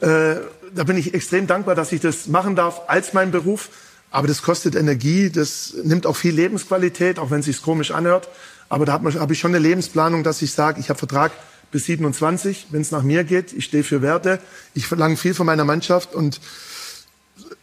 Äh, 0.00 0.36
da 0.74 0.84
bin 0.84 0.96
ich 0.96 1.14
extrem 1.14 1.46
dankbar, 1.46 1.74
dass 1.74 1.92
ich 1.92 2.00
das 2.00 2.26
machen 2.26 2.56
darf 2.56 2.82
als 2.88 3.12
mein 3.12 3.30
Beruf. 3.30 3.70
Aber 4.10 4.28
das 4.28 4.42
kostet 4.42 4.76
Energie, 4.76 5.30
das 5.30 5.74
nimmt 5.82 6.06
auch 6.06 6.16
viel 6.16 6.34
Lebensqualität, 6.34 7.18
auch 7.18 7.30
wenn 7.30 7.40
es 7.40 7.46
sich 7.46 7.60
komisch 7.60 7.90
anhört. 7.90 8.28
Aber 8.68 8.84
da 8.84 8.92
habe 8.92 9.32
ich 9.32 9.38
schon 9.38 9.50
eine 9.50 9.58
Lebensplanung, 9.58 10.22
dass 10.22 10.42
ich 10.42 10.52
sage, 10.52 10.80
ich 10.80 10.88
habe 10.88 10.98
Vertrag 10.98 11.32
bis 11.72 11.86
27, 11.86 12.68
wenn 12.70 12.80
es 12.80 12.90
nach 12.90 13.02
mir 13.02 13.24
geht. 13.24 13.52
Ich 13.52 13.64
stehe 13.64 13.84
für 13.84 14.02
Werte. 14.02 14.38
Ich 14.74 14.86
verlange 14.86 15.16
viel 15.16 15.34
von 15.34 15.46
meiner 15.46 15.64
Mannschaft 15.64 16.14
und 16.14 16.40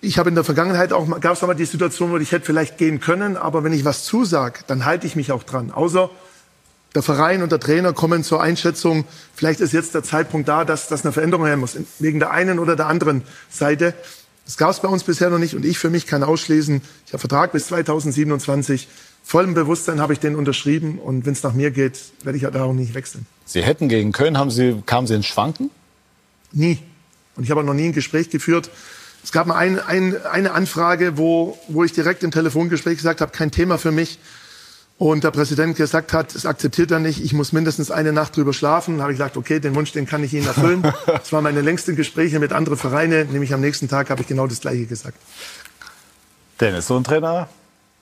ich 0.01 0.17
habe 0.17 0.30
in 0.30 0.36
der 0.36 0.43
Vergangenheit 0.43 0.93
auch 0.93 1.19
gab 1.21 1.36
es 1.36 1.41
mal 1.41 1.53
die 1.53 1.65
Situation, 1.65 2.11
wo 2.11 2.17
ich 2.17 2.32
hätte 2.32 2.45
vielleicht 2.45 2.78
gehen 2.78 2.99
können, 2.99 3.38
aber 3.38 3.63
wenn 3.63 3.74
ich 3.74 3.86
was 3.86 4.03
zusag, 4.03 4.67
dann 4.67 4.86
halte 4.86 5.07
ich 5.07 5.15
mich 5.15 5.32
auch 5.32 5.43
dran. 5.43 5.71
Außer 5.71 6.09
der 6.95 7.01
Verein 7.01 7.41
und 7.41 7.51
der 7.51 7.59
Trainer 7.59 7.93
kommen 7.93 8.23
zur 8.23 8.41
Einschätzung, 8.41 9.05
vielleicht 9.35 9.59
ist 9.61 9.73
jetzt 9.73 9.95
der 9.95 10.03
Zeitpunkt 10.03 10.47
da, 10.47 10.63
dass 10.63 10.87
das 10.87 11.03
eine 11.03 11.11
Veränderung 11.11 11.45
her 11.45 11.57
muss, 11.57 11.77
wegen 11.99 12.19
der 12.19 12.31
einen 12.31 12.59
oder 12.59 12.75
der 12.75 12.87
anderen 12.87 13.23
Seite. 13.49 13.93
Das 14.45 14.57
gab 14.57 14.71
es 14.71 14.79
bei 14.79 14.87
uns 14.87 15.03
bisher 15.03 15.29
noch 15.29 15.39
nicht 15.39 15.55
und 15.55 15.65
ich 15.65 15.79
für 15.79 15.89
mich 15.89 16.05
kann 16.05 16.21
ausschließen, 16.23 16.81
ich 17.05 17.13
habe 17.13 17.19
Vertrag 17.19 17.51
bis 17.51 17.67
2027. 17.67 18.87
Vollem 19.25 19.53
Bewusstsein 19.53 20.01
habe 20.01 20.11
ich 20.11 20.19
den 20.19 20.35
unterschrieben 20.35 20.99
und 20.99 21.25
wenn 21.25 21.31
es 21.31 21.43
nach 21.43 21.53
mir 21.53 21.71
geht, 21.71 21.99
werde 22.23 22.35
ich 22.35 22.43
ja 22.43 22.51
da 22.51 22.63
auch 22.63 22.73
nicht 22.73 22.93
wechseln. 22.93 23.25
Sie 23.45 23.63
hätten 23.63 23.87
gegen 23.87 24.11
Köln, 24.11 24.37
haben 24.37 24.51
Sie, 24.51 24.83
kamen 24.85 25.07
Sie 25.07 25.15
ins 25.15 25.25
Schwanken? 25.25 25.69
Nie. 26.51 26.79
Und 27.35 27.45
ich 27.45 27.51
habe 27.51 27.61
auch 27.61 27.65
noch 27.65 27.73
nie 27.73 27.85
ein 27.85 27.93
Gespräch 27.93 28.29
geführt. 28.29 28.69
Es 29.23 29.31
gab 29.31 29.47
mal 29.47 29.55
ein, 29.55 29.79
ein, 29.79 30.23
eine 30.25 30.51
Anfrage, 30.51 31.17
wo, 31.17 31.57
wo 31.69 31.85
ich 31.85 31.93
direkt 31.93 32.23
im 32.23 32.31
Telefongespräch 32.31 32.97
gesagt 32.97 33.21
habe, 33.21 33.31
kein 33.31 33.49
Thema 33.49 33.77
für 33.77 33.91
mich 33.91 34.19
und 35.04 35.26
der 35.26 35.32
Präsident 35.32 35.76
gesagt 35.76 36.14
hat, 36.14 36.34
es 36.34 36.45
akzeptiert 36.45 36.89
er 36.89 36.99
nicht, 36.99 37.22
ich 37.22 37.34
muss 37.34 37.51
mindestens 37.51 37.91
eine 37.91 38.14
Nacht 38.14 38.38
drüber 38.38 38.54
schlafen, 38.54 39.01
habe 39.01 39.12
ich 39.12 39.18
gesagt, 39.18 39.36
okay, 39.36 39.60
den 39.60 39.76
Wunsch, 39.76 39.91
den 39.91 40.06
kann 40.06 40.24
ich 40.24 40.34
Ihnen 40.34 40.47
erfüllen. 40.47 40.82
das 41.06 41.34
waren 41.34 41.43
meine 41.43 41.60
längsten 41.60 41.97
Gespräche 41.97 42.39
mit 42.39 42.54
anderen 42.54 42.78
Vereinen, 42.78 43.30
nämlich 43.30 43.54
am 43.54 43.60
nächsten 43.60 43.89
Tag 43.89 44.10
habe 44.10 44.22
ich 44.22 44.28
genau 44.28 44.47
das 44.47 44.62
Gleiche 44.62 44.86
gesagt. 44.86 45.18
Dennis, 46.62 46.88
so 46.88 46.95
ein 46.95 47.04
Trainer 47.04 47.49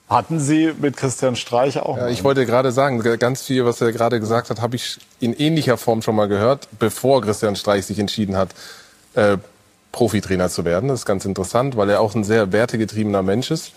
hatten 0.08 0.38
Sie 0.38 0.72
mit 0.80 0.96
Christian 0.96 1.34
Streich 1.34 1.80
auch? 1.80 1.96
Ja, 1.96 2.08
ich 2.08 2.22
wollte 2.22 2.46
gerade 2.46 2.70
sagen, 2.70 3.02
ganz 3.18 3.42
viel, 3.42 3.64
was 3.64 3.80
er 3.80 3.90
gerade 3.90 4.20
gesagt 4.20 4.50
hat, 4.50 4.60
habe 4.60 4.76
ich 4.76 4.98
in 5.18 5.34
ähnlicher 5.34 5.78
Form 5.78 6.02
schon 6.02 6.14
mal 6.14 6.28
gehört, 6.28 6.68
bevor 6.78 7.20
Christian 7.22 7.56
Streich 7.56 7.84
sich 7.84 7.98
entschieden 7.98 8.36
hat, 8.36 8.50
äh, 9.14 9.38
Profitrainer 9.90 10.50
zu 10.50 10.64
werden. 10.64 10.88
Das 10.88 11.00
ist 11.00 11.06
ganz 11.06 11.24
interessant, 11.24 11.76
weil 11.76 11.90
er 11.90 12.00
auch 12.00 12.14
ein 12.14 12.22
sehr 12.22 12.52
wertegetriebener 12.52 13.24
Mensch 13.24 13.50
ist. 13.50 13.72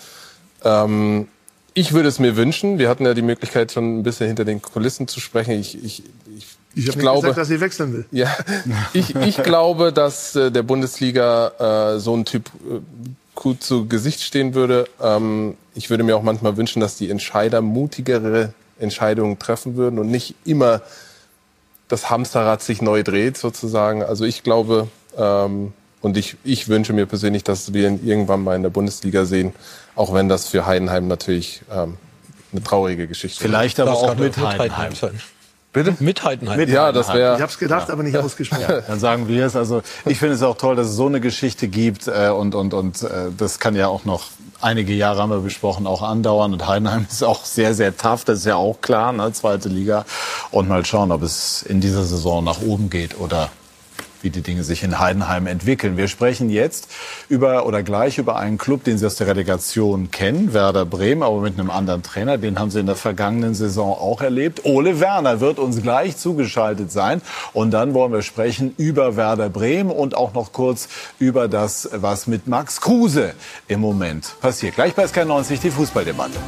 Ähm, 0.64 1.28
ich 1.76 1.94
würde 1.94 2.10
es 2.10 2.20
mir 2.20 2.36
wünschen. 2.38 2.80
Wir 2.80 2.90
hatten 2.90 3.06
ja 3.06 3.14
die 3.14 3.22
Möglichkeit, 3.22 3.72
schon 3.72 4.00
ein 4.00 4.04
bisschen 4.04 4.28
hinter 4.28 4.46
den 4.46 4.62
Kulissen 4.62 5.08
zu 5.08 5.20
sprechen. 5.20 5.52
Ich, 5.52 5.76
ich, 5.84 6.04
ich, 6.36 6.48
ich 6.74 6.88
habe 6.88 7.00
glaube, 7.00 7.22
gesagt, 7.22 7.38
dass 7.38 7.48
sie 7.50 7.60
wechseln 7.60 7.94
will. 7.94 8.06
Ja, 8.12 8.36
ich, 8.94 9.14
ich 9.14 9.44
glaube, 9.44 9.94
dass 9.94 10.36
äh, 10.36 10.52
der 10.52 10.64
Bundesliga 10.64 11.96
äh, 11.96 12.00
so 12.00 12.16
ein 12.16 12.24
Typ 12.24 12.50
äh, 12.70 12.80
gut 13.36 13.62
zu 13.62 13.88
Gesicht 13.88 14.22
stehen 14.22 14.56
würde. 14.56 14.88
Ähm, 15.02 15.56
ich 15.76 15.90
würde 15.90 16.04
mir 16.04 16.16
auch 16.16 16.24
manchmal 16.24 16.56
wünschen, 16.56 16.80
dass 16.80 16.96
die 16.96 17.10
Entscheider 17.10 17.62
mutigere 17.62 18.54
Entscheidungen 18.80 19.38
treffen 19.38 19.76
würden 19.76 20.00
und 20.00 20.10
nicht 20.10 20.36
immer 20.46 20.82
das 21.90 22.10
Hamsterrad 22.10 22.64
sich 22.64 22.82
neu 22.82 23.04
dreht, 23.04 23.38
sozusagen. 23.38 24.02
Also 24.02 24.24
ich 24.24 24.44
glaube, 24.44 24.88
ähm, 25.18 25.74
und 26.06 26.18
ich, 26.18 26.38
ich 26.44 26.68
wünsche 26.68 26.94
mir 26.94 27.08
persönlich, 27.08 27.44
dass 27.44 27.74
wir 27.74 27.88
ihn 27.88 28.00
irgendwann 28.06 28.44
mal 28.44 28.56
in 28.56 28.62
der 28.62 28.70
Bundesliga 28.70 29.26
sehen, 29.26 29.54
auch 29.96 30.14
wenn 30.14 30.30
das 30.30 30.48
für 30.48 30.68
Heidenheim 30.68 31.08
natürlich 31.08 31.64
ähm, 31.72 31.98
eine 32.52 32.62
traurige 32.62 33.08
Geschichte 33.08 33.38
ist. 33.38 33.42
Vielleicht 33.42 33.80
aber 33.80 33.94
auch 33.94 34.16
mit 34.16 34.38
Heidenheim. 34.38 34.94
Bitte? 35.74 35.96
Mit 36.00 36.24
Heidenheim. 36.24 36.58
Mit 36.58 36.70
ja, 36.70 36.92
das 36.92 37.12
wäre. 37.12 37.34
Ich 37.34 37.42
habe 37.42 37.52
es 37.52 37.58
gedacht, 37.58 37.88
ja. 37.88 37.94
aber 37.96 38.04
nicht 38.04 38.16
ausgesprochen. 38.16 38.62
Ja, 38.62 38.82
dann 38.88 39.00
sagen 39.00 39.28
wir 39.28 39.48
es. 39.48 39.56
Also 39.56 39.82
ich 40.06 40.20
finde 40.20 40.36
es 40.36 40.44
auch 40.44 40.58
toll, 40.58 40.76
dass 40.76 40.90
es 40.90 40.96
so 40.96 41.08
eine 41.08 41.20
Geschichte 41.20 41.68
gibt 41.68 42.08
äh, 42.08 42.30
und 42.30 42.54
und 42.54 42.76
und 42.76 43.02
äh, 43.02 43.32
das 43.36 43.58
kann 43.58 43.76
ja 43.76 43.88
auch 43.88 44.06
noch 44.06 44.26
einige 44.62 44.94
Jahre 44.94 45.24
haben 45.24 45.32
wir 45.32 45.40
besprochen, 45.40 45.88
auch 45.88 46.04
andauern. 46.04 46.54
Und 46.54 46.68
Heidenheim 46.68 47.08
ist 47.10 47.24
auch 47.24 47.46
sehr, 47.46 47.74
sehr 47.74 47.98
tough, 47.98 48.26
das 48.26 48.40
ist 48.40 48.46
ja 48.46 48.58
auch 48.58 48.80
klar, 48.80 49.12
ne? 49.12 49.34
zweite 49.34 49.70
Liga. 49.70 50.06
Und 50.52 50.70
mal 50.70 50.86
schauen, 50.86 51.12
ob 51.12 51.24
es 51.24 51.64
in 51.64 51.82
dieser 51.82 52.04
Saison 52.04 52.44
nach 52.44 52.62
oben 52.62 52.92
geht 52.92 53.20
oder 53.20 53.50
wie 54.26 54.32
die 54.32 54.42
Dinge 54.42 54.64
sich 54.64 54.84
in 54.84 55.00
Heidenheim 55.00 55.48
entwickeln. 55.48 55.96
Wir 55.96 56.10
sprechen 56.10 56.50
jetzt 56.50 56.90
über 57.30 57.66
oder 57.66 57.84
gleich 57.84 58.18
über 58.18 58.36
einen 58.36 58.58
Club, 58.58 58.84
den 58.84 58.98
Sie 58.98 59.06
aus 59.06 59.16
der 59.16 59.28
Relegation 59.28 60.12
kennen, 60.12 60.52
Werder 60.54 60.86
Bremen, 60.86 61.24
aber 61.24 61.40
mit 61.40 61.58
einem 61.58 61.70
anderen 61.70 62.04
Trainer. 62.04 62.38
Den 62.38 62.60
haben 62.60 62.72
Sie 62.72 62.80
in 62.80 62.88
der 62.88 62.96
vergangenen 62.96 63.54
Saison 63.54 63.94
auch 63.94 64.22
erlebt. 64.22 64.66
Ole 64.66 65.00
Werner 65.00 65.40
wird 65.40 65.60
uns 65.60 65.82
gleich 65.82 66.18
zugeschaltet 66.18 66.92
sein. 66.92 67.22
Und 67.54 67.72
dann 67.72 67.94
wollen 67.94 68.12
wir 68.12 68.24
sprechen 68.24 68.74
über 68.78 69.16
Werder 69.16 69.50
Bremen 69.50 69.92
und 69.92 70.18
auch 70.18 70.34
noch 70.34 70.52
kurz 70.52 70.90
über 71.20 71.48
das, 71.48 71.88
was 71.94 72.26
mit 72.26 72.48
Max 72.48 72.82
Kruse 72.82 73.34
im 73.68 73.80
Moment 73.80 74.36
passiert. 74.42 74.76
Gleich 74.76 74.96
bei 74.96 75.06
SK90 75.06 75.62
die 75.62 75.72
Fußballdebatte. 75.72 76.40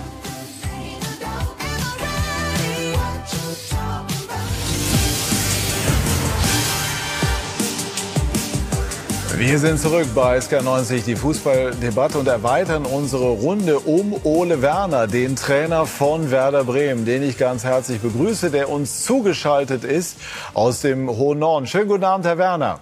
Wir 9.38 9.60
sind 9.60 9.80
zurück 9.80 10.08
bei 10.16 10.40
SK90, 10.40 11.06
die 11.06 11.16
Fußballdebatte 11.16 12.18
und 12.18 12.28
erweitern 12.28 12.88
unsere 12.88 13.30
Runde 13.30 13.78
um 13.78 14.16
Ole 14.24 14.64
Werner, 14.64 15.06
den 15.06 15.36
Trainer 15.36 15.86
von 15.86 16.32
Werder 16.32 16.64
Bremen, 16.64 17.06
den 17.06 17.22
ich 17.22 17.38
ganz 17.38 17.64
herzlich 17.64 18.02
begrüße, 18.02 18.50
der 18.50 18.68
uns 18.68 19.04
zugeschaltet 19.04 19.84
ist 19.84 20.18
aus 20.56 20.82
dem 20.82 21.08
Hohen 21.08 21.38
Norden. 21.38 21.68
Schönen 21.68 21.88
guten 21.88 22.04
Abend, 22.04 22.26
Herr 22.26 22.40
Werner. 22.40 22.80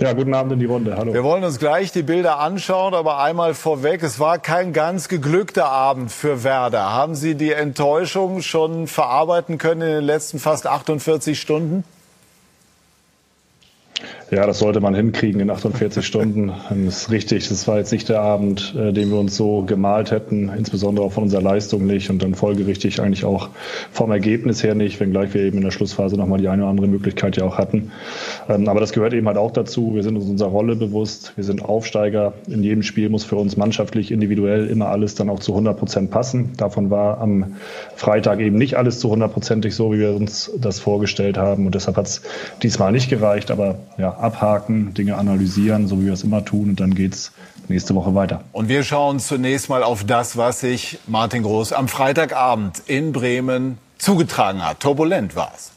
Ja, 0.00 0.12
guten 0.12 0.32
Abend 0.32 0.52
in 0.52 0.60
die 0.60 0.66
Runde. 0.66 0.96
Hallo. 0.96 1.12
Wir 1.12 1.24
wollen 1.24 1.42
uns 1.42 1.58
gleich 1.58 1.90
die 1.90 2.04
Bilder 2.04 2.38
anschauen, 2.38 2.94
aber 2.94 3.18
einmal 3.18 3.54
vorweg, 3.54 4.04
es 4.04 4.20
war 4.20 4.38
kein 4.38 4.72
ganz 4.72 5.08
geglückter 5.08 5.70
Abend 5.70 6.12
für 6.12 6.44
Werder. 6.44 6.92
Haben 6.92 7.16
Sie 7.16 7.34
die 7.34 7.50
Enttäuschung 7.50 8.42
schon 8.42 8.86
verarbeiten 8.86 9.58
können 9.58 9.82
in 9.82 9.88
den 9.88 10.04
letzten 10.04 10.38
fast 10.38 10.68
48 10.68 11.40
Stunden? 11.40 11.82
Ja, 14.32 14.46
das 14.46 14.60
sollte 14.60 14.80
man 14.80 14.94
hinkriegen 14.94 15.40
in 15.42 15.50
48 15.50 16.06
Stunden. 16.06 16.52
Das 16.70 17.02
ist 17.02 17.10
richtig. 17.10 17.48
Das 17.50 17.68
war 17.68 17.76
jetzt 17.76 17.92
nicht 17.92 18.08
der 18.08 18.20
Abend, 18.20 18.74
äh, 18.74 18.90
den 18.92 19.10
wir 19.10 19.18
uns 19.18 19.36
so 19.36 19.62
gemalt 19.62 20.10
hätten, 20.10 20.50
insbesondere 20.56 21.04
auch 21.04 21.12
von 21.12 21.24
unserer 21.24 21.42
Leistung 21.42 21.86
nicht 21.86 22.08
und 22.08 22.22
dann 22.22 22.34
folgerichtig 22.34 23.00
eigentlich 23.00 23.26
auch 23.26 23.50
vom 23.92 24.10
Ergebnis 24.10 24.62
her 24.62 24.74
nicht, 24.74 25.00
wenngleich 25.00 25.34
wir 25.34 25.42
eben 25.42 25.58
in 25.58 25.64
der 25.64 25.70
Schlussphase 25.70 26.16
nochmal 26.16 26.40
die 26.40 26.48
eine 26.48 26.62
oder 26.62 26.70
andere 26.70 26.86
Möglichkeit 26.86 27.36
ja 27.36 27.44
auch 27.44 27.58
hatten. 27.58 27.92
Ähm, 28.48 28.68
aber 28.68 28.80
das 28.80 28.92
gehört 28.92 29.12
eben 29.12 29.26
halt 29.26 29.36
auch 29.36 29.50
dazu. 29.50 29.94
Wir 29.94 30.02
sind 30.02 30.16
uns 30.16 30.24
unserer 30.24 30.48
Rolle 30.48 30.76
bewusst. 30.76 31.34
Wir 31.36 31.44
sind 31.44 31.62
Aufsteiger. 31.62 32.32
In 32.48 32.62
jedem 32.62 32.82
Spiel 32.82 33.10
muss 33.10 33.24
für 33.24 33.36
uns 33.36 33.58
mannschaftlich, 33.58 34.10
individuell 34.10 34.66
immer 34.66 34.88
alles 34.88 35.14
dann 35.14 35.28
auch 35.28 35.40
zu 35.40 35.52
100 35.52 35.78
Prozent 35.78 36.10
passen. 36.10 36.52
Davon 36.56 36.88
war 36.88 37.20
am 37.20 37.56
Freitag 37.96 38.40
eben 38.40 38.56
nicht 38.56 38.78
alles 38.78 38.98
zu 38.98 39.10
hundertprozentig 39.10 39.74
so, 39.74 39.92
wie 39.92 39.98
wir 39.98 40.14
uns 40.14 40.50
das 40.58 40.80
vorgestellt 40.80 41.36
haben. 41.36 41.66
Und 41.66 41.74
deshalb 41.74 41.98
hat 41.98 42.06
es 42.06 42.22
diesmal 42.62 42.92
nicht 42.92 43.10
gereicht. 43.10 43.50
Aber 43.50 43.76
ja, 43.98 44.14
abhaken, 44.14 44.94
Dinge 44.94 45.16
analysieren, 45.16 45.88
so 45.88 46.00
wie 46.00 46.06
wir 46.06 46.12
es 46.12 46.24
immer 46.24 46.44
tun. 46.44 46.70
Und 46.70 46.80
dann 46.80 46.94
geht 46.94 47.14
es 47.14 47.32
nächste 47.68 47.94
Woche 47.94 48.14
weiter. 48.14 48.42
Und 48.52 48.68
wir 48.68 48.82
schauen 48.84 49.20
zunächst 49.20 49.68
mal 49.68 49.82
auf 49.82 50.04
das, 50.04 50.36
was 50.36 50.60
sich 50.60 50.98
Martin 51.06 51.42
Groß 51.42 51.72
am 51.72 51.88
Freitagabend 51.88 52.82
in 52.86 53.12
Bremen 53.12 53.78
zugetragen 53.98 54.64
hat. 54.64 54.80
Turbulent 54.80 55.36
war 55.36 55.52
es. 55.56 55.72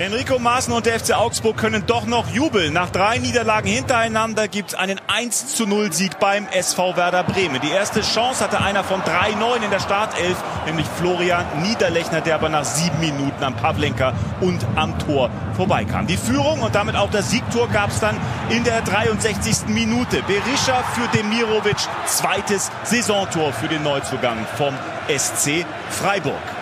Enrico 0.00 0.38
Maaßen 0.38 0.72
und 0.72 0.86
der 0.86 0.98
FC 0.98 1.12
Augsburg 1.12 1.58
können 1.58 1.84
doch 1.86 2.06
noch 2.06 2.26
jubeln. 2.30 2.72
Nach 2.72 2.88
drei 2.88 3.18
Niederlagen 3.18 3.68
hintereinander 3.68 4.48
gibt 4.48 4.70
es 4.70 4.74
einen 4.74 4.98
1 5.08 5.54
zu 5.54 5.66
0 5.66 5.92
Sieg 5.92 6.18
beim 6.18 6.46
SV 6.46 6.96
Werder 6.96 7.22
Bremen. 7.22 7.60
Die 7.60 7.68
erste 7.68 8.00
Chance 8.00 8.42
hatte 8.42 8.62
einer 8.62 8.82
von 8.82 9.02
3-9 9.02 9.62
in 9.62 9.70
der 9.70 9.78
Startelf, 9.78 10.42
nämlich 10.64 10.86
Florian 10.86 11.44
Niederlechner, 11.60 12.22
der 12.22 12.36
aber 12.36 12.48
nach 12.48 12.64
sieben 12.64 12.98
Minuten 12.98 13.44
am 13.44 13.54
Pavlenka 13.54 14.14
und 14.40 14.64
am 14.74 14.98
Tor 15.00 15.28
vorbeikam. 15.54 16.06
Die 16.06 16.16
Führung 16.16 16.62
und 16.62 16.74
damit 16.74 16.96
auch 16.96 17.10
das 17.10 17.30
Siegtor 17.30 17.68
gab 17.68 17.90
es 17.90 18.00
dann 18.00 18.16
in 18.48 18.64
der 18.64 18.80
63. 18.80 19.66
Minute. 19.68 20.22
Berisha 20.22 20.82
für 20.94 21.14
Demirovic, 21.14 21.76
zweites 22.06 22.70
Saisontor 22.84 23.52
für 23.52 23.68
den 23.68 23.82
Neuzugang 23.82 24.46
vom 24.56 24.72
SC 25.14 25.66
Freiburg. 25.90 26.59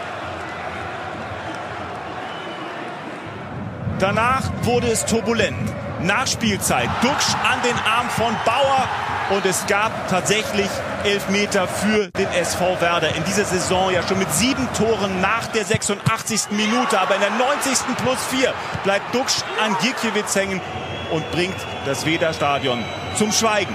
Danach 3.99 4.45
wurde 4.63 4.87
es 4.87 5.05
turbulent. 5.05 5.57
Nachspielzeit. 6.01 6.89
Duxch 7.03 7.35
an 7.35 7.61
den 7.65 7.75
Arm 7.75 8.09
von 8.11 8.33
Bauer. 8.45 8.89
Und 9.31 9.45
es 9.45 9.67
gab 9.67 10.09
tatsächlich 10.09 10.69
Elfmeter 11.05 11.67
für 11.67 12.09
den 12.13 12.29
SV 12.29 12.81
Werder. 12.81 13.15
In 13.17 13.25
dieser 13.25 13.45
Saison 13.45 13.91
ja 13.93 14.07
schon 14.07 14.21
mit 14.21 14.33
sieben 14.33 14.69
Toren 14.75 15.21
nach 15.21 15.49
der 15.49 15.65
86. 15.65 16.53
Minute. 16.53 17.01
Aber 17.01 17.17
in 17.17 17.21
der 17.21 17.31
90. 17.31 17.97
plus 17.97 18.25
vier 18.31 18.55
bleibt 18.85 19.13
Duxch 19.13 19.43
an 19.65 19.77
Gierkiewicz 19.83 20.37
hängen 20.37 20.61
und 21.11 21.29
bringt 21.33 21.57
das 21.85 22.07
Weder-Stadion 22.07 22.85
zum 23.17 23.33
Schweigen. 23.33 23.75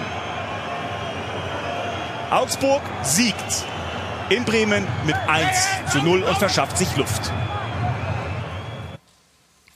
Augsburg 2.32 2.82
siegt 3.01 3.65
in 4.30 4.45
Bremen 4.45 4.88
mit 5.05 5.17
1 5.28 5.47
zu 5.91 5.97
0 5.99 6.24
und 6.24 6.38
verschafft 6.38 6.78
sich 6.78 6.95
Luft. 6.95 7.32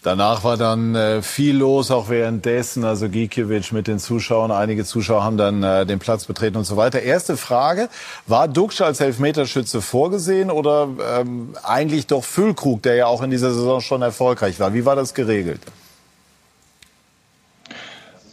Danach 0.07 0.45
war 0.45 0.55
dann 0.55 0.95
äh, 0.95 1.21
viel 1.21 1.57
los, 1.57 1.91
auch 1.91 2.07
währenddessen. 2.07 2.85
Also 2.85 3.09
Gikiewicz 3.09 3.73
mit 3.73 3.87
den 3.87 3.99
Zuschauern. 3.99 4.51
Einige 4.51 4.85
Zuschauer 4.85 5.21
haben 5.21 5.35
dann 5.35 5.61
äh, 5.63 5.85
den 5.85 5.99
Platz 5.99 6.23
betreten 6.23 6.55
und 6.55 6.63
so 6.63 6.77
weiter. 6.77 7.01
Erste 7.01 7.35
Frage, 7.35 7.89
war 8.25 8.47
Duxch 8.47 8.79
als 8.79 9.01
Elfmeterschütze 9.01 9.81
vorgesehen 9.81 10.49
oder 10.49 10.87
ähm, 11.19 11.49
eigentlich 11.61 12.07
doch 12.07 12.23
Füllkrug, 12.23 12.83
der 12.83 12.95
ja 12.95 13.07
auch 13.07 13.21
in 13.21 13.31
dieser 13.31 13.53
Saison 13.53 13.81
schon 13.81 14.01
erfolgreich 14.01 14.61
war? 14.61 14.73
Wie 14.73 14.85
war 14.85 14.95
das 14.95 15.13
geregelt? 15.13 15.59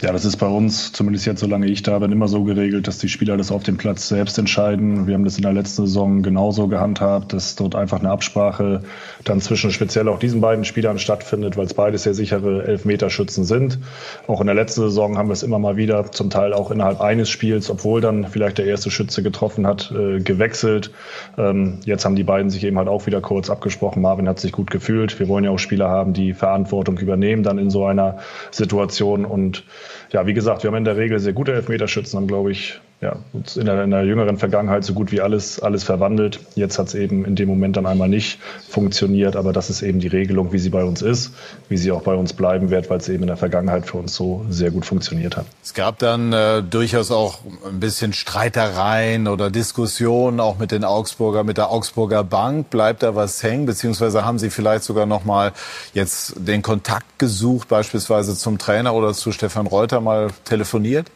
Ja, 0.05 0.12
das 0.12 0.26
ist 0.26 0.36
bei 0.36 0.46
uns, 0.46 0.92
zumindest 0.92 1.24
jetzt, 1.24 1.40
solange 1.40 1.64
ich 1.64 1.82
da 1.82 1.98
bin, 1.98 2.12
immer 2.12 2.28
so 2.28 2.44
geregelt, 2.44 2.86
dass 2.88 2.98
die 2.98 3.09
Spieler 3.09 3.38
das 3.38 3.50
auf 3.50 3.62
dem 3.62 3.78
Platz 3.78 4.07
selbst 4.07 4.36
entscheiden. 4.36 5.07
Wir 5.07 5.14
haben 5.14 5.24
das 5.24 5.36
in 5.36 5.42
der 5.44 5.55
letzten 5.55 5.86
Saison 5.86 6.20
genauso 6.20 6.68
gehandhabt, 6.68 7.32
dass 7.32 7.57
dort 7.57 7.74
einfach 7.74 8.00
eine 8.00 8.11
Absprache 8.11 8.82
dann 9.24 9.40
zwischen 9.40 9.70
speziell 9.70 10.07
auch 10.09 10.18
diesen 10.18 10.42
beiden 10.42 10.66
Spielern 10.66 10.98
stattfindet, 10.98 11.57
weil 11.57 11.64
es 11.64 11.72
beide 11.72 11.96
sehr 11.96 12.12
sichere 12.12 12.66
Elfmeterschützen 12.66 13.44
sind. 13.44 13.78
Auch 14.26 14.42
in 14.42 14.46
der 14.46 14.55
letzten 14.55 14.82
Saison 14.82 15.16
haben 15.16 15.30
wir 15.30 15.32
es 15.32 15.42
immer 15.42 15.59
mal 15.59 15.78
wieder, 15.78 16.12
zum 16.12 16.28
Teil 16.28 16.52
auch 16.52 16.70
innerhalb 16.70 17.00
eines 17.00 17.30
Spiels, 17.30 17.70
obwohl 17.70 18.02
dann 18.02 18.26
vielleicht 18.26 18.59
der 18.59 18.66
erste 18.66 18.90
Schütze 18.90 19.22
getroffen 19.22 19.66
hat, 19.66 19.90
äh, 19.90 20.20
gewechselt. 20.20 20.90
Ähm, 21.38 21.78
jetzt 21.86 22.05
haben 22.05 22.14
die 22.14 22.24
beiden 22.24 22.50
sich 22.50 22.62
eben 22.64 22.76
halt 22.76 22.88
auch 22.88 23.07
wieder 23.07 23.22
kurz 23.22 23.48
abgesprochen. 23.48 24.02
Marvin 24.02 24.28
hat 24.28 24.38
sich 24.38 24.52
gut 24.52 24.70
gefühlt. 24.70 25.18
Wir 25.18 25.28
wollen 25.28 25.44
ja 25.44 25.50
auch 25.50 25.59
Spieler 25.59 25.88
haben, 25.88 26.12
die 26.12 26.34
Verantwortung 26.34 26.98
übernehmen 26.98 27.42
dann 27.42 27.57
in 27.57 27.70
so 27.70 27.86
einer 27.86 28.18
Situation 28.50 29.24
und 29.24 29.64
ja, 30.11 30.26
wie 30.26 30.34
gesagt, 30.34 30.62
wir 30.62 30.68
haben 30.68 30.76
in 30.76 30.84
der 30.84 30.96
Regel 30.96 31.18
sehr 31.18 31.32
gute 31.32 31.52
Elfmeterschützen, 31.52 32.18
haben, 32.18 32.26
glaube 32.26 32.52
ich, 32.52 32.80
ja, 33.05 33.16
in 33.55 33.66
der, 33.66 33.84
in 33.84 33.90
der 33.90 34.05
jüngeren 34.05 34.38
Vergangenheit 34.38 34.82
so 34.82 34.94
gut 34.94 35.12
wie 35.12 35.20
alles, 35.20 35.61
alles 35.61 35.84
verwandelt. 35.84 36.40
Jetzt 36.55 36.78
hat 36.78 36.88
es 36.88 36.94
eben 36.94 37.26
in 37.26 37.36
dem 37.36 37.50
Moment 37.50 37.76
dann 37.76 37.84
einmal 37.84 38.09
nicht 38.09 38.38
funktioniert, 38.66 39.36
aber 39.36 39.52
das 39.52 39.68
ist 39.68 39.82
eben 39.82 40.00
die 40.00 40.09
Regelung, 40.09 40.52
wie 40.52 40.59
sie 40.59 40.70
bei 40.70 40.82
uns 40.82 41.02
ist, 41.02 41.32
wie 41.68 41.76
sie 41.76 41.92
auch 41.92 42.00
bei 42.00 42.14
uns 42.14 42.32
bleiben 42.32 42.70
wird, 42.70 42.88
weil 42.88 42.98
es 42.98 43.09
eben 43.11 43.22
in 43.22 43.26
der 43.26 43.36
Vergangenheit 43.36 43.84
für 43.84 43.98
uns 43.98 44.14
so 44.14 44.46
sehr 44.48 44.70
gut 44.70 44.86
funktioniert 44.86 45.36
hat. 45.36 45.44
Es 45.62 45.74
gab 45.74 45.98
dann 45.98 46.32
äh, 46.32 46.62
durchaus 46.62 47.11
auch 47.11 47.40
ein 47.68 47.78
bisschen 47.78 48.14
Streitereien 48.14 49.28
oder 49.28 49.50
Diskussionen 49.50 50.40
auch 50.40 50.59
mit 50.59 50.70
den 50.70 50.84
Augsburger, 50.84 51.44
mit 51.44 51.59
der 51.59 51.70
Augsburger 51.70 52.24
Bank. 52.24 52.70
Bleibt 52.70 53.02
da 53.02 53.14
was 53.14 53.42
hängen, 53.42 53.66
beziehungsweise 53.66 54.24
haben 54.24 54.38
Sie 54.38 54.48
vielleicht 54.48 54.84
sogar 54.84 55.05
noch 55.05 55.26
mal 55.26 55.52
jetzt 55.92 56.36
den 56.38 56.62
Kontakt 56.62 57.18
gesucht, 57.18 57.68
beispielsweise 57.68 58.34
zum 58.34 58.57
Trainer 58.57 58.94
oder 58.94 59.12
zu 59.12 59.30
Stefan 59.30 59.66
Reuter 59.66 60.00
mal 60.00 60.28
telefoniert? 60.46 61.11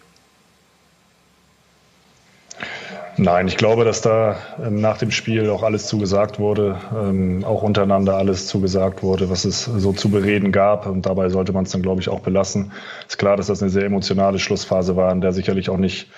Nein, 3.20 3.48
ich 3.48 3.56
glaube, 3.56 3.84
dass 3.84 4.00
da 4.00 4.36
ähm, 4.64 4.80
nach 4.80 4.98
dem 4.98 5.10
Spiel 5.10 5.50
auch 5.50 5.64
alles 5.64 5.88
zugesagt 5.88 6.38
wurde, 6.38 6.80
ähm, 6.94 7.42
auch 7.44 7.62
untereinander 7.64 8.16
alles 8.16 8.46
zugesagt 8.46 9.02
wurde, 9.02 9.28
was 9.28 9.44
es 9.44 9.64
so 9.64 9.92
zu 9.92 10.08
bereden 10.08 10.52
gab. 10.52 10.86
Und 10.86 11.04
dabei 11.04 11.28
sollte 11.28 11.52
man 11.52 11.64
es 11.64 11.72
dann, 11.72 11.82
glaube 11.82 12.00
ich, 12.00 12.08
auch 12.08 12.20
belassen. 12.20 12.70
Ist 13.08 13.18
klar, 13.18 13.36
dass 13.36 13.48
das 13.48 13.60
eine 13.60 13.72
sehr 13.72 13.84
emotionale 13.84 14.38
Schlussphase 14.38 14.94
war, 14.94 15.10
in 15.10 15.20
der 15.20 15.32
sicherlich 15.32 15.68
auch 15.68 15.78
nicht 15.78 16.08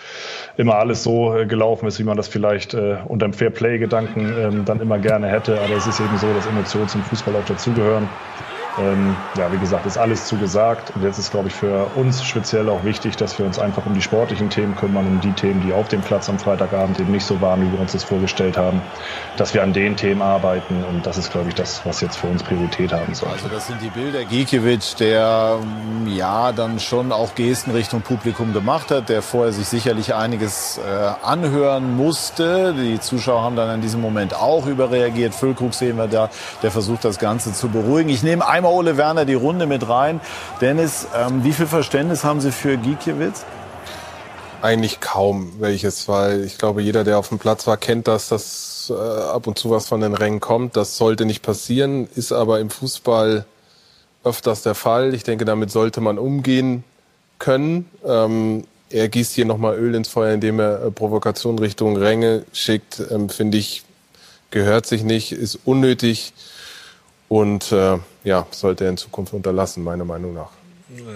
immer 0.59 0.75
alles 0.75 1.03
so 1.03 1.35
äh, 1.35 1.47
gelaufen 1.47 1.87
ist, 1.87 1.99
wie 1.99 2.05
man 2.05 2.19
das 2.19 2.29
vielleicht 2.29 2.75
äh, 2.75 2.99
unter 3.09 3.27
dem 3.27 3.33
Fair-Play-Gedanken 3.33 4.35
ähm, 4.37 4.65
dann 4.67 4.81
immer 4.81 4.99
gerne 4.99 5.29
hätte. 5.29 5.63
Aber 5.63 5.77
es 5.77 5.87
ist 5.87 6.01
eben 6.01 6.19
so, 6.19 6.35
dass 6.35 6.45
Emotionen 6.45 6.89
zum 6.89 7.03
Fußball 7.03 7.35
auch 7.35 7.47
dazugehören. 7.47 8.11
Ähm, 8.79 9.17
ja, 9.37 9.53
wie 9.53 9.59
gesagt, 9.59 9.87
ist 9.87 9.99
alles 9.99 10.27
zugesagt. 10.27 10.93
Und 10.95 11.03
jetzt 11.03 11.19
ist, 11.19 11.31
glaube 11.31 11.49
ich, 11.49 11.55
für 11.55 11.87
uns 11.97 12.25
speziell 12.25 12.69
auch 12.69 12.85
wichtig, 12.85 13.17
dass 13.17 13.39
wir 13.39 13.47
uns 13.47 13.59
einfach 13.59 13.87
um 13.87 13.95
die 13.95 14.03
sportlichen 14.03 14.51
Themen 14.51 14.77
kümmern, 14.77 15.07
um 15.07 15.21
die 15.21 15.33
Themen, 15.33 15.61
die 15.61 15.73
auf 15.73 15.89
dem 15.89 16.01
Platz 16.01 16.29
am 16.29 16.39
Freitagabend 16.39 17.01
eben 17.01 17.13
nicht 17.13 17.25
so 17.25 17.41
waren, 17.41 17.63
wie 17.63 17.73
wir 17.73 17.81
uns 17.81 17.93
das 17.93 18.05
vorgestellt 18.05 18.57
haben, 18.57 18.81
dass 19.37 19.55
wir 19.55 19.63
an 19.63 19.73
den 19.73 19.97
Themen 19.97 20.23
arbeiten. 20.23 20.85
Und 20.85 21.07
das 21.07 21.19
ist, 21.19 21.33
glaube 21.33 21.49
ich, 21.49 21.55
das, 21.55 21.85
was 21.85 22.01
jetzt 22.01 22.17
für 22.17 22.29
uns 22.29 22.43
Priorität 22.43 22.93
haben 22.93 23.15
soll. 23.15 23.31
Also 23.31 23.49
das 23.49 23.67
sind 23.67 23.83
die 23.83 23.91
Bilder. 23.91 24.25
Gikiewicz, 24.25 24.95
der 24.97 25.59
ja 26.07 26.53
dann 26.53 26.79
schon 26.81 27.13
auch 27.13 27.35
Gesten 27.35 27.71
Richtung 27.73 28.03
Publikum 28.03 28.53
gemacht 28.53 28.91
hat, 28.91 29.09
der 29.09 29.23
vorher 29.23 29.53
sich 29.53 29.67
sicherlich 29.69 30.15
einiges 30.15 30.79
äh, 30.79 31.27
anhören 31.27 31.97
musste. 31.97 32.75
Die 32.75 33.01
Zuschauer 33.01 33.43
haben 33.43 33.57
dann 33.57 33.75
in 33.75 33.81
diesem 33.81 34.01
Moment 34.01 34.35
auch 34.35 34.67
überreagiert. 34.67 35.35
Füllkrug 35.35 35.75
sehen 35.75 35.97
wir 35.97 36.09
da, 36.09 36.31
der 36.63 36.71
versucht 36.71 37.05
das 37.05 37.19
Ganze 37.19 37.53
zu 37.53 37.69
beruhigen. 37.69 38.09
Ich 38.11 38.23
nehme 38.23 38.47
einmal 38.61 38.75
Ole 38.75 38.99
Werner 38.99 39.25
die 39.25 39.35
Runde 39.35 39.67
mit 39.67 39.89
rein. 39.89 40.21
Dennis, 40.61 41.07
ähm, 41.17 41.45
wie 41.45 41.53
viel 41.53 41.67
Verständnis 41.67 42.25
haben 42.25 42.43
Sie 42.43 42.53
für 42.53 42.77
Gikiewicz? 42.77 43.47
Eigentlich 44.61 45.01
kaum 45.01 45.53
welches, 45.61 46.09
weil 46.09 46.45
ich 46.45 46.59
glaube, 46.59 46.83
jeder, 46.83 47.03
der 47.03 47.19
auf 47.19 47.31
dem 47.31 47.39
Platz 47.39 47.67
war, 47.67 47.79
kennt 47.79 48.07
das, 48.07 48.29
dass 48.29 48.93
äh, 48.95 48.95
ab 48.95 49.47
und 49.47 49.59
zu 49.59 49.71
was 49.71 49.89
von 49.89 50.03
den 50.03 50.13
Rängen 50.13 50.41
kommt. 50.41 50.77
Das 50.77 50.99
sollte 50.99 51.25
nicht 51.25 51.41
passieren, 51.41 52.07
ist 52.15 52.33
aber 52.33 52.61
im 52.61 52.69
Fußball 52.69 53.47
öfters 54.25 54.63
der 54.63 54.75
Fall. 54.75 55.15
Ich 55.15 55.23
denke, 55.23 55.47
damit 55.47 55.71
sollte 55.71 56.03
man 56.03 56.19
umgehen 56.19 56.85
können. 57.39 57.89
Ähm, 58.05 58.65
er 58.91 59.09
gießt 59.09 59.33
hier 59.33 59.47
nochmal 59.47 59.79
Öl 59.79 59.95
ins 59.95 60.09
Feuer, 60.09 60.35
indem 60.35 60.61
er 60.61 60.83
äh, 60.83 60.91
Provokation 60.91 61.59
Richtung 61.59 61.97
Ränge 61.97 62.45
schickt. 62.53 63.03
Ähm, 63.11 63.31
Finde 63.31 63.57
ich, 63.57 63.85
gehört 64.51 64.85
sich 64.85 65.03
nicht, 65.03 65.33
ist 65.33 65.61
unnötig 65.65 66.35
und 67.31 67.73
äh, 67.73 67.97
ja, 68.25 68.47
sollte 68.51 68.85
er 68.85 68.91
in 68.91 68.97
Zukunft 68.97 69.33
unterlassen, 69.33 69.83
meiner 69.85 70.05
Meinung 70.05 70.35
nach. 70.35 70.51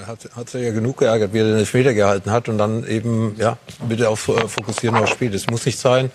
Hat, 0.07 0.29
hat 0.37 0.51
sich 0.51 0.63
ja 0.63 0.73
genug 0.73 0.99
geärgert, 0.99 1.33
wie 1.33 1.39
er 1.39 1.47
den 1.47 1.57
Elfmeter 1.57 1.95
gehalten 1.95 2.31
hat 2.31 2.49
und 2.49 2.59
dann 2.59 2.87
eben, 2.87 3.35
ja, 3.39 3.59
bitte 3.89 4.09
auf 4.09 4.29
äh, 4.29 4.47
fokussieren 4.47 4.97
aufs 4.97 5.11
Spiel. 5.11 5.31
Das 5.31 5.49
muss 5.49 5.67
nicht 5.67 5.81
sein. 5.81 6.07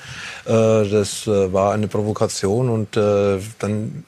Äh, 0.45 0.51
das 0.87 1.27
äh, 1.27 1.51
war 1.51 1.73
eine 1.73 1.89
Provokation 1.89 2.69
und 2.69 2.95
äh, 2.95 3.39
dann 3.59 4.05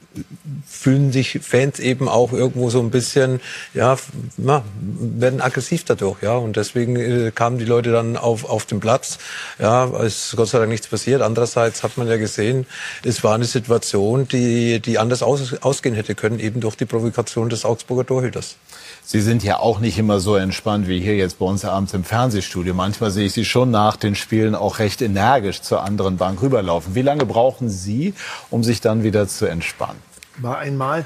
fühlen 0.66 1.12
sich 1.12 1.40
Fans 1.42 1.80
eben 1.80 2.08
auch 2.08 2.32
irgendwo 2.32 2.70
so 2.70 2.80
ein 2.80 2.90
bisschen, 2.90 3.40
ja, 3.74 3.96
na, 4.38 4.64
werden 4.80 5.42
aggressiv 5.42 5.84
dadurch, 5.84 6.22
ja. 6.22 6.36
Und 6.36 6.56
deswegen 6.56 7.34
kamen 7.34 7.58
die 7.58 7.64
Leute 7.64 7.92
dann 7.92 8.16
auf, 8.16 8.44
auf 8.44 8.64
den 8.66 8.80
Platz. 8.80 9.18
Ja, 9.58 9.84
es 10.02 10.26
ist 10.26 10.36
Gott 10.36 10.48
sei 10.48 10.58
Dank 10.58 10.70
nichts 10.70 10.86
passiert. 10.86 11.22
Andererseits 11.22 11.82
hat 11.82 11.98
man 11.98 12.08
ja 12.08 12.16
gesehen, 12.16 12.66
es 13.04 13.22
war 13.22 13.34
eine 13.34 13.44
Situation, 13.44 14.28
die, 14.28 14.80
die 14.80 14.98
anders 14.98 15.22
aus, 15.22 15.54
ausgehen 15.62 15.94
hätte 15.94 16.14
können, 16.14 16.40
eben 16.40 16.60
durch 16.60 16.76
die 16.76 16.86
Provokation 16.86 17.48
des 17.48 17.64
Augsburger 17.64 18.06
Torhüters. 18.06 18.56
Sie 19.04 19.20
sind 19.20 19.42
ja 19.42 19.58
auch 19.58 19.80
nicht 19.80 19.98
immer 19.98 20.20
so 20.20 20.36
entspannt 20.36 20.86
wie 20.86 21.00
hier 21.00 21.16
jetzt 21.16 21.38
bei 21.38 21.44
uns 21.44 21.64
abends 21.64 21.92
im 21.92 22.04
Fernsehstudio. 22.04 22.72
Manchmal 22.72 23.10
sehe 23.10 23.26
ich 23.26 23.32
Sie 23.32 23.44
schon 23.44 23.70
nach 23.70 23.96
den 23.96 24.14
Spielen 24.14 24.54
auch 24.54 24.78
recht 24.78 25.02
energisch 25.02 25.60
zur 25.60 25.82
anderen 25.82 26.16
Bank 26.16 26.40
rüberlaufen. 26.40 26.94
Wie 26.94 27.02
lange 27.02 27.26
brauchen 27.26 27.68
Sie, 27.68 28.14
um 28.50 28.62
sich 28.62 28.80
dann 28.80 29.02
wieder 29.02 29.26
zu 29.26 29.46
entspannen? 29.46 30.00
War 30.38 30.58
einmal 30.58 31.04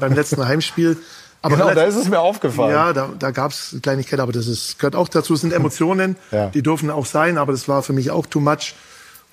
beim 0.00 0.12
letzten 0.12 0.46
Heimspiel. 0.46 0.98
Aber 1.42 1.56
genau, 1.56 1.74
da 1.74 1.84
ist 1.84 1.94
es 1.94 2.08
mir 2.08 2.18
aufgefallen. 2.18 2.72
Ja, 2.72 2.92
da, 2.92 3.10
da 3.16 3.30
gab 3.30 3.52
es 3.52 3.76
Kleinigkeit, 3.80 4.18
aber 4.18 4.32
das 4.32 4.48
ist, 4.48 4.80
gehört 4.80 4.96
auch 4.96 5.08
dazu. 5.08 5.34
Es 5.34 5.42
sind 5.42 5.52
Emotionen, 5.52 6.16
ja. 6.32 6.48
die 6.48 6.62
dürfen 6.62 6.90
auch 6.90 7.06
sein, 7.06 7.38
aber 7.38 7.52
das 7.52 7.68
war 7.68 7.84
für 7.84 7.92
mich 7.92 8.10
auch 8.10 8.26
too 8.26 8.40
much. 8.40 8.74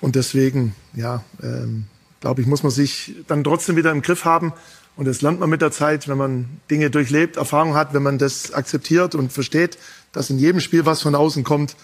Und 0.00 0.14
deswegen, 0.14 0.76
ja, 0.94 1.24
ähm, 1.42 1.86
glaube 2.20 2.40
ich, 2.40 2.46
muss 2.46 2.62
man 2.62 2.70
sich 2.70 3.16
dann 3.26 3.42
trotzdem 3.42 3.74
wieder 3.74 3.90
im 3.90 4.00
Griff 4.00 4.24
haben. 4.24 4.52
Und 4.96 5.06
das 5.06 5.22
lernt 5.22 5.40
man 5.40 5.50
mit 5.50 5.60
der 5.60 5.72
Zeit, 5.72 6.06
wenn 6.08 6.18
man 6.18 6.60
Dinge 6.70 6.90
durchlebt, 6.90 7.36
Erfahrung 7.36 7.74
hat, 7.74 7.94
wenn 7.94 8.02
man 8.02 8.18
das 8.18 8.52
akzeptiert 8.52 9.14
und 9.14 9.32
versteht, 9.32 9.76
dass 10.12 10.30
in 10.30 10.38
jedem 10.38 10.60
Spiel 10.60 10.86
was 10.86 11.02
von 11.02 11.14
außen 11.14 11.42
kommt, 11.42 11.74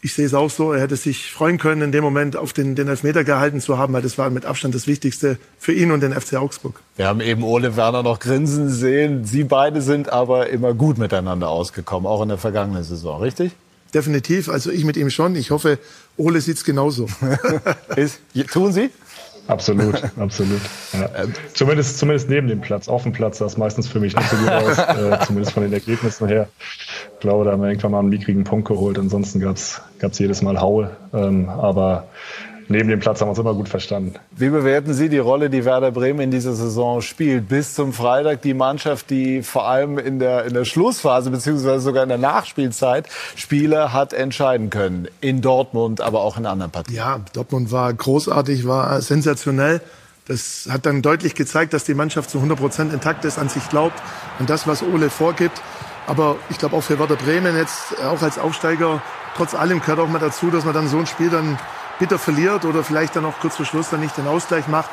ich 0.00 0.14
sehe 0.14 0.26
es 0.26 0.34
auch 0.34 0.48
so, 0.48 0.72
er 0.72 0.80
hätte 0.80 0.96
sich 0.96 1.32
freuen 1.32 1.58
können, 1.58 1.82
in 1.82 1.92
dem 1.92 2.04
Moment 2.04 2.36
auf 2.36 2.52
den, 2.52 2.76
den 2.76 2.86
Elfmeter 2.86 3.24
gehalten 3.24 3.60
zu 3.60 3.78
haben, 3.78 3.92
weil 3.92 4.02
das 4.02 4.16
war 4.16 4.30
mit 4.30 4.44
Abstand 4.44 4.74
das 4.74 4.86
Wichtigste 4.86 5.38
für 5.58 5.72
ihn 5.72 5.90
und 5.90 6.00
den 6.00 6.12
FC 6.12 6.34
Augsburg. 6.34 6.80
Wir 6.96 7.06
haben 7.08 7.20
eben 7.20 7.42
Ole 7.42 7.76
Werner 7.76 8.04
noch 8.04 8.20
grinsen 8.20 8.70
sehen. 8.70 9.24
Sie 9.24 9.42
beide 9.42 9.82
sind 9.82 10.12
aber 10.12 10.50
immer 10.50 10.72
gut 10.72 10.98
miteinander 10.98 11.48
ausgekommen, 11.48 12.06
auch 12.06 12.22
in 12.22 12.28
der 12.28 12.38
vergangenen 12.38 12.84
Saison, 12.84 13.20
richtig? 13.20 13.52
Definitiv, 13.92 14.48
also 14.48 14.70
ich 14.70 14.84
mit 14.84 14.96
ihm 14.96 15.10
schon. 15.10 15.34
Ich 15.34 15.50
hoffe, 15.50 15.78
Ole 16.16 16.40
sieht 16.42 16.58
es 16.58 16.64
genauso. 16.64 17.08
Tun 18.52 18.72
Sie? 18.72 18.90
Absolut, 19.48 20.02
absolut. 20.20 20.60
Ja. 20.92 21.08
Zumindest, 21.54 21.98
zumindest 21.98 22.28
neben 22.28 22.48
dem 22.48 22.60
Platz. 22.60 22.86
Auf 22.86 23.02
dem 23.02 23.12
Platz 23.12 23.38
sah 23.38 23.46
es 23.46 23.56
meistens 23.56 23.88
für 23.88 23.98
mich 23.98 24.14
nicht 24.14 24.28
so 24.28 24.36
gut 24.36 24.50
aus, 24.50 24.78
äh, 24.78 25.18
zumindest 25.26 25.52
von 25.52 25.62
den 25.62 25.72
Ergebnissen 25.72 26.28
her. 26.28 26.48
Ich 27.14 27.20
glaube, 27.20 27.44
da 27.44 27.52
haben 27.52 27.62
wir 27.62 27.68
irgendwann 27.68 27.92
mal 27.92 27.98
einen 28.00 28.10
mickrigen 28.10 28.44
Punkt 28.44 28.68
geholt. 28.68 28.98
Ansonsten 28.98 29.40
gab 29.40 29.56
es 29.56 29.80
jedes 30.18 30.42
Mal 30.42 30.60
Haue. 30.60 30.90
Ähm, 31.12 31.48
aber 31.48 32.04
neben 32.68 32.88
dem 32.88 33.00
Platz 33.00 33.20
haben 33.20 33.28
wir 33.28 33.30
uns 33.30 33.38
immer 33.38 33.54
gut 33.54 33.68
verstanden. 33.68 34.14
Wie 34.30 34.48
bewerten 34.48 34.94
Sie 34.94 35.08
die 35.08 35.18
Rolle, 35.18 35.50
die 35.50 35.64
Werder 35.64 35.90
Bremen 35.90 36.20
in 36.20 36.30
dieser 36.30 36.54
Saison 36.54 37.00
spielt? 37.00 37.48
Bis 37.48 37.74
zum 37.74 37.92
Freitag 37.92 38.42
die 38.42 38.54
Mannschaft, 38.54 39.10
die 39.10 39.42
vor 39.42 39.66
allem 39.68 39.98
in 39.98 40.18
der, 40.18 40.44
in 40.44 40.54
der 40.54 40.64
Schlussphase 40.64 41.30
beziehungsweise 41.30 41.80
sogar 41.80 42.02
in 42.02 42.08
der 42.08 42.18
Nachspielzeit 42.18 43.08
Spiele 43.36 43.92
hat 43.92 44.12
entscheiden 44.12 44.70
können. 44.70 45.08
In 45.20 45.40
Dortmund, 45.40 46.00
aber 46.00 46.20
auch 46.20 46.38
in 46.38 46.46
anderen 46.46 46.70
Partien. 46.70 46.96
Ja, 46.96 47.20
Dortmund 47.32 47.72
war 47.72 47.92
großartig, 47.92 48.66
war 48.66 49.00
sensationell. 49.00 49.80
Das 50.26 50.68
hat 50.70 50.84
dann 50.84 51.00
deutlich 51.00 51.34
gezeigt, 51.34 51.72
dass 51.72 51.84
die 51.84 51.94
Mannschaft 51.94 52.28
zu 52.28 52.38
100 52.38 52.58
Prozent 52.58 52.92
intakt 52.92 53.24
ist, 53.24 53.38
an 53.38 53.48
sich 53.48 53.66
glaubt 53.70 54.00
und 54.38 54.50
das, 54.50 54.66
was 54.66 54.82
Ole 54.82 55.08
vorgibt. 55.08 55.62
Aber 56.06 56.36
ich 56.50 56.58
glaube 56.58 56.76
auch 56.76 56.82
für 56.82 56.98
Werder 56.98 57.16
Bremen 57.16 57.56
jetzt, 57.56 58.02
auch 58.04 58.20
als 58.22 58.38
Aufsteiger, 58.38 59.02
trotz 59.36 59.54
allem 59.54 59.80
gehört 59.80 60.00
auch 60.00 60.08
mal 60.08 60.18
dazu, 60.18 60.50
dass 60.50 60.64
man 60.64 60.74
dann 60.74 60.88
so 60.88 60.98
ein 60.98 61.06
Spiel 61.06 61.30
dann 61.30 61.58
bitter 61.98 62.18
verliert 62.18 62.64
oder 62.64 62.84
vielleicht 62.84 63.16
dann 63.16 63.24
auch 63.24 63.38
kurz 63.40 63.56
vor 63.56 63.66
Schluss 63.66 63.90
dann 63.90 64.00
nicht 64.00 64.16
den 64.16 64.26
Ausgleich 64.26 64.68
macht. 64.68 64.90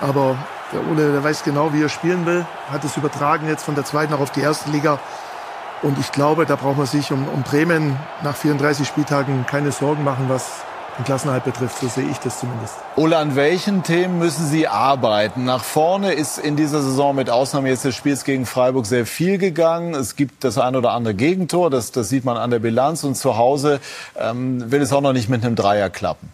Aber 0.00 0.36
der 0.72 0.86
Ole, 0.90 1.12
der 1.12 1.24
weiß 1.24 1.44
genau, 1.44 1.72
wie 1.72 1.82
er 1.82 1.88
spielen 1.88 2.26
will, 2.26 2.44
hat 2.70 2.84
es 2.84 2.96
übertragen 2.96 3.48
jetzt 3.48 3.64
von 3.64 3.74
der 3.74 3.84
zweiten 3.84 4.12
auch 4.14 4.20
auf 4.20 4.30
die 4.30 4.40
erste 4.40 4.70
Liga. 4.70 4.98
Und 5.82 5.98
ich 5.98 6.10
glaube, 6.12 6.46
da 6.46 6.56
braucht 6.56 6.78
man 6.78 6.86
sich 6.86 7.12
um, 7.12 7.28
um 7.28 7.42
Bremen 7.42 7.98
nach 8.22 8.34
34 8.34 8.86
Spieltagen 8.86 9.46
keine 9.46 9.72
Sorgen 9.72 10.04
machen, 10.04 10.26
was 10.28 10.64
den 10.98 11.04
Klassenhalt 11.04 11.44
betrifft. 11.44 11.78
So 11.78 11.88
sehe 11.88 12.08
ich 12.08 12.18
das 12.18 12.40
zumindest. 12.40 12.74
Ole, 12.96 13.18
an 13.18 13.36
welchen 13.36 13.82
Themen 13.82 14.18
müssen 14.18 14.46
Sie 14.46 14.66
arbeiten? 14.66 15.44
Nach 15.44 15.62
vorne 15.62 16.12
ist 16.12 16.38
in 16.38 16.56
dieser 16.56 16.80
Saison 16.80 17.14
mit 17.14 17.28
Ausnahme 17.28 17.68
jetzt 17.68 17.84
des 17.84 17.94
Spiels 17.94 18.24
gegen 18.24 18.46
Freiburg 18.46 18.86
sehr 18.86 19.04
viel 19.04 19.38
gegangen. 19.38 19.94
Es 19.94 20.16
gibt 20.16 20.44
das 20.44 20.56
ein 20.58 20.74
oder 20.74 20.92
andere 20.92 21.14
Gegentor, 21.14 21.70
das, 21.70 21.92
das 21.92 22.08
sieht 22.08 22.24
man 22.24 22.36
an 22.36 22.50
der 22.50 22.60
Bilanz. 22.60 23.04
Und 23.04 23.16
zu 23.16 23.36
Hause 23.36 23.80
ähm, 24.18 24.70
will 24.70 24.80
es 24.80 24.92
auch 24.92 25.02
noch 25.02 25.12
nicht 25.12 25.28
mit 25.28 25.44
einem 25.44 25.56
Dreier 25.56 25.90
klappen. 25.90 26.30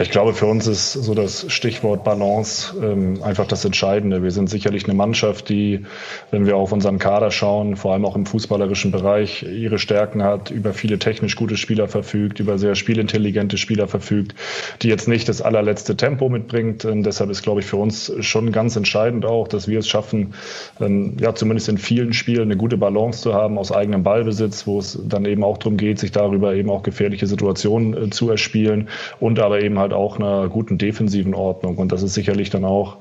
Ich 0.00 0.10
glaube, 0.10 0.32
für 0.32 0.46
uns 0.46 0.66
ist 0.66 0.94
so 0.94 1.14
das 1.14 1.44
Stichwort 1.52 2.04
Balance 2.04 2.74
ähm, 2.82 3.22
einfach 3.22 3.46
das 3.46 3.66
Entscheidende. 3.66 4.22
Wir 4.22 4.30
sind 4.30 4.48
sicherlich 4.48 4.84
eine 4.84 4.94
Mannschaft, 4.94 5.50
die, 5.50 5.84
wenn 6.30 6.46
wir 6.46 6.56
auf 6.56 6.72
unseren 6.72 6.98
Kader 6.98 7.30
schauen, 7.30 7.76
vor 7.76 7.92
allem 7.92 8.06
auch 8.06 8.16
im 8.16 8.24
fußballerischen 8.24 8.92
Bereich, 8.92 9.42
ihre 9.42 9.78
Stärken 9.78 10.22
hat, 10.22 10.50
über 10.50 10.72
viele 10.72 10.98
technisch 10.98 11.36
gute 11.36 11.58
Spieler 11.58 11.86
verfügt, 11.86 12.40
über 12.40 12.56
sehr 12.56 12.76
spielintelligente 12.76 13.58
Spieler 13.58 13.86
verfügt, 13.86 14.34
die 14.80 14.88
jetzt 14.88 15.06
nicht 15.06 15.28
das 15.28 15.42
allerletzte 15.42 15.96
Tempo 15.96 16.30
mitbringt. 16.30 16.86
Ähm, 16.86 17.02
deshalb 17.02 17.28
ist, 17.28 17.42
glaube 17.42 17.60
ich, 17.60 17.66
für 17.66 17.76
uns 17.76 18.10
schon 18.20 18.52
ganz 18.52 18.76
entscheidend 18.76 19.26
auch, 19.26 19.48
dass 19.48 19.68
wir 19.68 19.80
es 19.80 19.88
schaffen, 19.88 20.32
ähm, 20.80 21.18
ja, 21.20 21.34
zumindest 21.34 21.68
in 21.68 21.76
vielen 21.76 22.14
Spielen 22.14 22.44
eine 22.44 22.56
gute 22.56 22.78
Balance 22.78 23.20
zu 23.20 23.34
haben 23.34 23.58
aus 23.58 23.70
eigenem 23.70 24.02
Ballbesitz, 24.02 24.66
wo 24.66 24.78
es 24.78 24.98
dann 25.04 25.26
eben 25.26 25.44
auch 25.44 25.58
darum 25.58 25.76
geht, 25.76 25.98
sich 25.98 26.10
darüber 26.10 26.54
eben 26.54 26.70
auch 26.70 26.82
gefährliche 26.82 27.26
Situationen 27.26 28.04
äh, 28.06 28.10
zu 28.10 28.30
erspielen 28.30 28.88
und 29.20 29.38
aber 29.38 29.60
eben 29.60 29.73
halt 29.78 29.92
auch 29.92 30.18
einer 30.18 30.48
guten 30.48 30.78
defensiven 30.78 31.34
Ordnung. 31.34 31.78
Und 31.78 31.92
das 31.92 32.02
ist 32.02 32.14
sicherlich 32.14 32.50
dann 32.50 32.64
auch, 32.64 32.98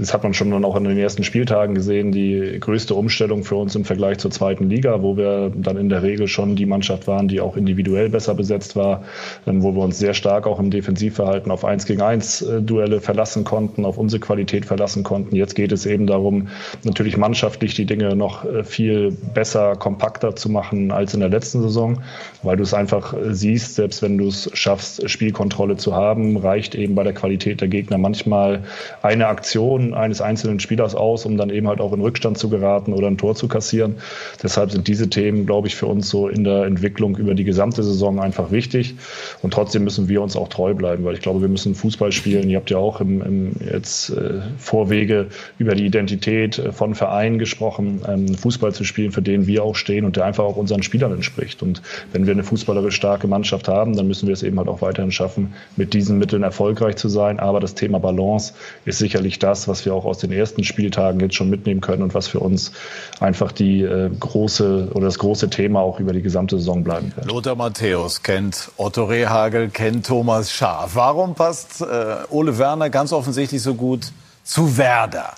das 0.00 0.14
hat 0.14 0.22
man 0.22 0.32
schon 0.32 0.50
dann 0.50 0.64
auch 0.64 0.76
in 0.76 0.84
den 0.84 0.96
ersten 0.96 1.24
Spieltagen 1.24 1.74
gesehen, 1.74 2.10
die 2.10 2.56
größte 2.58 2.94
Umstellung 2.94 3.44
für 3.44 3.56
uns 3.56 3.74
im 3.76 3.84
Vergleich 3.84 4.16
zur 4.16 4.30
zweiten 4.30 4.70
Liga, 4.70 5.02
wo 5.02 5.18
wir 5.18 5.52
dann 5.54 5.76
in 5.76 5.90
der 5.90 6.02
Regel 6.02 6.26
schon 6.26 6.56
die 6.56 6.64
Mannschaft 6.64 7.06
waren, 7.06 7.28
die 7.28 7.40
auch 7.40 7.54
individuell 7.54 8.08
besser 8.08 8.34
besetzt 8.34 8.76
war, 8.76 9.02
wo 9.44 9.74
wir 9.74 9.82
uns 9.82 9.98
sehr 9.98 10.14
stark 10.14 10.46
auch 10.46 10.58
im 10.58 10.70
Defensivverhalten 10.70 11.52
auf 11.52 11.66
eins 11.66 11.84
gegen 11.84 12.00
eins 12.00 12.40
äh, 12.40 12.62
Duelle 12.62 13.02
verlassen 13.02 13.44
konnten, 13.44 13.84
auf 13.84 13.98
unsere 13.98 14.20
Qualität 14.20 14.64
verlassen 14.64 15.02
konnten. 15.02 15.36
Jetzt 15.36 15.54
geht 15.54 15.70
es 15.70 15.84
eben 15.84 16.06
darum, 16.06 16.48
natürlich 16.82 17.18
mannschaftlich 17.18 17.74
die 17.74 17.84
Dinge 17.84 18.16
noch 18.16 18.46
äh, 18.46 18.64
viel 18.64 19.10
besser, 19.34 19.76
kompakter 19.76 20.34
zu 20.34 20.48
machen 20.48 20.92
als 20.92 21.12
in 21.12 21.20
der 21.20 21.28
letzten 21.28 21.60
Saison, 21.60 22.00
weil 22.42 22.56
du 22.56 22.62
es 22.62 22.72
einfach 22.72 23.12
äh, 23.12 23.34
siehst, 23.34 23.74
selbst 23.74 24.00
wenn 24.00 24.16
du 24.16 24.28
es 24.28 24.50
schaffst, 24.54 25.10
Spielkontrolle 25.10 25.76
zu 25.76 25.94
haben, 25.94 26.38
reicht 26.38 26.74
eben 26.74 26.94
bei 26.94 27.04
der 27.04 27.12
Qualität 27.12 27.60
der 27.60 27.68
Gegner 27.68 27.98
manchmal 27.98 28.62
eine 29.02 29.26
Aktion 29.26 29.89
eines 29.94 30.20
einzelnen 30.20 30.60
Spielers 30.60 30.94
aus, 30.94 31.26
um 31.26 31.36
dann 31.36 31.50
eben 31.50 31.68
halt 31.68 31.80
auch 31.80 31.92
in 31.92 32.00
Rückstand 32.00 32.38
zu 32.38 32.48
geraten 32.48 32.92
oder 32.92 33.06
ein 33.06 33.18
Tor 33.18 33.34
zu 33.34 33.48
kassieren. 33.48 33.96
Deshalb 34.42 34.70
sind 34.70 34.88
diese 34.88 35.08
Themen, 35.10 35.46
glaube 35.46 35.68
ich, 35.68 35.76
für 35.76 35.86
uns 35.86 36.08
so 36.08 36.28
in 36.28 36.44
der 36.44 36.64
Entwicklung 36.64 37.16
über 37.16 37.34
die 37.34 37.44
gesamte 37.44 37.82
Saison 37.82 38.20
einfach 38.20 38.50
wichtig. 38.50 38.94
Und 39.42 39.52
trotzdem 39.52 39.84
müssen 39.84 40.08
wir 40.08 40.22
uns 40.22 40.36
auch 40.36 40.48
treu 40.48 40.74
bleiben, 40.74 41.04
weil 41.04 41.14
ich 41.14 41.20
glaube, 41.20 41.40
wir 41.40 41.48
müssen 41.48 41.74
Fußball 41.74 42.12
spielen. 42.12 42.48
Ihr 42.50 42.58
habt 42.58 42.70
ja 42.70 42.78
auch 42.78 43.00
im, 43.00 43.22
im 43.22 43.52
jetzt 43.72 44.10
äh, 44.10 44.40
Vorwege 44.58 45.26
über 45.58 45.74
die 45.74 45.86
Identität 45.86 46.58
äh, 46.58 46.72
von 46.72 46.94
Vereinen 46.94 47.38
gesprochen, 47.38 48.02
ähm, 48.08 48.34
Fußball 48.34 48.72
zu 48.72 48.84
spielen, 48.84 49.12
für 49.12 49.22
den 49.22 49.46
wir 49.46 49.64
auch 49.64 49.74
stehen 49.74 50.04
und 50.04 50.16
der 50.16 50.24
einfach 50.24 50.44
auch 50.44 50.56
unseren 50.56 50.82
Spielern 50.82 51.12
entspricht. 51.12 51.62
Und 51.62 51.82
wenn 52.12 52.26
wir 52.26 52.32
eine 52.32 52.44
fußballerisch 52.44 52.94
starke 52.94 53.26
Mannschaft 53.26 53.68
haben, 53.68 53.96
dann 53.96 54.06
müssen 54.06 54.26
wir 54.26 54.32
es 54.32 54.42
eben 54.42 54.58
halt 54.58 54.68
auch 54.68 54.82
weiterhin 54.82 55.12
schaffen, 55.12 55.54
mit 55.76 55.94
diesen 55.94 56.18
Mitteln 56.18 56.42
erfolgreich 56.42 56.96
zu 56.96 57.08
sein. 57.08 57.38
Aber 57.40 57.60
das 57.60 57.74
Thema 57.74 57.98
Balance 57.98 58.54
ist 58.84 58.98
sicherlich 58.98 59.38
das, 59.38 59.68
was 59.68 59.79
wir 59.84 59.94
auch 59.94 60.04
aus 60.04 60.18
den 60.18 60.32
ersten 60.32 60.64
Spieltagen 60.64 61.20
jetzt 61.20 61.34
schon 61.34 61.50
mitnehmen 61.50 61.80
können 61.80 62.02
und 62.02 62.14
was 62.14 62.28
für 62.28 62.40
uns 62.40 62.72
einfach 63.20 63.52
die 63.52 63.82
äh, 63.82 64.10
große 64.18 64.90
oder 64.94 65.06
das 65.06 65.18
große 65.18 65.50
Thema 65.50 65.80
auch 65.80 66.00
über 66.00 66.12
die 66.12 66.22
gesamte 66.22 66.58
Saison 66.58 66.84
bleiben 66.84 67.12
wird. 67.16 67.26
Lothar 67.26 67.56
Matthäus 67.56 68.22
kennt 68.22 68.70
Otto 68.76 69.04
Rehagel, 69.04 69.68
kennt 69.68 70.06
Thomas 70.06 70.52
Schaar. 70.52 70.90
Warum 70.94 71.34
passt 71.34 71.80
äh, 71.80 72.16
Ole 72.30 72.58
Werner 72.58 72.90
ganz 72.90 73.12
offensichtlich 73.12 73.62
so 73.62 73.74
gut 73.74 74.12
zu 74.44 74.76
Werder? 74.76 75.34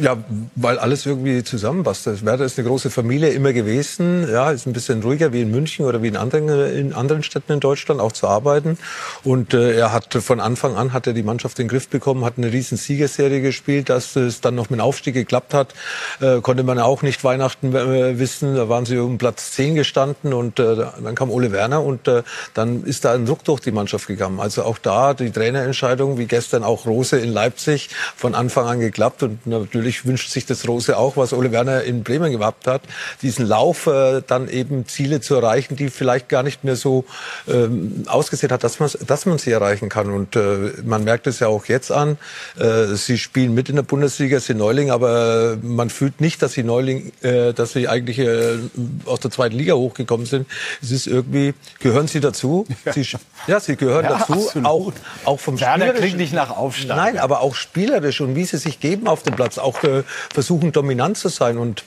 Ja, 0.00 0.16
weil 0.54 0.78
alles 0.78 1.06
irgendwie 1.06 1.42
zusammenpasst. 1.42 2.24
Werder 2.24 2.44
ist 2.44 2.58
eine 2.58 2.68
große 2.68 2.90
Familie 2.90 3.30
immer 3.30 3.52
gewesen. 3.52 4.28
Ja, 4.30 4.50
ist 4.50 4.66
ein 4.66 4.72
bisschen 4.72 5.02
ruhiger 5.02 5.32
wie 5.32 5.40
in 5.40 5.50
München 5.50 5.84
oder 5.86 6.02
wie 6.02 6.08
in 6.08 6.16
anderen, 6.16 6.48
in 6.72 6.92
anderen 6.92 7.22
Städten 7.22 7.52
in 7.52 7.60
Deutschland 7.60 8.00
auch 8.00 8.12
zu 8.12 8.28
arbeiten. 8.28 8.78
Und 9.24 9.54
äh, 9.54 9.76
er 9.76 9.92
hat 9.92 10.14
von 10.14 10.40
Anfang 10.40 10.76
an 10.76 10.92
hat 10.92 11.06
er 11.06 11.14
die 11.14 11.22
Mannschaft 11.22 11.58
in 11.58 11.64
den 11.64 11.70
Griff 11.70 11.88
bekommen, 11.88 12.24
hat 12.24 12.34
eine 12.36 12.52
riesen 12.52 12.76
Siegerserie 12.76 13.40
gespielt. 13.40 13.88
Dass 13.88 14.14
es 14.14 14.40
dann 14.40 14.54
noch 14.54 14.70
mit 14.70 14.78
dem 14.78 14.84
Aufstieg 14.84 15.14
geklappt 15.14 15.54
hat, 15.54 15.74
äh, 16.20 16.40
konnte 16.40 16.62
man 16.62 16.78
auch 16.78 17.02
nicht 17.02 17.24
Weihnachten 17.24 17.74
äh, 17.74 18.18
wissen. 18.18 18.54
Da 18.54 18.68
waren 18.68 18.84
sie 18.86 18.98
um 18.98 19.18
Platz 19.18 19.52
10 19.52 19.74
gestanden 19.74 20.32
und 20.32 20.60
äh, 20.60 20.76
dann 21.02 21.14
kam 21.14 21.30
Ole 21.30 21.50
Werner 21.50 21.82
und 21.82 22.06
äh, 22.08 22.22
dann 22.54 22.84
ist 22.84 23.04
da 23.04 23.14
ein 23.14 23.26
Druck 23.26 23.44
durch 23.44 23.60
die 23.60 23.72
Mannschaft 23.72 24.06
gegangen. 24.06 24.38
Also 24.38 24.62
auch 24.62 24.78
da 24.78 25.14
die 25.14 25.30
Trainerentscheidung, 25.30 26.18
wie 26.18 26.26
gestern 26.26 26.62
auch 26.62 26.86
Rose 26.86 27.18
in 27.18 27.32
Leipzig, 27.32 27.90
von 28.16 28.34
Anfang 28.34 28.66
an 28.66 28.80
geklappt 28.80 29.22
und 29.22 29.40
natürlich 29.62 30.04
wünscht 30.04 30.30
sich 30.30 30.46
das 30.46 30.66
Rose 30.68 30.96
auch, 30.96 31.16
was 31.16 31.32
Ole 31.32 31.52
Werner 31.52 31.82
in 31.82 32.02
Bremen 32.02 32.32
gehabt 32.32 32.66
hat, 32.66 32.82
diesen 33.22 33.46
Lauf 33.46 33.86
äh, 33.86 34.22
dann 34.26 34.48
eben 34.48 34.86
Ziele 34.86 35.20
zu 35.20 35.34
erreichen, 35.34 35.76
die 35.76 35.90
vielleicht 35.90 36.28
gar 36.28 36.42
nicht 36.42 36.64
mehr 36.64 36.76
so 36.76 37.04
ähm, 37.48 38.04
ausgesehen 38.06 38.52
hat, 38.52 38.64
dass 38.64 38.80
man, 38.80 38.90
dass 39.06 39.26
man 39.26 39.38
sie 39.38 39.50
erreichen 39.50 39.88
kann. 39.88 40.10
Und 40.10 40.36
äh, 40.36 40.72
man 40.84 41.04
merkt 41.04 41.26
es 41.26 41.40
ja 41.40 41.48
auch 41.48 41.66
jetzt 41.66 41.90
an. 41.90 42.18
Äh, 42.58 42.94
sie 42.94 43.18
spielen 43.18 43.54
mit 43.54 43.68
in 43.68 43.76
der 43.76 43.82
Bundesliga, 43.82 44.40
sind 44.40 44.58
Neuling, 44.58 44.90
aber 44.90 45.56
man 45.62 45.90
fühlt 45.90 46.20
nicht, 46.20 46.42
dass 46.42 46.52
sie 46.52 46.62
Neuling, 46.62 47.12
äh, 47.22 47.52
dass 47.52 47.72
sie 47.72 47.88
eigentlich 47.88 48.18
äh, 48.18 48.58
aus 49.06 49.20
der 49.20 49.30
zweiten 49.30 49.56
Liga 49.56 49.74
hochgekommen 49.74 50.26
sind. 50.26 50.46
Es 50.82 50.90
ist 50.90 51.06
irgendwie, 51.06 51.54
gehören 51.78 52.08
sie 52.08 52.20
dazu? 52.20 52.66
Ja, 52.84 52.92
sie, 52.92 53.06
ja, 53.46 53.60
sie 53.60 53.76
gehören 53.76 54.04
ja, 54.04 54.18
dazu. 54.18 54.50
Auch, 54.64 54.92
auch 55.24 55.40
vom 55.40 55.60
Werner 55.60 55.92
klingt 55.92 56.16
nicht 56.16 56.32
nach 56.32 56.50
Aufstand. 56.50 56.96
Nein, 56.96 57.18
aber 57.18 57.40
auch 57.40 57.54
spielerisch 57.54 58.20
und 58.20 58.34
wie 58.34 58.44
sie 58.44 58.58
sich 58.58 58.80
geben 58.80 59.08
auf 59.08 59.22
dem 59.22 59.34
Platz 59.34 59.51
auch 59.58 59.82
äh, 59.82 60.02
versuchen, 60.32 60.72
dominant 60.72 61.18
zu 61.18 61.28
sein. 61.28 61.58
Und 61.58 61.84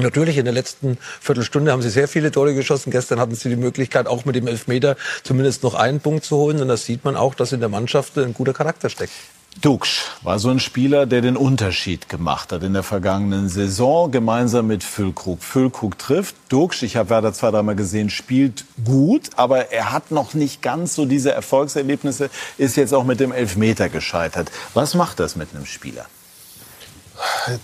Natürlich, 0.00 0.38
in 0.38 0.44
der 0.44 0.54
letzten 0.54 0.96
Viertelstunde 1.20 1.72
haben 1.72 1.82
sie 1.82 1.90
sehr 1.90 2.06
viele 2.06 2.30
Tore 2.30 2.54
geschossen. 2.54 2.92
Gestern 2.92 3.18
hatten 3.18 3.34
sie 3.34 3.48
die 3.48 3.56
Möglichkeit, 3.56 4.06
auch 4.06 4.24
mit 4.24 4.36
dem 4.36 4.46
Elfmeter 4.46 4.96
zumindest 5.24 5.64
noch 5.64 5.74
einen 5.74 5.98
Punkt 5.98 6.24
zu 6.24 6.36
holen. 6.36 6.60
Und 6.60 6.68
da 6.68 6.76
sieht 6.76 7.04
man 7.04 7.16
auch, 7.16 7.34
dass 7.34 7.52
in 7.52 7.58
der 7.58 7.68
Mannschaft 7.68 8.16
ein 8.16 8.32
guter 8.32 8.52
Charakter 8.52 8.90
steckt. 8.90 9.12
Dux 9.60 10.02
war 10.22 10.38
so 10.38 10.50
ein 10.50 10.60
Spieler, 10.60 11.04
der 11.04 11.20
den 11.20 11.36
Unterschied 11.36 12.08
gemacht 12.08 12.52
hat 12.52 12.62
in 12.62 12.74
der 12.74 12.84
vergangenen 12.84 13.48
Saison, 13.48 14.12
gemeinsam 14.12 14.68
mit 14.68 14.84
Füllkrug. 14.84 15.42
Füllkrug 15.42 15.98
trifft, 15.98 16.36
Dux, 16.48 16.82
ich 16.82 16.96
habe 16.96 17.10
Werder 17.10 17.32
zwei, 17.32 17.50
dreimal 17.50 17.74
gesehen, 17.74 18.08
spielt 18.08 18.66
gut, 18.84 19.30
aber 19.34 19.72
er 19.72 19.90
hat 19.90 20.12
noch 20.12 20.34
nicht 20.34 20.62
ganz 20.62 20.94
so 20.94 21.06
diese 21.06 21.32
Erfolgserlebnisse, 21.32 22.30
ist 22.56 22.76
jetzt 22.76 22.94
auch 22.94 23.02
mit 23.02 23.18
dem 23.18 23.32
Elfmeter 23.32 23.88
gescheitert. 23.88 24.52
Was 24.74 24.94
macht 24.94 25.18
das 25.18 25.34
mit 25.34 25.48
einem 25.52 25.66
Spieler? 25.66 26.06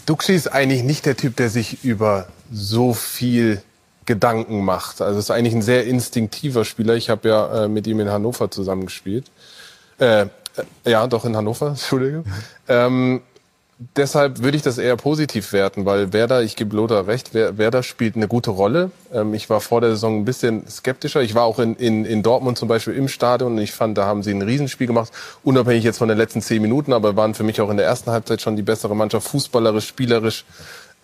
Duxi 0.06 0.34
ist 0.34 0.48
eigentlich 0.48 0.82
nicht 0.82 1.06
der 1.06 1.16
Typ, 1.16 1.36
der 1.36 1.48
sich 1.48 1.84
über 1.84 2.26
so 2.52 2.94
viel 2.94 3.62
Gedanken 4.06 4.64
macht. 4.64 5.00
Also 5.00 5.18
ist 5.18 5.30
eigentlich 5.30 5.54
ein 5.54 5.62
sehr 5.62 5.86
instinktiver 5.86 6.64
Spieler. 6.64 6.94
Ich 6.94 7.10
habe 7.10 7.28
ja 7.28 7.64
äh, 7.64 7.68
mit 7.68 7.86
ihm 7.86 8.00
in 8.00 8.10
Hannover 8.10 8.50
zusammengespielt. 8.50 9.30
Äh, 9.98 10.22
äh, 10.22 10.26
ja, 10.84 11.06
doch 11.06 11.24
in 11.24 11.36
Hannover, 11.36 11.68
Entschuldigung. 11.70 12.24
ähm, 12.68 13.22
deshalb 13.96 14.42
würde 14.42 14.56
ich 14.56 14.62
das 14.62 14.78
eher 14.78 14.96
positiv 14.96 15.52
werten, 15.52 15.84
weil 15.84 16.12
Werder, 16.12 16.42
ich 16.42 16.56
gebe 16.56 16.76
Lothar 16.76 17.06
recht, 17.06 17.34
Werder 17.34 17.82
spielt 17.82 18.16
eine 18.16 18.28
gute 18.28 18.50
Rolle. 18.50 18.90
Ähm, 19.12 19.34
ich 19.34 19.50
war 19.50 19.60
vor 19.60 19.80
der 19.80 19.90
Saison 19.90 20.20
ein 20.20 20.24
bisschen 20.24 20.66
skeptischer. 20.68 21.22
Ich 21.22 21.34
war 21.34 21.44
auch 21.44 21.58
in, 21.58 21.76
in, 21.76 22.04
in 22.04 22.22
Dortmund 22.22 22.58
zum 22.58 22.68
Beispiel 22.68 22.94
im 22.94 23.08
Stadion 23.08 23.52
und 23.52 23.58
ich 23.58 23.72
fand, 23.72 23.98
da 23.98 24.06
haben 24.06 24.22
sie 24.22 24.32
ein 24.32 24.42
Riesenspiel 24.42 24.86
gemacht, 24.86 25.12
unabhängig 25.42 25.84
jetzt 25.84 25.98
von 25.98 26.08
den 26.08 26.18
letzten 26.18 26.42
zehn 26.42 26.62
Minuten, 26.62 26.92
aber 26.92 27.16
waren 27.16 27.34
für 27.34 27.44
mich 27.44 27.60
auch 27.60 27.70
in 27.70 27.76
der 27.76 27.86
ersten 27.86 28.10
Halbzeit 28.10 28.40
schon 28.40 28.56
die 28.56 28.62
bessere 28.62 28.94
Mannschaft, 28.94 29.28
fußballerisch, 29.28 29.86
spielerisch 29.86 30.44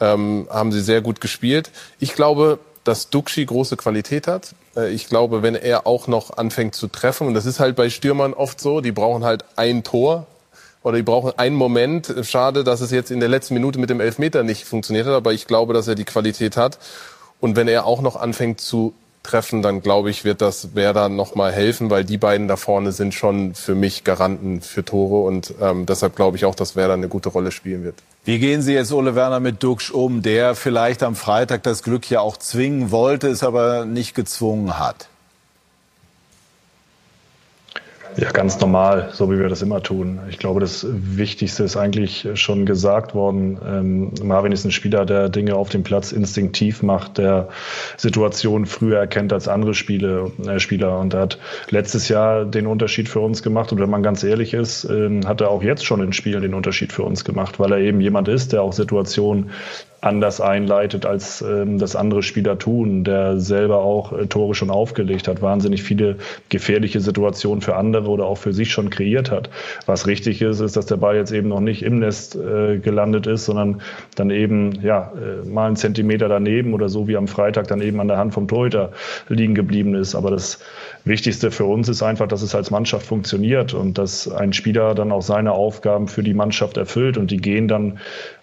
ähm, 0.01 0.49
haben 0.51 0.73
sie 0.73 0.81
sehr 0.81 1.01
gut 1.01 1.21
gespielt. 1.21 1.71
Ich 1.99 2.15
glaube, 2.15 2.59
dass 2.85 3.11
Duxi 3.11 3.45
große 3.45 3.77
Qualität 3.77 4.27
hat. 4.27 4.55
Äh, 4.77 4.91
ich 4.91 5.09
glaube, 5.09 5.43
wenn 5.43 5.55
er 5.55 5.87
auch 5.87 6.07
noch 6.07 6.37
anfängt 6.37 6.75
zu 6.75 6.89
treffen, 6.89 7.27
und 7.27 7.35
das 7.35 7.47
ist 7.47 7.61
halt 7.61 7.77
bei 7.77 7.91
Stürmern 7.91 8.33
oft 8.33 8.61
so, 8.61 8.81
die 8.81 8.93
brauchen 8.93 9.25
halt 9.25 9.45
ein 9.57 9.85
Tor 9.85 10.27
oder 10.83 10.97
die 10.97 11.03
brauchen 11.03 11.33
einen 11.39 11.57
Moment. 11.57 12.15
Schade, 12.23 12.65
dass 12.65 12.81
es 12.81 12.91
jetzt 12.91 13.11
in 13.11 13.21
der 13.21 13.29
letzten 13.29 13.55
Minute 13.55 13.79
mit 13.79 13.91
dem 13.91 14.01
Elfmeter 14.01 14.43
nicht 14.43 14.65
funktioniert 14.65 15.07
hat, 15.07 15.15
aber 15.15 15.33
ich 15.33 15.47
glaube, 15.47 15.75
dass 15.75 15.89
er 15.89 15.95
die 15.95 16.05
Qualität 16.05 16.57
hat. 16.57 16.79
Und 17.41 17.57
wenn 17.57 17.69
er 17.69 17.87
auch 17.87 18.03
noch 18.03 18.17
anfängt 18.17 18.61
zu 18.61 18.95
treffen, 19.23 19.61
dann 19.61 19.83
glaube 19.83 20.11
ich, 20.11 20.25
wird 20.25 20.41
das 20.41 20.75
Werder 20.75 21.11
noch 21.11 21.35
mal 21.35 21.53
helfen, 21.53 21.91
weil 21.91 22.05
die 22.05 22.17
beiden 22.17 22.49
da 22.49 22.57
vorne 22.57 22.93
sind 22.93 23.13
schon 23.13 23.55
für 23.55 23.75
mich 23.75 24.03
Garanten 24.05 24.63
für 24.63 24.83
Tore 24.83 25.27
und 25.27 25.55
ähm, 25.61 25.85
deshalb 25.85 26.17
glaube 26.17 26.39
ich 26.39 26.47
auch, 26.47 26.55
dass 26.55 26.75
Werder 26.75 26.95
eine 26.95 27.09
gute 27.09 27.29
Rolle 27.29 27.51
spielen 27.51 27.85
wird. 27.85 27.97
Wie 28.25 28.39
gehen 28.39 28.63
Sie 28.63 28.73
jetzt, 28.73 28.93
Ole 28.93 29.15
Werner, 29.15 29.41
mit 29.41 29.63
Duxch 29.63 29.91
um, 29.91 30.23
der 30.23 30.55
vielleicht 30.55 31.03
am 31.03 31.17
Freitag 31.17 31.63
das 31.63 31.83
Glück 31.83 32.09
ja 32.09 32.21
auch 32.21 32.39
zwingen 32.39 32.91
wollte, 32.91 33.29
es 33.29 33.43
aber 33.43 33.85
nicht 33.85 34.15
gezwungen 34.15 34.79
hat? 34.79 35.10
Ja, 38.17 38.31
ganz 38.33 38.61
normal, 38.61 39.11
so 39.13 39.31
wie 39.31 39.39
wir 39.39 39.49
das 39.49 39.63
immer 39.63 39.83
tun. 39.83 40.19
Ich 40.29 40.39
glaube, 40.39 40.59
das 40.59 40.85
Wichtigste 40.91 41.63
ist 41.63 41.77
eigentlich 41.77 42.27
schon 42.35 42.67
gesagt 42.67 43.15
worden. 43.15 43.59
Ähm, 43.65 44.13
Marvin 44.23 44.51
ist 44.51 44.65
ein 44.65 44.73
Spieler, 44.73 45.07
der 45.07 45.29
Dinge 45.29 45.55
auf 45.55 45.69
dem 45.69 45.85
Platz 45.85 46.11
instinktiv 46.11 46.83
macht, 46.83 47.19
der 47.19 47.49
Situationen 47.97 48.67
früher 48.67 48.99
erkennt 48.99 49.33
als 49.33 49.47
andere 49.47 49.75
Spiele, 49.75 50.33
äh, 50.47 50.59
Spieler. 50.59 50.99
Und 50.99 51.15
er 51.15 51.21
hat 51.21 51.39
letztes 51.71 52.09
Jahr 52.09 52.45
den 52.45 52.67
Unterschied 52.67 53.09
für 53.09 53.21
uns 53.21 53.43
gemacht. 53.43 53.71
Und 53.71 53.81
wenn 53.81 53.91
man 53.91 54.03
ganz 54.03 54.25
ehrlich 54.25 54.55
ist, 54.55 54.85
äh, 54.85 55.21
hat 55.25 55.41
er 55.41 55.51
auch 55.51 55.63
jetzt 55.63 55.87
schon 55.87 56.03
in 56.03 56.13
Spielen 56.13 56.43
den 56.43 56.55
Unterschied 56.55 56.93
für 56.93 57.05
uns 57.05 57.25
gemacht, 57.25 57.61
weil 57.61 57.73
er 57.73 57.79
eben 57.79 58.01
jemand 58.01 58.27
ist, 58.27 58.53
der 58.53 58.63
auch 58.63 58.73
Situationen 58.73 59.51
anders 60.01 60.41
einleitet, 60.41 61.05
als 61.05 61.43
ähm, 61.43 61.79
das 61.79 61.95
andere 61.95 62.23
Spieler 62.23 62.59
tun, 62.59 63.05
der 63.05 63.39
selber 63.39 63.79
auch 63.79 64.13
äh, 64.13 64.27
Tore 64.27 64.55
schon 64.55 64.71
aufgelegt 64.71 65.29
hat, 65.29 65.43
wahnsinnig 65.43 65.83
viele 65.83 66.17
gefährliche 66.49 67.01
Situationen 67.01 67.61
für 67.61 67.77
andere 67.77 68.09
oder 68.09 68.25
auch 68.25 68.39
für 68.39 68.53
sich 68.53 68.73
schon 68.73 68.89
kreiert 68.89 69.31
hat. 69.31 69.51
Was 69.87 70.07
richtig 70.07 70.41
ist, 70.41 70.61
ist, 70.61 70.77
dass 70.77 70.87
der 70.87 70.97
Ball 70.97 71.17
jetzt 71.17 71.33
eben 71.33 71.49
noch 71.49 71.61
nicht 71.61 71.83
im 71.83 71.99
Nest 71.99 72.35
äh, 72.35 72.79
gelandet 72.79 73.27
ist, 73.27 73.45
sondern 73.45 73.83
dann 74.17 74.31
eben 74.31 74.81
ja 74.83 75.13
äh, 75.15 75.47
mal 75.47 75.67
einen 75.67 75.77
Zentimeter 75.77 76.29
daneben 76.29 76.73
oder 76.73 76.89
so 76.89 77.07
wie 77.07 77.17
am 77.17 77.29
Freitag 77.29 77.69
dann 77.69 77.83
eben 77.83 78.01
an 78.01 78.09
der 78.09 78.17
Hand 78.17 78.33
vom 78.33 78.49
Torhüter 78.49 78.93
liegen 79.29 79.55
geblieben 79.55 79.95
ist. 79.95 80.15
Aber 80.15 80.31
das 80.31 80.61
Wichtigste 81.05 81.51
für 81.51 81.65
uns 81.65 81.89
ist 81.89 82.03
einfach, 82.03 82.27
dass 82.27 82.41
es 82.41 82.55
als 82.55 82.71
Mannschaft 82.71 83.05
funktioniert 83.05 83.75
und 83.75 83.99
dass 83.99 84.31
ein 84.31 84.55
Spieler 84.55 84.95
dann 84.95 85.13
auch 85.13 85.23
seine 85.23 85.53
Aufgaben 85.53 86.09
für 86.09 86.23
die 86.23 86.35
Mannschaft 86.35 86.79
erfüllt 86.79 87.19
und 87.19 87.31
die 87.31 87.39
gehen 87.39 87.69
dann 87.69 87.99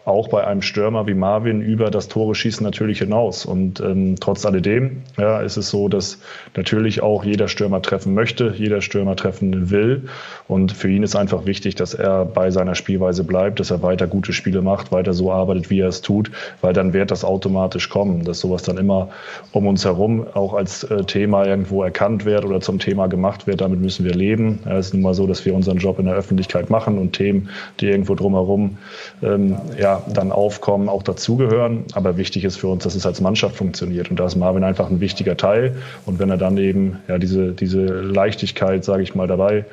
auch 0.07 0.29
bei 0.29 0.47
einem 0.47 0.61
Stürmer 0.61 1.05
wie 1.05 1.13
Marvin 1.13 1.61
über 1.61 1.91
das 1.91 2.07
Tore 2.07 2.33
schießen 2.33 2.63
natürlich 2.63 2.99
hinaus. 2.99 3.45
Und 3.45 3.81
ähm, 3.81 4.15
trotz 4.17 4.45
alledem 4.45 5.01
ja, 5.17 5.41
ist 5.41 5.57
es 5.57 5.69
so, 5.69 5.89
dass 5.89 6.19
natürlich 6.55 7.03
auch 7.03 7.25
jeder 7.25 7.49
Stürmer 7.49 7.81
treffen 7.81 8.13
möchte, 8.13 8.53
jeder 8.55 8.79
Stürmer 8.79 9.17
treffen 9.17 9.69
will. 9.69 10.07
Und 10.47 10.71
für 10.71 10.89
ihn 10.89 11.03
ist 11.03 11.17
einfach 11.17 11.45
wichtig, 11.45 11.75
dass 11.75 11.93
er 11.93 12.23
bei 12.23 12.51
seiner 12.51 12.73
Spielweise 12.73 13.25
bleibt, 13.25 13.59
dass 13.59 13.69
er 13.69 13.83
weiter 13.83 14.07
gute 14.07 14.31
Spiele 14.31 14.61
macht, 14.61 14.93
weiter 14.93 15.11
so 15.11 15.29
arbeitet, 15.29 15.69
wie 15.69 15.81
er 15.81 15.89
es 15.89 16.01
tut, 16.01 16.31
weil 16.61 16.71
dann 16.71 16.93
wird 16.93 17.11
das 17.11 17.25
automatisch 17.25 17.89
kommen, 17.89 18.23
dass 18.23 18.39
sowas 18.39 18.63
dann 18.63 18.77
immer 18.77 19.09
um 19.51 19.67
uns 19.67 19.83
herum 19.83 20.25
auch 20.33 20.53
als 20.53 20.85
äh, 20.85 21.03
Thema 21.03 21.45
irgendwo 21.45 21.83
erkannt 21.83 22.23
wird 22.23 22.45
oder 22.45 22.61
zum 22.61 22.79
Thema 22.79 23.07
gemacht 23.07 23.45
wird. 23.45 23.59
Damit 23.59 23.81
müssen 23.81 24.05
wir 24.05 24.13
leben. 24.13 24.59
Ja, 24.63 24.77
es 24.77 24.87
ist 24.87 24.93
nun 24.93 25.03
mal 25.03 25.13
so, 25.13 25.27
dass 25.27 25.45
wir 25.45 25.53
unseren 25.53 25.79
Job 25.79 25.99
in 25.99 26.05
der 26.05 26.15
Öffentlichkeit 26.15 26.69
machen 26.69 26.97
und 26.97 27.11
Themen, 27.11 27.49
die 27.81 27.87
irgendwo 27.87 28.15
drumherum 28.15 28.77
ähm, 29.21 29.57
ja, 29.77 29.96
dann 30.07 30.31
aufkommen, 30.31 30.89
auch 30.89 31.03
dazugehören. 31.03 31.85
Aber 31.93 32.17
wichtig 32.17 32.43
ist 32.43 32.57
für 32.57 32.67
uns, 32.67 32.83
dass 32.83 32.95
es 32.95 33.05
als 33.05 33.21
Mannschaft 33.21 33.55
funktioniert. 33.55 34.09
Und 34.09 34.19
da 34.19 34.25
ist 34.25 34.35
Marvin 34.35 34.63
einfach 34.63 34.89
ein 34.89 34.99
wichtiger 34.99 35.37
Teil. 35.37 35.77
Und 36.05 36.19
wenn 36.19 36.29
er 36.29 36.37
dann 36.37 36.57
eben 36.57 36.99
ja, 37.07 37.17
diese, 37.17 37.51
diese 37.53 37.85
Leichtigkeit, 37.85 38.83
sage 38.83 39.03
ich 39.03 39.15
mal, 39.15 39.27
dabei 39.27 39.65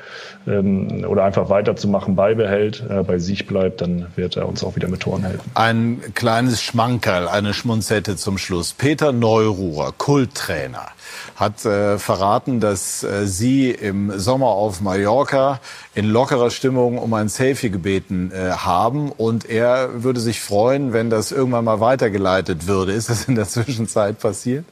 ähm, 0.47 1.05
oder 1.07 1.23
einfach 1.23 1.49
weiterzumachen 1.49 2.15
beibehält, 2.15 2.83
äh, 2.89 3.03
bei 3.03 3.19
sich 3.19 3.47
bleibt, 3.47 3.81
dann 3.81 4.07
wird 4.15 4.37
er 4.37 4.47
uns 4.47 4.63
auch 4.63 4.75
wieder 4.75 4.87
mit 4.87 5.01
Toren 5.01 5.23
helfen. 5.23 5.51
Ein 5.53 6.01
kleines 6.13 6.61
Schmankerl, 6.61 7.27
eine 7.27 7.53
Schmunzette 7.53 8.15
zum 8.15 8.37
Schluss. 8.37 8.73
Peter 8.73 9.11
Neururer, 9.11 9.93
Kulttrainer 9.97 10.87
hat 11.35 11.65
äh, 11.65 11.97
verraten, 11.99 12.59
dass 12.59 13.03
äh, 13.03 13.27
Sie 13.27 13.71
im 13.71 14.17
Sommer 14.19 14.47
auf 14.47 14.81
Mallorca 14.81 15.59
in 15.93 16.05
lockerer 16.05 16.49
Stimmung 16.49 16.97
um 16.97 17.13
ein 17.13 17.29
Selfie 17.29 17.69
gebeten 17.69 18.31
äh, 18.31 18.51
haben 18.51 19.11
und 19.11 19.45
er 19.49 20.03
würde 20.03 20.19
sich 20.19 20.41
freuen, 20.41 20.93
wenn 20.93 21.09
das 21.09 21.31
irgendwann 21.31 21.65
mal 21.65 21.79
weitergeleitet 21.79 22.67
würde. 22.67 22.93
Ist 22.93 23.09
das 23.09 23.25
in 23.25 23.35
der 23.35 23.47
Zwischenzeit 23.47 24.19
passiert? 24.19 24.65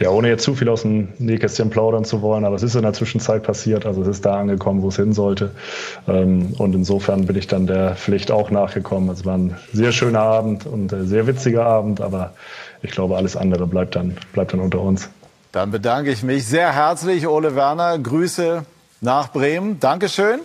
Ja, 0.00 0.10
ohne 0.10 0.28
jetzt 0.28 0.44
zu 0.44 0.54
viel 0.54 0.68
aus 0.68 0.82
dem 0.82 1.08
Nähkästchen 1.18 1.70
plaudern 1.70 2.04
zu 2.04 2.22
wollen, 2.22 2.44
aber 2.44 2.56
es 2.56 2.62
ist 2.62 2.76
in 2.76 2.82
der 2.82 2.92
Zwischenzeit 2.92 3.42
passiert. 3.42 3.84
Also 3.84 4.02
es 4.02 4.08
ist 4.08 4.24
da 4.24 4.38
angekommen, 4.38 4.82
wo 4.82 4.88
es 4.88 4.96
hin 4.96 5.12
sollte. 5.12 5.50
Ähm, 6.06 6.54
und 6.58 6.74
insofern 6.74 7.26
bin 7.26 7.36
ich 7.36 7.46
dann 7.46 7.66
der 7.66 7.96
Pflicht 7.96 8.30
auch 8.30 8.50
nachgekommen. 8.50 9.10
Es 9.10 9.24
war 9.24 9.36
ein 9.36 9.56
sehr 9.72 9.92
schöner 9.92 10.20
Abend 10.20 10.66
und 10.66 10.92
ein 10.92 11.06
sehr 11.06 11.26
witziger 11.26 11.66
Abend, 11.66 12.00
aber 12.00 12.34
ich 12.82 12.92
glaube, 12.92 13.16
alles 13.16 13.36
andere 13.36 13.66
bleibt 13.66 13.96
dann, 13.96 14.16
bleibt 14.32 14.52
dann 14.52 14.60
unter 14.60 14.80
uns. 14.80 15.10
Dann 15.52 15.70
bedanke 15.70 16.10
ich 16.10 16.22
mich 16.22 16.46
sehr 16.46 16.72
herzlich, 16.74 17.26
Ole 17.26 17.56
Werner. 17.56 17.98
Grüße 17.98 18.64
nach 19.00 19.32
Bremen. 19.32 19.80
Dankeschön. 19.80 20.40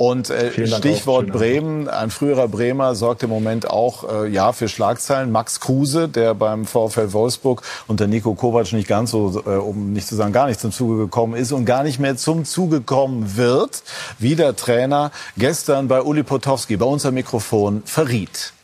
Und 0.00 0.30
äh, 0.30 0.66
Stichwort 0.66 1.26
Bremen, 1.26 1.86
ein 1.86 2.08
früherer 2.08 2.48
Bremer 2.48 2.94
sorgt 2.94 3.22
im 3.22 3.28
Moment 3.28 3.68
auch 3.68 4.24
äh, 4.24 4.28
ja 4.30 4.52
für 4.52 4.66
Schlagzeilen. 4.66 5.30
Max 5.30 5.60
Kruse, 5.60 6.08
der 6.08 6.32
beim 6.32 6.64
VfL 6.64 7.12
Wolfsburg 7.12 7.60
unter 7.86 8.06
Nico 8.06 8.32
Kovac 8.32 8.72
nicht 8.72 8.88
ganz 8.88 9.10
so, 9.10 9.42
äh, 9.44 9.50
um 9.50 9.92
nicht 9.92 10.08
zu 10.08 10.14
sagen 10.14 10.32
gar 10.32 10.46
nicht 10.46 10.58
zum 10.58 10.72
Zuge 10.72 10.96
gekommen 10.96 11.34
ist 11.34 11.52
und 11.52 11.66
gar 11.66 11.82
nicht 11.82 12.00
mehr 12.00 12.16
zum 12.16 12.46
Zuge 12.46 12.80
kommen 12.80 13.36
wird, 13.36 13.82
wie 14.18 14.36
der 14.36 14.56
Trainer 14.56 15.10
gestern 15.36 15.86
bei 15.86 16.00
Uli 16.00 16.22
Potowski 16.22 16.78
bei 16.78 16.86
uns 16.86 17.04
am 17.04 17.12
Mikrofon 17.12 17.82
verriet. 17.84 18.54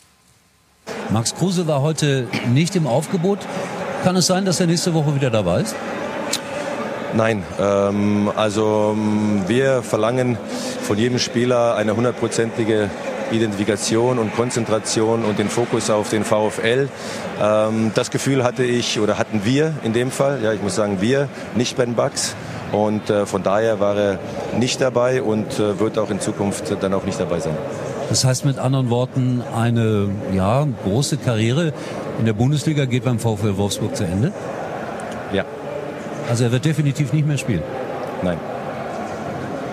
Max 1.10 1.34
Kruse 1.34 1.66
war 1.66 1.82
heute 1.82 2.28
nicht 2.54 2.76
im 2.76 2.86
Aufgebot. 2.86 3.40
Kann 4.04 4.16
es 4.16 4.26
sein, 4.26 4.46
dass 4.46 4.58
er 4.58 4.68
nächste 4.68 4.94
Woche 4.94 5.14
wieder 5.14 5.28
dabei 5.28 5.60
ist? 5.60 5.74
Nein, 7.14 7.42
ähm, 7.60 8.30
also 8.34 8.94
ähm, 8.96 9.44
wir 9.46 9.82
verlangen 9.82 10.38
von 10.82 10.98
jedem 10.98 11.18
Spieler 11.18 11.76
eine 11.76 11.96
hundertprozentige 11.96 12.90
Identifikation 13.30 14.18
und 14.18 14.34
Konzentration 14.34 15.24
und 15.24 15.38
den 15.38 15.48
Fokus 15.48 15.90
auf 15.90 16.10
den 16.10 16.24
VfL. 16.24 16.88
Ähm, 17.42 17.92
das 17.94 18.10
Gefühl 18.10 18.44
hatte 18.44 18.64
ich 18.64 19.00
oder 19.00 19.18
hatten 19.18 19.42
wir 19.44 19.74
in 19.82 19.92
dem 19.92 20.10
Fall, 20.10 20.40
ja 20.42 20.52
ich 20.52 20.62
muss 20.62 20.74
sagen 20.74 21.00
wir, 21.00 21.28
nicht 21.54 21.76
Ben 21.76 21.94
Bucks. 21.94 22.34
Und 22.72 23.10
äh, 23.10 23.26
von 23.26 23.44
daher 23.44 23.78
war 23.78 23.96
er 23.96 24.18
nicht 24.58 24.80
dabei 24.80 25.22
und 25.22 25.58
äh, 25.58 25.78
wird 25.78 25.98
auch 25.98 26.10
in 26.10 26.20
Zukunft 26.20 26.64
dann 26.80 26.94
auch 26.94 27.04
nicht 27.04 27.18
dabei 27.20 27.38
sein. 27.38 27.56
Das 28.08 28.24
heißt 28.24 28.44
mit 28.44 28.58
anderen 28.58 28.90
Worten, 28.90 29.42
eine 29.54 30.08
ja, 30.32 30.66
große 30.84 31.16
Karriere 31.16 31.72
in 32.18 32.26
der 32.26 32.32
Bundesliga 32.32 32.84
geht 32.84 33.04
beim 33.04 33.18
VfL 33.18 33.56
Wolfsburg 33.56 33.96
zu 33.96 34.04
Ende? 34.04 34.32
Ja. 35.32 35.44
Also 36.28 36.44
er 36.44 36.53
wird 36.53 36.65
definitiv 36.65 37.12
nicht 37.12 37.27
mehr 37.27 37.39
spielen? 37.39 37.62
Nein. 38.23 38.39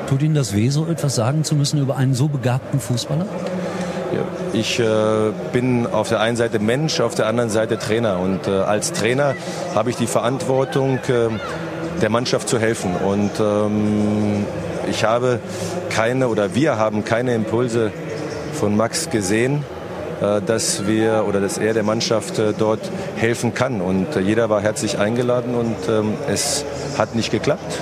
Tut 0.08 0.22
Ihnen 0.22 0.36
das 0.36 0.56
weh, 0.56 0.70
so 0.70 0.86
etwas 0.88 1.16
sagen 1.16 1.44
zu 1.44 1.56
müssen 1.56 1.80
über 1.80 1.98
einen 1.98 2.14
so 2.14 2.28
begabten 2.28 2.80
Fußballer? 2.80 3.26
Ich 4.54 4.80
äh, 4.80 4.86
bin 5.52 5.88
auf 5.88 6.10
der 6.10 6.20
einen 6.20 6.38
Seite 6.38 6.60
Mensch, 6.60 7.00
auf 7.00 7.16
der 7.16 7.26
anderen 7.26 7.50
Seite 7.50 7.80
Trainer. 7.80 8.20
Und 8.20 8.48
äh, 8.48 8.52
als 8.52 8.92
Trainer 8.92 9.34
habe 9.74 9.90
ich 9.90 9.96
die 9.96 10.06
Verantwortung, 10.06 11.00
äh, 11.08 11.30
der 12.02 12.10
Mannschaft 12.10 12.48
zu 12.48 12.60
helfen. 12.60 12.96
Und 12.96 13.32
ähm, 13.40 14.46
ich 14.88 15.04
habe 15.04 15.40
keine 15.90 16.28
oder 16.28 16.54
wir 16.54 16.78
haben 16.78 17.04
keine 17.04 17.34
Impulse 17.34 17.92
von 18.54 18.78
Max 18.78 19.10
gesehen, 19.10 19.64
dass 20.24 20.88
wir 20.88 21.26
oder 21.28 21.40
dass 21.40 21.58
er 21.58 21.74
der 21.74 21.84
Mannschaft 21.84 22.40
äh, 22.40 22.54
dort 22.58 22.80
helfen 23.16 23.54
kann. 23.54 23.82
Und 23.82 24.16
äh, 24.16 24.20
jeder 24.20 24.50
war 24.50 24.62
herzlich 24.62 24.98
eingeladen 24.98 25.56
und 25.56 25.76
ähm, 25.90 26.14
es 26.28 26.66
hat 26.98 27.16
nicht 27.16 27.32
geklappt. 27.32 27.80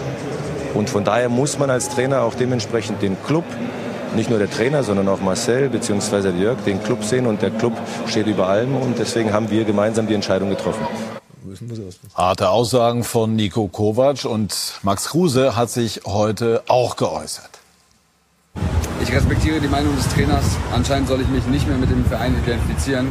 Und 0.73 0.89
von 0.89 1.03
daher 1.03 1.29
muss 1.29 1.59
man 1.59 1.69
als 1.69 1.89
Trainer 1.89 2.21
auch 2.21 2.33
dementsprechend 2.33 3.01
den 3.01 3.17
Club 3.23 3.43
nicht 4.15 4.29
nur 4.29 4.39
der 4.39 4.49
Trainer, 4.49 4.83
sondern 4.83 5.07
auch 5.07 5.21
Marcel 5.21 5.69
bzw. 5.69 6.29
Jörg 6.31 6.57
den 6.65 6.83
Club 6.83 7.03
sehen 7.03 7.27
und 7.27 7.41
der 7.41 7.51
Club 7.51 7.73
steht 8.07 8.27
über 8.27 8.47
allem 8.47 8.75
und 8.75 8.99
deswegen 8.99 9.31
haben 9.33 9.49
wir 9.49 9.63
gemeinsam 9.63 10.07
die 10.07 10.13
Entscheidung 10.13 10.49
getroffen. 10.49 10.85
Harte 12.15 12.49
Aussagen 12.49 13.03
von 13.03 13.35
Nico 13.35 13.67
Kovac 13.67 14.25
und 14.25 14.79
Max 14.83 15.09
Kruse 15.09 15.55
hat 15.55 15.69
sich 15.69 16.01
heute 16.05 16.63
auch 16.67 16.95
geäußert. 16.95 17.60
Ich 19.11 19.17
respektiere 19.17 19.59
die 19.59 19.67
Meinung 19.67 19.93
des 19.97 20.07
Trainers. 20.07 20.55
Anscheinend 20.73 21.09
soll 21.09 21.19
ich 21.19 21.27
mich 21.27 21.45
nicht 21.47 21.67
mehr 21.67 21.75
mit 21.75 21.91
dem 21.91 22.05
Verein 22.05 22.33
identifizieren. 22.45 23.09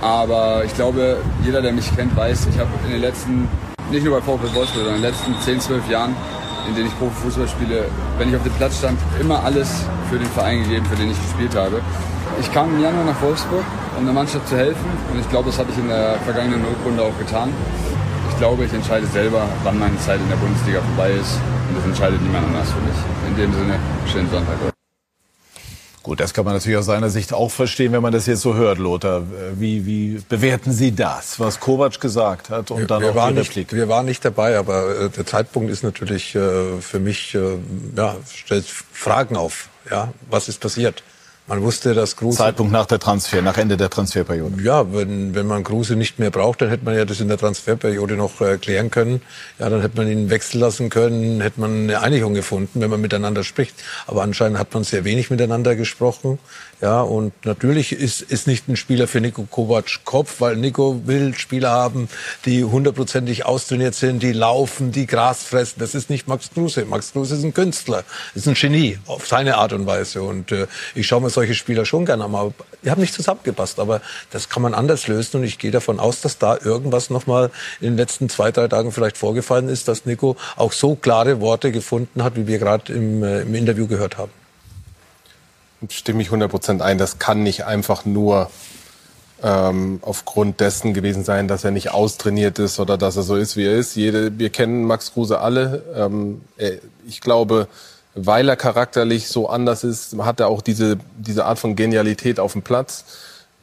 Aber 0.00 0.64
ich 0.64 0.74
glaube, 0.74 1.18
jeder, 1.44 1.62
der 1.62 1.72
mich 1.72 1.94
kennt, 1.94 2.16
weiß, 2.16 2.48
ich 2.50 2.58
habe 2.58 2.68
in 2.84 2.90
den 2.90 3.00
letzten, 3.00 3.46
nicht 3.92 4.04
nur 4.04 4.18
bei 4.18 4.22
VfL 4.22 4.52
Wolfsburg, 4.56 4.66
sondern 4.74 4.96
in 4.96 5.02
den 5.02 5.10
letzten 5.12 5.38
10, 5.40 5.60
12 5.60 5.88
Jahren, 5.88 6.16
in 6.66 6.74
denen 6.74 6.88
ich 6.88 6.98
Profifußball 6.98 7.46
spiele, 7.46 7.84
wenn 8.18 8.30
ich 8.30 8.34
auf 8.34 8.42
dem 8.42 8.52
Platz 8.54 8.78
stand, 8.78 8.98
immer 9.20 9.44
alles 9.44 9.84
für 10.10 10.18
den 10.18 10.26
Verein 10.26 10.64
gegeben, 10.64 10.84
für 10.86 10.96
den 10.96 11.12
ich 11.12 11.22
gespielt 11.22 11.54
habe. 11.54 11.80
Ich 12.40 12.52
kam 12.52 12.74
im 12.74 12.82
Januar 12.82 13.04
nach 13.04 13.22
Wolfsburg, 13.22 13.62
um 13.96 14.04
der 14.04 14.14
Mannschaft 14.14 14.48
zu 14.48 14.56
helfen. 14.56 14.90
Und 15.12 15.20
ich 15.20 15.28
glaube, 15.30 15.50
das 15.50 15.60
habe 15.60 15.70
ich 15.70 15.78
in 15.78 15.86
der 15.86 16.18
vergangenen 16.24 16.64
Rückrunde 16.64 17.04
auch 17.04 17.16
getan. 17.20 17.50
Ich 18.30 18.36
glaube, 18.38 18.64
ich 18.64 18.72
entscheide 18.74 19.06
selber, 19.06 19.46
wann 19.62 19.78
meine 19.78 19.96
Zeit 20.00 20.18
in 20.18 20.28
der 20.28 20.42
Bundesliga 20.42 20.80
vorbei 20.80 21.12
ist. 21.12 21.38
Und 21.68 21.76
das 21.76 21.84
entscheidet 21.84 22.20
niemand 22.20 22.48
anders 22.48 22.66
für 22.72 22.80
mich. 22.80 22.98
In 23.28 23.36
dem 23.36 23.54
Sinne, 23.54 23.78
schönen 24.10 24.28
Sonntag. 24.28 24.77
Gut, 26.08 26.20
das 26.20 26.32
kann 26.32 26.46
man 26.46 26.54
natürlich 26.54 26.78
aus 26.78 26.86
seiner 26.86 27.10
Sicht 27.10 27.34
auch 27.34 27.50
verstehen, 27.50 27.92
wenn 27.92 28.00
man 28.00 28.14
das 28.14 28.24
jetzt 28.24 28.40
so 28.40 28.54
hört, 28.54 28.78
Lothar. 28.78 29.24
Wie, 29.56 29.84
wie 29.84 30.22
bewerten 30.26 30.72
Sie 30.72 30.92
das, 30.92 31.38
was 31.38 31.60
Kovac 31.60 32.00
gesagt 32.00 32.48
hat 32.48 32.70
und 32.70 32.78
wir, 32.78 32.86
dann 32.86 33.02
wir 33.02 33.10
auch 33.10 33.14
waren 33.14 33.34
die 33.34 33.40
nicht, 33.40 33.50
Replik? 33.50 33.74
Wir 33.74 33.90
waren 33.90 34.06
nicht 34.06 34.24
dabei, 34.24 34.56
aber 34.56 35.00
äh, 35.00 35.10
der 35.10 35.26
Zeitpunkt 35.26 35.70
ist 35.70 35.82
natürlich 35.82 36.34
äh, 36.34 36.80
für 36.80 36.98
mich, 36.98 37.34
äh, 37.34 37.58
ja, 37.94 38.16
stellt 38.34 38.64
Fragen 38.64 39.36
auf. 39.36 39.68
Ja, 39.90 40.14
was 40.30 40.48
ist 40.48 40.60
passiert? 40.60 41.02
Man 41.48 41.62
wusste, 41.62 41.94
dass 41.94 42.14
Kruse... 42.14 42.36
Zeitpunkt 42.36 42.72
nach 42.72 42.84
der 42.84 42.98
Transfer, 42.98 43.40
nach 43.40 43.56
Ende 43.56 43.78
der 43.78 43.88
Transferperiode. 43.88 44.62
Ja, 44.62 44.92
wenn, 44.92 45.34
wenn 45.34 45.46
man 45.46 45.64
Kruse 45.64 45.96
nicht 45.96 46.18
mehr 46.18 46.30
braucht, 46.30 46.60
dann 46.60 46.68
hätte 46.68 46.84
man 46.84 46.94
ja 46.94 47.06
das 47.06 47.20
in 47.20 47.28
der 47.28 47.38
Transferperiode 47.38 48.16
noch 48.16 48.42
äh, 48.42 48.58
klären 48.58 48.90
können. 48.90 49.22
Ja, 49.58 49.70
dann 49.70 49.80
hätte 49.80 49.96
man 49.96 50.10
ihn 50.10 50.28
wechseln 50.28 50.60
lassen 50.60 50.90
können, 50.90 51.40
hätte 51.40 51.58
man 51.58 51.84
eine 51.84 52.02
Einigung 52.02 52.34
gefunden, 52.34 52.82
wenn 52.82 52.90
man 52.90 53.00
miteinander 53.00 53.44
spricht. 53.44 53.74
Aber 54.06 54.22
anscheinend 54.22 54.58
hat 54.58 54.74
man 54.74 54.84
sehr 54.84 55.04
wenig 55.04 55.30
miteinander 55.30 55.74
gesprochen. 55.74 56.38
Ja, 56.80 57.00
und 57.00 57.32
natürlich 57.44 57.90
ist, 57.90 58.22
ist 58.22 58.46
nicht 58.46 58.68
ein 58.68 58.76
Spieler 58.76 59.08
für 59.08 59.20
Nico 59.20 59.42
Kovac 59.50 60.04
Kopf, 60.04 60.40
weil 60.40 60.54
Nico 60.54 61.00
will 61.06 61.34
Spieler 61.34 61.70
haben, 61.70 62.08
die 62.44 62.62
hundertprozentig 62.62 63.44
austrainiert 63.44 63.96
sind, 63.96 64.22
die 64.22 64.32
laufen, 64.32 64.92
die 64.92 65.06
Gras 65.06 65.42
fressen. 65.42 65.80
Das 65.80 65.96
ist 65.96 66.08
nicht 66.08 66.28
Max 66.28 66.50
Kruse. 66.54 66.84
Max 66.84 67.12
Kruse 67.12 67.34
ist 67.34 67.42
ein 67.42 67.52
Künstler, 67.52 68.04
ist 68.36 68.46
ein 68.46 68.54
Genie 68.54 68.96
auf 69.06 69.26
seine 69.26 69.56
Art 69.56 69.72
und 69.72 69.86
Weise. 69.86 70.22
Und 70.22 70.52
äh, 70.52 70.68
ich 70.94 71.08
schaue 71.08 71.20
mir 71.20 71.30
solche 71.30 71.56
Spieler 71.56 71.84
schon 71.84 72.06
gerne 72.06 72.24
an. 72.24 72.34
Aber 72.36 72.54
die 72.84 72.92
haben 72.92 73.00
nicht 73.00 73.14
zusammengepasst. 73.14 73.80
Aber 73.80 74.00
das 74.30 74.48
kann 74.48 74.62
man 74.62 74.72
anders 74.72 75.08
lösen. 75.08 75.38
Und 75.38 75.44
ich 75.44 75.58
gehe 75.58 75.72
davon 75.72 75.98
aus, 75.98 76.20
dass 76.20 76.38
da 76.38 76.58
irgendwas 76.62 77.10
nochmal 77.10 77.50
in 77.80 77.88
den 77.88 77.96
letzten 77.96 78.28
zwei, 78.28 78.52
drei 78.52 78.68
Tagen 78.68 78.92
vielleicht 78.92 79.18
vorgefallen 79.18 79.68
ist, 79.68 79.88
dass 79.88 80.06
Nico 80.06 80.36
auch 80.54 80.70
so 80.70 80.94
klare 80.94 81.40
Worte 81.40 81.72
gefunden 81.72 82.22
hat, 82.22 82.36
wie 82.36 82.46
wir 82.46 82.60
gerade 82.60 82.92
im, 82.92 83.24
äh, 83.24 83.40
im 83.40 83.56
Interview 83.56 83.88
gehört 83.88 84.16
haben 84.16 84.30
stimme 85.88 86.22
ich 86.22 86.28
100% 86.28 86.80
ein. 86.80 86.98
Das 86.98 87.18
kann 87.18 87.42
nicht 87.42 87.64
einfach 87.64 88.04
nur 88.04 88.50
ähm, 89.42 90.00
aufgrund 90.02 90.60
dessen 90.60 90.94
gewesen 90.94 91.24
sein, 91.24 91.48
dass 91.48 91.64
er 91.64 91.70
nicht 91.70 91.92
austrainiert 91.92 92.58
ist 92.58 92.80
oder 92.80 92.98
dass 92.98 93.16
er 93.16 93.22
so 93.22 93.36
ist, 93.36 93.56
wie 93.56 93.66
er 93.66 93.76
ist. 93.76 93.94
Jede, 93.94 94.38
wir 94.38 94.50
kennen 94.50 94.84
Max 94.84 95.12
Kruse 95.12 95.40
alle. 95.40 95.84
Ähm, 95.94 96.40
ich 97.06 97.20
glaube, 97.20 97.68
weil 98.14 98.48
er 98.48 98.56
charakterlich 98.56 99.28
so 99.28 99.48
anders 99.48 99.84
ist, 99.84 100.16
hat 100.18 100.40
er 100.40 100.48
auch 100.48 100.62
diese, 100.62 100.98
diese 101.16 101.44
Art 101.44 101.58
von 101.58 101.76
Genialität 101.76 102.40
auf 102.40 102.52
dem 102.52 102.62
Platz. 102.62 103.04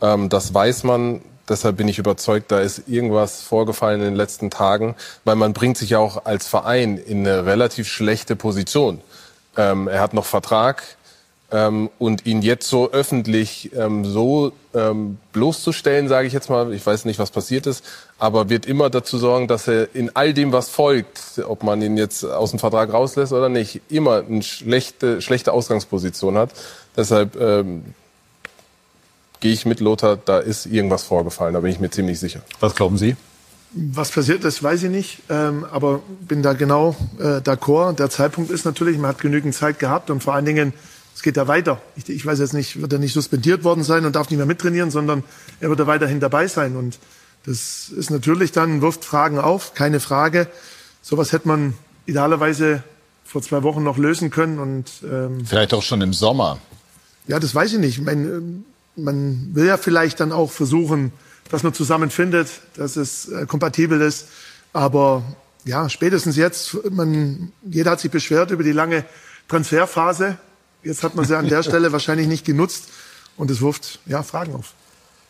Ähm, 0.01 0.29
das 0.29 0.53
weiß 0.53 0.83
man. 0.83 1.21
Deshalb 1.47 1.77
bin 1.77 1.87
ich 1.87 1.99
überzeugt, 1.99 2.51
da 2.51 2.59
ist 2.59 2.87
irgendwas 2.87 3.41
vorgefallen 3.41 3.99
in 3.99 4.07
den 4.07 4.15
letzten 4.15 4.49
Tagen, 4.49 4.95
weil 5.25 5.35
man 5.35 5.53
bringt 5.53 5.77
sich 5.77 5.91
ja 5.91 5.99
auch 5.99 6.25
als 6.25 6.47
Verein 6.47 6.97
in 6.97 7.19
eine 7.19 7.45
relativ 7.45 7.87
schlechte 7.87 8.35
Position. 8.35 8.99
Ähm, 9.55 9.87
er 9.87 10.01
hat 10.01 10.15
noch 10.15 10.25
Vertrag 10.25 10.83
ähm, 11.51 11.89
und 11.99 12.25
ihn 12.25 12.41
jetzt 12.41 12.67
so 12.67 12.91
öffentlich 12.91 13.71
ähm, 13.75 14.03
so 14.03 14.51
ähm, 14.73 15.17
bloßzustellen, 15.33 16.07
sage 16.07 16.27
ich 16.27 16.33
jetzt 16.33 16.49
mal, 16.49 16.73
ich 16.73 16.85
weiß 16.85 17.05
nicht, 17.05 17.19
was 17.19 17.31
passiert 17.31 17.67
ist, 17.67 17.83
aber 18.17 18.49
wird 18.49 18.65
immer 18.65 18.89
dazu 18.89 19.17
sorgen, 19.17 19.47
dass 19.47 19.67
er 19.67 19.93
in 19.93 20.15
all 20.15 20.33
dem, 20.33 20.51
was 20.51 20.69
folgt, 20.69 21.41
ob 21.47 21.63
man 21.63 21.81
ihn 21.81 21.97
jetzt 21.97 22.23
aus 22.25 22.49
dem 22.49 22.59
Vertrag 22.59 22.91
rauslässt 22.91 23.31
oder 23.31 23.49
nicht, 23.49 23.81
immer 23.89 24.23
eine 24.27 24.41
schlechte, 24.41 25.21
schlechte 25.21 25.53
Ausgangsposition 25.53 26.37
hat. 26.37 26.49
Deshalb 26.97 27.39
ähm, 27.39 27.83
gehe 29.39 29.53
ich 29.53 29.65
mit 29.65 29.79
Lothar, 29.79 30.17
da 30.17 30.39
ist 30.39 30.65
irgendwas 30.65 31.03
vorgefallen, 31.03 31.53
da 31.53 31.59
bin 31.59 31.71
ich 31.71 31.79
mir 31.79 31.91
ziemlich 31.91 32.19
sicher. 32.19 32.41
Was 32.59 32.75
glauben 32.75 32.97
Sie? 32.97 33.15
Was 33.77 34.09
passiert 34.09 34.43
ist, 34.45 34.63
weiß 34.63 34.83
ich 34.83 34.89
nicht, 34.89 35.19
ähm, 35.29 35.65
aber 35.69 35.99
bin 36.21 36.41
da 36.41 36.53
genau 36.53 36.95
äh, 37.19 37.41
d'accord. 37.41 37.97
Der 37.97 38.09
Zeitpunkt 38.09 38.49
ist 38.49 38.63
natürlich, 38.63 38.97
man 38.97 39.09
hat 39.09 39.19
genügend 39.19 39.53
Zeit 39.53 39.79
gehabt 39.79 40.09
und 40.09 40.23
vor 40.23 40.33
allen 40.33 40.45
Dingen 40.45 40.73
es 41.15 41.21
geht 41.21 41.37
ja 41.37 41.47
weiter. 41.47 41.81
Ich, 41.95 42.09
ich, 42.09 42.25
weiß 42.25 42.39
jetzt 42.39 42.53
nicht, 42.53 42.81
wird 42.81 42.91
er 42.91 42.99
nicht 42.99 43.13
suspendiert 43.13 43.63
worden 43.63 43.83
sein 43.83 44.05
und 44.05 44.17
darf 44.17 44.29
nicht 44.29 44.37
mehr 44.37 44.45
mittrainieren, 44.45 44.91
sondern 44.91 45.23
er 45.61 45.69
wird 45.69 45.79
da 45.79 45.87
weiterhin 45.87 46.19
dabei 46.19 46.47
sein. 46.47 46.75
Und 46.75 46.99
das 47.45 47.89
ist 47.89 48.11
natürlich 48.11 48.51
dann, 48.51 48.81
wirft 48.81 49.05
Fragen 49.05 49.39
auf, 49.39 49.73
keine 49.73 50.01
Frage. 50.01 50.47
Sowas 51.01 51.31
hätte 51.31 51.47
man 51.47 51.73
idealerweise 52.05 52.83
vor 53.23 53.41
zwei 53.41 53.63
Wochen 53.63 53.81
noch 53.81 53.97
lösen 53.97 54.29
können. 54.29 54.59
Und, 54.59 54.91
ähm, 55.09 55.45
Vielleicht 55.45 55.73
auch 55.73 55.83
schon 55.83 56.01
im 56.01 56.11
Sommer. 56.11 56.59
Ja, 57.27 57.39
das 57.39 57.55
weiß 57.55 57.73
ich 57.73 57.79
nicht. 57.79 57.99
Ich 57.99 58.03
meine, 58.03 58.27
ähm, 58.27 58.65
man 58.97 59.51
will 59.53 59.65
ja 59.65 59.77
vielleicht 59.77 60.19
dann 60.19 60.33
auch 60.33 60.51
versuchen, 60.51 61.13
dass 61.49 61.63
man 61.63 61.73
zusammenfindet, 61.73 62.49
dass 62.75 62.97
es 62.97 63.29
äh, 63.29 63.45
kompatibel 63.45 64.01
ist. 64.01 64.27
Aber 64.73 65.23
ja, 65.63 65.87
spätestens 65.87 66.35
jetzt, 66.35 66.77
man, 66.91 67.53
jeder 67.63 67.91
hat 67.91 68.01
sich 68.01 68.11
beschwert 68.11 68.51
über 68.51 68.63
die 68.63 68.73
lange 68.73 69.05
Transferphase. 69.47 70.37
Jetzt 70.85 71.03
hat 71.03 71.15
man 71.15 71.25
sie 71.25 71.35
an 71.35 71.49
der 71.49 71.63
Stelle 71.69 71.91
wahrscheinlich 71.91 72.27
nicht 72.27 72.45
genutzt 72.45 72.85
und 73.37 73.51
es 73.51 73.61
wirft 73.61 73.99
ja, 74.05 74.23
Fragen 74.23 74.55
auf. 74.55 74.73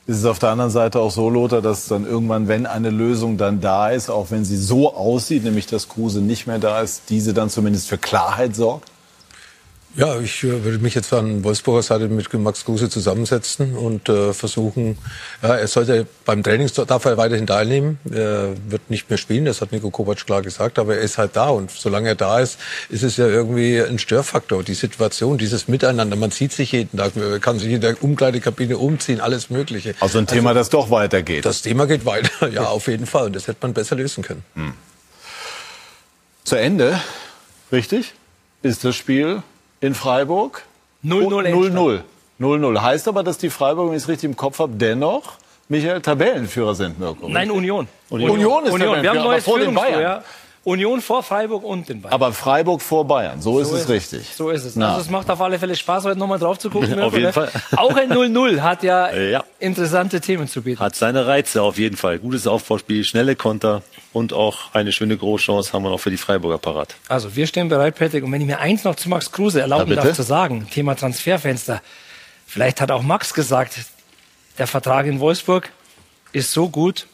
Ist 0.05 0.17
es 0.17 0.25
auf 0.25 0.37
der 0.37 0.49
anderen 0.49 0.69
Seite 0.69 0.99
auch 0.99 1.09
so, 1.09 1.29
Lothar, 1.29 1.63
dass 1.63 1.87
dann 1.87 2.05
irgendwann, 2.05 2.47
wenn 2.47 2.67
eine 2.67 2.91
Lösung 2.91 3.37
dann 3.37 3.59
da 3.59 3.89
ist, 3.89 4.09
auch 4.09 4.29
wenn 4.29 4.45
sie 4.45 4.57
so 4.57 4.93
aussieht, 4.93 5.43
nämlich 5.43 5.65
dass 5.65 5.89
Kruse 5.89 6.19
nicht 6.19 6.45
mehr 6.45 6.59
da 6.59 6.81
ist, 6.81 7.03
diese 7.09 7.33
dann 7.33 7.49
zumindest 7.49 7.87
für 7.87 7.97
Klarheit 7.97 8.55
sorgt? 8.55 8.91
Ja, 9.97 10.19
ich 10.19 10.43
äh, 10.43 10.63
würde 10.65 10.79
mich 10.79 10.93
jetzt 10.93 11.13
an 11.13 11.45
Wolfsburger 11.45 11.81
Seite 11.81 12.09
mit 12.09 12.33
Max 12.33 12.65
Kruse 12.65 12.89
zusammensetzen 12.89 13.77
und 13.77 14.09
äh, 14.09 14.33
versuchen, 14.33 14.97
ja, 15.41 15.55
er 15.55 15.67
sollte 15.67 16.05
beim 16.25 16.43
Training 16.43 16.69
darf 16.85 17.05
er 17.05 17.15
weiterhin 17.15 17.47
teilnehmen, 17.47 17.97
er 18.11 18.55
wird 18.67 18.89
nicht 18.89 19.09
mehr 19.09 19.17
spielen, 19.17 19.45
das 19.45 19.61
hat 19.61 19.71
Nico 19.71 19.91
Kovac 19.91 20.25
klar 20.25 20.41
gesagt, 20.41 20.79
aber 20.79 20.95
er 20.95 21.01
ist 21.01 21.17
halt 21.17 21.37
da 21.37 21.47
und 21.47 21.71
solange 21.71 22.09
er 22.09 22.15
da 22.15 22.39
ist, 22.39 22.59
ist 22.89 23.03
es 23.03 23.15
ja 23.15 23.27
irgendwie 23.27 23.79
ein 23.79 23.97
Störfaktor, 23.97 24.63
die 24.63 24.73
Situation, 24.73 25.37
dieses 25.37 25.69
Miteinander, 25.69 26.17
man 26.17 26.31
sieht 26.31 26.51
sich 26.51 26.73
jeden 26.73 26.97
Tag, 26.97 27.15
man 27.15 27.39
kann 27.39 27.57
sich 27.57 27.71
in 27.71 27.79
der 27.79 28.03
Umkleidekabine 28.03 28.77
umziehen, 28.77 29.21
alles 29.21 29.49
mögliche. 29.49 29.95
Also 30.01 30.17
ein 30.17 30.27
Thema, 30.27 30.49
also, 30.49 30.59
das 30.59 30.69
doch 30.71 30.91
weitergeht. 30.91 31.45
Das 31.45 31.61
Thema 31.61 31.87
geht 31.87 32.05
weiter, 32.05 32.49
ja, 32.51 32.65
auf 32.65 32.87
jeden 32.87 33.05
Fall 33.05 33.27
und 33.27 33.35
das 33.35 33.47
hätte 33.47 33.59
man 33.61 33.73
besser 33.73 33.95
lösen 33.95 34.25
können. 34.25 34.43
Hm. 34.55 34.73
Zu 36.43 36.57
Ende, 36.57 36.99
richtig, 37.71 38.13
ist 38.61 38.83
das 38.83 38.97
Spiel 38.97 39.41
in 39.85 39.95
Freiburg. 39.95 40.63
0-0. 41.03 42.01
0-0. 42.39 42.81
Heißt 42.81 43.07
aber, 43.07 43.23
dass 43.23 43.37
die 43.37 43.49
Freiburger, 43.49 43.91
wenn 43.91 43.97
ich 43.97 44.03
es 44.03 44.09
richtig 44.09 44.29
im 44.29 44.35
Kopf 44.35 44.59
habe, 44.59 44.73
dennoch, 44.75 45.33
Michael, 45.69 46.01
Tabellenführer 46.01 46.75
sind, 46.75 46.99
Mirko. 46.99 47.29
Nein, 47.29 47.49
Union. 47.49 47.87
Union, 48.09 48.31
Union 48.31 48.65
ist 48.65 48.73
Union. 48.73 49.01
Wir 49.01 49.09
haben 49.09 49.17
aber 49.19 49.29
neues 49.29 49.43
vor 49.43 49.59
den 49.59 49.73
Bayern. 49.73 50.01
Ja. 50.01 50.23
Union 50.63 50.99
vor 50.99 51.21
Freiburg 51.21 51.63
und 51.63 51.87
den 51.87 52.01
Bayern. 52.01 52.13
Aber 52.13 52.33
Freiburg 52.33 52.81
vor 52.81 53.05
Bayern, 53.05 53.39
so, 53.39 53.53
so 53.53 53.59
ist, 53.59 53.71
es 53.71 53.81
ist 53.81 53.89
richtig. 53.89 54.35
So 54.35 54.49
ist 54.49 54.65
es. 54.65 54.75
Na. 54.75 54.89
Also 54.89 55.01
es 55.01 55.09
macht 55.11 55.29
auf 55.29 55.39
alle 55.39 55.59
Fälle 55.59 55.75
Spaß, 55.75 56.05
heute 56.05 56.17
nochmal 56.17 56.39
drauf 56.39 56.57
zu 56.57 56.71
gucken. 56.71 56.99
auf 56.99 57.15
jeden 57.15 57.31
Fall. 57.31 57.51
Auch 57.75 57.95
ein 57.95 58.11
0-0 58.11 58.61
hat 58.61 58.81
ja, 58.81 59.13
ja, 59.15 59.43
interessante 59.59 60.19
Themen 60.21 60.47
zu 60.47 60.63
bieten. 60.63 60.79
Hat 60.79 60.95
seine 60.95 61.27
Reize 61.27 61.61
auf 61.61 61.77
jeden 61.77 61.97
Fall. 61.97 62.17
Gutes 62.17 62.47
Aufbauspiel, 62.47 63.03
schnelle 63.03 63.35
Konter 63.35 63.83
und 64.15 64.31
auch 64.31 64.73
eine 64.73 64.93
schöne 64.93 65.17
Großchance 65.17 65.73
haben 65.73 65.83
wir 65.83 65.89
noch 65.89 65.99
für 65.99 66.09
die 66.09 66.17
Freiburger 66.17 66.57
parat. 66.57 66.95
Also 67.09 67.35
wir 67.35 67.47
stehen 67.47 67.67
bereit, 67.67 67.95
Patrick. 67.95 68.23
Und 68.23 68.31
wenn 68.31 68.39
ich 68.39 68.47
mir 68.47 68.59
eins 68.59 68.85
noch 68.85 68.95
zu 68.95 69.09
Max 69.09 69.29
Kruse 69.29 69.59
erlauben 69.59 69.91
ja, 69.91 70.01
darf 70.01 70.15
zu 70.15 70.23
sagen, 70.23 70.67
Thema 70.71 70.95
Transferfenster. 70.95 71.81
Vielleicht 72.47 72.79
hat 72.79 72.91
auch 72.91 73.03
Max 73.03 73.33
gesagt, 73.33 73.73
der 74.57 74.67
Vertrag 74.67 75.05
in 75.05 75.19
Wolfsburg 75.19 75.69
ist 76.31 76.53
so 76.53 76.69
gut, 76.69 77.07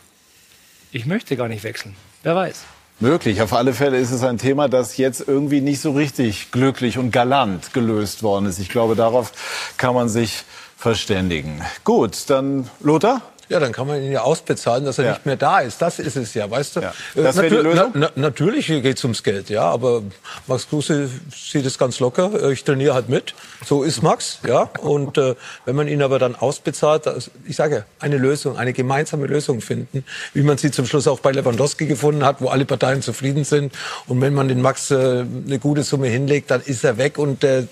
ich 0.91 1.07
möchte 1.07 1.35
gar 1.35 1.47
nicht 1.47 1.63
wechseln. 1.63 1.95
Wer 2.21 2.35
weiß. 2.35 2.65
Möglich. 2.99 3.41
Auf 3.41 3.53
alle 3.53 3.73
Fälle 3.73 3.97
ist 3.97 4.11
es 4.11 4.21
ein 4.21 4.37
Thema, 4.37 4.69
das 4.69 4.97
jetzt 4.97 5.27
irgendwie 5.27 5.61
nicht 5.61 5.81
so 5.81 5.93
richtig 5.93 6.51
glücklich 6.51 6.99
und 6.99 7.09
galant 7.09 7.73
gelöst 7.73 8.21
worden 8.21 8.45
ist. 8.45 8.59
Ich 8.59 8.69
glaube, 8.69 8.95
darauf 8.95 9.31
kann 9.77 9.95
man 9.95 10.07
sich 10.07 10.43
verständigen. 10.77 11.63
Gut, 11.83 12.29
dann 12.29 12.69
Lothar? 12.79 13.23
Ja, 13.51 13.59
dann 13.59 13.73
kann 13.73 13.85
man 13.85 14.01
ihn 14.01 14.13
ja 14.13 14.21
ausbezahlen, 14.21 14.85
dass 14.85 14.97
er 14.97 15.03
Ja. 15.05 15.11
nicht 15.11 15.25
mehr 15.25 15.35
da 15.35 15.59
ist. 15.59 15.81
Das 15.81 15.99
ist 15.99 16.15
es 16.15 16.33
ja, 16.33 16.49
weißt 16.49 16.77
du? 16.77 16.79
Ja. 16.79 16.93
Äh, 17.15 17.23
Das 17.23 17.35
wäre 17.35 17.49
die 17.49 17.55
Lösung? 17.57 17.91
Na, 17.93 18.09
na, 18.15 18.21
natürlich 18.29 18.67
geht 18.67 18.97
es 18.97 19.03
ums 19.03 19.23
Geld, 19.23 19.49
ja. 19.49 19.63
Aber 19.63 20.03
Max 20.47 20.69
Kruse 20.69 21.09
sieht 21.35 21.65
es 21.65 21.77
ganz 21.77 21.99
locker. 21.99 22.31
Äh, 22.41 22.53
Ich 22.53 22.63
trainiere 22.63 22.93
halt 22.93 23.09
mit. 23.09 23.33
So 23.65 23.83
ist 23.83 24.01
Max, 24.03 24.39
ja. 24.47 24.69
Und 24.79 25.17
äh, 25.17 25.35
wenn 25.65 25.75
man 25.75 25.89
ihn 25.89 26.01
aber 26.01 26.17
dann 26.17 26.35
ausbezahlt, 26.35 27.03
ich 27.45 27.55
sage 27.57 27.83
eine 27.99 28.17
Lösung, 28.17 28.57
eine 28.57 28.71
gemeinsame 28.71 29.27
Lösung 29.27 29.59
finden, 29.59 30.05
wie 30.33 30.43
man 30.43 30.57
sie 30.57 30.71
zum 30.71 30.85
Schluss 30.85 31.07
auch 31.07 31.19
bei 31.19 31.31
Lewandowski 31.33 31.87
gefunden 31.87 32.23
hat, 32.23 32.37
wo 32.39 32.47
alle 32.47 32.63
Parteien 32.63 33.01
zufrieden 33.01 33.43
sind. 33.43 33.73
Und 34.07 34.21
wenn 34.21 34.33
man 34.33 34.47
den 34.47 34.61
Max 34.61 34.91
äh, 34.91 34.95
eine 34.95 35.59
gute 35.59 35.83
Summe 35.83 36.07
hinlegt, 36.07 36.51
dann 36.51 36.61
ist 36.61 36.85
er 36.85 36.97
weg 36.97 37.17
und 37.17 37.43
äh, 37.43 37.67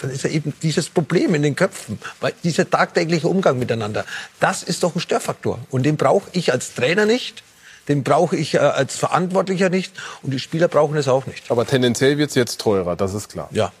dann 0.00 0.10
ist 0.10 0.24
ja 0.24 0.30
eben 0.30 0.52
dieses 0.62 0.88
Problem 0.88 1.34
in 1.34 1.42
den 1.42 1.56
Köpfen, 1.56 1.98
weil 2.20 2.32
dieser 2.44 2.68
tagtägliche 2.68 3.28
Umgang 3.28 3.58
miteinander, 3.58 4.04
das 4.40 4.62
ist 4.62 4.82
doch 4.82 4.94
ein 4.94 5.00
Störfaktor. 5.00 5.58
Und 5.70 5.84
den 5.84 5.96
brauche 5.96 6.28
ich 6.32 6.52
als 6.52 6.74
Trainer 6.74 7.06
nicht, 7.06 7.42
den 7.88 8.04
brauche 8.04 8.36
ich 8.36 8.54
äh, 8.54 8.58
als 8.58 8.96
Verantwortlicher 8.96 9.70
nicht 9.70 9.94
und 10.22 10.32
die 10.32 10.38
Spieler 10.38 10.68
brauchen 10.68 10.96
es 10.96 11.08
auch 11.08 11.26
nicht. 11.26 11.50
Aber 11.50 11.66
tendenziell 11.66 12.18
wird 12.18 12.30
es 12.30 12.36
jetzt 12.36 12.60
teurer, 12.60 12.96
das 12.96 13.14
ist 13.14 13.30
klar. 13.30 13.48
Ja. 13.50 13.72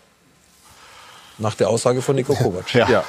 Nach 1.40 1.54
der 1.54 1.68
Aussage 1.68 2.02
von 2.02 2.16
Nico 2.16 2.34
Kovac. 2.34 2.74
Ja. 2.74 3.04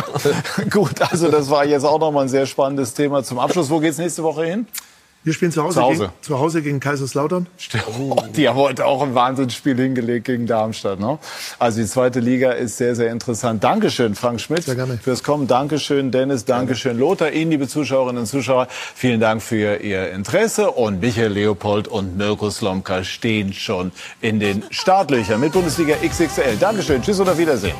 Gut, 0.70 1.00
also 1.02 1.30
das 1.30 1.50
war 1.50 1.64
jetzt 1.64 1.84
auch 1.84 2.00
nochmal 2.00 2.24
ein 2.24 2.28
sehr 2.28 2.46
spannendes 2.46 2.94
Thema 2.94 3.22
zum 3.22 3.38
Abschluss. 3.38 3.70
Wo 3.70 3.78
geht's 3.78 3.98
nächste 3.98 4.22
Woche 4.24 4.44
hin? 4.44 4.66
Wir 5.22 5.34
spielen 5.34 5.52
zu 5.52 5.62
Hause, 5.62 5.74
Zu 5.74 5.82
Hause. 5.82 5.98
Gegen, 5.98 6.12
zu 6.22 6.38
Hause 6.38 6.62
gegen 6.62 6.80
Kaiserslautern. 6.80 7.46
Oh, 7.98 8.16
die 8.34 8.48
haben 8.48 8.56
heute 8.56 8.86
auch 8.86 9.02
ein 9.02 9.14
Wahnsinnsspiel 9.14 9.76
hingelegt 9.76 10.24
gegen 10.24 10.46
Darmstadt. 10.46 10.98
Ne? 10.98 11.18
Also 11.58 11.82
die 11.82 11.86
zweite 11.86 12.20
Liga 12.20 12.52
ist 12.52 12.78
sehr, 12.78 12.96
sehr 12.96 13.12
interessant. 13.12 13.62
Dankeschön, 13.62 14.14
Frank 14.14 14.40
Schmidt, 14.40 14.64
fürs 15.02 15.22
Kommen. 15.22 15.46
Dankeschön, 15.46 16.10
Dennis. 16.10 16.46
Dankeschön, 16.46 16.98
Lothar. 16.98 17.32
Ihnen, 17.32 17.50
liebe 17.50 17.68
Zuschauerinnen 17.68 18.22
und 18.22 18.26
Zuschauer, 18.26 18.66
vielen 18.70 19.20
Dank 19.20 19.42
für 19.42 19.76
Ihr 19.76 20.10
Interesse. 20.10 20.70
Und 20.70 21.00
Michael 21.00 21.32
Leopold 21.32 21.86
und 21.86 22.16
Mirko 22.16 22.50
Slomka 22.50 23.04
stehen 23.04 23.52
schon 23.52 23.92
in 24.22 24.40
den 24.40 24.62
Startlöchern 24.70 25.38
mit 25.38 25.52
Bundesliga 25.52 25.96
XXL. 25.96 26.56
Dankeschön. 26.58 27.02
Tschüss 27.02 27.20
und 27.20 27.28
auf 27.28 27.36
Wiedersehen. 27.36 27.76